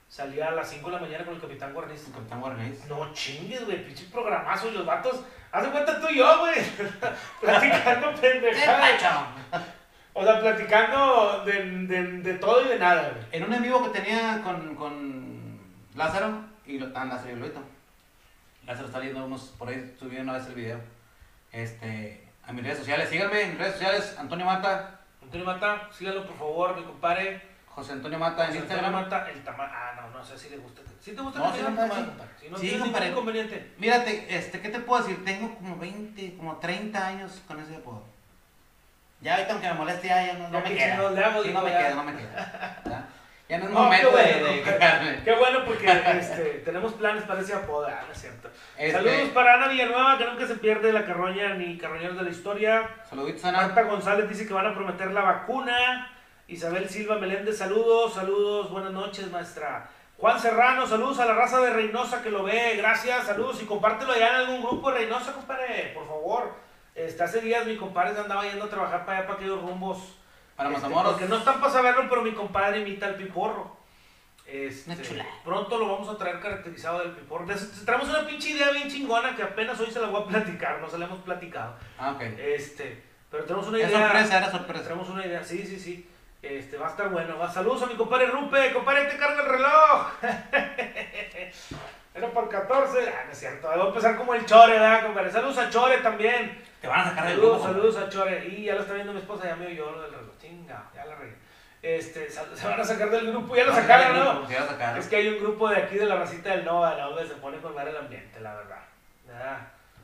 Salía 0.07 0.49
a 0.49 0.51
las 0.51 0.69
5 0.69 0.89
de 0.89 0.95
la 0.97 1.01
mañana 1.01 1.23
con 1.23 1.35
el 1.35 1.39
Capitán 1.41 1.73
Guarniz. 1.73 2.05
el 2.07 2.13
Capitán 2.13 2.41
Guarniz. 2.41 2.85
No 2.89 3.13
chingues, 3.13 3.65
güey, 3.65 3.85
pinche 3.85 4.05
programazo. 4.11 4.67
Y 4.67 4.71
los 4.71 4.85
vatos, 4.85 5.21
haz 5.53 5.63
de 5.63 5.69
cuenta 5.71 6.01
tú 6.01 6.07
y 6.09 6.17
yo, 6.17 6.39
güey, 6.39 6.55
platicando 7.41 8.13
pendejadas. 8.21 9.01
O 10.13 10.23
sea, 10.25 10.41
platicando 10.41 11.45
de, 11.45 11.63
de, 11.87 12.03
de 12.19 12.33
todo 12.35 12.65
y 12.65 12.67
de 12.67 12.79
nada, 12.79 13.09
güey. 13.09 13.23
En 13.31 13.43
un 13.45 13.53
en 13.53 13.63
vivo 13.63 13.81
que 13.89 13.97
tenía 14.01 14.41
con, 14.43 14.75
con 14.75 15.57
Lázaro 15.95 16.43
y 16.65 16.77
lo, 16.79 16.87
ah, 16.93 17.05
Lázaro 17.05 17.31
y 17.31 17.35
Globito. 17.35 17.61
Lázaro 18.65 18.87
está 18.87 18.99
viendo 18.99 19.23
unos, 19.25 19.43
por 19.57 19.69
ahí 19.69 19.95
subí 19.97 20.17
una 20.17 20.33
vez 20.33 20.45
el 20.47 20.55
video. 20.55 20.79
Este, 21.53 22.20
a 22.51 22.53
mis 22.53 22.63
redes 22.63 22.79
sociales, 22.79 23.09
síganme 23.09 23.41
en 23.41 23.57
redes 23.57 23.73
sociales, 23.73 24.15
Antonio 24.19 24.45
Mata, 24.45 24.99
Antonio 25.21 25.45
Mata, 25.45 25.89
sígalo 25.97 26.25
por 26.27 26.37
favor, 26.37 26.75
mi 26.77 26.83
compadre. 26.83 27.49
José 27.67 27.93
Antonio 27.93 28.19
Mata 28.19 28.43
en 28.43 28.47
José 28.49 28.59
Antonio 28.59 28.83
Instagram. 28.83 29.03
Mata, 29.09 29.29
el 29.31 29.43
tamaño. 29.45 29.71
Ah, 29.73 29.93
no, 30.01 30.09
no 30.19 30.25
sé 30.25 30.37
si 30.37 30.49
le 30.49 30.57
gusta. 30.57 30.81
¿Sí 30.99 31.13
te 31.15 31.21
gusta 31.21 31.39
No, 31.39 31.55
sí, 31.55 31.61
compadre, 31.61 31.89
tamaño, 31.89 31.93
sí. 32.03 32.09
compadre? 32.09 32.31
Si 32.41 32.49
no 32.49 32.57
Sí, 32.57 32.67
tienes 32.69 32.85
ningún 32.87 33.03
inconveniente. 33.07 33.73
Mírate, 33.77 34.35
este, 34.37 34.59
¿qué 34.59 34.69
te 34.69 34.79
puedo 34.81 35.01
decir? 35.03 35.23
Tengo 35.23 35.55
como 35.55 35.77
20, 35.77 36.35
como 36.35 36.57
30 36.57 37.07
años 37.07 37.41
con 37.47 37.59
ese 37.61 37.77
apodo. 37.77 38.03
Ya 39.21 39.35
ahorita 39.35 39.53
aunque 39.53 39.67
me 39.69 39.73
moleste 39.75 40.07
ya, 40.09 40.25
ya 40.27 40.33
no, 40.33 40.49
no 40.49 40.59
me 40.59 40.63
que 40.65 40.75
queda. 40.75 40.89
chingados 40.91 41.11
le 41.13 41.23
hago, 41.23 41.41
Sí, 41.43 41.47
digo, 41.47 41.59
no 41.61 41.65
me 41.65 41.71
queda, 41.71 41.93
no 41.95 42.03
me 42.03 42.17
queda. 42.17 43.07
¿Ya? 43.51 43.57
No 43.57 43.65
es 43.65 43.71
No, 43.71 43.79
momento 43.83 44.07
qué 44.09 44.15
bueno, 44.15 44.45
de 44.47 44.61
compadre. 44.61 44.79
quejarme. 44.79 45.23
Qué 45.25 45.35
bueno 45.35 45.65
porque 45.65 45.85
este, 46.19 46.43
tenemos 46.63 46.93
planes 46.93 47.23
para 47.25 47.41
ese 47.41 47.53
apodo, 47.53 47.85
ah, 47.85 48.01
no 48.07 48.13
es 48.13 48.21
cierto. 48.21 48.49
Este, 48.77 48.91
Saludos 48.93 49.29
para 49.33 49.55
Ana 49.55 49.67
Villanueva, 49.67 50.17
que 50.17 50.25
nunca 50.25 50.47
se 50.47 50.55
pierde 50.55 50.93
la 50.93 51.03
carroña 51.05 51.53
ni 51.55 51.77
carroñeros 51.77 52.15
de 52.15 52.23
la 52.23 52.29
historia. 52.29 52.89
Saluditos, 53.09 53.43
Ana. 53.43 53.63
Marta 53.63 53.81
González 53.83 54.29
dice 54.29 54.47
que 54.47 54.53
van 54.53 54.67
a 54.67 54.73
prometer 54.73 55.11
la 55.11 55.21
vacuna. 55.21 56.13
Isabel 56.47 56.89
Silva 56.89 57.17
Meléndez, 57.17 57.57
saludos, 57.57 58.13
saludos, 58.13 58.71
buenas 58.71 58.93
noches, 58.93 59.29
maestra. 59.29 59.89
Juan 60.17 60.39
Serrano, 60.39 60.87
saludos 60.87 61.19
a 61.19 61.25
la 61.25 61.33
raza 61.33 61.59
de 61.59 61.71
Reynosa 61.71 62.21
que 62.23 62.31
lo 62.31 62.43
ve, 62.43 62.75
gracias, 62.77 63.25
saludos 63.25 63.61
y 63.61 63.65
compártelo 63.65 64.13
allá 64.13 64.29
en 64.29 64.35
algún 64.35 64.61
grupo 64.61 64.91
de 64.91 64.99
Reynosa, 64.99 65.33
compadre, 65.33 65.91
por 65.93 66.07
favor. 66.07 66.53
Este, 66.95 67.21
hace 67.21 67.41
días 67.41 67.65
mi 67.65 67.75
compadre 67.75 68.17
andaba 68.17 68.43
yendo 68.45 68.63
a 68.65 68.69
trabajar 68.69 69.05
para 69.05 69.17
allá, 69.19 69.27
para 69.27 69.39
aquellos 69.39 69.61
rumbos. 69.61 70.20
Para 70.61 70.75
Este, 70.75 70.81
Matamoros. 70.87 71.13
Porque 71.13 71.27
no 71.27 71.37
están 71.37 71.59
para 71.59 71.73
saberlo, 71.73 72.07
pero 72.09 72.21
mi 72.21 72.33
compadre 72.33 72.81
imita 72.81 73.07
al 73.07 73.15
piporro. 73.15 73.77
Este, 74.45 74.91
Una 74.91 75.01
chulada. 75.01 75.29
pronto 75.43 75.77
lo 75.79 75.87
vamos 75.91 76.09
a 76.09 76.17
traer 76.17 76.39
caracterizado 76.39 76.99
del 76.99 77.11
piporro. 77.11 77.45
Les- 77.47 77.83
Traemos 77.85 78.09
una 78.09 78.27
pinche 78.27 78.49
idea 78.51 78.69
bien 78.71 78.89
chingona 78.89 79.35
que 79.35 79.41
apenas 79.43 79.79
hoy 79.79 79.89
se 79.89 79.99
la 79.99 80.07
voy 80.07 80.21
a 80.21 80.25
platicar, 80.27 80.79
no 80.79 80.89
se 80.89 80.97
la 80.99 81.05
hemos 81.05 81.19
platicado. 81.19 81.75
Ah, 81.97 82.11
ok. 82.11 82.21
Este, 82.37 83.01
pero 83.31 83.45
tenemos 83.45 83.67
una 83.69 83.79
idea. 83.79 83.89
sorpresa, 83.89 84.37
era 84.37 84.51
sorpresa. 84.51 84.83
Tenemos 84.83 85.09
una 85.09 85.25
idea, 85.25 85.43
sí, 85.43 85.65
sí, 85.65 85.79
sí. 85.79 86.07
Este, 86.41 86.77
va 86.77 86.87
a 86.87 86.89
estar 86.91 87.09
bueno. 87.09 87.37
Va. 87.37 87.51
Saludos 87.51 87.83
a 87.83 87.85
mi 87.87 87.95
compadre 87.95 88.27
Rupe. 88.27 88.71
Compadre, 88.73 89.05
te 89.05 89.17
cargo 89.17 89.41
el 89.41 89.49
reloj. 89.49 90.11
Era 92.13 92.27
por 92.31 92.49
14. 92.49 93.09
Ah, 93.09 93.23
no 93.25 93.31
es 93.31 93.39
cierto. 93.39 93.69
A 93.69 93.75
empezar 93.87 94.17
como 94.17 94.33
el 94.33 94.45
Chore, 94.45 94.73
¿verdad, 94.73 95.03
compadre? 95.05 95.31
Saludos 95.31 95.57
a 95.57 95.69
Chore 95.69 95.97
también. 95.99 96.61
Te 96.81 96.87
van 96.87 97.01
a 97.01 97.03
sacar 97.09 97.25
del 97.27 97.35
Saludos, 97.37 97.57
grupo. 97.63 97.73
saludos 97.73 97.97
a 97.97 98.09
Chore. 98.09 98.45
Y 98.47 98.65
ya 98.65 98.75
lo 98.75 98.81
está 98.81 98.93
viendo 98.93 99.13
mi 99.13 99.19
esposa, 99.19 99.45
ya 99.45 99.55
me 99.55 99.67
oyó 99.67 99.91
lo 99.91 100.01
del 100.01 100.11
reloj. 100.11 100.31
Chinga, 100.41 100.83
ya 100.93 101.05
la 101.05 101.15
regué. 101.15 101.35
Este, 101.81 102.29
se 102.29 102.67
van 102.67 102.79
a 102.79 102.83
sacar 102.83 103.09
del 103.09 103.31
grupo. 103.31 103.55
Ya 103.55 103.63
lo 103.65 103.73
sacaron, 103.73 104.17
¿no? 104.17 104.43
A 104.45 104.67
sacar. 104.67 104.97
Es 104.97 105.07
que 105.07 105.15
hay 105.15 105.29
un 105.29 105.39
grupo 105.39 105.69
de 105.69 105.77
aquí 105.77 105.95
de 105.95 106.05
la 106.05 106.15
racita 106.15 106.49
del 106.51 106.65
Nova, 106.65 106.95
¿no? 106.99 107.11
Donde 107.11 107.27
se 107.27 107.35
pone 107.35 107.57
con 107.59 107.79
el 107.79 107.97
ambiente, 107.97 108.39
la 108.41 108.55
verdad. 108.55 108.81
¿Verdad? 109.25 109.57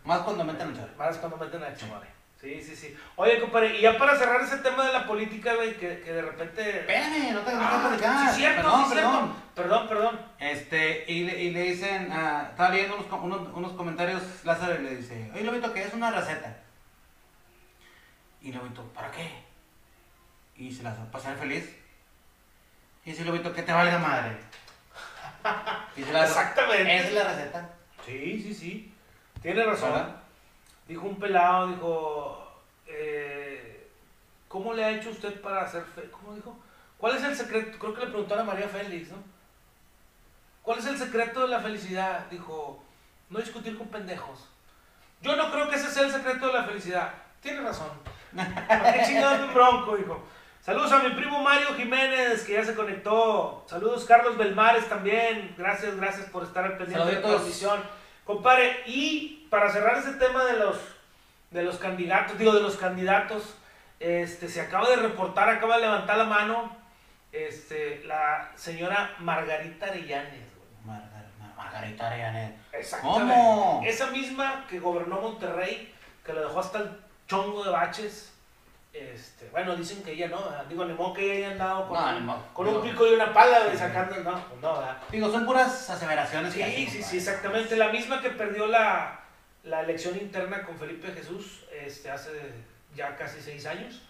Más 0.04 0.20
cuando 0.22 0.44
meten 0.46 0.70
el 0.70 0.76
chorro. 0.76 0.88
Más 0.98 1.18
cuando 1.18 1.38
meten 1.38 1.64
a 1.64 1.76
Chore. 1.76 2.08
Sí, 2.40 2.62
sí, 2.64 2.76
sí. 2.76 2.98
Oye, 3.16 3.40
compadre, 3.42 3.76
y 3.78 3.82
ya 3.82 3.98
para 3.98 4.16
cerrar 4.16 4.40
ese 4.42 4.58
tema 4.58 4.86
de 4.86 4.94
la 4.94 5.06
política, 5.08 5.56
güey, 5.56 5.74
que, 5.76 6.00
que 6.02 6.14
de 6.14 6.22
repente. 6.22 6.80
Espérame, 6.82 7.34
no 7.34 7.40
te 7.42 7.52
te 7.52 7.58
Ah, 7.60 7.86
platicar. 7.90 8.30
sí, 8.30 8.36
cierto, 8.38 8.62
Perdón, 8.62 8.86
sí, 8.86 8.92
cierto. 8.94 9.36
Perdón. 9.58 9.88
Perdón. 9.88 10.20
Este, 10.40 11.04
y 11.12 11.24
le, 11.26 11.44
y 11.44 11.52
le 11.52 11.62
dicen, 11.64 12.10
ah, 12.12 12.48
estaba 12.52 12.70
leyendo 12.70 12.96
unos, 12.96 13.22
unos, 13.22 13.54
unos 13.54 13.72
comentarios, 13.74 14.22
Lázaro, 14.46 14.80
y 14.80 14.84
le 14.84 14.96
dice, 14.98 15.32
oye, 15.34 15.44
Lobito, 15.44 15.74
que 15.74 15.84
es 15.84 15.94
una 15.94 16.12
receta. 16.12 16.56
Y 18.42 18.54
Lobito, 18.54 18.84
¿para 18.94 19.12
qué? 19.12 19.30
Y 20.56 20.72
se 20.72 20.84
las 20.84 20.98
va 20.98 21.04
a 21.04 21.12
pasar 21.12 21.36
feliz. 21.36 21.76
Y 23.04 23.12
dice 23.12 23.26
Lobito, 23.26 23.54
que 23.54 23.64
te 23.64 23.74
valga 23.74 23.98
madre. 23.98 24.38
Y 25.96 26.00
dice 26.02 26.14
Lázaro, 26.14 26.40
Exactamente. 26.40 26.96
Esa 26.98 27.08
es 27.08 27.14
la 27.14 27.24
receta. 27.24 27.70
Sí, 28.06 28.42
sí, 28.42 28.54
sí. 28.54 28.94
Tiene 29.42 29.64
razón. 29.64 30.16
Dijo 30.88 31.06
un 31.06 31.20
pelado, 31.20 31.68
dijo, 31.68 32.62
eh, 32.88 33.90
¿cómo 34.48 34.74
le 34.74 34.86
ha 34.86 34.92
hecho 34.92 35.10
usted 35.10 35.42
para 35.42 35.64
hacer 35.64 35.84
fe? 35.84 36.10
¿Cómo 36.12 36.34
dijo? 36.34 36.58
¿Cuál 36.98 37.18
es 37.18 37.24
el 37.24 37.36
secreto? 37.36 37.78
Creo 37.78 37.94
que 37.94 38.06
le 38.06 38.12
preguntaron 38.12 38.48
a 38.48 38.54
María 38.54 38.70
Félix, 38.70 39.10
¿no? 39.10 39.37
¿Cuál 40.68 40.80
es 40.80 40.86
el 40.88 40.98
secreto 40.98 41.44
de 41.44 41.48
la 41.48 41.62
felicidad? 41.62 42.26
Dijo, 42.30 42.84
no 43.30 43.40
discutir 43.40 43.78
con 43.78 43.88
pendejos. 43.88 44.50
Yo 45.22 45.34
no 45.38 45.50
creo 45.50 45.70
que 45.70 45.78
ese 45.78 45.90
sea 45.90 46.04
el 46.04 46.12
secreto 46.12 46.48
de 46.48 46.54
la 46.54 46.66
felicidad. 46.66 47.10
Tiene 47.42 47.62
razón. 47.62 47.88
¿Para 48.68 48.92
qué 48.92 49.04
chingados 49.06 49.48
me 49.48 49.54
bronco, 49.54 49.96
dijo? 49.96 50.22
Saludos 50.62 50.92
a 50.92 51.00
mi 51.00 51.12
primo 51.12 51.42
Mario 51.42 51.74
Jiménez, 51.76 52.44
que 52.44 52.52
ya 52.52 52.66
se 52.66 52.76
conectó. 52.76 53.64
Saludos 53.70 54.04
Carlos 54.04 54.38
Belmares 54.38 54.90
también. 54.90 55.56
Gracias, 55.58 55.96
gracias 55.96 56.30
por 56.32 56.44
estar 56.44 56.66
al 56.66 56.78
pendiente 56.78 57.06
de 57.06 57.14
la 57.14 57.22
transmisión. 57.30 57.82
Compadre, 58.26 58.84
y 58.88 59.48
para 59.50 59.72
cerrar 59.72 59.98
ese 60.00 60.16
tema 60.16 60.44
de 60.44 60.58
los, 60.58 60.76
de 61.52 61.64
los 61.64 61.78
candidatos, 61.78 62.38
digo, 62.38 62.52
de 62.52 62.62
los 62.62 62.76
candidatos, 62.76 63.56
este, 64.02 64.50
se 64.50 64.60
acaba 64.60 64.90
de 64.90 64.98
reportar, 64.98 65.48
acaba 65.48 65.76
de 65.78 65.84
levantar 65.84 66.18
la 66.18 66.26
mano, 66.26 66.76
este, 67.32 68.04
la 68.04 68.52
señora 68.56 69.16
Margarita 69.20 69.86
Arellanes. 69.86 70.28
Margar- 70.28 70.36
Mar- 70.36 70.47
Margarita. 71.78 72.52
Exactamente. 72.74 73.34
¿Cómo? 73.34 73.82
Esa 73.86 74.08
misma 74.08 74.66
que 74.70 74.80
gobernó 74.80 75.22
Monterrey, 75.22 75.94
que 76.26 76.34
lo 76.34 76.42
dejó 76.42 76.60
hasta 76.60 76.80
el 76.80 76.90
chongo 77.28 77.64
de 77.64 77.72
baches. 77.72 78.34
Este, 78.94 79.48
bueno, 79.50 79.76
dicen 79.76 80.02
que 80.02 80.14
ella 80.14 80.28
no, 80.28 80.42
¿verdad? 80.44 80.66
digo, 80.66 80.86
ni 80.86 80.94
modo 80.94 81.14
que 81.14 81.22
ella 81.24 81.36
haya 81.36 81.52
andado 81.52 81.88
con, 81.88 82.26
No, 82.26 82.36
un, 82.36 82.44
con 82.54 82.82
pico 82.82 83.06
y 83.06 83.14
una 83.14 83.32
pala, 83.32 83.60
sí. 83.72 83.78
sacando, 83.78 84.16
no, 84.24 84.44
pues 84.48 84.62
no, 84.62 84.74
¿verdad? 84.74 84.98
Digo, 85.12 85.32
son 85.32 85.46
puras 85.46 85.90
aseveraciones. 85.90 86.54
que 86.54 86.64
Sí, 86.66 86.84
hacen, 86.84 86.90
sí, 86.90 87.04
sí, 87.04 87.18
exactamente. 87.18 87.76
La 87.76 87.90
misma 87.90 88.22
que 88.22 88.32
perdió 88.32 88.66
la, 88.66 89.20
la 89.64 89.82
elección 89.82 90.18
interna 90.18 90.64
con 90.64 90.78
Felipe 90.80 91.12
Jesús 91.12 91.66
este, 91.72 92.10
hace 92.10 92.32
ya 92.96 93.16
casi 93.16 93.40
seis 93.40 93.68
años. 93.68 94.02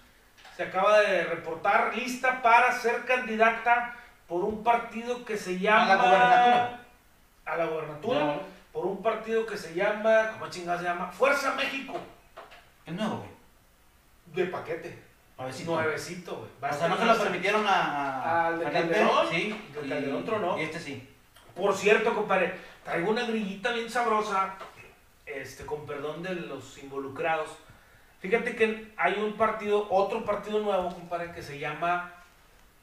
Se 0.55 0.63
acaba 0.63 1.01
de 1.01 1.26
reportar 1.26 1.95
lista 1.95 2.41
para 2.41 2.72
ser 2.72 3.03
candidata 3.03 3.93
por 4.28 4.43
un 4.43 4.63
partido 4.63 5.26
que 5.26 5.38
se 5.38 5.59
llama... 5.59 5.86
la 5.88 5.95
gobernatura. 5.97 6.80
A 7.47 7.55
la 7.57 7.65
gobernatura. 7.65 8.19
No. 8.19 8.41
Por 8.71 8.85
un 8.85 9.01
partido 9.01 9.45
que 9.45 9.57
se 9.57 9.73
llama... 9.73 10.31
¿Cómo 10.33 10.49
chingada 10.51 10.77
se 10.77 10.83
llama? 10.83 11.11
Fuerza 11.11 11.55
México. 11.55 11.93
Es 12.85 12.93
nuevo, 12.93 13.17
güey. 13.17 13.29
De 14.35 14.51
paquete. 14.51 14.99
Nuevecito. 15.37 15.71
Nuevecito, 15.75 16.35
güey. 16.35 16.71
O 16.71 16.75
sea, 16.75 16.87
no 16.87 16.97
se 16.97 17.05
lo 17.05 17.17
permitieron 17.17 17.65
a, 17.65 18.47
Al 18.47 18.59
de 18.59 18.71
Calderón. 18.71 19.27
Sí. 19.31 19.55
El 19.79 19.85
y- 19.85 19.89
Calderón 19.89 20.25
tronó. 20.25 20.59
Y 20.59 20.63
este 20.63 20.79
sí. 20.79 21.09
Por 21.55 21.75
cierto, 21.75 22.13
compadre, 22.13 22.53
traigo 22.83 23.09
una 23.09 23.25
grillita 23.25 23.71
bien 23.71 23.89
sabrosa, 23.89 24.55
este, 25.25 25.65
con 25.65 25.85
perdón 25.87 26.21
de 26.21 26.35
los 26.35 26.77
involucrados. 26.77 27.49
Fíjate 28.19 28.55
que 28.55 28.91
hay 28.97 29.13
un 29.15 29.33
partido, 29.37 29.87
otro 29.89 30.23
partido 30.23 30.59
nuevo, 30.59 30.89
compadre, 30.93 31.31
que 31.31 31.41
se 31.41 31.57
llama, 31.57 32.13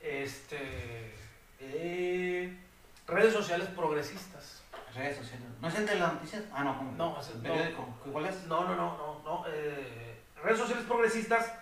este, 0.00 1.14
eh, 1.60 2.56
redes 3.06 3.32
sociales 3.32 3.68
progresistas. 3.68 4.43
Redes 4.94 5.16
sociales. 5.18 5.46
¿No 5.60 5.68
es 5.68 5.74
el 5.76 5.86
de 5.86 5.94
las 5.96 6.12
noticias? 6.14 6.42
Ah, 6.52 6.62
no. 6.64 6.82
No, 6.96 7.20
es 7.20 7.28
el- 7.28 7.36
¿El 7.36 7.42
periódico? 7.42 7.84
¿Cuál 8.12 8.26
es? 8.26 8.44
No, 8.44 8.64
no, 8.64 8.76
no, 8.76 8.96
no, 8.96 9.20
no. 9.24 9.44
eh, 9.48 10.20
redes 10.42 10.58
sociales 10.58 10.84
progresistas 10.86 11.52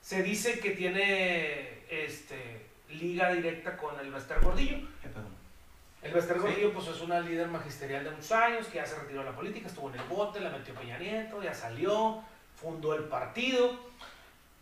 se 0.00 0.22
dice 0.22 0.58
que 0.60 0.70
tiene, 0.70 1.84
este, 1.88 2.66
liga 2.88 3.32
directa 3.32 3.76
con 3.76 3.98
el 4.00 4.10
Bester 4.12 4.40
Gordillo. 4.40 4.78
Perdón. 5.02 5.28
El 6.02 6.12
Bester 6.12 6.36
Sí. 6.36 6.42
Gordillo 6.42 6.72
pues, 6.74 6.88
es 6.88 7.00
una 7.00 7.20
líder 7.20 7.46
magisterial 7.48 8.02
de 8.04 8.10
muchos 8.10 8.32
años, 8.32 8.66
que 8.66 8.76
ya 8.76 8.86
se 8.86 8.98
retiró 8.98 9.20
de 9.20 9.30
la 9.30 9.36
política, 9.36 9.68
estuvo 9.68 9.88
en 9.90 10.00
el 10.00 10.06
bote, 10.08 10.40
la 10.40 10.50
metió 10.50 10.74
Peña 10.74 10.98
Nieto, 10.98 11.40
ya 11.42 11.54
salió, 11.54 12.20
fundó 12.56 12.94
el 12.94 13.04
partido. 13.04 13.92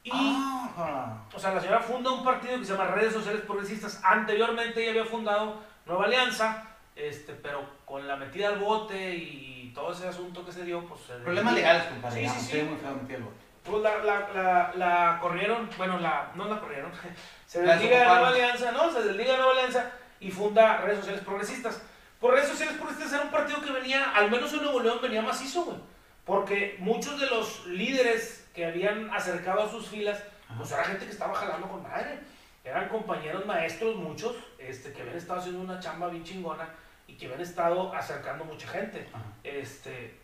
Y, 0.05 0.11
Ah, 0.13 1.25
o 1.35 1.39
sea, 1.39 1.53
la 1.55 1.61
señora 1.61 1.81
funda 1.81 2.11
un 2.11 2.25
partido 2.25 2.59
que 2.59 2.65
se 2.65 2.73
llama 2.73 2.87
Redes 2.91 3.13
Sociales 3.13 3.43
Progresistas. 3.43 4.01
Anteriormente 4.05 4.81
ella 4.83 4.91
había 4.93 5.05
fundado 5.05 5.61
Nueva 5.87 6.05
Alianza, 6.05 6.70
este, 7.09 7.35
pero 7.35 7.65
con 7.85 8.07
la 8.07 8.17
metida 8.17 8.49
al 8.49 8.59
bote 8.59 9.15
y 9.15 9.73
todo 9.75 9.93
ese 9.93 10.09
asunto 10.09 10.45
que 10.45 10.53
se 10.53 10.65
dio, 10.65 10.85
pues... 10.87 11.01
se 11.03 11.15
Problemas 11.15 11.55
legales, 11.55 11.85
compadre. 11.85 12.29
Sí, 12.29 12.35
sí, 12.39 12.53
sí. 12.53 12.63
muy 12.63 12.79
feo 12.79 13.21
bote. 13.21 13.51
Pues 13.63 13.83
la, 13.83 13.99
la, 13.99 14.31
la, 14.35 14.73
la 14.75 15.19
corrieron, 15.21 15.69
bueno, 15.77 15.99
la, 15.99 16.33
no 16.35 16.47
la 16.47 16.59
corrieron, 16.61 16.91
se 17.47 17.63
desliga 17.63 17.99
de. 17.99 18.05
Nueva 18.07 18.29
Alianza, 18.29 18.73
¿no? 18.73 18.91
Se 18.91 19.03
desliga 19.03 19.33
de 19.33 19.39
Nueva 19.39 19.53
Alianza 19.53 19.91
y 20.19 20.31
funda 20.31 20.79
Redes 20.79 20.99
Sociales 21.01 21.23
Progresistas. 21.25 21.83
Por 22.21 22.35
Redes 22.35 22.49
Sociales 22.49 22.77
Progresistas 22.77 23.13
era 23.13 23.23
un 23.23 23.31
partido 23.31 23.61
que 23.61 23.71
venía, 23.71 24.13
al 24.13 24.31
menos 24.31 24.53
en 24.53 24.63
Nuevo 24.63 24.81
León, 24.81 24.99
venía 25.03 25.23
macizo, 25.23 25.65
güey. 25.65 25.79
Porque 26.25 26.77
muchos 26.79 27.19
de 27.21 27.27
los 27.27 27.67
líderes 27.67 28.49
que 28.55 28.67
habían 28.67 29.11
acercado 29.11 29.63
a 29.63 29.71
sus 29.71 29.89
filas, 29.89 30.23
pues 30.57 30.71
era 30.71 30.85
gente 30.85 31.05
que 31.05 31.13
estaba 31.13 31.35
jalando 31.35 31.69
con 31.69 31.83
madre. 31.83 32.19
Eran 32.63 32.89
compañeros 32.89 33.47
maestros, 33.47 33.97
muchos, 33.97 34.37
este, 34.59 34.93
que 34.93 35.01
habían 35.01 35.17
estado 35.17 35.41
haciendo 35.41 35.61
una 35.63 35.81
chamba 35.81 36.09
bien 36.09 36.23
chingona 36.23 36.69
y 37.11 37.17
que 37.17 37.27
habían 37.27 37.41
estado 37.41 37.93
acercando 37.95 38.45
mucha 38.45 38.69
gente. 38.69 39.09
Ajá. 39.13 39.25
Este, 39.43 40.17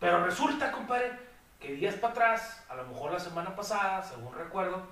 pero 0.00 0.24
resulta, 0.24 0.72
compadre, 0.72 1.12
que 1.60 1.72
días 1.72 1.94
para 1.94 2.12
atrás, 2.12 2.64
a 2.68 2.74
lo 2.74 2.84
mejor 2.86 3.12
la 3.12 3.20
semana 3.20 3.54
pasada, 3.54 4.02
según 4.02 4.34
recuerdo, 4.34 4.82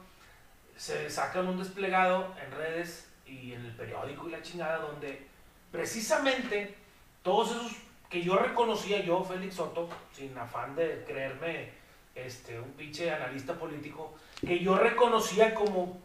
se 0.76 1.10
sacan 1.10 1.46
un 1.46 1.58
desplegado 1.58 2.34
en 2.42 2.50
redes 2.52 3.10
y 3.26 3.52
en 3.52 3.64
el 3.64 3.72
periódico 3.72 4.28
y 4.28 4.32
la 4.32 4.42
chingada, 4.42 4.78
donde 4.78 5.26
precisamente 5.70 6.74
todos 7.22 7.50
esos 7.50 7.72
que 8.08 8.22
yo 8.22 8.36
reconocía, 8.36 9.00
yo, 9.02 9.24
Félix 9.24 9.56
Soto, 9.56 9.88
sin 10.12 10.36
afán 10.38 10.74
de 10.76 11.04
creerme 11.06 11.70
este, 12.14 12.60
un 12.60 12.70
pinche 12.72 13.10
analista 13.10 13.54
político, 13.54 14.14
que 14.40 14.60
yo 14.60 14.76
reconocía 14.76 15.54
como 15.54 16.00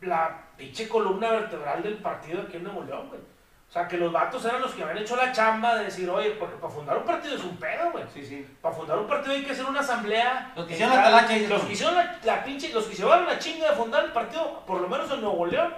la 0.00 0.48
pinche 0.56 0.88
columna 0.88 1.30
vertebral 1.30 1.82
del 1.82 1.98
partido 1.98 2.42
aquí 2.42 2.56
en 2.56 2.64
Nuevo 2.64 2.82
León, 2.82 3.08
güey. 3.08 3.33
O 3.74 3.76
sea, 3.76 3.88
que 3.88 3.96
los 3.96 4.12
vatos 4.12 4.44
eran 4.44 4.60
los 4.60 4.70
que 4.70 4.84
habían 4.84 4.98
hecho 4.98 5.16
la 5.16 5.32
chamba 5.32 5.74
de 5.74 5.86
decir, 5.86 6.08
oye, 6.08 6.30
porque 6.38 6.54
para 6.58 6.72
fundar 6.72 6.96
un 6.96 7.04
partido 7.04 7.34
es 7.34 7.42
un 7.42 7.56
pedo, 7.56 7.90
güey. 7.90 8.04
Sí, 8.14 8.24
sí. 8.24 8.46
Para 8.62 8.72
fundar 8.72 8.96
un 9.00 9.08
partido 9.08 9.34
hay 9.34 9.44
que 9.44 9.50
hacer 9.50 9.64
una 9.64 9.80
asamblea. 9.80 10.52
Los 10.54 10.64
que 10.64 10.74
hicieron 10.74 10.94
la 10.94 11.10
Los 11.48 11.62
que 11.64 11.72
hicieron 11.72 11.96
la, 11.96 12.20
la 12.22 12.44
pinche, 12.44 12.72
los 12.72 12.84
que 12.84 12.94
llevaron 12.94 13.26
la 13.26 13.36
chinga 13.36 13.70
de 13.70 13.76
fundar 13.76 14.04
el 14.04 14.12
partido, 14.12 14.60
por 14.64 14.80
lo 14.80 14.86
menos 14.86 15.10
en 15.10 15.22
Nuevo 15.22 15.46
León, 15.46 15.74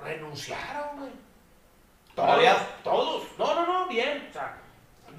renunciaron, 0.00 0.96
güey. 0.96 1.10
¿Todavía? 2.14 2.56
todos. 2.84 3.24
No, 3.36 3.52
no, 3.52 3.66
no, 3.66 3.88
bien. 3.88 4.28
O 4.30 4.32
sea, 4.32 4.56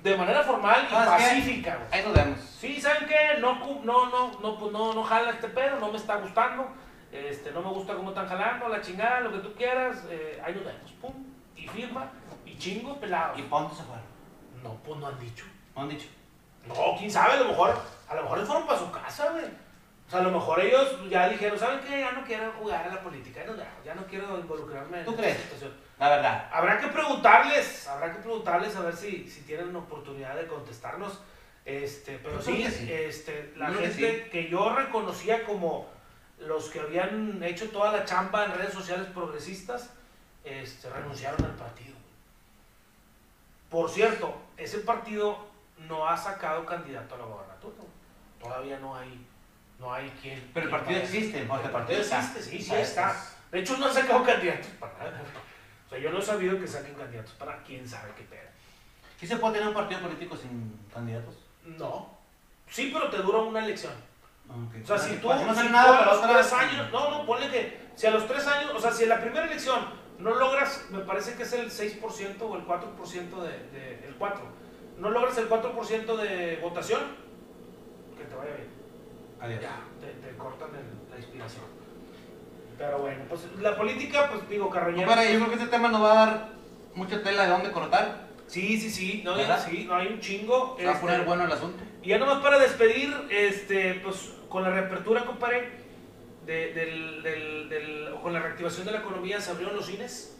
de 0.02 0.16
manera 0.16 0.42
formal 0.42 0.88
y 0.90 0.94
pacífica, 0.94 1.76
güey. 1.76 1.88
Ahí 1.92 2.08
nos 2.08 2.16
vemos. 2.16 2.40
Sí, 2.40 2.80
¿saben 2.80 3.10
qué? 3.10 3.42
No, 3.42 3.60
no, 3.84 4.06
no, 4.06 4.40
no, 4.40 4.58
pues 4.58 4.72
no, 4.72 4.94
no 4.94 5.04
jala 5.04 5.32
este 5.32 5.50
pedo, 5.50 5.82
no 5.82 5.92
me 5.92 5.98
está 5.98 6.16
gustando. 6.16 6.66
Este, 7.12 7.52
no 7.52 7.62
me 7.62 7.72
gusta 7.72 7.94
cómo 7.94 8.12
están 8.12 8.30
jalando, 8.30 8.70
la 8.70 8.80
chingada, 8.80 9.20
lo 9.20 9.34
que 9.34 9.40
tú 9.40 9.54
quieras. 9.54 10.06
eh, 10.10 10.42
ahí 10.42 10.54
nos 10.54 10.64
vemos. 10.64 10.92
Pum. 11.02 11.35
Y 11.66 11.68
firma. 11.70 12.12
Y 12.46 12.58
chingo 12.58 13.00
pelado. 13.00 13.38
¿Y 13.38 13.42
dónde 13.42 13.76
se 13.76 13.84
fueron? 13.84 14.06
No, 14.64 14.76
pues 14.84 15.00
no 15.00 15.08
han 15.08 15.20
dicho. 15.20 15.46
¿No 15.76 15.82
han 15.82 15.90
dicho? 15.90 16.08
No, 16.68 16.96
quién 16.98 17.12
sabe, 17.12 17.34
a 17.34 17.38
lo 17.38 17.50
mejor, 17.50 17.76
a 18.08 18.16
lo 18.16 18.24
mejor 18.24 18.46
fueron 18.46 18.66
para 18.66 18.80
su 18.80 18.92
casa, 18.92 19.32
güey. 19.32 19.46
O 19.46 20.10
sea, 20.10 20.20
a 20.20 20.24
lo 20.24 20.32
mejor 20.32 20.60
ellos 20.60 20.98
ya 21.10 21.30
dijeron, 21.30 21.58
¿saben 21.58 21.80
qué? 21.80 22.00
Ya 22.00 22.12
no 22.12 22.24
quiero 22.24 22.52
jugar 22.60 22.86
a 22.86 22.94
la 22.94 23.02
política, 23.02 23.42
ya 23.44 23.52
no, 23.52 23.58
ya 23.84 23.96
no 23.96 24.06
quiero 24.06 24.40
involucrarme 24.40 25.00
en 25.00 25.06
¿Tú 25.06 25.12
esta 25.12 25.24
crees? 25.24 25.38
situación. 25.38 25.74
La 25.98 26.10
verdad. 26.10 26.50
Habrá 26.52 26.78
que 26.80 26.88
preguntarles, 26.88 27.88
habrá 27.88 28.14
que 28.14 28.20
preguntarles 28.20 28.76
a 28.76 28.82
ver 28.82 28.96
si, 28.96 29.28
si 29.28 29.42
tienen 29.42 29.70
una 29.70 29.80
oportunidad 29.80 30.36
de 30.36 30.46
contestarnos. 30.48 31.20
Este, 31.66 32.20
pero 32.20 32.40
sí, 32.40 32.68
sí. 32.70 32.92
Este, 32.92 33.54
la 33.56 33.70
creo 33.70 33.80
que 33.80 33.90
gente 33.90 34.30
que, 34.30 34.50
yo 34.50 34.76
reconocía 34.76 35.44
como 35.44 35.88
los 36.40 36.70
que 36.70 36.80
habían 36.80 37.42
hecho 37.44 37.70
toda 37.72 37.92
la 37.92 38.06
chamba 38.06 38.46
en 38.46 38.54
redes 38.54 38.74
sociales 38.74 39.08
progresistas 39.08 39.92
este, 40.46 40.90
renunciaron 40.90 41.44
al 41.44 41.56
partido. 41.56 41.96
Por 43.70 43.90
cierto, 43.90 44.36
ese 44.58 44.80
partido 44.80 45.48
no 45.88 46.08
ha 46.08 46.16
sacado 46.16 46.66
candidato 46.66 47.16
a 47.16 47.18
la 47.18 47.26
gobernatura. 47.26 47.76
Todavía 48.42 48.80
no 48.80 48.96
hay, 48.96 49.26
no 49.80 49.94
hay 49.94 50.10
quien. 50.22 50.50
Pero 50.54 50.68
el 50.68 50.72
partido 50.72 51.02
quien- 51.02 51.04
existe, 51.14 51.42
El 51.42 51.48
partido 51.48 51.72
partido 51.74 52.00
está. 52.02 52.20
existe, 52.20 52.42
sí, 52.44 52.62
sí 52.62 52.72
Ah, 52.74 52.80
está. 52.80 53.12
es- 53.12 53.36
De 53.52 53.60
hecho, 53.62 53.78
no 53.78 53.86
han 53.88 53.94
sacado 53.94 54.24
candidatos 54.24 54.68
para 54.80 54.94
nada. 54.98 55.22
O 55.86 55.90
sea, 55.90 56.00
yo 56.00 56.12
no 56.12 56.20
he 56.20 56.22
sabido 56.22 56.60
que 56.60 56.68
saquen 56.68 56.94
candidatos 56.96 57.34
para 57.34 57.62
quién 57.64 57.88
sabe 57.88 58.12
qué 58.18 58.24
pedo. 58.24 58.50
¿Sí 59.20 59.28
se 59.28 59.38
puede 59.38 59.54
tener 59.56 59.68
un 59.70 59.74
partido 59.74 60.02
político 60.02 60.36
sin 60.36 60.78
candidatos? 60.94 61.36
No. 61.64 62.18
Sí, 62.70 62.92
pero 62.94 63.10
te 63.10 63.18
dura 63.18 63.40
una 63.40 63.64
elección. 63.64 63.94
Ok. 64.50 64.76
O 64.84 64.88
sea, 64.88 64.98
si 64.98 65.16
tú, 65.18 65.28
no 65.30 65.56
si 65.56 65.70
nada 65.70 66.00
a 66.04 66.06
los 66.06 66.22
tres 66.22 66.54
años, 66.54 66.92
no, 66.92 67.10
no, 67.10 67.26
ponle 67.26 67.50
que 67.50 67.88
si 67.96 68.08
a 68.08 68.12
los 68.12 68.28
tres 68.28 68.46
años, 68.48 68.72
o 68.76 68.80
sea, 68.80 68.92
si 68.92 69.04
en 69.04 69.10
la 69.10 69.20
primera 69.22 69.46
elección 69.46 69.86
no 70.20 70.34
logras, 70.36 70.86
me 70.92 71.00
parece 71.00 71.36
que 71.36 71.44
es 71.44 71.54
el 71.54 71.70
6% 71.70 72.42
o 72.42 72.56
el 72.56 72.66
4% 72.66 73.42
de, 73.42 73.50
de- 73.78 74.08
el 74.08 74.16
4, 74.18 74.42
no 75.00 75.10
logras 75.10 75.38
el 75.38 75.50
4% 75.50 76.16
de 76.18 76.60
votación, 76.62 77.02
que 78.18 78.24
te 78.24 78.36
vaya 78.36 78.52
bien. 78.56 78.68
Adiós. 79.42 79.62
Ya, 79.62 79.82
te, 80.00 80.08
te 80.28 80.38
cortan 80.38 80.70
el- 80.70 81.10
la 81.12 81.18
inspiración. 81.18 81.64
Pero 82.78 83.00
bueno, 83.00 83.24
pues 83.30 83.42
la 83.62 83.76
política, 83.78 84.30
pues 84.32 84.50
digo, 84.50 84.70
Carroñero. 84.70 85.08
Compadre, 85.08 85.32
yo 85.34 85.40
creo 85.40 85.50
que 85.50 85.56
este 85.64 85.68
tema 85.70 85.88
nos 85.90 86.02
va 86.04 86.12
a 86.12 86.26
dar 86.26 86.50
mucha 86.94 87.22
tela 87.24 87.44
de 87.44 87.50
dónde 87.50 87.72
cortar. 87.72 88.26
Sí, 88.48 88.78
sí, 88.80 88.90
sí, 88.92 89.22
no, 89.26 89.36
¿Verdad? 89.36 89.66
sí, 89.68 89.86
no 89.88 89.96
hay 89.96 90.08
un 90.08 90.20
chingo. 90.20 90.76
Se 90.78 90.86
va 90.86 90.92
a 90.92 90.94
este, 90.96 91.06
poner 91.08 91.26
bueno 91.26 91.46
el 91.46 91.52
asunto. 91.52 91.84
Y 92.04 92.10
ya 92.10 92.18
nomás 92.20 92.42
para 92.44 92.60
despedir, 92.60 93.14
este, 93.32 93.96
pues 94.04 94.34
con 94.50 94.64
la 94.64 94.70
reapertura, 94.72 95.26
compadre, 95.26 95.70
de- 96.46 96.74
del, 96.74 97.24
del- 97.24 97.70
del- 97.70 98.16
con 98.22 98.34
la 98.34 98.40
reactivación 98.40 98.86
de 98.86 98.92
la 98.94 99.00
economía 99.00 99.40
se 99.42 99.52
abrieron 99.52 99.76
los 99.76 99.86
cines. 99.86 100.38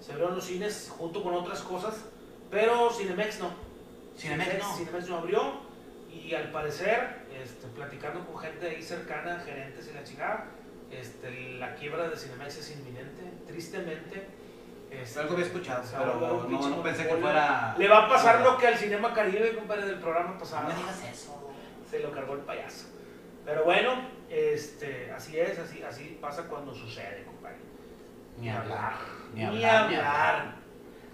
Se 0.00 0.12
abrieron 0.12 0.36
los 0.36 0.44
cines 0.44 0.92
junto 0.96 1.22
con 1.22 1.34
otras 1.34 1.60
cosas, 1.62 2.04
pero 2.50 2.90
Cinemex 2.90 3.40
no. 3.40 3.50
Cinemex 4.16 4.58
no. 4.58 4.76
Cinemex 4.76 5.08
no 5.08 5.16
abrió 5.18 5.52
y 6.12 6.34
al 6.34 6.50
parecer, 6.50 7.26
este, 7.42 7.66
platicando 7.68 8.24
con 8.26 8.38
gente 8.38 8.68
ahí 8.68 8.82
cercana, 8.82 9.40
gerentes 9.44 9.88
y 9.90 9.94
la 9.94 10.04
chingada, 10.04 10.46
este, 10.90 11.30
la 11.58 11.74
quiebra 11.74 12.08
de 12.08 12.16
Cinemex 12.16 12.56
es 12.58 12.70
inminente, 12.72 13.22
tristemente. 13.46 14.26
Este, 14.90 15.20
Algo 15.20 15.34
había 15.34 15.44
escuchado, 15.46 15.82
pero 15.98 16.14
no, 16.20 16.46
pinche 16.48 16.70
no 16.70 16.82
pensé 16.82 17.06
que 17.06 17.14
fuera... 17.16 17.74
Le 17.76 17.88
va 17.88 18.06
a 18.06 18.08
pasar 18.08 18.40
lo 18.40 18.56
que 18.56 18.68
al 18.68 18.76
Cinema 18.78 19.12
Caribe, 19.12 19.54
compadre, 19.54 19.84
del 19.84 19.98
programa 19.98 20.30
No 20.30 20.38
pasado. 20.38 20.68
me 20.68 20.74
digas 20.74 21.02
eso. 21.12 21.50
Se 21.90 22.00
lo 22.00 22.10
cargó 22.12 22.34
el 22.34 22.40
payaso. 22.40 22.86
Pero 23.44 23.64
bueno, 23.64 24.00
este, 24.30 25.10
así 25.12 25.38
es, 25.38 25.58
así, 25.58 25.82
así 25.82 26.18
pasa 26.20 26.44
cuando 26.48 26.74
sucede, 26.74 27.24
compadre. 27.24 27.56
Ni 28.38 28.48
hablar. 28.50 28.94
Ni 29.34 29.40
Ni 29.40 29.46
hablar, 29.46 29.88
ni 29.90 29.94
hablar. 29.96 30.54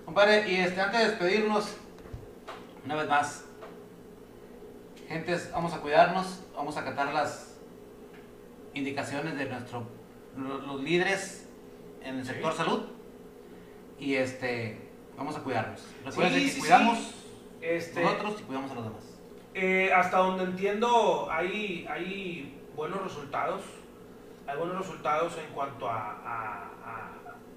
Compadre, 0.04 0.48
y 0.50 0.56
este, 0.56 0.80
antes 0.80 1.00
de 1.00 1.06
despedirnos, 1.10 1.76
una 2.84 2.94
vez 2.96 3.08
más, 3.08 3.44
gentes, 5.08 5.50
vamos 5.52 5.72
a 5.72 5.80
cuidarnos, 5.80 6.42
vamos 6.54 6.76
a 6.76 6.80
acatar 6.80 7.12
las 7.12 7.56
indicaciones 8.74 9.36
de 9.38 9.46
nuestro, 9.46 9.86
lo- 10.36 10.58
los 10.58 10.82
líderes 10.82 11.48
en 12.02 12.16
el 12.18 12.24
Sí. 12.26 12.32
sector 12.32 12.52
salud 12.54 12.82
y 13.98 14.14
este, 14.16 14.78
vamos 15.16 15.36
a 15.36 15.40
cuidarnos. 15.42 15.80
Recuerden 16.04 16.34
Sí, 16.34 16.44
que 16.46 16.50
sí, 16.50 16.60
cuidamos 16.60 16.98
Este, 17.60 18.02
nosotros 18.02 18.40
y 18.40 18.42
cuidamos 18.44 18.70
a 18.72 18.74
los 18.74 18.84
demás. 18.84 19.04
eh, 19.54 19.90
hasta 19.94 20.18
donde 20.18 20.44
entiendo, 20.44 21.28
hay, 21.30 21.86
hay 21.88 22.53
buenos 22.76 23.02
resultados. 23.02 23.62
Hay 24.46 24.56
buenos 24.58 24.78
resultados 24.78 25.36
en 25.38 25.52
cuanto 25.54 25.88
a, 25.88 25.96
a, 25.96 26.70
a- 26.84 27.10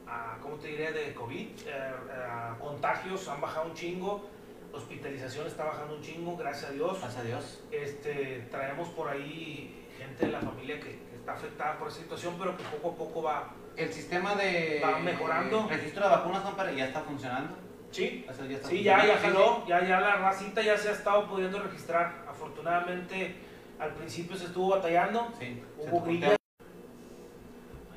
a, 0.09 0.37
¿cómo 0.41 0.55
te 0.55 0.67
diré?, 0.69 0.91
de 0.93 1.13
COVID. 1.13 1.47
Eh, 1.65 1.93
a 2.29 2.55
contagios 2.59 3.27
han 3.27 3.41
bajado 3.41 3.67
un 3.67 3.73
chingo. 3.73 4.25
Hospitalización 4.71 5.47
está 5.47 5.65
bajando 5.65 5.95
un 5.95 6.01
chingo, 6.01 6.37
gracias 6.37 6.69
a 6.71 6.73
Dios. 6.73 6.99
Gracias 6.99 7.17
a 7.17 7.23
Dios. 7.23 7.63
Este, 7.71 8.47
traemos 8.51 8.87
por 8.89 9.09
ahí 9.09 9.85
gente 9.97 10.27
de 10.27 10.31
la 10.31 10.39
familia 10.39 10.79
que, 10.79 10.99
que 11.09 11.15
está 11.15 11.33
afectada 11.33 11.77
por 11.77 11.87
esa 11.89 11.97
situación, 11.97 12.35
pero 12.39 12.55
que 12.55 12.63
poco 12.63 12.91
a 12.91 12.95
poco 12.95 13.23
va. 13.23 13.49
El 13.75 13.91
sistema 13.91 14.35
de 14.35 14.81
Va 14.83 14.99
mejorando. 14.99 15.67
registro 15.69 16.03
de 16.03 16.09
vacunas, 16.09 16.43
ya 16.75 16.85
está 16.85 17.01
funcionando. 17.01 17.55
Sí, 17.91 18.25
O 18.29 18.33
sea, 18.33 18.45
ya 18.45 18.55
está 18.57 18.67
sí, 18.69 18.83
ya, 18.83 19.05
ya 19.05 19.17
jaló, 19.17 19.65
ya, 19.67 19.81
ya 19.85 19.99
la 19.99 20.17
racita 20.17 20.61
ya 20.61 20.77
se 20.77 20.89
ha 20.89 20.91
estado 20.91 21.27
pudiendo 21.27 21.59
registrar. 21.61 22.25
Afortunadamente, 22.29 23.35
al 23.79 23.93
principio 23.93 24.35
se 24.35 24.45
estuvo 24.45 24.69
batallando, 24.69 25.31
Sí, 25.39 25.63
hubo 25.77 26.03
te 26.03 26.09
grilla. 26.09 26.27
Ahí 26.29 26.35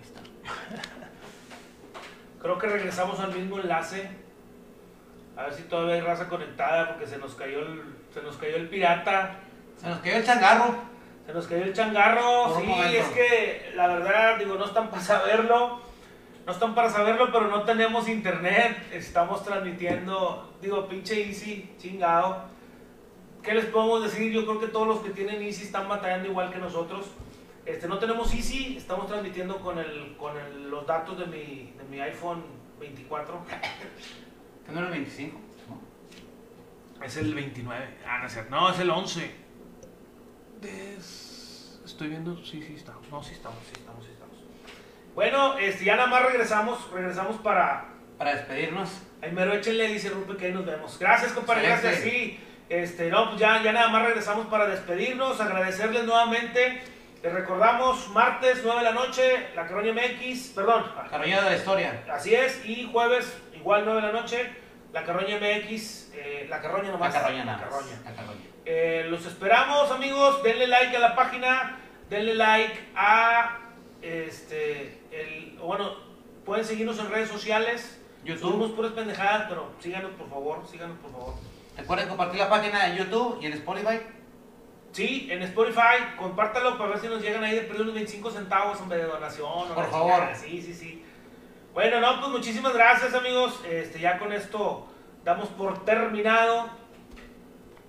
está. 0.02 0.20
Creo 2.40 2.58
que 2.58 2.66
regresamos 2.66 3.20
al 3.20 3.32
mismo 3.34 3.58
enlace. 3.58 4.08
A 5.36 5.44
ver 5.44 5.54
si 5.54 5.62
todavía 5.62 5.94
hay 5.94 6.00
raza 6.02 6.28
conectada 6.28 6.88
porque 6.88 7.06
se 7.06 7.18
nos 7.18 7.34
cayó 7.34 7.60
el, 7.60 7.82
se 8.12 8.22
nos 8.22 8.36
cayó 8.36 8.56
el 8.56 8.68
pirata. 8.68 9.36
Se 9.76 9.88
nos 9.88 10.00
quedó 10.00 10.16
el 10.16 10.24
changarro. 10.24 10.74
Se 11.26 11.32
nos 11.32 11.46
cayó 11.46 11.64
el 11.64 11.72
changarro, 11.72 12.58
sí, 12.58 12.66
momento. 12.66 12.98
es 12.98 13.06
que 13.08 13.72
la 13.76 13.86
verdad, 13.86 14.38
digo, 14.38 14.56
no 14.56 14.64
están 14.64 14.90
para 14.90 15.02
saberlo, 15.02 15.80
no 16.44 16.52
están 16.52 16.74
para 16.74 16.90
saberlo, 16.90 17.30
pero 17.30 17.46
no 17.46 17.62
tenemos 17.62 18.08
internet, 18.08 18.88
estamos 18.92 19.44
transmitiendo, 19.44 20.52
digo, 20.60 20.88
pinche 20.88 21.28
Easy, 21.28 21.72
chingado. 21.78 22.46
¿Qué 23.42 23.54
les 23.54 23.66
podemos 23.66 24.02
decir? 24.02 24.32
Yo 24.32 24.44
creo 24.46 24.60
que 24.60 24.68
todos 24.68 24.86
los 24.86 25.00
que 25.00 25.10
tienen 25.10 25.42
Easy 25.42 25.64
están 25.64 25.88
batallando 25.88 26.28
igual 26.28 26.52
que 26.52 26.58
nosotros. 26.58 27.06
Este, 27.66 27.88
no 27.88 27.98
tenemos 27.98 28.34
Easy, 28.34 28.76
estamos 28.76 29.06
transmitiendo 29.06 29.58
con, 29.60 29.78
el, 29.78 30.16
con 30.16 30.36
el- 30.36 30.70
los 30.70 30.86
datos 30.86 31.18
de 31.18 31.26
mi, 31.26 31.72
de 31.76 31.84
mi 31.90 32.00
iPhone 32.00 32.42
24. 32.78 33.40
Que 34.66 34.72
no 34.72 34.78
era 34.78 34.88
el 34.88 34.92
25, 34.92 35.38
¿no? 35.68 37.04
Es 37.04 37.16
el 37.16 37.34
29. 37.34 37.98
Ah, 38.06 38.18
no 38.20 38.26
es 38.26 38.32
cierto. 38.32 38.50
No, 38.54 38.70
es 38.70 38.78
el 38.78 38.90
11. 38.90 39.30
Des- 40.60 41.80
Estoy 41.84 42.08
viendo. 42.08 42.36
Sí, 42.44 42.62
sí, 42.62 42.74
estamos. 42.76 43.08
No, 43.10 43.22
sí 43.22 43.32
estamos, 43.34 43.58
sí 43.64 43.72
estamos, 43.78 44.04
sí 44.04 44.10
estamos. 44.12 44.36
Bueno, 45.14 45.58
este, 45.58 45.84
ya 45.84 45.96
nada 45.96 46.08
más 46.08 46.24
regresamos. 46.26 46.90
Regresamos 46.92 47.36
para. 47.38 47.88
Para 48.18 48.34
despedirnos. 48.34 48.90
Ahí 49.22 49.32
mero 49.32 49.52
échenle, 49.54 49.88
dice 49.88 50.10
Rupe, 50.10 50.36
que 50.36 50.46
ahí 50.46 50.52
nos 50.52 50.64
vemos. 50.66 50.98
Gracias, 50.98 51.32
compadre, 51.32 51.62
gracias. 51.66 51.96
Sí, 52.00 52.38
este, 52.70 53.10
no, 53.10 53.28
pues 53.28 53.40
ya, 53.40 53.62
ya 53.62 53.72
nada 53.72 53.88
más 53.88 54.02
regresamos 54.06 54.46
para 54.46 54.66
despedirnos. 54.66 55.40
Agradecerles 55.40 56.04
nuevamente. 56.04 56.82
Les 57.22 57.32
recordamos, 57.34 58.08
martes, 58.08 58.62
9 58.64 58.78
de 58.78 58.84
la 58.84 58.92
noche, 58.92 59.48
la 59.54 59.66
Coronia 59.66 59.92
MX. 59.92 60.52
Perdón, 60.54 60.86
Carroña 61.10 61.42
de 61.42 61.50
la 61.50 61.56
historia. 61.56 62.04
así 62.10 62.34
es. 62.34 62.64
Y 62.64 62.88
jueves, 62.90 63.36
igual 63.54 63.82
9 63.84 64.00
de 64.00 64.06
la 64.06 64.12
noche, 64.20 64.50
la 64.92 65.04
Carroña 65.04 65.36
MX. 65.36 66.12
eh, 66.14 66.46
la 66.48 66.60
Carroña 66.62 66.84
La 66.86 66.92
nomás. 66.92 67.12
carroña 67.12 67.44
nada 67.44 67.58
La 67.58 67.64
más. 67.66 67.74
Carroña. 67.74 68.00
La 68.04 68.12
carroña. 68.16 68.40
Eh, 68.64 69.06
los 69.10 69.26
esperamos, 69.26 69.90
amigos. 69.90 70.42
Denle 70.42 70.66
like 70.68 70.96
a 70.96 71.00
la 71.00 71.14
página. 71.14 71.78
Denle 72.08 72.34
like 72.36 72.80
a 72.96 73.58
este. 74.00 74.98
El, 75.10 75.58
bueno, 75.58 75.94
pueden 76.46 76.64
seguirnos 76.64 76.98
en 77.00 77.10
redes 77.10 77.28
sociales. 77.28 78.00
YouTube. 78.24 78.50
Subimos 78.50 78.70
puras 78.72 78.92
pendejadas, 78.92 79.46
pero 79.48 79.72
síganos 79.80 80.12
por 80.12 80.28
favor. 80.30 80.66
Síganos 80.70 80.96
por 80.98 81.10
favor. 81.10 81.34
Recuerden 81.76 82.08
compartir 82.08 82.38
la 82.40 82.48
página 82.48 82.88
en 82.88 82.96
YouTube 82.96 83.38
y 83.40 83.46
en 83.46 83.52
Spotify. 83.54 84.00
Sí, 84.92 85.28
en 85.30 85.42
Spotify, 85.42 86.16
compártalo 86.18 86.76
para 86.76 86.90
ver 86.90 86.98
si 87.00 87.06
nos 87.08 87.22
llegan 87.22 87.44
ahí 87.44 87.54
de 87.54 87.60
perder 87.62 87.82
unos 87.82 87.94
25 87.94 88.30
centavos 88.30 88.80
en 88.80 88.88
vez 88.88 88.98
de 89.00 89.06
donación. 89.06 89.68
Por 89.74 89.88
favor. 89.90 90.12
chingada. 90.14 90.34
Sí, 90.34 90.60
sí, 90.62 90.74
sí. 90.74 91.04
Bueno, 91.72 92.00
no, 92.00 92.18
pues 92.20 92.32
muchísimas 92.32 92.74
gracias, 92.74 93.14
amigos. 93.14 93.60
Este, 93.68 94.00
ya 94.00 94.18
con 94.18 94.32
esto 94.32 94.88
damos 95.24 95.48
por 95.50 95.84
terminado 95.84 96.68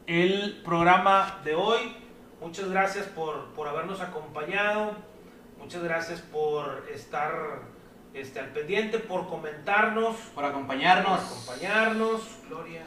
el 0.05 0.61
programa 0.63 1.39
de 1.43 1.55
hoy. 1.55 1.97
Muchas 2.39 2.69
gracias 2.69 3.07
por, 3.07 3.53
por 3.53 3.67
habernos 3.67 3.99
acompañado. 4.01 4.95
Muchas 5.57 5.83
gracias 5.83 6.21
por 6.21 6.87
estar 6.93 7.31
este, 8.13 8.39
al 8.39 8.47
pendiente, 8.49 8.99
por 8.99 9.27
comentarnos, 9.27 10.15
Por 10.15 10.33
por 10.35 10.45
acompañarnos. 10.45 11.19
acompañarnos. 11.19 12.21
Gloria. 12.47 12.83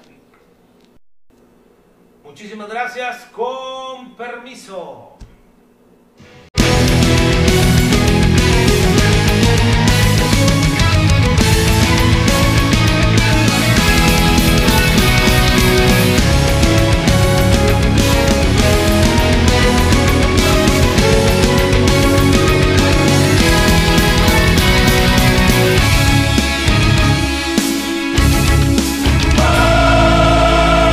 Muchísimas 2.24 2.68
gracias. 2.68 3.26
Con 3.26 4.14
permiso. 4.16 5.13